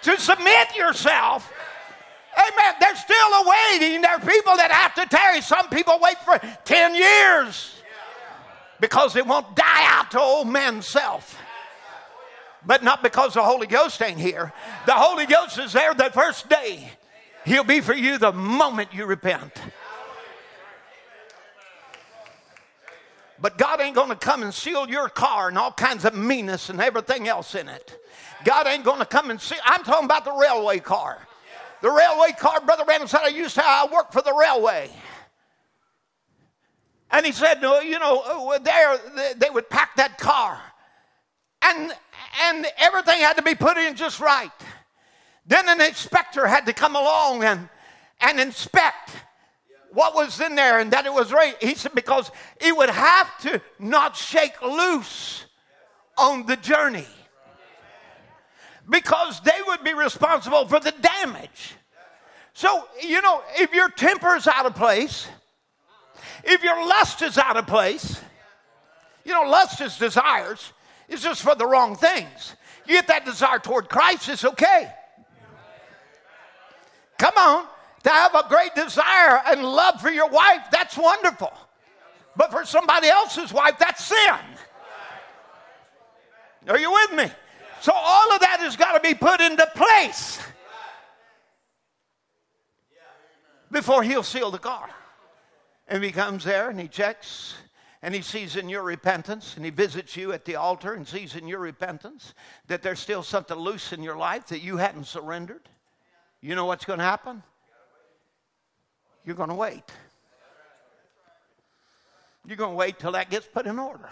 to 0.02 0.18
submit 0.18 0.76
yourself. 0.76 1.52
Amen. 2.38 2.74
They're 2.80 2.96
still 2.96 3.44
awaiting. 3.44 4.00
There 4.00 4.12
are 4.12 4.20
people 4.20 4.56
that 4.56 4.70
have 4.70 4.94
to 4.94 5.06
tarry. 5.14 5.42
Some 5.42 5.68
people 5.68 5.98
wait 6.00 6.16
for 6.24 6.40
10 6.64 6.94
years 6.94 7.74
because 8.80 9.12
they 9.12 9.22
won't 9.22 9.54
die 9.54 9.84
out 9.88 10.10
to 10.12 10.20
old 10.20 10.48
man's 10.48 10.86
self 10.86 11.36
but 12.64 12.82
not 12.82 13.02
because 13.02 13.34
the 13.34 13.42
Holy 13.42 13.66
Ghost 13.66 14.00
ain't 14.02 14.18
here. 14.18 14.52
The 14.86 14.92
Holy 14.92 15.26
Ghost 15.26 15.58
is 15.58 15.72
there 15.72 15.94
the 15.94 16.10
first 16.10 16.48
day. 16.48 16.90
He'll 17.44 17.64
be 17.64 17.80
for 17.80 17.94
you 17.94 18.18
the 18.18 18.32
moment 18.32 18.92
you 18.92 19.06
repent. 19.06 19.52
But 23.40 23.56
God 23.56 23.80
ain't 23.80 23.94
going 23.94 24.10
to 24.10 24.16
come 24.16 24.42
and 24.42 24.52
seal 24.52 24.88
your 24.88 25.08
car 25.08 25.48
and 25.48 25.56
all 25.56 25.72
kinds 25.72 26.04
of 26.04 26.14
meanness 26.14 26.68
and 26.68 26.80
everything 26.80 27.26
else 27.26 27.54
in 27.54 27.68
it. 27.68 27.98
God 28.44 28.66
ain't 28.66 28.84
going 28.84 28.98
to 28.98 29.06
come 29.06 29.30
and 29.30 29.40
seal. 29.40 29.58
I'm 29.64 29.82
talking 29.82 30.04
about 30.04 30.24
the 30.24 30.32
railway 30.32 30.78
car. 30.78 31.26
The 31.80 31.90
railway 31.90 32.32
car, 32.38 32.60
Brother 32.60 32.84
Branham 32.84 33.08
said, 33.08 33.20
I 33.22 33.28
used 33.28 33.54
to 33.54 33.62
I 33.64 33.88
work 33.90 34.12
for 34.12 34.20
the 34.20 34.34
railway. 34.34 34.90
And 37.10 37.24
he 37.24 37.32
said, 37.32 37.62
you 37.62 37.98
know, 37.98 38.22
oh, 38.24 38.58
there 38.62 39.34
they 39.36 39.50
would 39.50 39.68
pack 39.70 39.96
that 39.96 40.18
car. 40.18 40.60
And 41.62 41.92
and 42.42 42.66
everything 42.78 43.20
had 43.20 43.36
to 43.36 43.42
be 43.42 43.54
put 43.54 43.76
in 43.76 43.96
just 43.96 44.20
right. 44.20 44.50
Then 45.46 45.68
an 45.68 45.80
inspector 45.80 46.46
had 46.46 46.66
to 46.66 46.72
come 46.72 46.94
along 46.94 47.42
and, 47.44 47.68
and 48.20 48.38
inspect 48.38 49.10
what 49.92 50.14
was 50.14 50.40
in 50.40 50.54
there 50.54 50.78
and 50.78 50.92
that 50.92 51.06
it 51.06 51.12
was 51.12 51.32
right. 51.32 51.56
He 51.60 51.74
said, 51.74 51.92
because 51.94 52.30
it 52.60 52.76
would 52.76 52.90
have 52.90 53.38
to 53.42 53.60
not 53.78 54.16
shake 54.16 54.60
loose 54.62 55.44
on 56.16 56.46
the 56.46 56.56
journey. 56.56 57.06
Because 58.88 59.40
they 59.40 59.58
would 59.66 59.82
be 59.84 59.94
responsible 59.94 60.66
for 60.66 60.80
the 60.80 60.92
damage. 60.92 61.74
So, 62.52 62.86
you 63.02 63.20
know, 63.22 63.42
if 63.56 63.72
your 63.72 63.88
temper 63.88 64.36
is 64.36 64.46
out 64.46 64.66
of 64.66 64.74
place, 64.74 65.26
if 66.44 66.62
your 66.62 66.86
lust 66.86 67.22
is 67.22 67.38
out 67.38 67.56
of 67.56 67.66
place, 67.66 68.20
you 69.24 69.32
know, 69.32 69.42
lust 69.42 69.80
is 69.80 69.96
desires. 69.96 70.72
It's 71.10 71.22
just 71.22 71.42
for 71.42 71.56
the 71.56 71.66
wrong 71.66 71.96
things. 71.96 72.54
You 72.86 72.94
get 72.94 73.08
that 73.08 73.24
desire 73.26 73.58
toward 73.58 73.88
Christ, 73.88 74.28
it's 74.28 74.44
okay. 74.44 74.90
Come 77.18 77.34
on. 77.36 77.66
To 78.04 78.08
have 78.08 78.34
a 78.34 78.48
great 78.48 78.74
desire 78.74 79.42
and 79.46 79.62
love 79.62 80.00
for 80.00 80.08
your 80.08 80.28
wife, 80.30 80.62
that's 80.72 80.96
wonderful. 80.96 81.52
But 82.34 82.50
for 82.50 82.64
somebody 82.64 83.08
else's 83.08 83.52
wife, 83.52 83.74
that's 83.78 84.06
sin. 84.06 84.40
Are 86.68 86.78
you 86.78 86.90
with 86.90 87.12
me? 87.12 87.30
So 87.82 87.92
all 87.94 88.32
of 88.32 88.40
that 88.40 88.60
has 88.60 88.76
got 88.76 88.92
to 88.94 89.00
be 89.00 89.14
put 89.14 89.40
into 89.40 89.66
place 89.74 90.40
before 93.70 94.02
he'll 94.02 94.22
seal 94.22 94.50
the 94.50 94.58
car. 94.58 94.88
And 95.88 96.04
he 96.04 96.12
comes 96.12 96.44
there 96.44 96.70
and 96.70 96.80
he 96.80 96.88
checks 96.88 97.54
and 98.02 98.14
he 98.14 98.22
sees 98.22 98.56
in 98.56 98.68
your 98.68 98.82
repentance 98.82 99.56
and 99.56 99.64
he 99.64 99.70
visits 99.70 100.16
you 100.16 100.32
at 100.32 100.44
the 100.44 100.56
altar 100.56 100.94
and 100.94 101.06
sees 101.06 101.36
in 101.36 101.46
your 101.46 101.58
repentance 101.58 102.34
that 102.66 102.82
there's 102.82 102.98
still 102.98 103.22
something 103.22 103.56
loose 103.56 103.92
in 103.92 104.02
your 104.02 104.16
life 104.16 104.46
that 104.46 104.60
you 104.60 104.78
hadn't 104.78 105.04
surrendered, 105.06 105.68
you 106.40 106.54
know 106.54 106.64
what's 106.64 106.84
going 106.84 106.98
to 106.98 107.04
happen? 107.04 107.42
You're 109.24 109.36
going 109.36 109.50
to 109.50 109.54
wait. 109.54 109.84
You're 112.46 112.56
going 112.56 112.72
to 112.72 112.76
wait 112.76 112.98
till 112.98 113.12
that 113.12 113.28
gets 113.28 113.46
put 113.46 113.66
in 113.66 113.78
order 113.78 114.08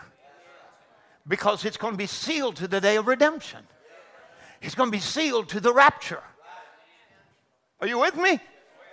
because 1.26 1.64
it's 1.64 1.78
going 1.78 1.94
to 1.94 1.98
be 1.98 2.06
sealed 2.06 2.56
to 2.56 2.68
the 2.68 2.80
day 2.80 2.96
of 2.96 3.06
redemption. 3.06 3.60
It's 4.60 4.74
going 4.74 4.88
to 4.88 4.96
be 4.96 5.00
sealed 5.00 5.48
to 5.50 5.60
the 5.60 5.72
rapture. 5.72 6.22
Are 7.80 7.86
you 7.86 7.98
with 7.98 8.16
me? 8.16 8.40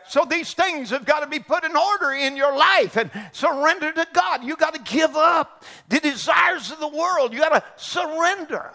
So 0.08 0.24
these 0.24 0.54
things 0.54 0.92
have 0.92 1.06
got 1.06 1.22
to 1.22 1.28
be 1.28 1.40
put 1.40 1.64
in 1.64 1.76
order 1.76 2.12
in 2.12 2.38
your 2.38 2.56
life 2.56 2.96
and 2.96 3.10
surrender 3.32 3.92
to 3.92 4.08
God. 4.14 4.44
You 4.44 4.56
got 4.56 4.76
to 4.76 4.82
give 4.82 5.16
up 5.16 5.64
the 5.90 6.00
desires 6.00 6.72
of 6.72 6.80
the 6.80 6.88
world. 6.88 7.34
You 7.34 7.40
got 7.40 7.54
to 7.54 7.64
surrender. 7.76 8.72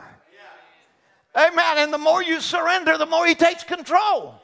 Amen. 1.37 1.79
And 1.79 1.93
the 1.93 1.99
more 1.99 2.23
you 2.23 2.41
surrender, 2.41 2.99
the 2.99 3.07
more 3.07 3.27
He 3.27 3.35
takes 3.35 3.63
control. 3.63 4.41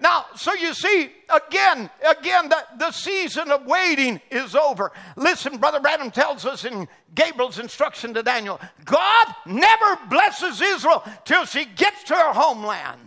Now, 0.00 0.26
so 0.36 0.52
you 0.54 0.74
see, 0.74 1.10
again, 1.32 1.88
again, 2.06 2.48
the, 2.48 2.58
the 2.78 2.90
season 2.90 3.50
of 3.50 3.64
waiting 3.64 4.20
is 4.30 4.54
over. 4.54 4.92
Listen, 5.16 5.56
Brother 5.56 5.80
Branham 5.80 6.10
tells 6.10 6.44
us 6.44 6.64
in 6.64 6.88
Gabriel's 7.14 7.58
instruction 7.58 8.12
to 8.14 8.22
Daniel 8.22 8.60
God 8.84 9.34
never 9.46 9.98
blesses 10.10 10.60
Israel 10.60 11.02
till 11.24 11.44
she 11.46 11.64
gets 11.64 12.04
to 12.04 12.14
her 12.14 12.32
homeland. 12.32 13.00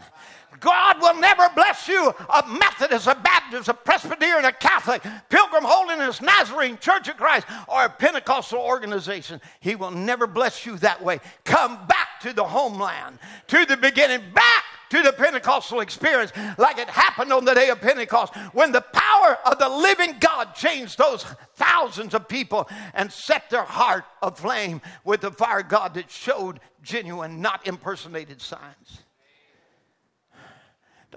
God 0.60 1.02
will 1.02 1.20
never 1.20 1.50
bless 1.56 1.88
you 1.88 2.14
a 2.34 2.48
Methodist, 2.48 3.08
a 3.08 3.16
Baptist, 3.16 3.70
a 3.70 3.74
Presbyterian, 3.74 4.46
a 4.46 4.52
Catholic, 4.52 5.02
Pilgrim 5.30 5.64
Holiness, 5.64 6.22
Nazarene, 6.22 6.78
Church 6.78 7.08
of 7.08 7.18
Christ, 7.18 7.48
or 7.68 7.86
a 7.86 7.90
Pentecostal 7.90 8.60
organization. 8.60 9.42
He 9.60 9.76
will 9.76 9.92
never 9.92 10.28
bless 10.28 10.66
you 10.66 10.78
that 10.78 11.04
way. 11.04 11.20
Come 11.44 11.86
back 11.88 12.20
to 12.22 12.34
the 12.34 12.44
homeland, 12.44 13.20
to 13.48 13.66
the 13.66 13.78
beginning, 13.78 14.22
back 14.34 14.64
to 14.90 15.02
the 15.02 15.12
Pentecostal 15.12 15.82
experience 15.82 16.32
like 16.58 16.78
it 16.78 16.90
happened 16.90 17.34
on 17.34 17.46
the 17.46 17.54
day 17.54 17.70
of 17.70 17.82
Pentecost 17.82 18.34
when 18.54 18.72
the 18.72 18.82
power 18.82 19.38
of 19.46 19.60
the 19.60 19.68
living 19.68 20.16
God 20.20 20.56
changed 20.56 20.98
those 20.98 21.24
thousands 21.56 22.14
of 22.14 22.28
people 22.28 22.70
and 22.94 23.12
set 23.12 23.50
their 23.50 23.64
heart 23.64 24.06
aflame 24.22 24.82
with 25.04 25.22
the 25.22 25.32
fire 25.32 25.64
God 25.64 25.94
that 25.96 26.10
showed 26.10 26.60
genuine, 26.82 27.42
not 27.42 27.68
impersonated 27.68 28.42
signs. 28.42 29.04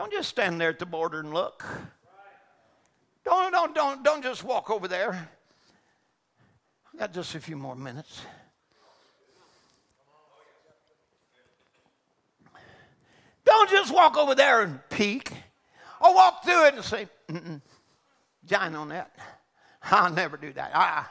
Don't 0.00 0.10
just 0.10 0.30
stand 0.30 0.58
there 0.58 0.70
at 0.70 0.78
the 0.78 0.86
border 0.86 1.20
and 1.20 1.34
look. 1.34 1.62
Don't, 3.22 3.52
don't, 3.52 3.74
don't, 3.74 4.02
don't 4.02 4.22
just 4.22 4.42
walk 4.42 4.70
over 4.70 4.88
there. 4.88 5.28
I 6.94 6.98
got 6.98 7.12
just 7.12 7.34
a 7.34 7.38
few 7.38 7.54
more 7.54 7.76
minutes. 7.76 8.22
Don't 13.44 13.68
just 13.68 13.92
walk 13.92 14.16
over 14.16 14.34
there 14.34 14.62
and 14.62 14.80
peek 14.88 15.34
or 16.00 16.14
walk 16.14 16.44
through 16.44 16.68
it 16.68 16.74
and 16.76 16.82
say, 16.82 17.06
John 18.46 18.74
on 18.74 18.88
that. 18.88 19.14
I'll 19.82 20.10
never 20.10 20.38
do 20.38 20.50
that. 20.54 20.70
I, 20.74 21.04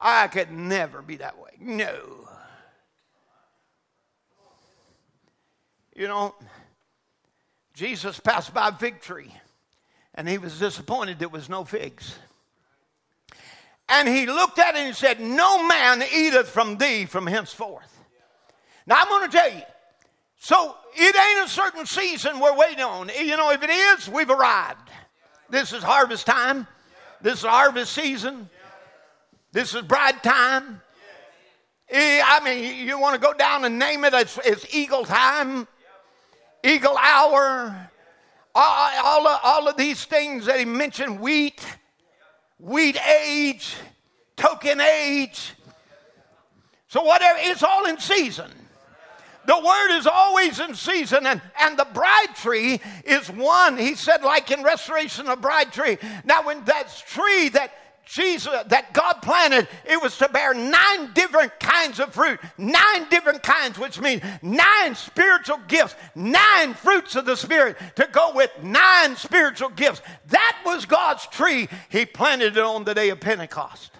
I 0.00 0.26
could 0.26 0.50
never 0.50 1.02
be 1.02 1.18
that 1.18 1.38
way. 1.38 1.50
No. 1.60 2.00
You 5.94 6.08
know, 6.08 6.34
Jesus 7.78 8.18
passed 8.18 8.52
by 8.52 8.72
fig 8.72 9.00
tree 9.00 9.32
and 10.12 10.28
he 10.28 10.36
was 10.36 10.58
disappointed 10.58 11.20
there 11.20 11.28
was 11.28 11.48
no 11.48 11.64
figs. 11.64 12.18
And 13.88 14.08
he 14.08 14.26
looked 14.26 14.58
at 14.58 14.74
it 14.74 14.80
and 14.80 14.96
said, 14.96 15.20
No 15.20 15.64
man 15.64 16.02
eateth 16.12 16.48
from 16.48 16.76
thee 16.76 17.04
from 17.04 17.24
henceforth. 17.28 17.96
Now 18.84 18.96
I'm 18.98 19.06
going 19.06 19.30
to 19.30 19.36
tell 19.36 19.52
you, 19.52 19.62
so 20.40 20.74
it 20.96 21.14
ain't 21.16 21.46
a 21.46 21.48
certain 21.48 21.86
season 21.86 22.40
we're 22.40 22.56
waiting 22.56 22.82
on. 22.82 23.10
You 23.16 23.36
know, 23.36 23.52
if 23.52 23.62
it 23.62 23.70
is, 23.70 24.08
we've 24.08 24.28
arrived. 24.28 24.90
This 25.48 25.72
is 25.72 25.84
harvest 25.84 26.26
time. 26.26 26.66
This 27.22 27.38
is 27.38 27.44
harvest 27.44 27.92
season. 27.92 28.50
This 29.52 29.72
is 29.72 29.82
bride 29.82 30.20
time. 30.24 30.82
I 31.92 32.40
mean, 32.44 32.88
you 32.88 32.98
want 32.98 33.14
to 33.14 33.20
go 33.20 33.34
down 33.34 33.64
and 33.64 33.78
name 33.78 34.04
it 34.04 34.14
as, 34.14 34.36
as 34.38 34.66
eagle 34.74 35.04
time 35.04 35.68
eagle 36.68 36.96
hour, 36.96 37.90
all, 38.54 39.26
of, 39.26 39.40
all 39.42 39.68
of 39.68 39.76
these 39.76 40.04
things 40.04 40.46
that 40.46 40.58
he 40.58 40.64
mentioned 40.64 41.20
wheat, 41.20 41.64
wheat 42.58 42.98
age, 43.06 43.76
token 44.36 44.80
age. 44.80 45.54
So, 46.88 47.02
whatever, 47.02 47.38
it's 47.42 47.62
all 47.62 47.86
in 47.86 47.98
season. 47.98 48.50
The 49.46 49.58
word 49.58 49.96
is 49.96 50.06
always 50.06 50.60
in 50.60 50.74
season, 50.74 51.26
and, 51.26 51.40
and 51.58 51.78
the 51.78 51.86
bride 51.94 52.34
tree 52.34 52.80
is 53.04 53.30
one. 53.30 53.78
He 53.78 53.94
said, 53.94 54.22
like 54.22 54.50
in 54.50 54.62
restoration 54.62 55.26
of 55.26 55.40
bride 55.40 55.72
tree. 55.72 55.96
Now, 56.24 56.42
when 56.44 56.64
that 56.64 57.02
tree 57.06 57.48
that 57.50 57.72
Jesus, 58.08 58.54
that 58.68 58.94
God 58.94 59.20
planted, 59.20 59.68
it 59.84 60.00
was 60.00 60.16
to 60.18 60.28
bear 60.28 60.54
nine 60.54 61.12
different 61.12 61.58
kinds 61.60 62.00
of 62.00 62.14
fruit. 62.14 62.40
Nine 62.56 63.08
different 63.10 63.42
kinds, 63.42 63.78
which 63.78 64.00
means 64.00 64.22
nine 64.40 64.94
spiritual 64.94 65.58
gifts, 65.68 65.94
nine 66.14 66.74
fruits 66.74 67.16
of 67.16 67.26
the 67.26 67.36
Spirit 67.36 67.76
to 67.96 68.08
go 68.10 68.32
with 68.34 68.50
nine 68.62 69.14
spiritual 69.16 69.68
gifts. 69.68 70.00
That 70.28 70.58
was 70.64 70.86
God's 70.86 71.26
tree. 71.26 71.68
He 71.90 72.06
planted 72.06 72.56
it 72.56 72.62
on 72.62 72.84
the 72.84 72.94
day 72.94 73.10
of 73.10 73.20
Pentecost. 73.20 73.92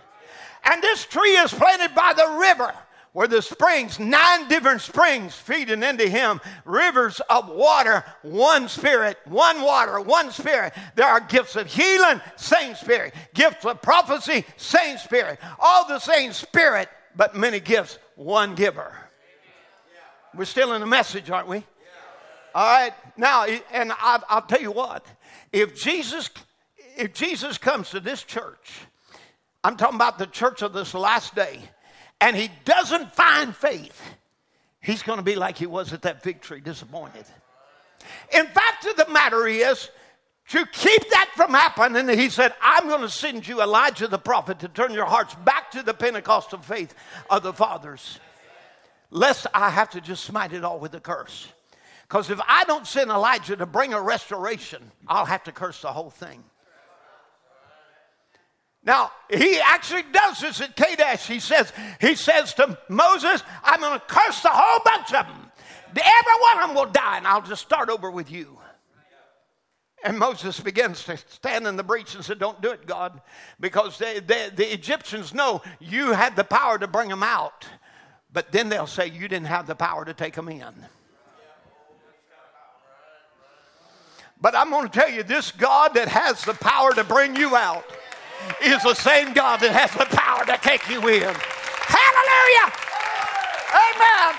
And 0.64 0.82
this 0.82 1.04
tree 1.04 1.36
is 1.36 1.52
planted 1.52 1.94
by 1.94 2.14
the 2.14 2.38
river 2.40 2.74
where 3.18 3.26
the 3.26 3.42
springs, 3.42 3.98
nine 3.98 4.46
different 4.46 4.80
springs 4.80 5.34
feeding 5.34 5.82
into 5.82 6.08
him, 6.08 6.40
rivers 6.64 7.20
of 7.28 7.48
water, 7.48 8.04
one 8.22 8.68
spirit, 8.68 9.18
one 9.24 9.60
water, 9.60 10.00
one 10.00 10.30
spirit. 10.30 10.72
There 10.94 11.04
are 11.04 11.18
gifts 11.18 11.56
of 11.56 11.66
healing, 11.66 12.20
same 12.36 12.76
spirit. 12.76 13.12
Gifts 13.34 13.64
of 13.64 13.82
prophecy, 13.82 14.44
same 14.56 14.98
spirit. 14.98 15.40
All 15.58 15.88
the 15.88 15.98
same 15.98 16.32
spirit, 16.32 16.88
but 17.16 17.34
many 17.34 17.58
gifts, 17.58 17.98
one 18.14 18.54
giver. 18.54 18.94
We're 20.32 20.44
still 20.44 20.74
in 20.74 20.80
the 20.80 20.86
message, 20.86 21.28
aren't 21.28 21.48
we? 21.48 21.64
All 22.54 22.72
right. 22.72 22.92
Now, 23.16 23.46
and 23.72 23.92
I'll 23.98 24.42
tell 24.42 24.60
you 24.60 24.70
what, 24.70 25.04
if 25.52 25.74
Jesus, 25.74 26.30
if 26.96 27.14
Jesus 27.14 27.58
comes 27.58 27.90
to 27.90 27.98
this 27.98 28.22
church, 28.22 28.82
I'm 29.64 29.76
talking 29.76 29.96
about 29.96 30.18
the 30.18 30.26
church 30.28 30.62
of 30.62 30.72
this 30.72 30.94
last 30.94 31.34
day 31.34 31.62
and 32.20 32.36
he 32.36 32.50
doesn't 32.64 33.14
find 33.14 33.54
faith, 33.54 34.00
he's 34.80 35.02
going 35.02 35.18
to 35.18 35.24
be 35.24 35.36
like 35.36 35.56
he 35.56 35.66
was 35.66 35.92
at 35.92 36.02
that 36.02 36.22
fig 36.22 36.40
tree, 36.40 36.60
disappointed. 36.60 37.24
In 38.32 38.46
fact 38.46 38.86
of 38.86 38.96
the 38.96 39.12
matter 39.12 39.46
is, 39.46 39.90
to 40.48 40.64
keep 40.72 41.10
that 41.10 41.30
from 41.36 41.50
happening, 41.50 42.08
he 42.16 42.30
said, 42.30 42.54
I'm 42.62 42.88
going 42.88 43.02
to 43.02 43.10
send 43.10 43.46
you 43.46 43.60
Elijah 43.60 44.08
the 44.08 44.18
prophet 44.18 44.60
to 44.60 44.68
turn 44.68 44.94
your 44.94 45.04
hearts 45.04 45.34
back 45.34 45.70
to 45.72 45.82
the 45.82 45.92
Pentecostal 45.92 46.60
faith 46.60 46.94
of 47.28 47.42
the 47.42 47.52
fathers, 47.52 48.18
lest 49.10 49.46
I 49.52 49.68
have 49.68 49.90
to 49.90 50.00
just 50.00 50.24
smite 50.24 50.54
it 50.54 50.64
all 50.64 50.78
with 50.78 50.94
a 50.94 51.00
curse. 51.00 51.48
Because 52.02 52.30
if 52.30 52.40
I 52.48 52.64
don't 52.64 52.86
send 52.86 53.10
Elijah 53.10 53.56
to 53.56 53.66
bring 53.66 53.92
a 53.92 54.00
restoration, 54.00 54.90
I'll 55.06 55.26
have 55.26 55.44
to 55.44 55.52
curse 55.52 55.82
the 55.82 55.92
whole 55.92 56.08
thing. 56.08 56.42
Now, 58.84 59.10
he 59.28 59.58
actually 59.60 60.04
does 60.12 60.40
this 60.40 60.60
at 60.60 60.76
Kadesh. 60.76 61.26
He 61.26 61.40
says, 61.40 61.72
he 62.00 62.14
says 62.14 62.54
to 62.54 62.78
Moses, 62.88 63.42
I'm 63.62 63.80
going 63.80 63.98
to 63.98 64.06
curse 64.06 64.40
the 64.40 64.50
whole 64.50 64.80
bunch 64.84 65.12
of 65.12 65.26
them. 65.26 65.50
Every 65.90 66.40
one 66.40 66.62
of 66.62 66.68
them 66.68 66.76
will 66.76 66.92
die, 66.92 67.16
and 67.18 67.26
I'll 67.26 67.42
just 67.42 67.62
start 67.62 67.88
over 67.88 68.10
with 68.10 68.30
you. 68.30 68.58
And 70.04 70.16
Moses 70.16 70.60
begins 70.60 71.02
to 71.04 71.16
stand 71.16 71.66
in 71.66 71.76
the 71.76 71.82
breach 71.82 72.14
and 72.14 72.24
said, 72.24 72.38
Don't 72.38 72.62
do 72.62 72.70
it, 72.70 72.86
God, 72.86 73.20
because 73.58 73.98
they, 73.98 74.20
they, 74.20 74.48
the 74.54 74.72
Egyptians 74.72 75.34
know 75.34 75.60
you 75.80 76.12
had 76.12 76.36
the 76.36 76.44
power 76.44 76.78
to 76.78 76.86
bring 76.86 77.08
them 77.08 77.24
out, 77.24 77.66
but 78.32 78.52
then 78.52 78.68
they'll 78.68 78.86
say 78.86 79.08
you 79.08 79.26
didn't 79.26 79.48
have 79.48 79.66
the 79.66 79.74
power 79.74 80.04
to 80.04 80.14
take 80.14 80.34
them 80.34 80.48
in. 80.48 80.72
But 84.40 84.54
I'm 84.54 84.70
going 84.70 84.88
to 84.88 84.92
tell 84.92 85.10
you 85.10 85.24
this 85.24 85.50
God 85.50 85.94
that 85.94 86.06
has 86.06 86.44
the 86.44 86.54
power 86.54 86.92
to 86.94 87.02
bring 87.02 87.34
you 87.34 87.56
out 87.56 87.84
is 88.62 88.82
the 88.82 88.94
same 88.94 89.32
God 89.32 89.60
that 89.60 89.72
has 89.72 89.92
the 89.92 90.06
power 90.16 90.44
to 90.46 90.58
take 90.62 90.88
you 90.88 91.00
in. 91.08 91.34
Hallelujah! 91.86 92.68
Amen. 93.68 94.32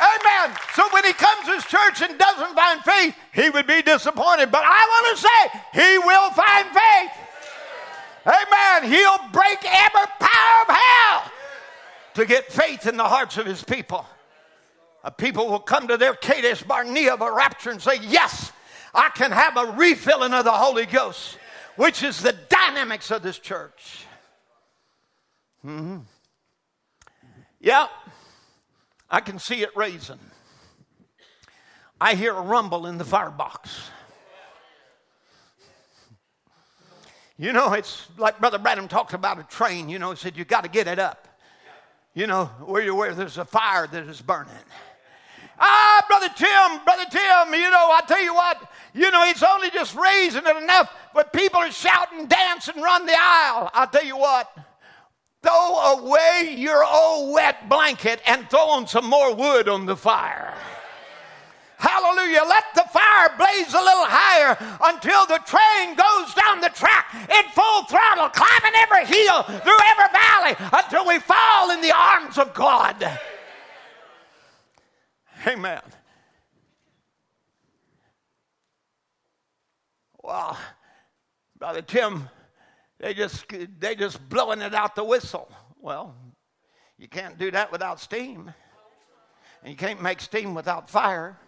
Amen. 0.00 0.56
So 0.74 0.88
when 0.92 1.04
he 1.04 1.12
comes 1.12 1.46
to 1.46 1.52
his 1.52 1.64
church 1.64 2.02
and 2.02 2.18
doesn't 2.18 2.54
find 2.54 2.80
faith, 2.82 3.14
he 3.32 3.50
would 3.50 3.66
be 3.66 3.82
disappointed. 3.82 4.50
But 4.50 4.64
I 4.64 4.80
want 4.80 5.04
to 5.12 5.22
say, 5.22 5.40
he 5.74 5.98
will 5.98 6.30
find 6.30 6.66
faith. 6.68 7.12
Amen. 8.26 8.90
He'll 8.90 9.30
break 9.32 9.58
every 9.64 10.06
power 10.18 10.62
of 10.68 10.74
hell 10.74 11.32
to 12.14 12.26
get 12.26 12.50
faith 12.52 12.86
in 12.86 12.96
the 12.96 13.04
hearts 13.04 13.36
of 13.36 13.46
his 13.46 13.62
people. 13.62 14.06
A 15.04 15.10
people 15.10 15.48
will 15.48 15.60
come 15.60 15.88
to 15.88 15.96
their 15.96 16.14
Kadesh 16.14 16.62
Barnea 16.62 17.14
of 17.14 17.22
a 17.22 17.32
rapture 17.32 17.70
and 17.70 17.80
say, 17.80 17.98
Yes, 18.02 18.49
I 18.94 19.10
can 19.10 19.30
have 19.32 19.56
a 19.56 19.72
refilling 19.72 20.32
of 20.32 20.44
the 20.44 20.52
Holy 20.52 20.86
Ghost, 20.86 21.38
which 21.76 22.02
is 22.02 22.20
the 22.20 22.32
dynamics 22.48 23.10
of 23.10 23.22
this 23.22 23.38
church. 23.38 24.04
Mm-hmm. 25.64 25.98
Yeah, 27.60 27.88
I 29.10 29.20
can 29.20 29.38
see 29.38 29.62
it 29.62 29.70
raising. 29.76 30.18
I 32.00 32.14
hear 32.14 32.34
a 32.34 32.40
rumble 32.40 32.86
in 32.86 32.96
the 32.96 33.04
firebox. 33.04 33.90
You 37.36 37.52
know, 37.52 37.72
it's 37.72 38.06
like 38.18 38.38
Brother 38.38 38.58
Branham 38.58 38.88
talked 38.88 39.14
about 39.14 39.38
a 39.38 39.42
train. 39.44 39.88
You 39.88 39.98
know, 39.98 40.10
he 40.10 40.16
said, 40.16 40.36
you 40.36 40.44
got 40.44 40.64
to 40.64 40.70
get 40.70 40.86
it 40.86 40.98
up. 40.98 41.26
You 42.12 42.26
know, 42.26 42.46
where, 42.64 42.82
you're 42.82 42.94
where 42.94 43.14
there's 43.14 43.38
a 43.38 43.44
fire 43.44 43.86
that 43.86 44.04
is 44.08 44.20
burning. 44.20 44.52
Ah, 45.60 46.04
Brother 46.08 46.30
Tim, 46.34 46.84
Brother 46.84 47.04
Tim, 47.10 47.54
you 47.54 47.70
know, 47.70 47.90
I 47.92 48.00
tell 48.06 48.22
you 48.22 48.34
what, 48.34 48.72
you 48.94 49.10
know, 49.10 49.24
it's 49.24 49.42
only 49.42 49.70
just 49.70 49.94
raising 49.94 50.42
it 50.46 50.56
enough, 50.56 50.90
but 51.12 51.32
people 51.32 51.60
are 51.60 51.70
shouting, 51.70 52.26
dancing, 52.26 52.80
run 52.80 53.04
the 53.04 53.14
aisle. 53.16 53.70
I'll 53.74 53.86
tell 53.86 54.04
you 54.04 54.16
what, 54.16 54.50
throw 55.42 55.98
away 55.98 56.54
your 56.56 56.82
old 56.84 57.34
wet 57.34 57.68
blanket 57.68 58.22
and 58.26 58.48
throw 58.48 58.70
on 58.70 58.86
some 58.86 59.06
more 59.06 59.34
wood 59.34 59.68
on 59.68 59.84
the 59.84 59.96
fire. 59.96 60.54
Hallelujah. 61.76 62.42
Let 62.46 62.64
the 62.74 62.84
fire 62.92 63.30
blaze 63.38 63.72
a 63.72 63.80
little 63.80 64.04
higher 64.04 64.56
until 64.84 65.24
the 65.24 65.40
train 65.48 65.96
goes 65.96 66.34
down 66.34 66.60
the 66.60 66.68
track 66.68 67.08
in 67.14 67.44
full 67.52 67.84
throttle, 67.84 68.28
climbing 68.28 68.76
every 68.76 69.06
hill, 69.06 69.42
through 69.44 69.80
every 69.88 70.10
valley, 70.12 70.56
until 70.76 71.06
we 71.08 71.18
fall 71.20 71.70
in 71.70 71.80
the 71.80 71.92
arms 71.92 72.36
of 72.36 72.52
God. 72.52 72.96
Amen. 75.46 75.80
Well, 80.22 80.58
Brother 81.58 81.80
Tim, 81.82 82.28
they 82.98 83.14
just 83.14 83.46
they 83.78 83.94
just 83.94 84.28
blowing 84.28 84.60
it 84.60 84.74
out 84.74 84.94
the 84.94 85.04
whistle. 85.04 85.50
Well, 85.80 86.14
you 86.98 87.08
can't 87.08 87.38
do 87.38 87.50
that 87.52 87.72
without 87.72 88.00
steam. 88.00 88.52
And 89.62 89.70
you 89.70 89.76
can't 89.76 90.02
make 90.02 90.20
steam 90.20 90.54
without 90.54 90.90
fire. 90.90 91.38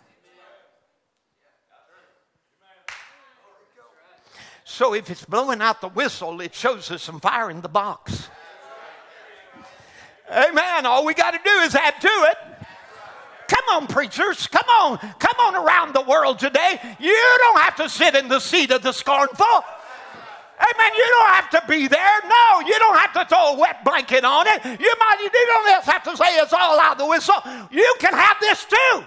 So 4.64 4.94
if 4.94 5.10
it's 5.10 5.24
blowing 5.24 5.60
out 5.60 5.82
the 5.82 5.88
whistle, 5.88 6.40
it 6.40 6.54
shows 6.54 6.88
there's 6.88 7.02
some 7.02 7.20
fire 7.20 7.50
in 7.50 7.60
the 7.60 7.68
box. 7.68 8.28
Amen. 10.30 10.86
All 10.86 11.04
we 11.04 11.12
got 11.12 11.32
to 11.32 11.40
do 11.44 11.50
is 11.60 11.74
add 11.74 12.00
to 12.00 12.08
it. 12.08 12.51
Come 13.52 13.82
on, 13.82 13.86
preachers. 13.86 14.46
Come 14.46 14.68
on. 14.80 14.98
Come 15.18 15.36
on 15.40 15.56
around 15.56 15.94
the 15.94 16.00
world 16.00 16.38
today. 16.38 16.80
You 16.98 17.36
don't 17.38 17.60
have 17.60 17.76
to 17.76 17.88
sit 17.88 18.14
in 18.14 18.28
the 18.28 18.40
seat 18.40 18.70
of 18.70 18.82
the 18.82 18.92
scornful. 18.92 19.46
Amen. 20.58 20.92
You 20.96 21.06
don't 21.10 21.34
have 21.34 21.50
to 21.50 21.62
be 21.68 21.86
there. 21.86 22.20
No, 22.24 22.60
you 22.60 22.78
don't 22.78 22.96
have 22.96 23.12
to 23.12 23.26
throw 23.26 23.54
a 23.54 23.58
wet 23.58 23.84
blanket 23.84 24.24
on 24.24 24.46
it. 24.46 24.64
You 24.64 24.94
might 24.98 25.18
you 25.20 25.46
don't 25.46 25.84
have 25.84 26.02
to 26.04 26.16
say 26.16 26.36
it's 26.36 26.52
all 26.52 26.80
out 26.80 26.92
of 26.92 26.98
the 26.98 27.06
whistle. 27.06 27.36
You 27.70 27.94
can 27.98 28.14
have 28.14 28.36
this 28.40 28.64
too. 28.64 29.04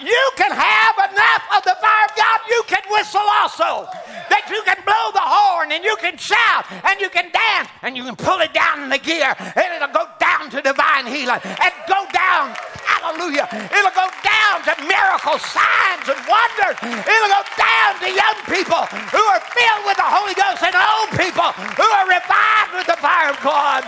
You 0.00 0.30
can 0.36 0.52
have 0.52 0.96
enough 1.12 1.44
of 1.56 1.62
the 1.64 1.76
fire 1.80 2.06
of 2.08 2.16
God. 2.16 2.38
You 2.48 2.62
can 2.66 2.82
whistle 2.90 3.28
also. 3.40 3.88
That 4.32 4.48
you 4.48 4.62
can 4.64 4.78
blow 4.84 5.12
the 5.12 5.22
horn 5.22 5.72
and 5.72 5.84
you 5.84 5.96
can 5.96 6.16
shout 6.16 6.64
and 6.70 7.00
you 7.00 7.10
can 7.10 7.30
dance 7.30 7.68
and 7.82 7.96
you 7.96 8.04
can 8.04 8.16
pull 8.16 8.40
it 8.40 8.52
down 8.52 8.82
in 8.82 8.88
the 8.88 8.98
gear 8.98 9.34
and 9.38 9.68
it'll 9.76 9.92
go 9.92 10.06
down 10.18 10.50
to 10.50 10.62
divine 10.62 11.06
healing 11.06 11.40
and 11.44 11.72
go 11.88 12.06
down 12.12 12.56
Hallelujah. 13.00 13.48
It'll 13.50 13.96
go 13.96 14.08
down 14.20 14.60
to 14.68 14.74
miracles, 14.84 15.40
signs, 15.40 16.04
and 16.04 16.20
wonders. 16.28 16.76
It'll 16.84 17.32
go 17.32 17.44
down 17.56 17.96
to 17.96 18.08
young 18.12 18.38
people 18.44 18.84
who 19.08 19.22
are 19.24 19.40
filled 19.40 19.84
with 19.86 19.96
the 19.96 20.04
Holy 20.04 20.34
Ghost 20.34 20.60
and 20.60 20.76
old 20.76 21.08
people 21.16 21.48
who 21.80 21.86
are 21.86 22.06
revived 22.06 22.72
with 22.76 22.86
the 22.86 23.00
fire 23.00 23.30
of 23.30 23.40
God. 23.40 23.84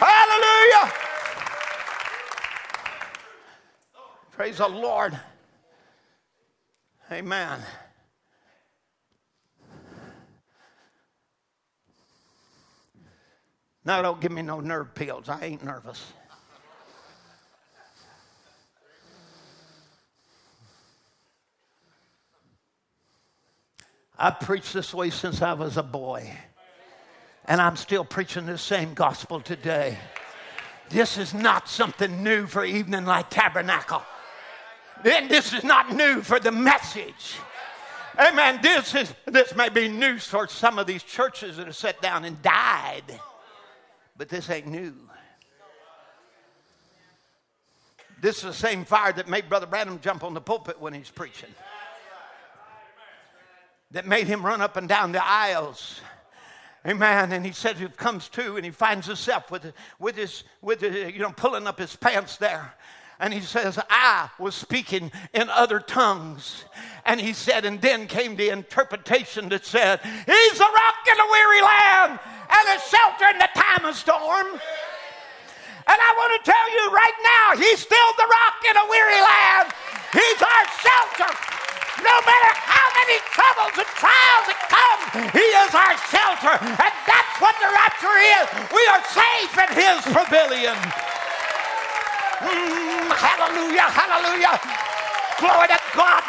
Hallelujah. 0.00 1.05
Praise 4.36 4.58
the 4.58 4.68
Lord. 4.68 5.18
Amen. 7.10 7.58
Now, 13.82 14.02
don't 14.02 14.20
give 14.20 14.30
me 14.30 14.42
no 14.42 14.60
nerve 14.60 14.94
pills. 14.94 15.30
I 15.30 15.42
ain't 15.42 15.64
nervous. 15.64 16.12
I 24.18 24.32
preached 24.32 24.74
this 24.74 24.92
way 24.92 25.08
since 25.08 25.40
I 25.40 25.54
was 25.54 25.78
a 25.78 25.82
boy, 25.82 26.30
and 27.46 27.58
I'm 27.58 27.76
still 27.76 28.04
preaching 28.04 28.44
the 28.44 28.58
same 28.58 28.92
gospel 28.92 29.40
today. 29.40 29.96
This 30.90 31.16
is 31.16 31.32
not 31.32 31.70
something 31.70 32.22
new 32.22 32.46
for 32.46 32.66
Evening 32.66 33.06
Light 33.06 33.30
Tabernacle. 33.30 34.02
Then 35.06 35.28
this 35.28 35.52
is 35.52 35.62
not 35.62 35.94
new 35.94 36.20
for 36.20 36.40
the 36.40 36.50
message. 36.50 37.36
Amen. 38.18 38.58
This 38.60 38.92
is 38.92 39.14
this 39.24 39.54
may 39.54 39.68
be 39.68 39.86
news 39.86 40.26
for 40.26 40.48
some 40.48 40.80
of 40.80 40.88
these 40.88 41.04
churches 41.04 41.58
that 41.58 41.66
have 41.66 41.76
sat 41.76 42.02
down 42.02 42.24
and 42.24 42.42
died. 42.42 43.04
But 44.16 44.28
this 44.28 44.50
ain't 44.50 44.66
new. 44.66 44.94
This 48.20 48.38
is 48.38 48.42
the 48.42 48.52
same 48.52 48.84
fire 48.84 49.12
that 49.12 49.28
made 49.28 49.48
Brother 49.48 49.66
Branham 49.66 50.00
jump 50.00 50.24
on 50.24 50.34
the 50.34 50.40
pulpit 50.40 50.80
when 50.80 50.92
he's 50.92 51.10
preaching 51.10 51.54
that 53.92 54.08
made 54.08 54.26
him 54.26 54.44
run 54.44 54.60
up 54.60 54.76
and 54.76 54.88
down 54.88 55.12
the 55.12 55.24
aisles. 55.24 56.00
Amen. 56.84 57.30
And 57.30 57.46
he 57.46 57.52
says 57.52 57.78
he 57.78 57.86
comes 57.86 58.28
to 58.30 58.56
and 58.56 58.64
he 58.64 58.72
finds 58.72 59.06
himself 59.06 59.52
with, 59.52 59.72
with 60.00 60.16
his, 60.16 60.42
with 60.60 60.80
his, 60.80 61.14
you 61.14 61.20
know, 61.20 61.30
pulling 61.30 61.68
up 61.68 61.78
his 61.78 61.94
pants 61.94 62.38
there. 62.38 62.74
And 63.18 63.32
he 63.32 63.40
says, 63.40 63.78
I 63.88 64.28
was 64.38 64.54
speaking 64.54 65.10
in 65.32 65.48
other 65.48 65.80
tongues. 65.80 66.64
And 67.06 67.20
he 67.20 67.32
said, 67.32 67.64
and 67.64 67.80
then 67.80 68.06
came 68.06 68.36
the 68.36 68.50
interpretation 68.50 69.48
that 69.50 69.64
said, 69.64 70.00
He's 70.04 70.60
a 70.60 70.68
rock 70.68 71.00
in 71.08 71.16
a 71.16 71.28
weary 71.32 71.62
land 71.62 72.20
and 72.20 72.64
a 72.76 72.78
shelter 72.84 73.26
in 73.32 73.38
the 73.38 73.48
time 73.56 73.84
of 73.88 73.96
storm. 73.96 74.60
And 75.86 75.98
I 76.02 76.10
want 76.18 76.32
to 76.36 76.42
tell 76.44 76.66
you 76.76 76.84
right 76.92 77.18
now, 77.24 77.46
He's 77.56 77.80
still 77.80 78.10
the 78.20 78.28
rock 78.28 78.58
in 78.68 78.76
a 78.76 78.86
weary 78.90 79.22
land. 79.22 79.66
He's 80.12 80.40
our 80.44 80.64
shelter. 80.76 81.30
No 82.04 82.16
matter 82.28 82.52
how 82.68 82.86
many 83.00 83.16
troubles 83.32 83.74
and 83.80 83.90
trials 83.96 84.44
that 84.50 84.60
come, 84.68 85.00
He 85.32 85.46
is 85.64 85.72
our 85.72 85.96
shelter. 86.12 86.54
And 86.60 86.94
that's 87.08 87.34
what 87.40 87.56
the 87.64 87.70
rapture 87.72 88.18
is. 88.36 88.46
We 88.76 88.82
are 88.92 89.02
safe 89.08 89.54
in 89.56 89.70
His 89.72 90.04
pavilion. 90.12 90.76
Mm, 92.38 93.10
hallelujah, 93.16 93.88
hallelujah. 93.88 94.60
Glory 95.40 95.68
to 95.68 95.80
God. 95.96 96.22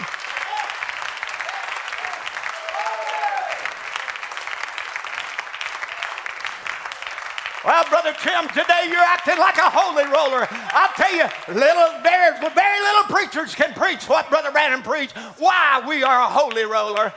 Well, 7.65 7.83
Brother 7.89 8.15
Tim, 8.21 8.47
today 8.47 8.87
you're 8.87 8.99
acting 8.99 9.37
like 9.37 9.57
a 9.57 9.69
holy 9.69 10.05
roller. 10.05 10.47
I'll 10.49 10.93
tell 10.95 11.13
you, 11.13 11.25
little 11.49 12.01
very, 12.01 12.39
very 12.55 12.79
little 12.79 13.03
preachers 13.09 13.53
can 13.53 13.73
preach 13.73 14.07
what 14.07 14.29
Brother 14.29 14.51
Branham 14.51 14.81
preached. 14.81 15.17
Why 15.37 15.83
we 15.85 16.01
are 16.03 16.21
a 16.21 16.27
holy 16.27 16.63
roller. 16.63 17.13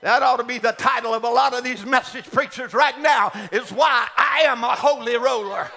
That 0.00 0.22
ought 0.22 0.36
to 0.36 0.44
be 0.44 0.56
the 0.56 0.72
title 0.72 1.12
of 1.12 1.24
a 1.24 1.28
lot 1.28 1.52
of 1.52 1.62
these 1.62 1.84
message 1.84 2.30
preachers 2.30 2.72
right 2.72 2.98
now 2.98 3.30
is 3.52 3.70
why 3.70 4.08
I 4.16 4.44
am 4.46 4.64
a 4.64 4.74
holy 4.74 5.18
roller. 5.18 5.70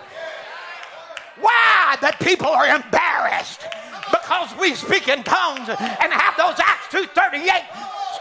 Why 1.41 1.97
that 2.01 2.17
people 2.21 2.47
are 2.47 2.67
embarrassed 2.69 3.65
because 4.09 4.53
we 4.59 4.75
speak 4.75 5.07
in 5.07 5.23
tongues 5.23 5.67
and 5.67 6.09
have 6.13 6.37
those 6.37 6.55
Acts 6.61 6.87
238 6.93 7.49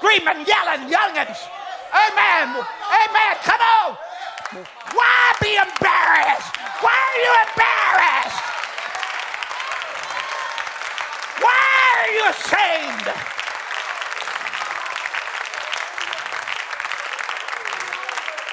screaming, 0.00 0.46
yelling 0.48 0.88
youngins. 0.88 1.38
Amen. 1.92 2.56
Amen. 2.56 3.34
Come 3.44 3.60
on. 3.60 3.96
Why 4.96 5.32
be 5.40 5.54
embarrassed? 5.54 6.56
Why 6.80 6.96
are 6.96 7.20
you 7.20 7.32
embarrassed? 7.46 8.42
Why 11.44 11.70
are 12.00 12.10
you 12.16 12.24
ashamed? 12.32 13.39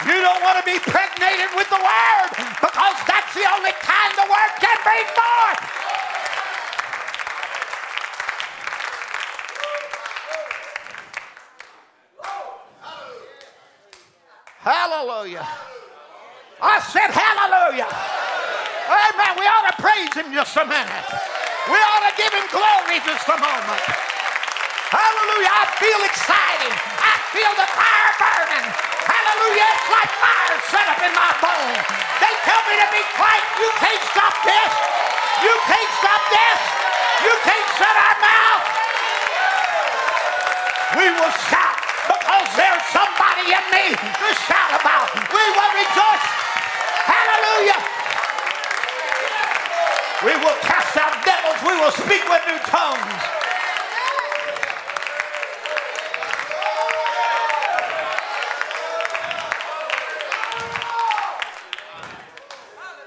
You 0.06 0.22
don't 0.22 0.44
want 0.45 0.61
to 0.61 0.65
be 0.65 0.78
pregnated 0.78 1.49
with 1.57 1.65
the 1.74 1.82
word 1.82 2.30
because 2.61 2.98
that's 3.10 3.34
the 3.34 3.49
only 3.49 3.74
time 3.82 4.11
the 4.14 4.30
word 4.30 4.52
can 4.61 4.78
bring 4.86 5.06
forth. 5.10 5.61
Hallelujah. 14.61 15.48
I 16.61 16.78
said 16.94 17.10
hallelujah. 17.10 17.90
Amen. 17.90 19.34
We 19.40 19.45
ought 19.49 19.65
to 19.72 19.82
praise 19.82 20.14
him 20.14 20.32
just 20.32 20.56
a 20.57 20.65
minute. 20.65 21.07
We 21.65 21.74
ought 21.74 22.06
to 22.06 22.14
give 22.22 22.34
him 22.38 22.45
glory 22.53 23.02
just 23.02 23.26
a 23.26 23.38
moment. 23.41 23.84
Hallelujah. 24.94 25.52
I 25.52 25.65
feel 25.82 26.02
excited. 26.06 26.74
I 27.02 27.15
feel 27.34 27.53
the 27.57 27.68
fire 27.74 28.14
burning. 28.22 28.86
Hallelujah. 29.28 29.68
It's 29.76 29.90
like 29.91 30.12
fire 30.24 30.56
set 30.72 30.88
up 30.88 30.99
in 31.04 31.12
my 31.12 31.32
bones. 31.44 31.84
They 32.24 32.32
tell 32.48 32.64
me 32.64 32.80
to 32.80 32.88
be 32.95 33.04
quiet. 33.20 33.44
You 33.60 33.68
can't 33.76 34.04
stop 34.08 34.32
this. 34.48 34.72
You 35.44 35.52
can't 35.68 35.91
stop 35.99 36.22
this. 36.32 36.60
You 37.28 37.34
can't 37.44 37.68
shut 37.76 37.91
our 37.91 38.18
mouth. 38.24 38.66
We 40.95 41.12
will 41.12 41.36
shout 41.52 41.76
because 42.08 42.48
there's 42.56 42.86
somebody 42.95 43.52
in 43.52 43.66
me 43.68 43.86
to 43.99 44.30
shout 44.48 44.72
about. 44.80 45.12
We 45.12 45.44
will 45.44 45.74
rejoice. 45.76 46.28
Hallelujah. 47.04 47.80
We 50.24 50.34
will 50.40 50.58
cast 50.64 50.95
out 50.95 51.20
devils. 51.28 51.60
We 51.68 51.76
will 51.76 51.91
speak 51.99 52.24
with 52.32 52.44
new 52.48 52.60
tongues. 52.72 53.36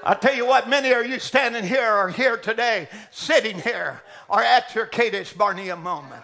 I 0.03 0.15
tell 0.15 0.35
you 0.35 0.45
what, 0.45 0.67
many 0.67 0.91
of 0.91 1.05
you 1.05 1.19
standing 1.19 1.63
here 1.63 1.93
or 1.93 2.09
here 2.09 2.37
today, 2.37 2.89
sitting 3.11 3.59
here, 3.59 4.01
are 4.29 4.41
at 4.41 4.73
your 4.73 4.85
Kadesh 4.85 5.33
Barnea 5.33 5.75
moment 5.75 6.23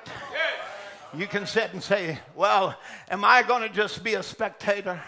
you 1.15 1.27
can 1.27 1.45
sit 1.45 1.73
and 1.73 1.81
say, 1.81 2.19
Well, 2.35 2.77
am 3.09 3.23
I 3.23 3.43
going 3.43 3.67
to 3.67 3.73
just 3.73 4.03
be 4.03 4.15
a 4.15 4.23
spectator 4.23 5.01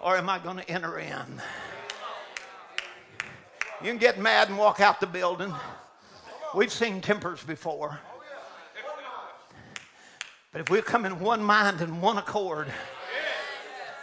or 0.00 0.16
am 0.16 0.28
I 0.28 0.38
going 0.38 0.58
to 0.58 0.70
enter 0.70 0.98
in? 0.98 1.42
You 3.80 3.88
can 3.88 3.98
get 3.98 4.18
mad 4.18 4.48
and 4.48 4.58
walk 4.58 4.80
out 4.80 5.00
the 5.00 5.06
building. 5.06 5.52
We've 6.54 6.72
seen 6.72 7.00
tempers 7.00 7.42
before. 7.42 7.98
But 10.52 10.60
if 10.60 10.70
we 10.70 10.82
come 10.82 11.06
in 11.06 11.18
one 11.18 11.42
mind 11.42 11.80
and 11.80 12.02
one 12.02 12.18
accord 12.18 12.68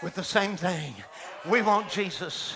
with 0.01 0.15
the 0.15 0.23
same 0.23 0.57
thing, 0.57 0.95
we 1.47 1.61
want 1.61 1.89
Jesus. 1.89 2.55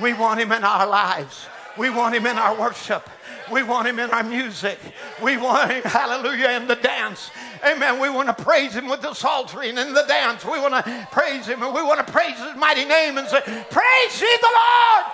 We 0.00 0.12
want 0.12 0.40
Him 0.40 0.52
in 0.52 0.62
our 0.62 0.86
lives. 0.86 1.46
We 1.76 1.90
want 1.90 2.14
Him 2.14 2.26
in 2.26 2.38
our 2.38 2.58
worship. 2.58 3.08
We 3.50 3.62
want 3.62 3.88
Him 3.88 3.98
in 3.98 4.10
our 4.10 4.22
music. 4.22 4.78
We 5.22 5.36
want 5.36 5.70
Him, 5.70 5.82
hallelujah, 5.82 6.50
in 6.50 6.68
the 6.68 6.76
dance. 6.76 7.30
Amen. 7.64 8.00
We 8.00 8.08
want 8.08 8.28
to 8.28 8.44
praise 8.44 8.74
Him 8.74 8.88
with 8.88 9.02
the 9.02 9.14
psaltery 9.14 9.70
and 9.70 9.78
in 9.78 9.92
the 9.92 10.04
dance. 10.06 10.44
We 10.44 10.60
want 10.60 10.84
to 10.84 11.08
praise 11.10 11.46
Him 11.46 11.62
and 11.62 11.74
we 11.74 11.82
want 11.82 12.06
to 12.06 12.12
praise 12.12 12.38
His 12.38 12.56
mighty 12.56 12.84
name 12.84 13.18
and 13.18 13.26
say, 13.26 13.40
Praise 13.40 14.20
ye 14.20 14.36
the 14.40 14.48
Lord. 14.54 15.06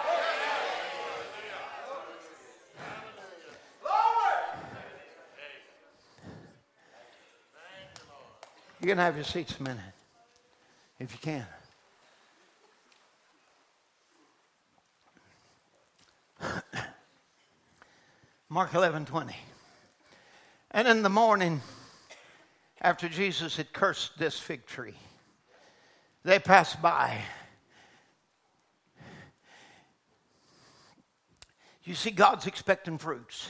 You 8.80 8.88
can 8.88 8.98
have 8.98 9.16
your 9.16 9.24
seats 9.24 9.58
a 9.58 9.62
minute, 9.62 9.80
if 11.00 11.10
you 11.10 11.18
can. 11.18 11.46
Mark 18.48 18.74
11 18.74 19.06
20. 19.06 19.36
And 20.70 20.88
in 20.88 21.02
the 21.02 21.08
morning, 21.08 21.62
after 22.80 23.08
Jesus 23.08 23.56
had 23.56 23.72
cursed 23.72 24.18
this 24.18 24.38
fig 24.38 24.66
tree, 24.66 24.96
they 26.24 26.38
passed 26.38 26.82
by. 26.82 27.22
You 31.84 31.94
see, 31.94 32.10
God's 32.10 32.46
expecting 32.46 32.98
fruits. 32.98 33.48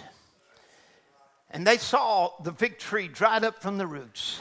And 1.51 1.67
they 1.67 1.79
saw 1.79 2.33
the 2.43 2.53
fig 2.53 2.79
tree 2.79 3.09
dried 3.09 3.45
up 3.45 3.63
from 3.63 3.79
the 3.79 3.87
roots. 3.87 4.41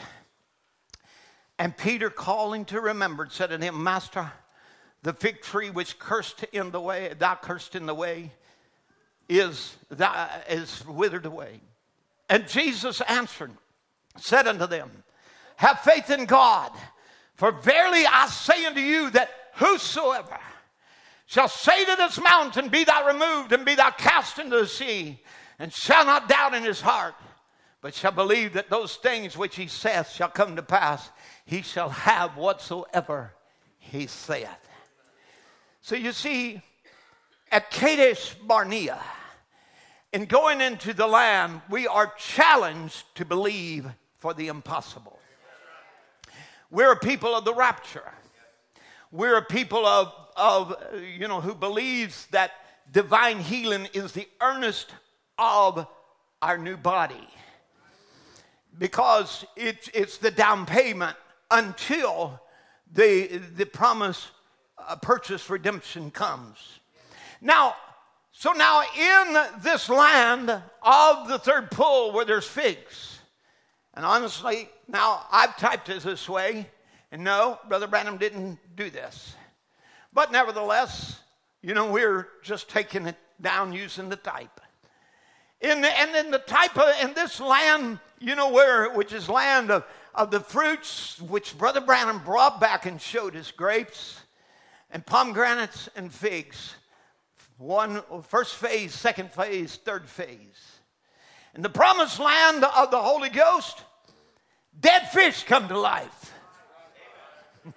And 1.58 1.76
Peter, 1.78 2.10
calling 2.10 2.66
to 2.66 2.82
remember, 2.82 3.28
said 3.32 3.52
to 3.52 3.58
him, 3.58 3.82
Master, 3.82 4.32
the 5.06 5.14
fig 5.14 5.40
tree 5.44 5.70
which 5.70 6.00
cursed 6.00 6.46
in 6.52 6.72
the 6.72 6.82
way, 6.82 7.14
thou 7.20 7.36
cursed 7.36 7.76
in 7.76 7.86
the 7.86 7.94
way, 7.94 8.32
is, 9.30 9.76
is 10.50 10.84
withered 10.88 11.28
away. 11.28 11.62
And 12.28 12.48
Jesus 12.48 13.02
answered, 13.02 13.52
said 14.18 14.48
unto 14.48 14.66
them, 14.66 14.90
Have 15.58 15.82
faith 15.82 16.10
in 16.10 16.26
God, 16.26 16.72
for 17.36 17.52
verily 17.52 18.04
I 18.08 18.26
say 18.30 18.66
unto 18.66 18.80
you 18.80 19.12
that 19.12 19.30
whosoever 19.58 20.40
shall 21.28 21.50
say 21.50 21.86
to 21.86 21.96
this 21.98 22.20
mountain, 22.20 22.70
Be 22.70 22.84
thou 22.84 23.06
removed 23.06 23.52
and 23.52 23.64
be 23.64 23.76
thou 23.76 23.92
cast 23.92 24.40
into 24.40 24.58
the 24.58 24.68
sea, 24.68 25.22
and 25.60 25.72
shall 25.72 26.06
not 26.06 26.28
doubt 26.28 26.56
in 26.56 26.64
his 26.64 26.82
heart, 26.82 27.14
but 27.80 27.94
shall 27.94 28.12
believe 28.12 28.54
that 28.54 28.72
those 28.72 28.96
things 28.96 29.38
which 29.38 29.56
he 29.56 29.68
saith 29.68 30.10
shall 30.10 30.30
come 30.30 30.56
to 30.56 30.64
pass, 30.64 31.12
he 31.46 31.62
shall 31.62 31.90
have 31.90 32.38
whatsoever 32.38 33.34
he 33.78 34.08
saith. 34.08 34.50
So 35.86 35.94
you 35.94 36.14
see, 36.14 36.64
at 37.52 37.70
Kadesh 37.70 38.34
Barnea, 38.42 39.00
in 40.14 40.26
going 40.26 40.60
into 40.60 40.96
the 40.96 41.06
land, 41.06 41.62
we 41.70 41.86
are 41.86 42.12
challenged 42.18 43.04
to 43.14 43.24
believe 43.24 43.86
for 44.18 44.34
the 44.34 44.48
impossible. 44.48 45.20
We're 46.72 46.94
a 46.94 47.00
people 47.00 47.36
of 47.36 47.46
the 47.46 47.54
rapture. 47.54 48.12
We're 49.12 49.38
a 49.38 49.46
people 49.46 49.86
of, 49.86 50.12
of 50.36 50.76
you 51.20 51.28
know, 51.28 51.40
who 51.40 51.54
believes 51.54 52.26
that 52.32 52.54
divine 52.92 53.38
healing 53.38 53.88
is 53.94 54.12
the 54.12 54.28
earnest 54.42 54.90
of 55.38 55.86
our 56.42 56.58
new 56.58 56.78
body 56.78 57.28
because 58.80 59.46
it's, 59.56 59.88
it's 59.94 60.18
the 60.18 60.32
down 60.32 60.66
payment 60.66 61.16
until 61.52 62.42
the, 62.92 63.38
the 63.56 63.68
promise 63.68 64.32
uh, 64.78 64.96
purchase 64.98 65.50
redemption 65.50 66.12
comes. 66.12 66.80
Now, 67.42 67.76
so 68.32 68.52
now 68.52 68.82
in 68.98 69.62
this 69.62 69.90
land 69.90 70.50
of 70.82 71.28
the 71.28 71.40
third 71.40 71.72
pull 71.72 72.12
where 72.12 72.26
there's 72.26 72.48
figs, 72.48 73.20
and 73.94 74.06
honestly, 74.06 74.70
now 74.88 75.24
I've 75.32 75.58
typed 75.58 75.90
it 75.90 76.04
this 76.04 76.28
way, 76.28 76.70
and 77.12 77.24
no, 77.24 77.60
Brother 77.70 77.88
Branham 77.88 78.18
didn't 78.18 78.60
do 78.76 78.90
this. 78.90 79.36
But 80.12 80.32
nevertheless, 80.32 81.20
you 81.62 81.74
know, 81.74 81.92
we're 81.92 82.28
just 82.44 82.70
taking 82.70 83.08
it 83.08 83.16
down 83.42 83.74
using 83.74 84.10
the 84.10 84.16
type. 84.16 84.62
In 85.62 85.82
the, 85.82 86.00
and 86.00 86.16
in 86.16 86.32
the 86.32 86.40
type 86.40 86.78
of, 86.78 86.94
in 87.02 87.14
this 87.14 87.40
land, 87.40 88.00
you 88.20 88.36
know 88.36 88.52
where, 88.52 88.94
which 88.94 89.14
is 89.14 89.30
land 89.30 89.72
of, 89.72 89.86
of 90.14 90.30
the 90.30 90.40
fruits 90.40 91.20
which 91.22 91.58
Brother 91.58 91.82
Branham 91.82 92.20
brought 92.24 92.60
back 92.60 92.86
and 92.86 93.02
showed 93.02 93.36
us 93.36 93.52
grapes 93.52 94.22
and 94.96 95.06
pomegranates 95.06 95.90
and 95.98 96.10
figs. 96.10 96.74
One, 97.58 98.02
first 98.30 98.56
phase, 98.56 98.94
second 98.94 99.30
phase, 99.30 99.76
third 99.76 100.08
phase. 100.08 100.80
In 101.54 101.62
the 101.62 101.70
promised 101.70 102.18
land 102.18 102.64
of 102.64 102.92
the 102.92 103.02
Holy 103.02 103.28
Ghost, 103.28 103.84
dead 104.80 105.10
fish 105.10 105.44
come 105.44 105.68
to 105.68 105.78
life. 105.78 106.34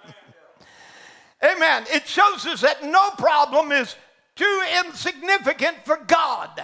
Amen. 1.42 1.86
It 1.92 2.06
shows 2.06 2.46
us 2.46 2.60
that 2.60 2.84
no 2.84 3.10
problem 3.18 3.72
is 3.72 3.96
too 4.36 4.62
insignificant 4.84 5.78
for 5.84 5.96
God. 6.06 6.62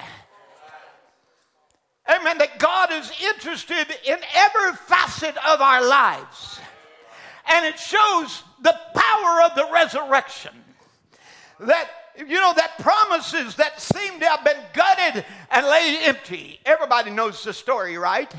Amen. 2.09 2.39
That 2.39 2.61
God 2.61 2.93
is 2.93 3.11
interested 3.25 3.89
in 4.07 4.19
every 4.37 4.77
facet 4.87 5.37
of 5.49 5.61
our 5.61 5.85
lives. 5.85 6.61
And 7.49 7.67
it 7.67 7.79
shows 7.79 8.43
the 8.63 8.79
power 8.95 9.43
of 9.43 9.55
the 9.55 9.69
resurrection. 9.73 10.53
That, 11.61 11.89
you 12.17 12.41
know, 12.41 12.53
that 12.55 12.79
promises 12.79 13.57
that 13.57 13.81
seem 13.81 14.21
to 14.21 14.27
have 14.27 14.45
been 14.45 14.61
gutted 14.73 15.25
and 15.51 15.67
laid 15.67 16.01
empty. 16.03 16.61
Everybody 16.65 17.11
knows 17.11 17.43
the 17.45 17.53
story, 17.53 17.97
right? 17.97 18.33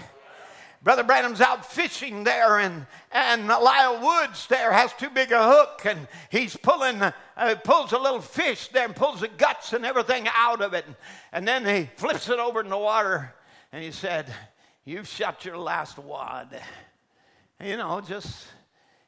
Brother 0.85 1.03
Branham's 1.03 1.41
out 1.41 1.65
fishing 1.65 2.23
there, 2.23 2.59
and, 2.59 2.85
and 3.11 3.47
Lyle 3.47 3.99
Woods 4.03 4.45
there 4.45 4.71
has 4.71 4.93
too 4.93 5.09
big 5.09 5.31
a 5.31 5.43
hook, 5.43 5.81
and 5.83 6.07
he's 6.29 6.55
pulling, 6.55 7.01
uh, 7.01 7.55
pulls 7.63 7.91
a 7.91 7.97
little 7.97 8.21
fish 8.21 8.67
there 8.67 8.85
and 8.85 8.95
pulls 8.95 9.21
the 9.21 9.27
guts 9.27 9.73
and 9.73 9.83
everything 9.83 10.27
out 10.35 10.61
of 10.61 10.75
it. 10.75 10.85
And 11.31 11.47
then 11.47 11.65
he 11.65 11.89
flips 11.95 12.29
it 12.29 12.37
over 12.37 12.61
in 12.61 12.69
the 12.69 12.77
water, 12.77 13.33
and 13.71 13.83
he 13.83 13.89
said, 13.89 14.31
You've 14.87 15.07
shot 15.07 15.43
your 15.43 15.57
last 15.57 15.97
wad. 15.97 16.61
You 17.59 17.77
know, 17.77 17.99
just, 18.07 18.45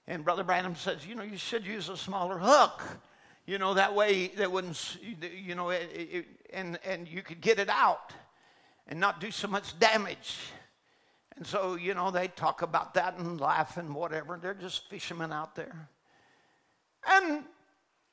and 0.08 0.24
Brother 0.24 0.44
Branham 0.44 0.76
says, 0.76 1.06
You 1.06 1.16
know, 1.16 1.24
you 1.24 1.38
should 1.38 1.66
use 1.66 1.90
a 1.90 1.98
smaller 1.98 2.38
hook. 2.38 2.82
You 3.46 3.58
know, 3.58 3.74
that 3.76 3.96
way 3.96 4.28
that 4.38 4.52
wouldn't, 4.52 4.98
you 5.02 5.56
know, 5.56 5.70
it, 5.70 5.90
it, 5.94 6.26
and, 6.52 6.80
and 6.86 7.08
you 7.08 7.22
could 7.22 7.40
get 7.40 7.60
it 7.60 7.70
out 7.70 8.14
and 8.88 9.00
not 9.00 9.22
do 9.22 9.32
so 9.32 9.48
much 9.48 9.78
damage. 9.80 10.38
And 11.38 11.46
so, 11.46 11.76
you 11.76 11.94
know, 11.94 12.12
they 12.12 12.28
talk 12.28 12.62
about 12.62 12.94
that 12.96 13.18
and 13.18 13.40
laugh 13.40 13.78
and 13.78 13.96
whatever. 13.96 14.38
They're 14.42 14.54
just 14.54 14.90
fishermen 14.90 15.32
out 15.32 15.56
there. 15.56 15.88
And 17.08 17.44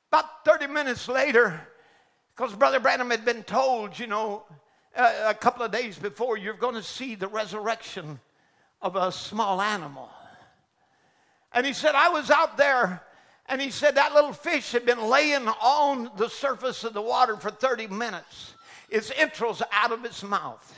about 0.09 0.45
30 0.45 0.67
minutes 0.67 1.09
later, 1.09 1.59
because 2.35 2.55
Brother 2.55 2.79
Branham 2.79 3.09
had 3.09 3.25
been 3.25 3.43
told, 3.43 3.97
you 3.97 4.07
know, 4.07 4.43
a 4.95 5.33
couple 5.33 5.63
of 5.63 5.71
days 5.71 5.97
before, 5.97 6.37
you're 6.37 6.53
going 6.53 6.75
to 6.75 6.83
see 6.83 7.15
the 7.15 7.27
resurrection 7.27 8.19
of 8.81 8.95
a 8.95 9.11
small 9.11 9.61
animal. 9.61 10.09
And 11.55 11.65
he 11.65 11.71
said, 11.71 11.95
I 11.95 12.09
was 12.09 12.29
out 12.29 12.57
there, 12.57 13.01
and 13.47 13.61
he 13.61 13.71
said 13.71 13.95
that 13.95 14.13
little 14.13 14.33
fish 14.33 14.73
had 14.73 14.85
been 14.85 15.01
laying 15.09 15.47
on 15.47 16.11
the 16.17 16.29
surface 16.29 16.83
of 16.83 16.93
the 16.93 17.01
water 17.01 17.37
for 17.37 17.49
30 17.49 17.87
minutes, 17.87 18.53
its 18.89 19.09
entrails 19.15 19.63
out 19.71 19.93
of 19.93 20.03
its 20.03 20.21
mouth. 20.21 20.75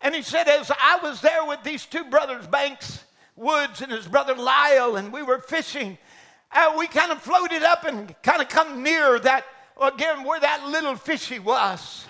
And 0.00 0.14
he 0.14 0.22
said, 0.22 0.46
as 0.46 0.70
I 0.70 1.00
was 1.02 1.20
there 1.20 1.44
with 1.44 1.64
these 1.64 1.86
two 1.86 2.04
brothers, 2.04 2.46
Banks 2.46 3.02
Woods 3.34 3.82
and 3.82 3.90
his 3.90 4.06
brother 4.06 4.36
Lyle, 4.36 4.94
and 4.94 5.12
we 5.12 5.22
were 5.22 5.40
fishing, 5.40 5.98
uh, 6.52 6.76
we 6.78 6.86
kind 6.86 7.10
of 7.10 7.20
floated 7.20 7.64
up 7.64 7.84
and 7.84 8.14
kind 8.22 8.40
of 8.40 8.48
come 8.48 8.84
near 8.84 9.18
that, 9.18 9.44
again, 9.82 10.22
where 10.22 10.38
that 10.38 10.68
little 10.68 10.94
fishy 10.94 11.40
was. 11.40 12.06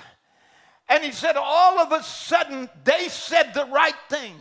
And 0.86 1.02
he 1.02 1.12
said, 1.12 1.36
all 1.36 1.78
of 1.78 1.92
a 1.92 2.02
sudden, 2.02 2.68
they 2.84 3.08
said 3.08 3.54
the 3.54 3.66
right 3.66 3.96
thing. 4.10 4.34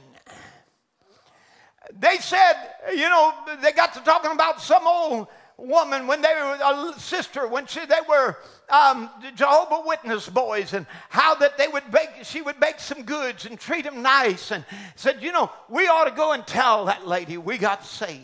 They 1.99 2.17
said, 2.17 2.53
you 2.91 3.09
know, 3.09 3.33
they 3.61 3.71
got 3.71 3.93
to 3.93 4.01
talking 4.01 4.31
about 4.31 4.61
some 4.61 4.85
old 4.85 5.27
woman 5.57 6.05
when 6.05 6.21
they 6.21 6.33
were 6.35 6.59
a 6.63 6.99
sister 6.99 7.47
when 7.47 7.65
she, 7.65 7.83
they 7.85 7.99
were 8.07 8.37
um, 8.69 9.09
Jehovah 9.35 9.81
Witness 9.87 10.29
boys 10.29 10.73
and 10.73 10.85
how 11.09 11.33
that 11.35 11.57
they 11.57 11.67
would 11.67 11.89
bake 11.89 12.09
she 12.23 12.41
would 12.43 12.59
bake 12.59 12.79
some 12.79 13.03
goods 13.03 13.45
and 13.45 13.59
treat 13.59 13.83
them 13.83 14.03
nice 14.03 14.51
and 14.51 14.63
said 14.95 15.17
you 15.23 15.31
know 15.31 15.51
we 15.67 15.87
ought 15.87 16.05
to 16.05 16.11
go 16.11 16.33
and 16.33 16.45
tell 16.45 16.85
that 16.85 17.07
lady 17.07 17.37
we 17.37 17.57
got 17.57 17.83
saved. 17.83 18.21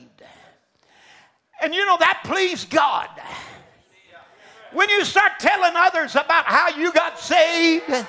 And 1.61 1.73
you 1.73 1.85
know 1.85 1.97
that 1.99 2.21
pleased 2.25 2.69
God. 2.69 3.09
When 4.73 4.89
you 4.89 5.05
start 5.05 5.33
telling 5.39 5.73
others 5.75 6.15
about 6.15 6.45
how 6.45 6.69
you 6.69 6.91
got 6.91 7.19
saved, 7.19 8.07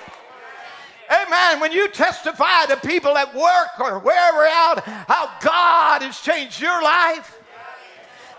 Amen. 1.10 1.60
When 1.60 1.72
you 1.72 1.89
testify 1.89 2.66
to 2.66 2.76
people 2.76 3.16
at 3.16 3.35
work 3.35 3.81
or 3.81 3.98
wherever 3.98 4.47
out 4.47 4.85
how 4.85 5.31
God 5.40 6.02
has 6.02 6.20
changed 6.20 6.60
your 6.60 6.82
life, 6.82 7.40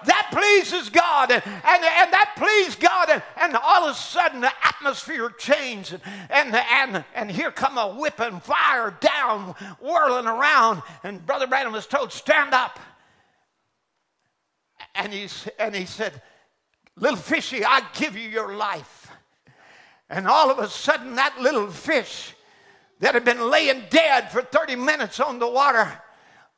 that 0.06 0.30
pleases 0.32 0.90
God. 0.90 1.32
And, 1.32 1.44
and, 1.46 1.84
and 1.84 2.14
that 2.14 2.36
pleased 2.38 2.80
God. 2.80 3.10
And, 3.10 3.24
and, 3.38 3.56
all 3.56 3.86
of 3.86 3.96
a 3.96 3.98
sudden 3.98 4.42
the 4.42 4.52
atmosphere 4.64 5.30
changed. 5.30 5.94
And, 5.94 6.02
and, 6.30 6.56
and, 6.56 7.06
and 7.14 7.32
here 7.32 7.52
come 7.52 7.78
a 7.78 7.88
whipping 7.96 8.40
fire 8.40 8.96
down, 9.00 9.56
whirling 9.80 10.28
around. 10.28 10.84
And 11.04 11.26
Brother 11.26 11.48
Branham 11.48 11.74
was 11.74 11.88
told, 11.88 12.12
stand 12.12 12.54
up. 12.54 12.80
And, 14.94 15.12
he's, 15.12 15.48
and 15.60 15.76
he 15.76 15.86
said, 15.86 16.22
Little 16.98 17.18
fishy, 17.18 17.66
I 17.66 17.82
give 17.94 18.16
you 18.16 18.30
your 18.30 18.56
life. 18.56 19.12
And 20.10 20.28
all 20.28 20.50
of 20.50 20.60
a 20.60 20.70
sudden, 20.70 21.16
that 21.16 21.42
little 21.42 21.70
fish 21.70 22.35
that 23.06 23.14
had 23.14 23.24
been 23.24 23.52
laying 23.52 23.84
dead 23.92 24.32
for 24.32 24.42
30 24.42 24.78
minutes 24.78 25.20
on 25.20 25.38
the 25.38 25.48
water 25.48 26.02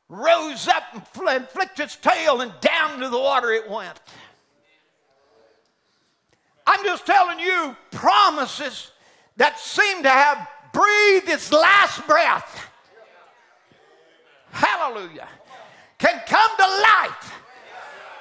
rose 0.07 0.65
up 0.69 0.83
and 1.27 1.45
flicked 1.49 1.77
its 1.81 1.97
tail, 1.97 2.39
and 2.39 2.53
down 2.61 3.01
to 3.01 3.09
the 3.09 3.19
water 3.19 3.51
it 3.51 3.69
went. 3.69 3.99
I'm 6.65 6.81
just 6.85 7.05
telling 7.05 7.39
you 7.39 7.75
promises 7.91 8.91
that 9.35 9.59
seem 9.59 10.03
to 10.03 10.09
have 10.09 10.47
breathed 10.71 11.27
its 11.27 11.51
last 11.51 12.07
breath. 12.07 12.69
Hallelujah. 14.51 15.27
Can 15.97 16.17
come 16.27 16.51
to 16.55 16.63
life 16.63 17.33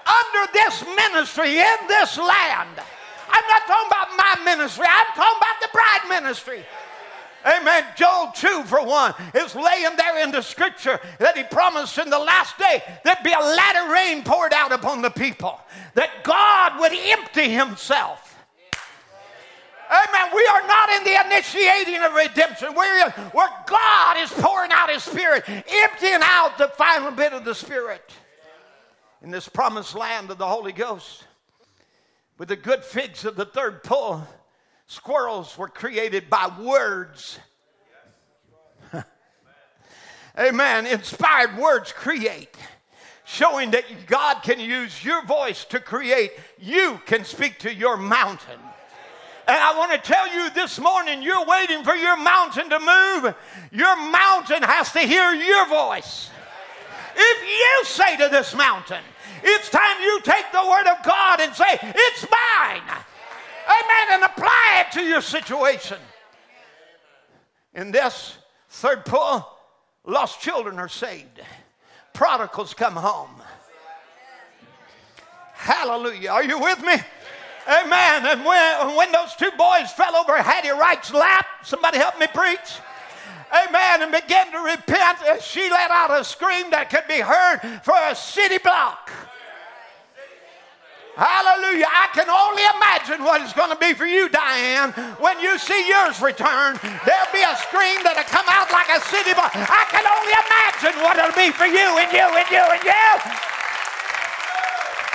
under 0.02 0.52
this 0.52 0.84
ministry 0.96 1.60
in 1.60 1.76
this 1.86 2.18
land. 2.18 2.80
I'm 3.28 3.44
not 3.48 3.66
talking 3.68 3.86
about 3.86 4.08
my 4.16 4.44
ministry, 4.44 4.84
I'm 4.90 5.14
talking 5.14 5.38
about 5.38 5.60
the 5.62 5.68
bride 5.72 6.08
ministry. 6.08 6.64
Amen. 7.46 7.84
Joel 7.94 8.32
2, 8.34 8.64
for 8.64 8.84
one, 8.84 9.14
is 9.32 9.54
laying 9.54 9.96
there 9.96 10.24
in 10.24 10.32
the 10.32 10.42
scripture 10.42 10.98
that 11.20 11.36
he 11.36 11.44
promised 11.44 11.96
in 11.96 12.10
the 12.10 12.18
last 12.18 12.58
day 12.58 12.82
there'd 13.04 13.22
be 13.22 13.32
a 13.32 13.38
latter 13.38 13.92
rain 13.92 14.24
poured 14.24 14.52
out 14.52 14.72
upon 14.72 15.00
the 15.00 15.10
people, 15.10 15.60
that 15.94 16.24
God 16.24 16.80
would 16.80 16.92
empty 16.92 17.48
himself. 17.48 18.36
Amen. 19.88 20.32
We 20.34 20.44
are 20.52 20.66
not 20.66 20.90
in 20.90 21.04
the 21.04 21.26
initiating 21.26 22.02
of 22.02 22.12
redemption. 22.14 22.74
We're 22.74 23.06
in 23.06 23.10
where 23.30 23.48
God 23.68 24.16
is 24.18 24.30
pouring 24.32 24.72
out 24.72 24.90
his 24.90 25.04
spirit, 25.04 25.44
emptying 25.48 26.20
out 26.22 26.58
the 26.58 26.68
final 26.76 27.12
bit 27.12 27.32
of 27.32 27.44
the 27.44 27.54
spirit 27.54 28.10
in 29.22 29.30
this 29.30 29.48
promised 29.48 29.94
land 29.94 30.32
of 30.32 30.38
the 30.38 30.46
Holy 30.48 30.72
Ghost. 30.72 31.24
With 32.38 32.48
the 32.48 32.56
good 32.56 32.84
figs 32.84 33.24
of 33.24 33.36
the 33.36 33.46
third 33.46 33.84
pull, 33.84 34.26
squirrels 34.86 35.56
were 35.58 35.68
created 35.68 36.30
by 36.30 36.50
words. 36.60 37.38
Amen. 40.38 40.86
Inspired 40.86 41.56
words 41.58 41.92
create, 41.92 42.56
showing 43.24 43.72
that 43.72 43.84
God 44.06 44.42
can 44.42 44.60
use 44.60 45.04
your 45.04 45.24
voice 45.24 45.64
to 45.66 45.80
create. 45.80 46.32
You 46.58 47.00
can 47.06 47.24
speak 47.24 47.58
to 47.60 47.74
your 47.74 47.96
mountain. 47.96 48.60
And 49.48 49.56
I 49.56 49.78
want 49.78 49.92
to 49.92 49.98
tell 49.98 50.26
you 50.34 50.50
this 50.50 50.80
morning, 50.80 51.22
you're 51.22 51.44
waiting 51.44 51.84
for 51.84 51.94
your 51.94 52.16
mountain 52.16 52.68
to 52.68 52.80
move. 52.80 53.34
Your 53.70 53.96
mountain 54.10 54.62
has 54.64 54.90
to 54.92 55.00
hear 55.00 55.32
your 55.32 55.68
voice. 55.68 56.30
If 57.16 57.42
you 57.48 57.84
say 57.84 58.16
to 58.16 58.28
this 58.28 58.54
mountain, 58.54 59.02
it's 59.44 59.70
time 59.70 60.00
you 60.02 60.20
take 60.22 60.50
the 60.52 60.66
word 60.68 60.86
of 60.88 61.04
God 61.04 61.40
and 61.40 61.54
say, 61.54 61.78
It's 61.80 62.26
mine. 62.28 63.04
Amen. 63.66 64.06
And 64.12 64.24
apply 64.24 64.84
it 64.86 64.92
to 64.92 65.02
your 65.02 65.20
situation. 65.20 65.98
In 67.74 67.92
this 67.92 68.38
third 68.70 69.04
pull, 69.04 69.46
lost 70.04 70.40
children 70.40 70.78
are 70.78 70.88
saved, 70.88 71.40
prodigals 72.14 72.72
come 72.72 72.96
home. 72.96 73.42
Hallelujah. 75.52 76.30
Are 76.30 76.44
you 76.44 76.58
with 76.60 76.80
me? 76.82 76.94
Amen. 77.68 78.26
And 78.26 78.44
when, 78.44 78.96
when 78.96 79.10
those 79.10 79.34
two 79.34 79.50
boys 79.58 79.90
fell 79.92 80.14
over 80.14 80.40
Hattie 80.40 80.70
Wright's 80.70 81.12
lap, 81.12 81.46
somebody 81.64 81.98
help 81.98 82.18
me 82.20 82.26
preach. 82.32 82.78
Amen. 83.52 84.02
And 84.02 84.12
began 84.12 84.52
to 84.52 84.58
repent, 84.58 85.18
and 85.26 85.40
she 85.40 85.68
let 85.68 85.90
out 85.90 86.18
a 86.18 86.24
scream 86.24 86.70
that 86.70 86.90
could 86.90 87.08
be 87.08 87.20
heard 87.20 87.80
for 87.82 87.94
a 87.96 88.14
city 88.14 88.58
block. 88.58 89.10
Hallelujah. 91.16 91.88
I 91.88 92.12
can 92.12 92.28
only 92.28 92.60
imagine 92.76 93.24
what 93.24 93.40
it's 93.40 93.56
going 93.56 93.72
to 93.72 93.80
be 93.80 93.96
for 93.96 94.04
you, 94.04 94.28
Diane, 94.28 94.92
when 95.16 95.40
you 95.40 95.56
see 95.56 95.88
yours 95.88 96.20
return. 96.20 96.76
There'll 97.08 97.32
be 97.32 97.40
a 97.40 97.56
scream 97.56 98.04
that'll 98.04 98.28
come 98.28 98.44
out 98.52 98.68
like 98.68 98.92
a 98.92 99.00
city 99.08 99.32
block. 99.32 99.48
I 99.56 99.88
can 99.88 100.04
only 100.04 100.36
imagine 100.36 100.92
what 101.00 101.16
it'll 101.16 101.32
be 101.32 101.48
for 101.56 101.64
you 101.64 101.88
and 101.96 102.12
you 102.12 102.20
and 102.20 102.48
you 102.52 102.60
and 102.60 102.84
you. 102.84 103.08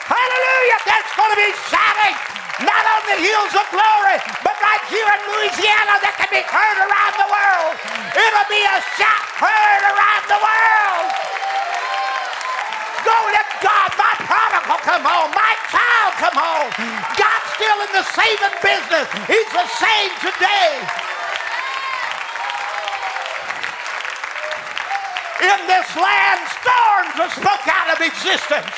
Hallelujah. 0.10 0.78
There's 0.90 1.14
going 1.14 1.34
to 1.38 1.40
be 1.40 1.54
shouting, 1.70 2.18
not 2.66 2.82
on 2.98 3.02
the 3.06 3.20
hills 3.22 3.54
of 3.54 3.66
glory, 3.70 4.18
but 4.42 4.58
right 4.58 4.82
here 4.90 5.06
in 5.06 5.22
Louisiana 5.38 6.02
that 6.02 6.18
can 6.18 6.34
be 6.34 6.42
heard 6.42 6.78
around 6.82 7.14
the 7.22 7.30
world. 7.30 7.78
It'll 8.18 8.50
be 8.50 8.66
a 8.66 8.78
shout 8.98 9.26
heard 9.38 9.84
around 9.86 10.24
the 10.26 10.42
world. 10.42 11.14
Go 13.06 13.18
let 13.38 13.46
God, 13.62 13.90
my 14.02 14.21
prodigal, 14.72 14.86
come 14.86 15.04
home. 15.04 15.32
My 15.36 15.54
child, 15.68 16.12
come 16.20 16.38
home. 16.38 16.72
God's 17.18 17.50
still 17.56 17.80
in 17.84 17.92
the 17.92 18.06
saving 18.16 18.56
business. 18.64 19.08
He's 19.28 19.50
the 19.52 19.68
same 19.76 20.12
today. 20.24 20.72
In 25.42 25.60
this 25.66 25.90
land, 25.98 26.40
storms 26.62 27.16
are 27.18 27.34
spoke 27.34 27.66
out 27.66 27.90
of 27.90 28.00
existence. 28.00 28.76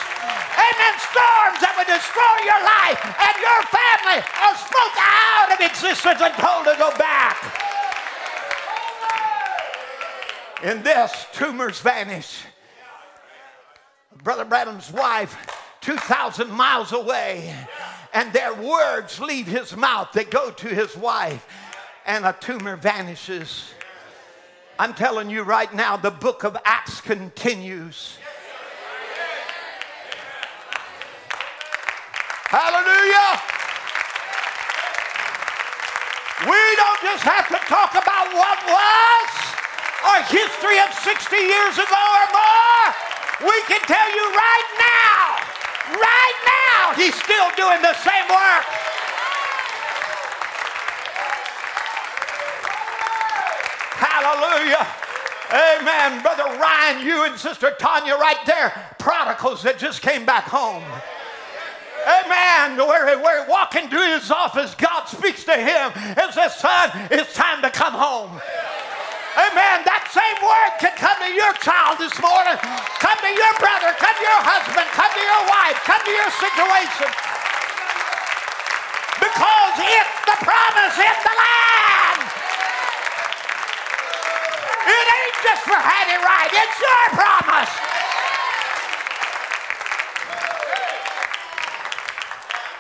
Amen. 0.56 0.94
Storms 1.12 1.60
that 1.60 1.76
would 1.76 1.90
destroy 1.92 2.36
your 2.48 2.62
life 2.64 3.00
and 3.04 3.36
your 3.44 3.62
family 3.68 4.20
are 4.40 4.56
spoke 4.56 4.98
out 4.98 5.52
of 5.52 5.60
existence 5.60 6.22
and 6.24 6.34
told 6.40 6.64
to 6.66 6.76
go 6.80 6.96
back. 6.98 7.36
In 10.64 10.82
this, 10.82 11.12
tumors 11.34 11.82
vanish. 11.82 12.40
Brother 14.24 14.46
Branham's 14.46 14.90
wife, 14.90 15.36
2,000 15.84 16.50
miles 16.50 16.92
away, 16.92 17.54
and 18.14 18.32
their 18.34 18.54
words 18.54 19.20
leave 19.20 19.48
his 19.48 19.76
mouth. 19.76 20.10
They 20.14 20.24
go 20.24 20.50
to 20.50 20.68
his 20.68 20.96
wife, 20.96 21.46
and 22.06 22.26
a 22.26 22.36
tumor 22.40 22.76
vanishes. 22.76 23.74
I'm 24.80 24.94
telling 24.94 25.30
you 25.30 25.44
right 25.44 25.74
now, 25.74 25.98
the 25.98 26.12
book 26.12 26.44
of 26.44 26.58
Acts 26.66 27.02
continues. 27.02 28.18
Hallelujah. 32.48 33.42
We 36.46 36.62
don't 36.76 37.02
just 37.02 37.24
have 37.24 37.48
to 37.50 37.60
talk 37.68 37.92
about 37.92 38.34
what 38.34 38.60
was 38.68 39.30
or 40.04 40.18
history 40.28 40.80
of 40.80 40.92
60 40.94 41.36
years 41.36 41.76
ago 41.80 42.04
or 42.04 42.26
more. 42.32 42.86
We 43.50 43.58
can 43.68 43.82
tell 43.88 44.10
you 44.16 44.26
right 44.32 44.70
now, 44.80 45.43
right 45.94 46.40
now, 46.46 46.94
he's 46.96 47.16
still 47.16 47.50
doing 47.56 47.82
the 47.82 47.94
same 48.02 48.28
work. 48.30 48.66
Hallelujah. 54.02 54.88
Amen. 55.54 56.22
Brother 56.22 56.58
Ryan, 56.60 57.06
you 57.06 57.26
and 57.26 57.38
Sister 57.38 57.76
Tanya 57.80 58.16
right 58.16 58.44
there, 58.46 58.74
prodigals 58.98 59.62
that 59.64 59.78
just 59.78 60.02
came 60.02 60.26
back 60.26 60.46
home. 60.46 60.84
Amen. 62.04 62.78
Where, 62.78 63.18
we're 63.20 63.48
walking 63.48 63.84
into 63.84 63.98
his 63.98 64.30
office, 64.32 64.76
God 64.76 65.06
speaks 65.06 65.44
to 65.46 65.54
him 65.54 65.92
and 65.96 66.34
says, 66.34 66.56
Son, 66.56 66.90
it's 67.12 67.34
time 67.34 67.62
to 67.62 67.70
come 67.70 67.94
home. 67.94 68.42
Amen. 69.54 69.86
That 69.86 70.10
same 70.10 70.38
word 70.42 70.72
can 70.82 70.98
come 70.98 71.14
to 71.22 71.30
your 71.30 71.54
child 71.62 72.02
this 72.02 72.18
morning. 72.18 72.58
Come 72.98 73.20
to 73.22 73.30
your 73.38 73.54
brother. 73.62 73.94
Come 74.02 74.18
to 74.18 74.26
your 74.26 74.42
husband. 74.42 74.90
Come 74.98 75.14
to 75.14 75.22
your 75.22 75.44
wife. 75.46 75.78
Come 75.86 76.02
to 76.02 76.10
your 76.10 76.32
situation. 76.42 77.10
Because 79.22 79.76
it's 79.78 80.16
the 80.26 80.38
promise 80.42 80.98
in 80.98 81.18
the 81.22 81.36
land. 81.38 82.20
It 84.90 85.06
ain't 85.22 85.38
just 85.46 85.62
for 85.70 85.78
Hattie 85.78 86.18
Wright. 86.18 86.50
It's 86.50 86.78
your 86.82 87.06
promise. 87.14 87.74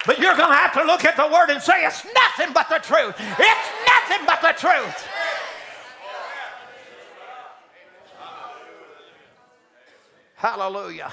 But 0.09 0.17
you're 0.17 0.33
going 0.33 0.49
to 0.49 0.57
have 0.57 0.73
to 0.73 0.81
look 0.89 1.05
at 1.05 1.21
the 1.21 1.29
word 1.29 1.53
and 1.53 1.61
say, 1.61 1.85
it's 1.85 2.01
nothing 2.01 2.49
but 2.49 2.65
the 2.65 2.81
truth. 2.81 3.13
It's 3.37 3.67
nothing 3.85 4.25
but 4.25 4.41
the 4.41 4.57
truth. 4.57 5.12
Hallelujah. 10.44 11.10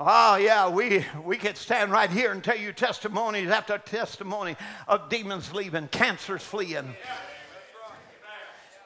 Oh, 0.00 0.36
yeah, 0.36 0.70
we, 0.70 1.04
we 1.26 1.36
could 1.36 1.58
stand 1.58 1.92
right 1.92 2.08
here 2.08 2.32
and 2.32 2.42
tell 2.42 2.56
you 2.56 2.72
testimonies 2.72 3.50
after 3.50 3.76
testimony 3.76 4.56
of 4.88 5.10
demons 5.10 5.52
leaving, 5.52 5.88
cancers 5.88 6.40
fleeing. 6.40 6.96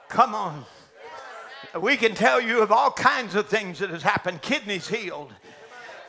Come 0.09 0.35
on. 0.35 0.65
We 1.81 1.97
can 1.97 2.17
tell 2.17 2.41
you 2.41 2.63
of 2.63 2.73
all 2.73 2.91
kinds 2.91 3.37
of 3.37 3.47
things 3.47 3.79
that 3.79 3.91
has 3.91 4.03
happened, 4.03 4.43
kidneys 4.43 4.89
healed, 4.89 5.33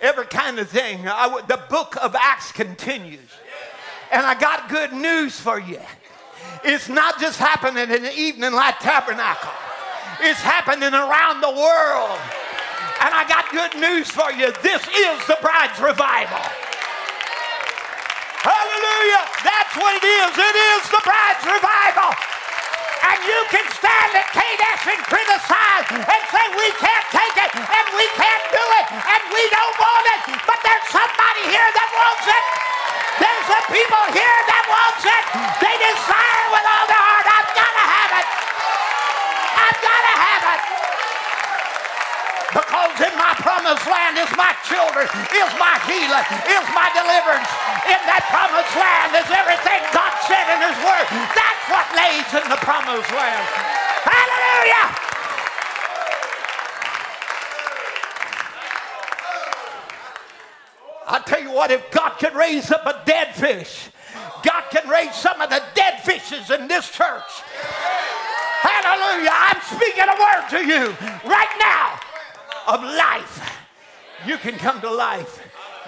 every 0.01 0.25
kind 0.25 0.57
of 0.57 0.67
thing. 0.67 1.03
The 1.03 1.61
book 1.69 2.03
of 2.03 2.15
Acts 2.15 2.51
continues. 2.51 3.29
And 4.11 4.25
I 4.25 4.33
got 4.33 4.69
good 4.69 4.91
news 4.91 5.39
for 5.39 5.59
you. 5.59 5.81
It's 6.63 6.89
not 6.89 7.19
just 7.19 7.37
happening 7.37 7.91
in 7.91 8.01
the 8.01 8.19
Evening 8.19 8.53
Light 8.53 8.79
Tabernacle 8.79 9.51
is 10.21 10.37
happening 10.37 10.93
around 10.93 11.41
the 11.41 11.49
world. 11.49 12.19
And 13.01 13.11
I 13.11 13.25
got 13.27 13.49
good 13.49 13.73
news 13.79 14.11
for 14.11 14.31
you. 14.31 14.53
This 14.61 14.83
is 14.93 15.17
the 15.25 15.37
bride's 15.41 15.79
revival. 15.79 16.43
Hallelujah. 18.43 19.23
That's 19.39 19.73
what 19.79 19.95
it 19.97 20.05
is. 20.05 20.31
It 20.35 20.55
is 20.75 20.81
the 20.91 21.01
bride's 21.03 21.45
revival. 21.47 22.11
And 23.03 23.19
you 23.27 23.39
can 23.51 23.67
stand 23.75 24.11
at 24.15 24.27
Kadesh 24.31 24.83
and 24.87 25.01
criticize 25.07 25.87
and 25.91 26.23
say 26.31 26.43
we 26.55 26.69
can't 26.79 27.07
take 27.11 27.35
it 27.39 27.51
and 27.55 27.85
we 27.95 28.07
can't 28.15 28.45
do 28.51 28.63
it 28.79 28.87
and 28.95 29.21
we 29.31 29.43
don't 29.51 29.75
want 29.79 30.05
it. 30.15 30.21
But 30.47 30.59
there's 30.63 30.87
somebody 30.91 31.43
here 31.51 31.69
that 31.75 31.89
wants 31.91 32.27
it. 32.27 32.43
There's 33.19 33.45
some 33.47 33.67
people 33.71 34.03
here 34.15 34.39
that 34.47 34.63
wants 34.71 35.03
it. 35.03 35.23
They 35.59 35.75
desire 35.83 36.47
with 36.55 36.65
all 36.67 36.85
their 36.87 37.03
heart. 37.03 37.27
I've 37.27 37.51
got 37.51 37.71
to 37.75 37.85
have 37.91 38.11
it. 38.23 38.27
I've 39.51 39.79
got 39.83 40.01
to 40.07 40.13
have 40.19 40.43
it. 40.55 40.61
Because 42.53 42.93
in 43.01 43.13
my 43.17 43.33
promised 43.41 43.81
land 43.89 44.13
is 44.21 44.29
my 44.37 44.53
children, 44.69 45.09
is 45.09 45.51
my 45.57 45.73
healing, 45.89 46.21
is 46.45 46.65
my 46.69 46.85
deliverance. 46.93 47.49
In 47.89 47.97
that 48.05 48.29
promised 48.29 48.77
land 48.77 49.09
is 49.17 49.25
everything 49.33 49.81
God 49.89 50.13
said 50.29 50.45
in 50.53 50.61
His 50.61 50.77
Word. 50.85 51.05
That's 51.33 51.63
what 51.65 51.85
lays 51.97 52.29
in 52.29 52.45
the 52.53 52.61
promised 52.61 53.09
land. 53.09 53.45
Hallelujah! 54.05 54.85
I 61.09 61.19
tell 61.25 61.41
you 61.41 61.51
what, 61.51 61.71
if 61.71 61.89
God 61.89 62.19
can 62.19 62.35
raise 62.35 62.69
up 62.69 62.85
a 62.85 63.01
dead 63.03 63.33
fish, 63.33 63.89
God 64.45 64.69
can 64.69 64.87
raise 64.87 65.15
some 65.15 65.41
of 65.41 65.49
the 65.49 65.63
dead 65.73 66.01
fishes 66.03 66.51
in 66.51 66.67
this 66.67 66.91
church. 66.91 67.41
Hallelujah. 68.61 69.33
I'm 69.33 69.61
speaking 69.73 70.05
a 70.05 70.17
word 70.21 70.49
to 70.53 70.61
you 70.67 70.95
right 71.25 71.53
now 71.57 71.99
of 72.67 72.81
life. 72.83 73.49
You 74.25 74.37
can 74.37 74.55
come 74.55 74.79
to 74.81 74.89
life. 74.89 75.41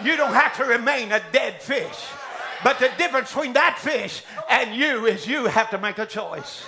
You 0.04 0.18
don't 0.18 0.34
have 0.34 0.56
to 0.58 0.66
remain 0.66 1.12
a 1.12 1.22
dead 1.32 1.62
fish. 1.62 2.06
But 2.64 2.80
the 2.80 2.90
difference 2.98 3.30
between 3.32 3.54
that 3.54 3.78
fish 3.80 4.24
and 4.50 4.76
you 4.76 5.06
is 5.06 5.28
you 5.28 5.46
have 5.46 5.70
to 5.70 5.78
make 5.78 5.98
a 6.00 6.06
choice. 6.06 6.66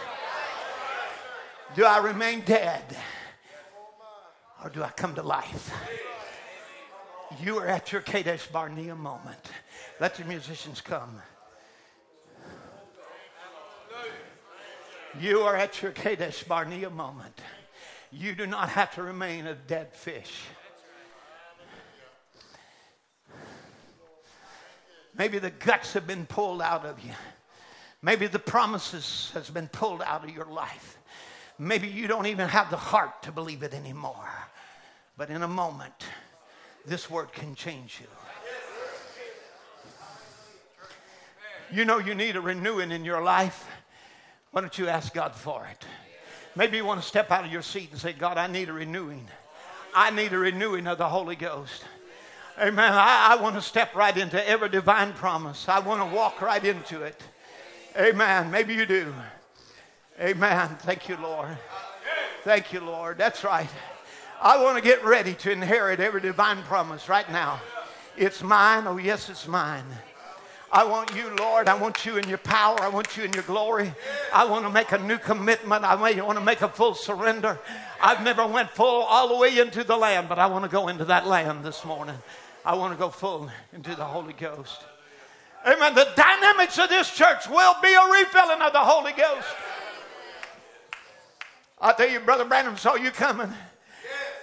Do 1.76 1.84
I 1.86 1.98
remain 2.00 2.42
dead? 2.42 2.84
Or 4.64 4.70
do 4.70 4.84
I 4.84 4.90
come 4.90 5.16
to 5.16 5.24
life? 5.24 5.74
You 7.42 7.58
are 7.58 7.68
at 7.68 7.92
your 7.92 8.02
Kadesh 8.02 8.48
Barnea 8.48 8.96
moment. 8.96 9.52
Let 10.00 10.16
the 10.16 10.24
musicians 10.26 10.82
come. 10.82 11.22
You 15.20 15.42
are 15.42 15.56
at 15.56 15.82
your 15.82 15.92
Kadesh 15.92 16.44
Barnea 16.44 16.90
moment. 16.90 17.42
You 18.12 18.34
do 18.34 18.48
not 18.48 18.70
have 18.70 18.96
to 18.96 19.04
remain 19.04 19.48
a 19.48 19.56
dead 19.56 19.94
fish. 19.94 20.34
Maybe 25.18 25.40
the 25.40 25.50
guts 25.50 25.94
have 25.94 26.06
been 26.06 26.26
pulled 26.26 26.62
out 26.62 26.86
of 26.86 27.00
you. 27.04 27.14
Maybe 28.02 28.28
the 28.28 28.40
promises 28.40 29.32
has 29.34 29.50
been 29.50 29.68
pulled 29.68 30.02
out 30.04 30.24
of 30.24 30.30
your 30.30 30.46
life. 30.46 30.98
Maybe 31.58 31.88
you 31.88 32.08
don't 32.08 32.28
even 32.28 32.48
have 32.48 32.70
the 32.70 32.78
heart 32.78 33.24
to 33.24 33.32
believe 33.32 33.64
it 33.64 33.74
anymore. 33.74 34.30
But 35.18 35.32
in 35.32 35.42
a 35.42 35.48
moment, 35.48 36.06
this 36.86 37.10
word 37.10 37.34
can 37.34 37.56
change 37.56 38.00
you. 38.00 38.08
You 41.76 41.84
know 41.84 41.98
you 41.98 42.16
need 42.16 42.36
a 42.36 42.42
renewing 42.42 42.92
in 42.92 43.04
your 43.04 43.22
life. 43.22 43.68
Why 44.52 44.62
don't 44.62 44.78
you 44.78 44.88
ask 44.88 45.14
God 45.14 45.36
for 45.36 45.68
it? 45.70 45.86
Maybe 46.58 46.78
you 46.78 46.86
want 46.86 47.00
to 47.00 47.08
step 47.08 47.30
out 47.30 47.46
of 47.46 47.52
your 47.52 47.62
seat 47.62 47.92
and 47.92 48.02
say, 48.02 48.14
God, 48.14 48.40
I 48.40 48.48
need 48.48 48.70
a 48.70 48.74
renewing. 48.74 49.28
I 49.94 50.10
need 50.10 50.34
a 50.34 50.40
renewing 50.40 50.88
of 50.88 50.98
the 50.98 51.08
Holy 51.08 51.36
Ghost. 51.36 51.84
Amen. 52.60 52.94
I, 52.94 53.36
I 53.38 53.42
want 53.42 53.56
to 53.58 53.62
step 53.62 53.94
right 53.94 54.18
into 54.18 54.44
every 54.50 54.68
divine 54.68 55.14
promise. 55.14 55.70
I 55.70 55.78
want 55.78 56.02
to 56.02 56.16
walk 56.16 56.42
right 56.42 56.66
into 56.66 57.04
it. 57.04 57.22
Amen. 57.96 58.50
Maybe 58.50 58.74
you 58.74 58.88
do. 58.88 59.14
Amen. 60.20 60.76
Thank 60.80 61.08
you, 61.08 61.18
Lord. 61.22 61.56
Thank 62.44 62.74
you, 62.74 62.80
Lord. 62.80 63.20
That's 63.20 63.44
right. 63.44 63.70
I 64.42 64.60
want 64.64 64.78
to 64.78 64.84
get 64.84 65.06
ready 65.06 65.36
to 65.36 65.52
inherit 65.52 66.00
every 66.00 66.22
divine 66.22 66.64
promise 66.64 67.08
right 67.08 67.32
now. 67.32 67.62
It's 68.18 68.42
mine. 68.42 68.88
Oh, 68.88 68.98
yes, 68.98 69.30
it's 69.30 69.48
mine. 69.48 69.86
I 70.72 70.84
want 70.84 71.16
you, 71.16 71.30
Lord. 71.38 71.70
I 71.70 71.76
want 71.76 72.06
you 72.06 72.18
in 72.18 72.28
your 72.28 72.40
power. 72.40 72.80
I 72.82 72.90
want 72.90 73.16
you 73.16 73.24
in 73.24 73.32
your 73.34 73.44
glory. 73.44 73.94
I 74.34 74.46
want 74.46 74.66
to 74.66 74.70
make 74.70 74.92
a 74.92 74.98
new 74.98 75.18
commitment. 75.18 75.86
I 75.86 75.96
want 75.96 76.38
to 76.38 76.44
make 76.44 76.62
a 76.62 76.68
full 76.68 76.94
surrender. 76.94 77.58
I've 78.02 78.22
never 78.24 78.46
went 78.46 78.70
full 78.72 79.04
all 79.04 79.30
the 79.30 79.38
way 79.38 79.58
into 79.58 79.84
the 79.84 79.96
land, 79.96 80.28
but 80.28 80.40
I 80.40 80.48
want 80.48 80.66
to 80.66 80.70
go 80.70 80.90
into 80.90 81.06
that 81.06 81.26
land 81.26 81.64
this 81.64 81.86
morning. 81.86 82.18
I 82.66 82.76
want 82.76 82.94
to 82.94 83.00
go 83.00 83.10
full 83.10 83.50
into 83.72 83.96
the 83.96 84.04
Holy 84.04 84.34
Ghost. 84.34 84.82
Amen. 85.66 85.96
The 85.96 86.10
dynamics 86.16 86.78
of 86.78 86.90
this 86.90 87.14
church 87.16 87.48
will 87.48 87.76
be 87.82 87.94
a 87.94 88.12
refilling 88.12 88.62
of 88.62 88.74
the 88.74 88.80
Holy 88.80 89.14
Ghost. 89.14 89.48
I 91.80 91.94
tell 91.94 92.10
you, 92.10 92.20
Brother 92.20 92.46
Branham 92.46 92.76
saw 92.76 92.96
you 92.96 93.12
coming. 93.12 93.54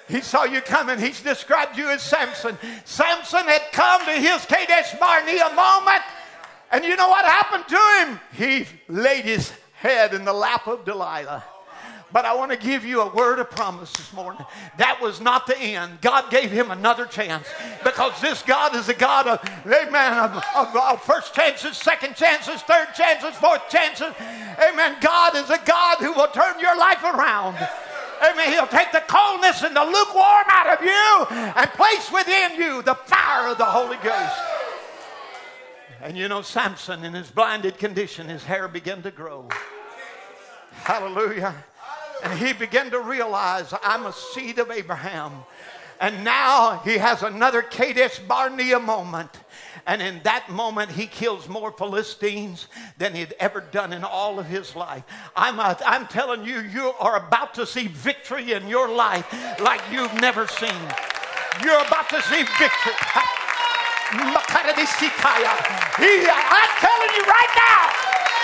He 0.09 0.21
saw 0.21 0.45
you 0.45 0.61
coming. 0.61 0.99
He's 0.99 1.23
described 1.23 1.79
you 1.79 1.89
as 1.89 2.03
Samson. 2.03 2.59
Samson 2.85 3.45
had 3.47 3.63
come 3.73 4.05
to 4.05 4.13
his 4.13 4.45
Kadesh 4.45 4.95
Barnea 4.99 5.51
moment. 5.55 6.03
And 6.71 6.85
you 6.85 6.97
know 6.97 7.09
what 7.09 7.25
happened 7.25 7.65
to 7.69 8.05
him? 8.07 8.21
He 8.33 8.67
laid 8.89 9.25
his 9.25 9.53
head 9.75 10.13
in 10.13 10.25
the 10.25 10.33
lap 10.33 10.67
of 10.67 10.85
Delilah. 10.85 11.45
But 12.13 12.25
I 12.25 12.35
want 12.37 12.53
to 12.53 12.57
give 12.57 12.85
you 12.85 13.01
a 13.01 13.13
word 13.13 13.41
of 13.41 13.51
promise 13.51 13.93
this 13.93 14.13
morning. 14.13 14.45
That 14.79 15.01
was 15.01 15.21
not 15.21 15.49
the 15.49 15.59
end. 15.59 16.01
God 16.01 16.31
gave 16.31 16.49
him 16.51 16.71
another 16.71 17.07
chance 17.07 17.45
because 17.83 18.21
this 18.21 18.41
God 18.43 18.77
is 18.77 18.89
a 18.89 18.95
God 18.95 19.27
of, 19.27 19.41
amen, 19.67 20.13
of, 20.19 20.37
of, 20.55 20.77
of 20.77 21.03
first 21.03 21.35
chances, 21.35 21.77
second 21.77 22.15
chances, 22.15 22.63
third 22.63 22.95
chances, 22.95 23.35
fourth 23.35 23.69
chances. 23.69 24.15
Amen. 24.21 24.97
God 25.01 25.35
is 25.35 25.51
a 25.51 25.59
God 25.65 25.99
who 25.99 26.13
will 26.13 26.29
turn 26.29 26.61
your 26.61 26.77
life 26.79 27.03
around. 27.03 27.57
Amen. 28.23 28.53
He'll 28.53 28.67
take 28.67 28.93
the 28.93 29.03
coldness 29.07 29.63
and 29.63 29.75
the 29.75 29.85
lukewarm 29.85 30.45
out 30.49 30.79
of 30.79 30.85
you 30.85 31.27
and 31.31 31.71
place 31.71 32.11
within 32.13 32.57
you 32.57 32.83
the 32.83 32.95
fire 32.95 33.49
of 33.51 33.59
the 33.59 33.65
Holy 33.65 33.97
Ghost. 33.97 34.37
And 36.03 36.19
you 36.19 36.29
know, 36.29 36.43
Samson, 36.43 37.05
in 37.05 37.15
his 37.15 37.31
blinded 37.31 37.79
condition, 37.79 38.29
his 38.29 38.45
hair 38.45 38.69
began 38.69 39.03
to 39.03 39.11
grow. 39.11 39.49
Hallelujah. 40.73 41.55
And 42.23 42.39
he 42.39 42.53
began 42.53 42.91
to 42.91 43.01
realize, 43.01 43.73
I'm 43.83 44.07
a 44.07 44.13
seed 44.13 44.59
of 44.59 44.71
Abraham. 44.71 45.33
And 46.01 46.25
now 46.25 46.81
he 46.85 46.99
has 46.99 47.23
another 47.23 47.63
Kadesh 47.63 48.19
Barnea 48.19 48.79
moment. 48.79 49.31
And 49.87 50.01
in 50.01 50.21
that 50.25 50.49
moment, 50.49 50.91
he 50.91 51.07
kills 51.07 51.49
more 51.49 51.73
Philistines 51.73 52.69
than 52.99 53.15
he'd 53.15 53.35
ever 53.39 53.61
done 53.61 53.93
in 53.93 54.05
all 54.05 54.39
of 54.39 54.47
his 54.47 54.75
life. 54.77 55.05
I'm, 55.37 55.59
a, 55.59 55.77
I'm 55.85 56.07
telling 56.07 56.45
you, 56.45 56.61
you 56.61 56.93
are 57.01 57.17
about 57.27 57.55
to 57.55 57.67
see 57.67 57.89
victory 57.89 58.53
in 58.53 58.69
your 58.69 58.89
life 58.89 59.27
like 59.61 59.81
you've 59.91 60.15
never 60.15 60.47
seen. 60.47 60.83
You're 61.63 61.81
about 61.81 62.09
to 62.11 62.23
see 62.23 62.43
victory. 62.59 62.99
I'm 66.35 66.73
telling 66.79 67.11
you 67.17 67.25
right 67.27 67.53
now, 67.57 67.83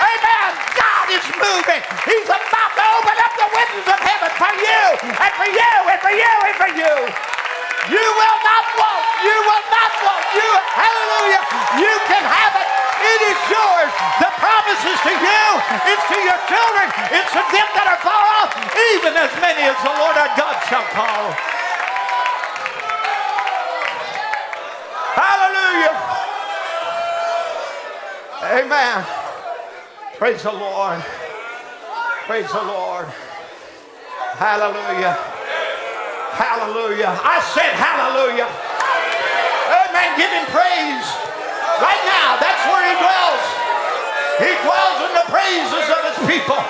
amen, 0.02 0.50
God 0.74 1.06
is 1.14 1.26
moving. 1.38 1.82
He's 2.06 2.26
about 2.26 2.72
to 2.74 2.84
open 2.98 3.16
up 3.22 3.32
the 3.38 3.48
windows 3.54 3.86
of 3.86 4.00
heaven 4.02 4.32
for 4.34 4.52
you, 4.58 4.82
and 5.14 5.32
for 5.38 5.46
you, 5.46 5.72
and 5.94 6.00
for 6.02 6.10
you, 6.10 6.34
and 6.48 6.56
for 6.58 6.70
you. 6.74 7.39
You 7.88 8.04
will 8.04 8.38
not 8.44 8.64
want. 8.76 9.04
You 9.24 9.36
will 9.40 9.64
not 9.72 9.92
want. 10.04 10.24
You, 10.36 10.50
hallelujah. 10.76 11.42
You 11.80 11.92
can 12.04 12.20
have 12.20 12.52
it. 12.60 12.68
It 13.00 13.20
is 13.32 13.40
yours. 13.48 13.90
The 14.20 14.30
promise 14.36 14.82
is 14.84 15.00
to 15.08 15.14
you. 15.16 15.44
It's 15.88 16.04
to 16.12 16.18
your 16.20 16.40
children. 16.44 16.86
It's 17.16 17.32
to 17.32 17.40
them 17.40 17.68
that 17.72 17.86
are 17.88 18.00
far 18.04 18.24
off, 18.44 18.52
even 18.92 19.16
as 19.16 19.32
many 19.40 19.64
as 19.64 19.78
the 19.80 19.94
Lord 19.96 20.16
our 20.20 20.28
God 20.36 20.56
shall 20.68 20.84
call. 20.92 21.32
Hallelujah. 25.16 25.96
Amen. 28.60 29.04
Praise 30.18 30.42
the 30.42 30.52
Lord. 30.52 31.00
Praise 32.26 32.52
the 32.52 32.62
Lord. 32.62 33.06
Hallelujah. 34.36 35.39
Hallelujah. 36.34 37.10
I 37.22 37.42
said 37.52 37.74
hallelujah. 37.74 38.46
Amen. 38.46 40.08
Give 40.14 40.30
him 40.30 40.46
praise. 40.50 41.06
Right 41.80 42.02
now, 42.06 42.38
that's 42.38 42.62
where 42.70 42.84
he 42.86 42.94
dwells. 42.98 43.44
He 44.38 44.50
dwells 44.64 44.98
in 45.06 45.12
the 45.16 45.26
praises 45.32 45.86
of 45.90 46.00
his 46.06 46.18
people. 46.28 46.60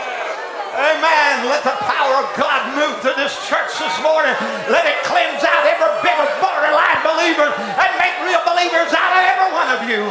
Amen. 0.77 1.51
Let 1.51 1.67
the 1.67 1.77
power 1.83 2.25
of 2.25 2.29
God 2.39 2.73
move 2.79 3.03
through 3.03 3.19
this 3.21 3.35
church 3.51 3.75
this 3.77 3.97
morning. 4.01 4.33
Let 4.71 4.87
it 4.87 5.03
cleanse 5.05 5.43
out 5.45 5.67
every 5.67 5.93
bit 6.01 6.17
of 6.17 6.31
borderline 6.41 7.03
believer 7.03 7.53
and 7.53 7.91
make 8.01 8.17
real 8.25 8.41
believers 8.47 8.95
out 8.97 9.13
of 9.13 9.23
every 9.29 9.51
one 9.53 9.69
of 9.77 9.81
you. 9.91 10.03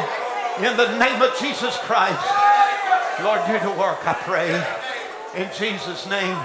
In 0.61 0.75
the 0.75 0.91
name 0.99 1.21
of 1.21 1.31
Jesus 1.39 1.77
Christ. 1.87 2.21
Lord, 3.23 3.41
do 3.47 3.57
the 3.59 3.71
work, 3.79 4.03
I 4.05 4.13
pray. 4.23 4.51
In 5.35 5.49
Jesus' 5.55 6.05
name. 6.07 6.37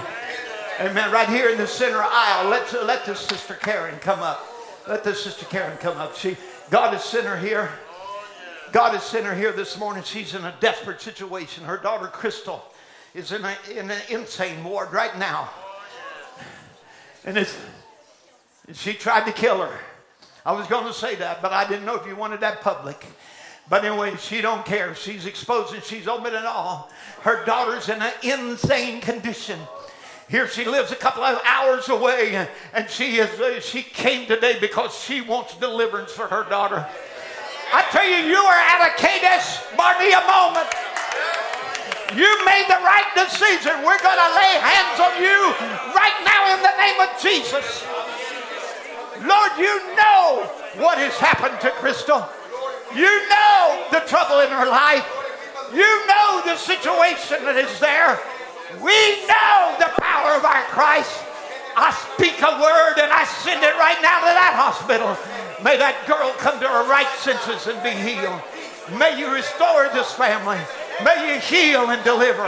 Amen. 0.77 1.09
Right 1.09 1.29
here 1.29 1.49
in 1.49 1.57
the 1.57 1.67
center 1.67 2.01
aisle, 2.01 2.49
let, 2.49 2.73
let 2.85 3.05
this 3.05 3.21
sister 3.21 3.53
Karen 3.53 3.97
come 3.99 4.19
up. 4.19 4.45
Let 4.85 5.05
this 5.05 5.23
sister 5.23 5.45
Karen 5.45 5.77
come 5.77 5.97
up. 5.97 6.17
She, 6.17 6.35
God 6.69 6.91
has 6.91 7.01
sent 7.01 7.25
her 7.25 7.37
here. 7.37 7.71
God 8.73 8.91
has 8.91 9.03
sent 9.03 9.25
her 9.25 9.33
here 9.33 9.53
this 9.53 9.79
morning. 9.79 10.03
She's 10.03 10.35
in 10.35 10.43
a 10.43 10.53
desperate 10.59 10.99
situation. 10.99 11.63
Her 11.63 11.77
daughter 11.77 12.07
Crystal 12.07 12.61
is 13.13 13.31
in, 13.31 13.45
a, 13.45 13.55
in 13.73 13.89
an 13.89 14.01
insane 14.09 14.61
ward 14.65 14.91
right 14.91 15.17
now. 15.17 15.49
And 17.23 17.37
it's, 17.37 17.57
she 18.73 18.93
tried 18.93 19.25
to 19.27 19.31
kill 19.31 19.61
her. 19.61 19.79
I 20.45 20.51
was 20.51 20.67
going 20.67 20.87
to 20.87 20.93
say 20.93 21.15
that, 21.15 21.41
but 21.41 21.53
I 21.53 21.65
didn't 21.69 21.85
know 21.85 21.95
if 21.95 22.05
you 22.05 22.17
wanted 22.17 22.41
that 22.41 22.59
public. 22.59 23.05
But 23.69 23.85
anyway, 23.85 24.17
she 24.17 24.41
don't 24.41 24.65
care. 24.65 24.93
She's 24.93 25.25
exposed 25.25 25.73
and 25.73 25.81
she's 25.81 26.09
open 26.09 26.33
it 26.33 26.45
all. 26.45 26.91
Her 27.21 27.45
daughter's 27.45 27.87
in 27.87 28.01
an 28.01 28.11
insane 28.23 28.99
condition. 28.99 29.57
Here 30.27 30.47
she 30.47 30.65
lives 30.65 30.91
a 30.91 30.95
couple 30.95 31.23
of 31.23 31.39
hours 31.45 31.87
away, 31.89 32.47
and 32.73 32.89
she 32.89 33.17
is 33.17 33.29
uh, 33.39 33.59
she 33.59 33.83
came 33.83 34.25
today 34.25 34.57
because 34.59 34.97
she 34.97 35.21
wants 35.21 35.55
deliverance 35.57 36.11
for 36.11 36.27
her 36.27 36.49
daughter. 36.49 36.85
I 37.71 37.85
tell 37.91 38.07
you, 38.07 38.25
you 38.25 38.41
are 38.41 38.61
at 38.61 38.89
a 38.89 38.91
Kadesh 38.97 39.61
Barnea 39.77 40.21
moment. 40.25 40.69
You 42.17 42.29
made 42.45 42.65
the 42.69 42.81
right 42.81 43.05
decision. 43.13 43.85
We're 43.85 44.01
going 44.01 44.21
to 44.21 44.31
lay 44.33 44.53
hands 44.61 44.97
on 44.97 45.13
you 45.21 45.53
right 45.93 46.17
now 46.25 46.53
in 46.53 46.59
the 46.61 46.75
name 46.77 46.99
of 47.01 47.09
Jesus. 47.21 47.85
Lord, 49.25 49.51
you 49.57 49.73
know 49.97 50.49
what 50.81 50.97
has 50.97 51.17
happened 51.17 51.59
to 51.61 51.71
Crystal. 51.81 52.25
You 52.95 53.09
know 53.29 53.87
the 53.91 54.01
trouble 54.07 54.39
in 54.39 54.49
her 54.49 54.65
life. 54.65 55.05
You 55.73 56.07
know 56.07 56.41
the 56.45 56.57
situation 56.57 57.43
that 57.45 57.57
is 57.57 57.79
there. 57.79 58.19
We 58.81 59.27
know 59.27 59.75
the 59.79 59.91
power 60.01 60.35
of 60.35 60.45
our 60.45 60.63
Christ. 60.71 61.23
I 61.75 61.91
speak 62.15 62.39
a 62.39 62.55
word 62.59 63.03
and 63.03 63.11
I 63.11 63.27
send 63.43 63.63
it 63.63 63.75
right 63.75 63.99
now 63.99 64.23
to 64.23 64.31
that 64.31 64.55
hospital. 64.55 65.11
May 65.63 65.75
that 65.77 66.07
girl 66.07 66.31
come 66.39 66.59
to 66.59 66.67
her 66.67 66.87
right 66.87 67.09
senses 67.19 67.67
and 67.67 67.81
be 67.83 67.91
healed. 67.91 68.39
May 68.95 69.19
you 69.19 69.33
restore 69.33 69.89
this 69.91 70.13
family. 70.13 70.59
May 71.03 71.33
you 71.33 71.39
heal 71.39 71.89
and 71.91 72.03
deliver. 72.03 72.47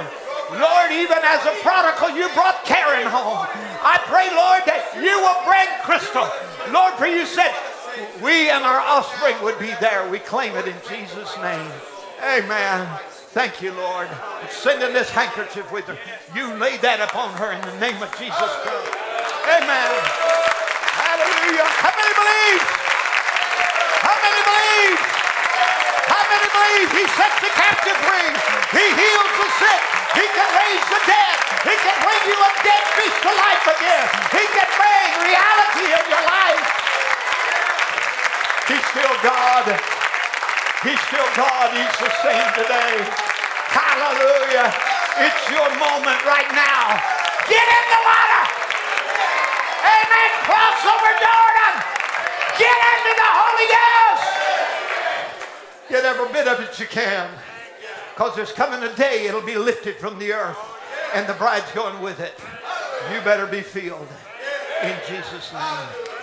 Lord, 0.55 0.89
even 0.95 1.19
as 1.27 1.43
a 1.43 1.59
prodigal, 1.59 2.15
you 2.15 2.31
brought 2.31 2.63
Karen 2.63 3.07
home. 3.07 3.43
I 3.83 3.99
pray, 4.07 4.31
Lord, 4.31 4.63
that 4.63 4.95
you 4.95 5.19
will 5.19 5.41
bring 5.43 5.67
Crystal. 5.83 6.23
Lord, 6.71 6.95
for 6.95 7.07
you 7.07 7.25
said 7.25 7.51
we 8.23 8.49
and 8.49 8.63
our 8.63 8.79
offspring 8.79 9.35
would 9.43 9.59
be 9.59 9.73
there. 9.81 10.07
We 10.09 10.19
claim 10.19 10.55
it 10.55 10.67
in 10.67 10.75
Jesus' 10.87 11.35
name. 11.43 11.71
Amen. 12.23 12.87
Thank 13.37 13.61
you, 13.61 13.69
Lord. 13.77 14.09
Sending 14.49 14.97
this 14.97 15.13
handkerchief 15.13 15.69
with 15.69 15.85
her. 15.85 15.93
You 16.33 16.57
lay 16.57 16.81
that 16.81 16.97
upon 16.97 17.37
her 17.37 17.53
in 17.53 17.61
the 17.69 17.77
name 17.77 18.01
of 18.01 18.09
Jesus 18.17 18.33
Christ. 18.65 18.89
Amen. 19.45 19.93
Hallelujah. 20.97 21.69
How 21.69 21.93
many 21.93 22.13
believe? 22.17 22.61
How 24.01 24.17
many 24.25 24.41
believe? 24.41 24.97
How 26.09 26.23
many 26.33 26.47
believe 26.49 26.89
he 26.97 27.05
sets 27.13 27.37
the 27.45 27.53
captive 27.53 27.97
free? 28.09 28.33
He 28.73 28.85
heals 29.05 29.33
the 29.37 29.49
sick. 29.61 29.81
He 30.17 30.25
can 30.33 30.49
raise 30.57 30.85
the 30.89 31.01
dead. 31.05 31.37
He 31.61 31.75
can 31.77 31.97
bring 32.01 32.21
you 32.33 32.37
a 32.41 32.51
dead 32.65 32.83
fish 32.97 33.15
to 33.21 33.31
life 33.37 33.65
again. 33.69 34.05
He 34.33 34.45
can 34.49 34.69
bring 34.81 35.09
reality 35.29 35.85
in 35.93 36.05
your 36.09 36.25
life. 36.25 36.65
He's 38.65 38.85
still 38.97 39.13
God. 39.21 40.06
He's 40.83 40.99
still 41.09 41.25
God. 41.33 41.73
He's 41.73 41.97
the 41.97 42.11
same 42.21 42.49
today. 42.53 43.01
Hallelujah. 43.73 44.69
It's 45.17 45.43
your 45.49 45.69
moment 45.81 46.21
right 46.21 46.49
now. 46.53 47.01
Get 47.49 47.65
in 47.65 47.85
the 47.89 48.01
water. 48.05 48.43
Amen. 49.81 50.29
Cross 50.45 50.81
over 50.85 51.11
Jordan. 51.17 51.73
Get 52.61 52.77
into 52.77 53.13
the 53.17 53.29
Holy 53.41 53.67
Ghost. 53.73 54.29
Get 55.89 56.05
every 56.05 56.31
bit 56.31 56.47
of 56.47 56.59
it 56.61 56.79
you 56.79 56.85
can. 56.85 57.29
Because 58.13 58.35
there's 58.35 58.51
coming 58.51 58.83
a 58.87 58.93
day 58.95 59.25
it'll 59.25 59.41
be 59.41 59.57
lifted 59.57 59.95
from 59.97 60.19
the 60.19 60.33
earth 60.33 60.59
and 61.13 61.27
the 61.27 61.33
bride's 61.33 61.71
going 61.71 62.01
with 62.01 62.19
it. 62.19 62.33
You 63.11 63.21
better 63.21 63.47
be 63.47 63.61
filled 63.61 64.07
in 64.83 64.95
Jesus' 65.07 65.51
name. 65.53 66.16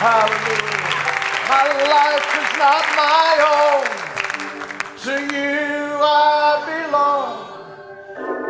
Hallelujah. 0.00 0.80
My 1.50 1.68
life 1.92 2.28
is 2.40 2.50
not 2.56 2.84
my 2.96 3.32
own. 3.52 3.84
To 5.04 5.12
you 5.36 6.00
I 6.00 6.64
belong. 6.70 7.34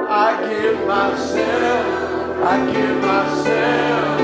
I 0.08 0.48
give 0.48 0.86
myself, 0.86 2.44
I 2.46 2.72
give 2.72 2.96
myself 3.02 4.19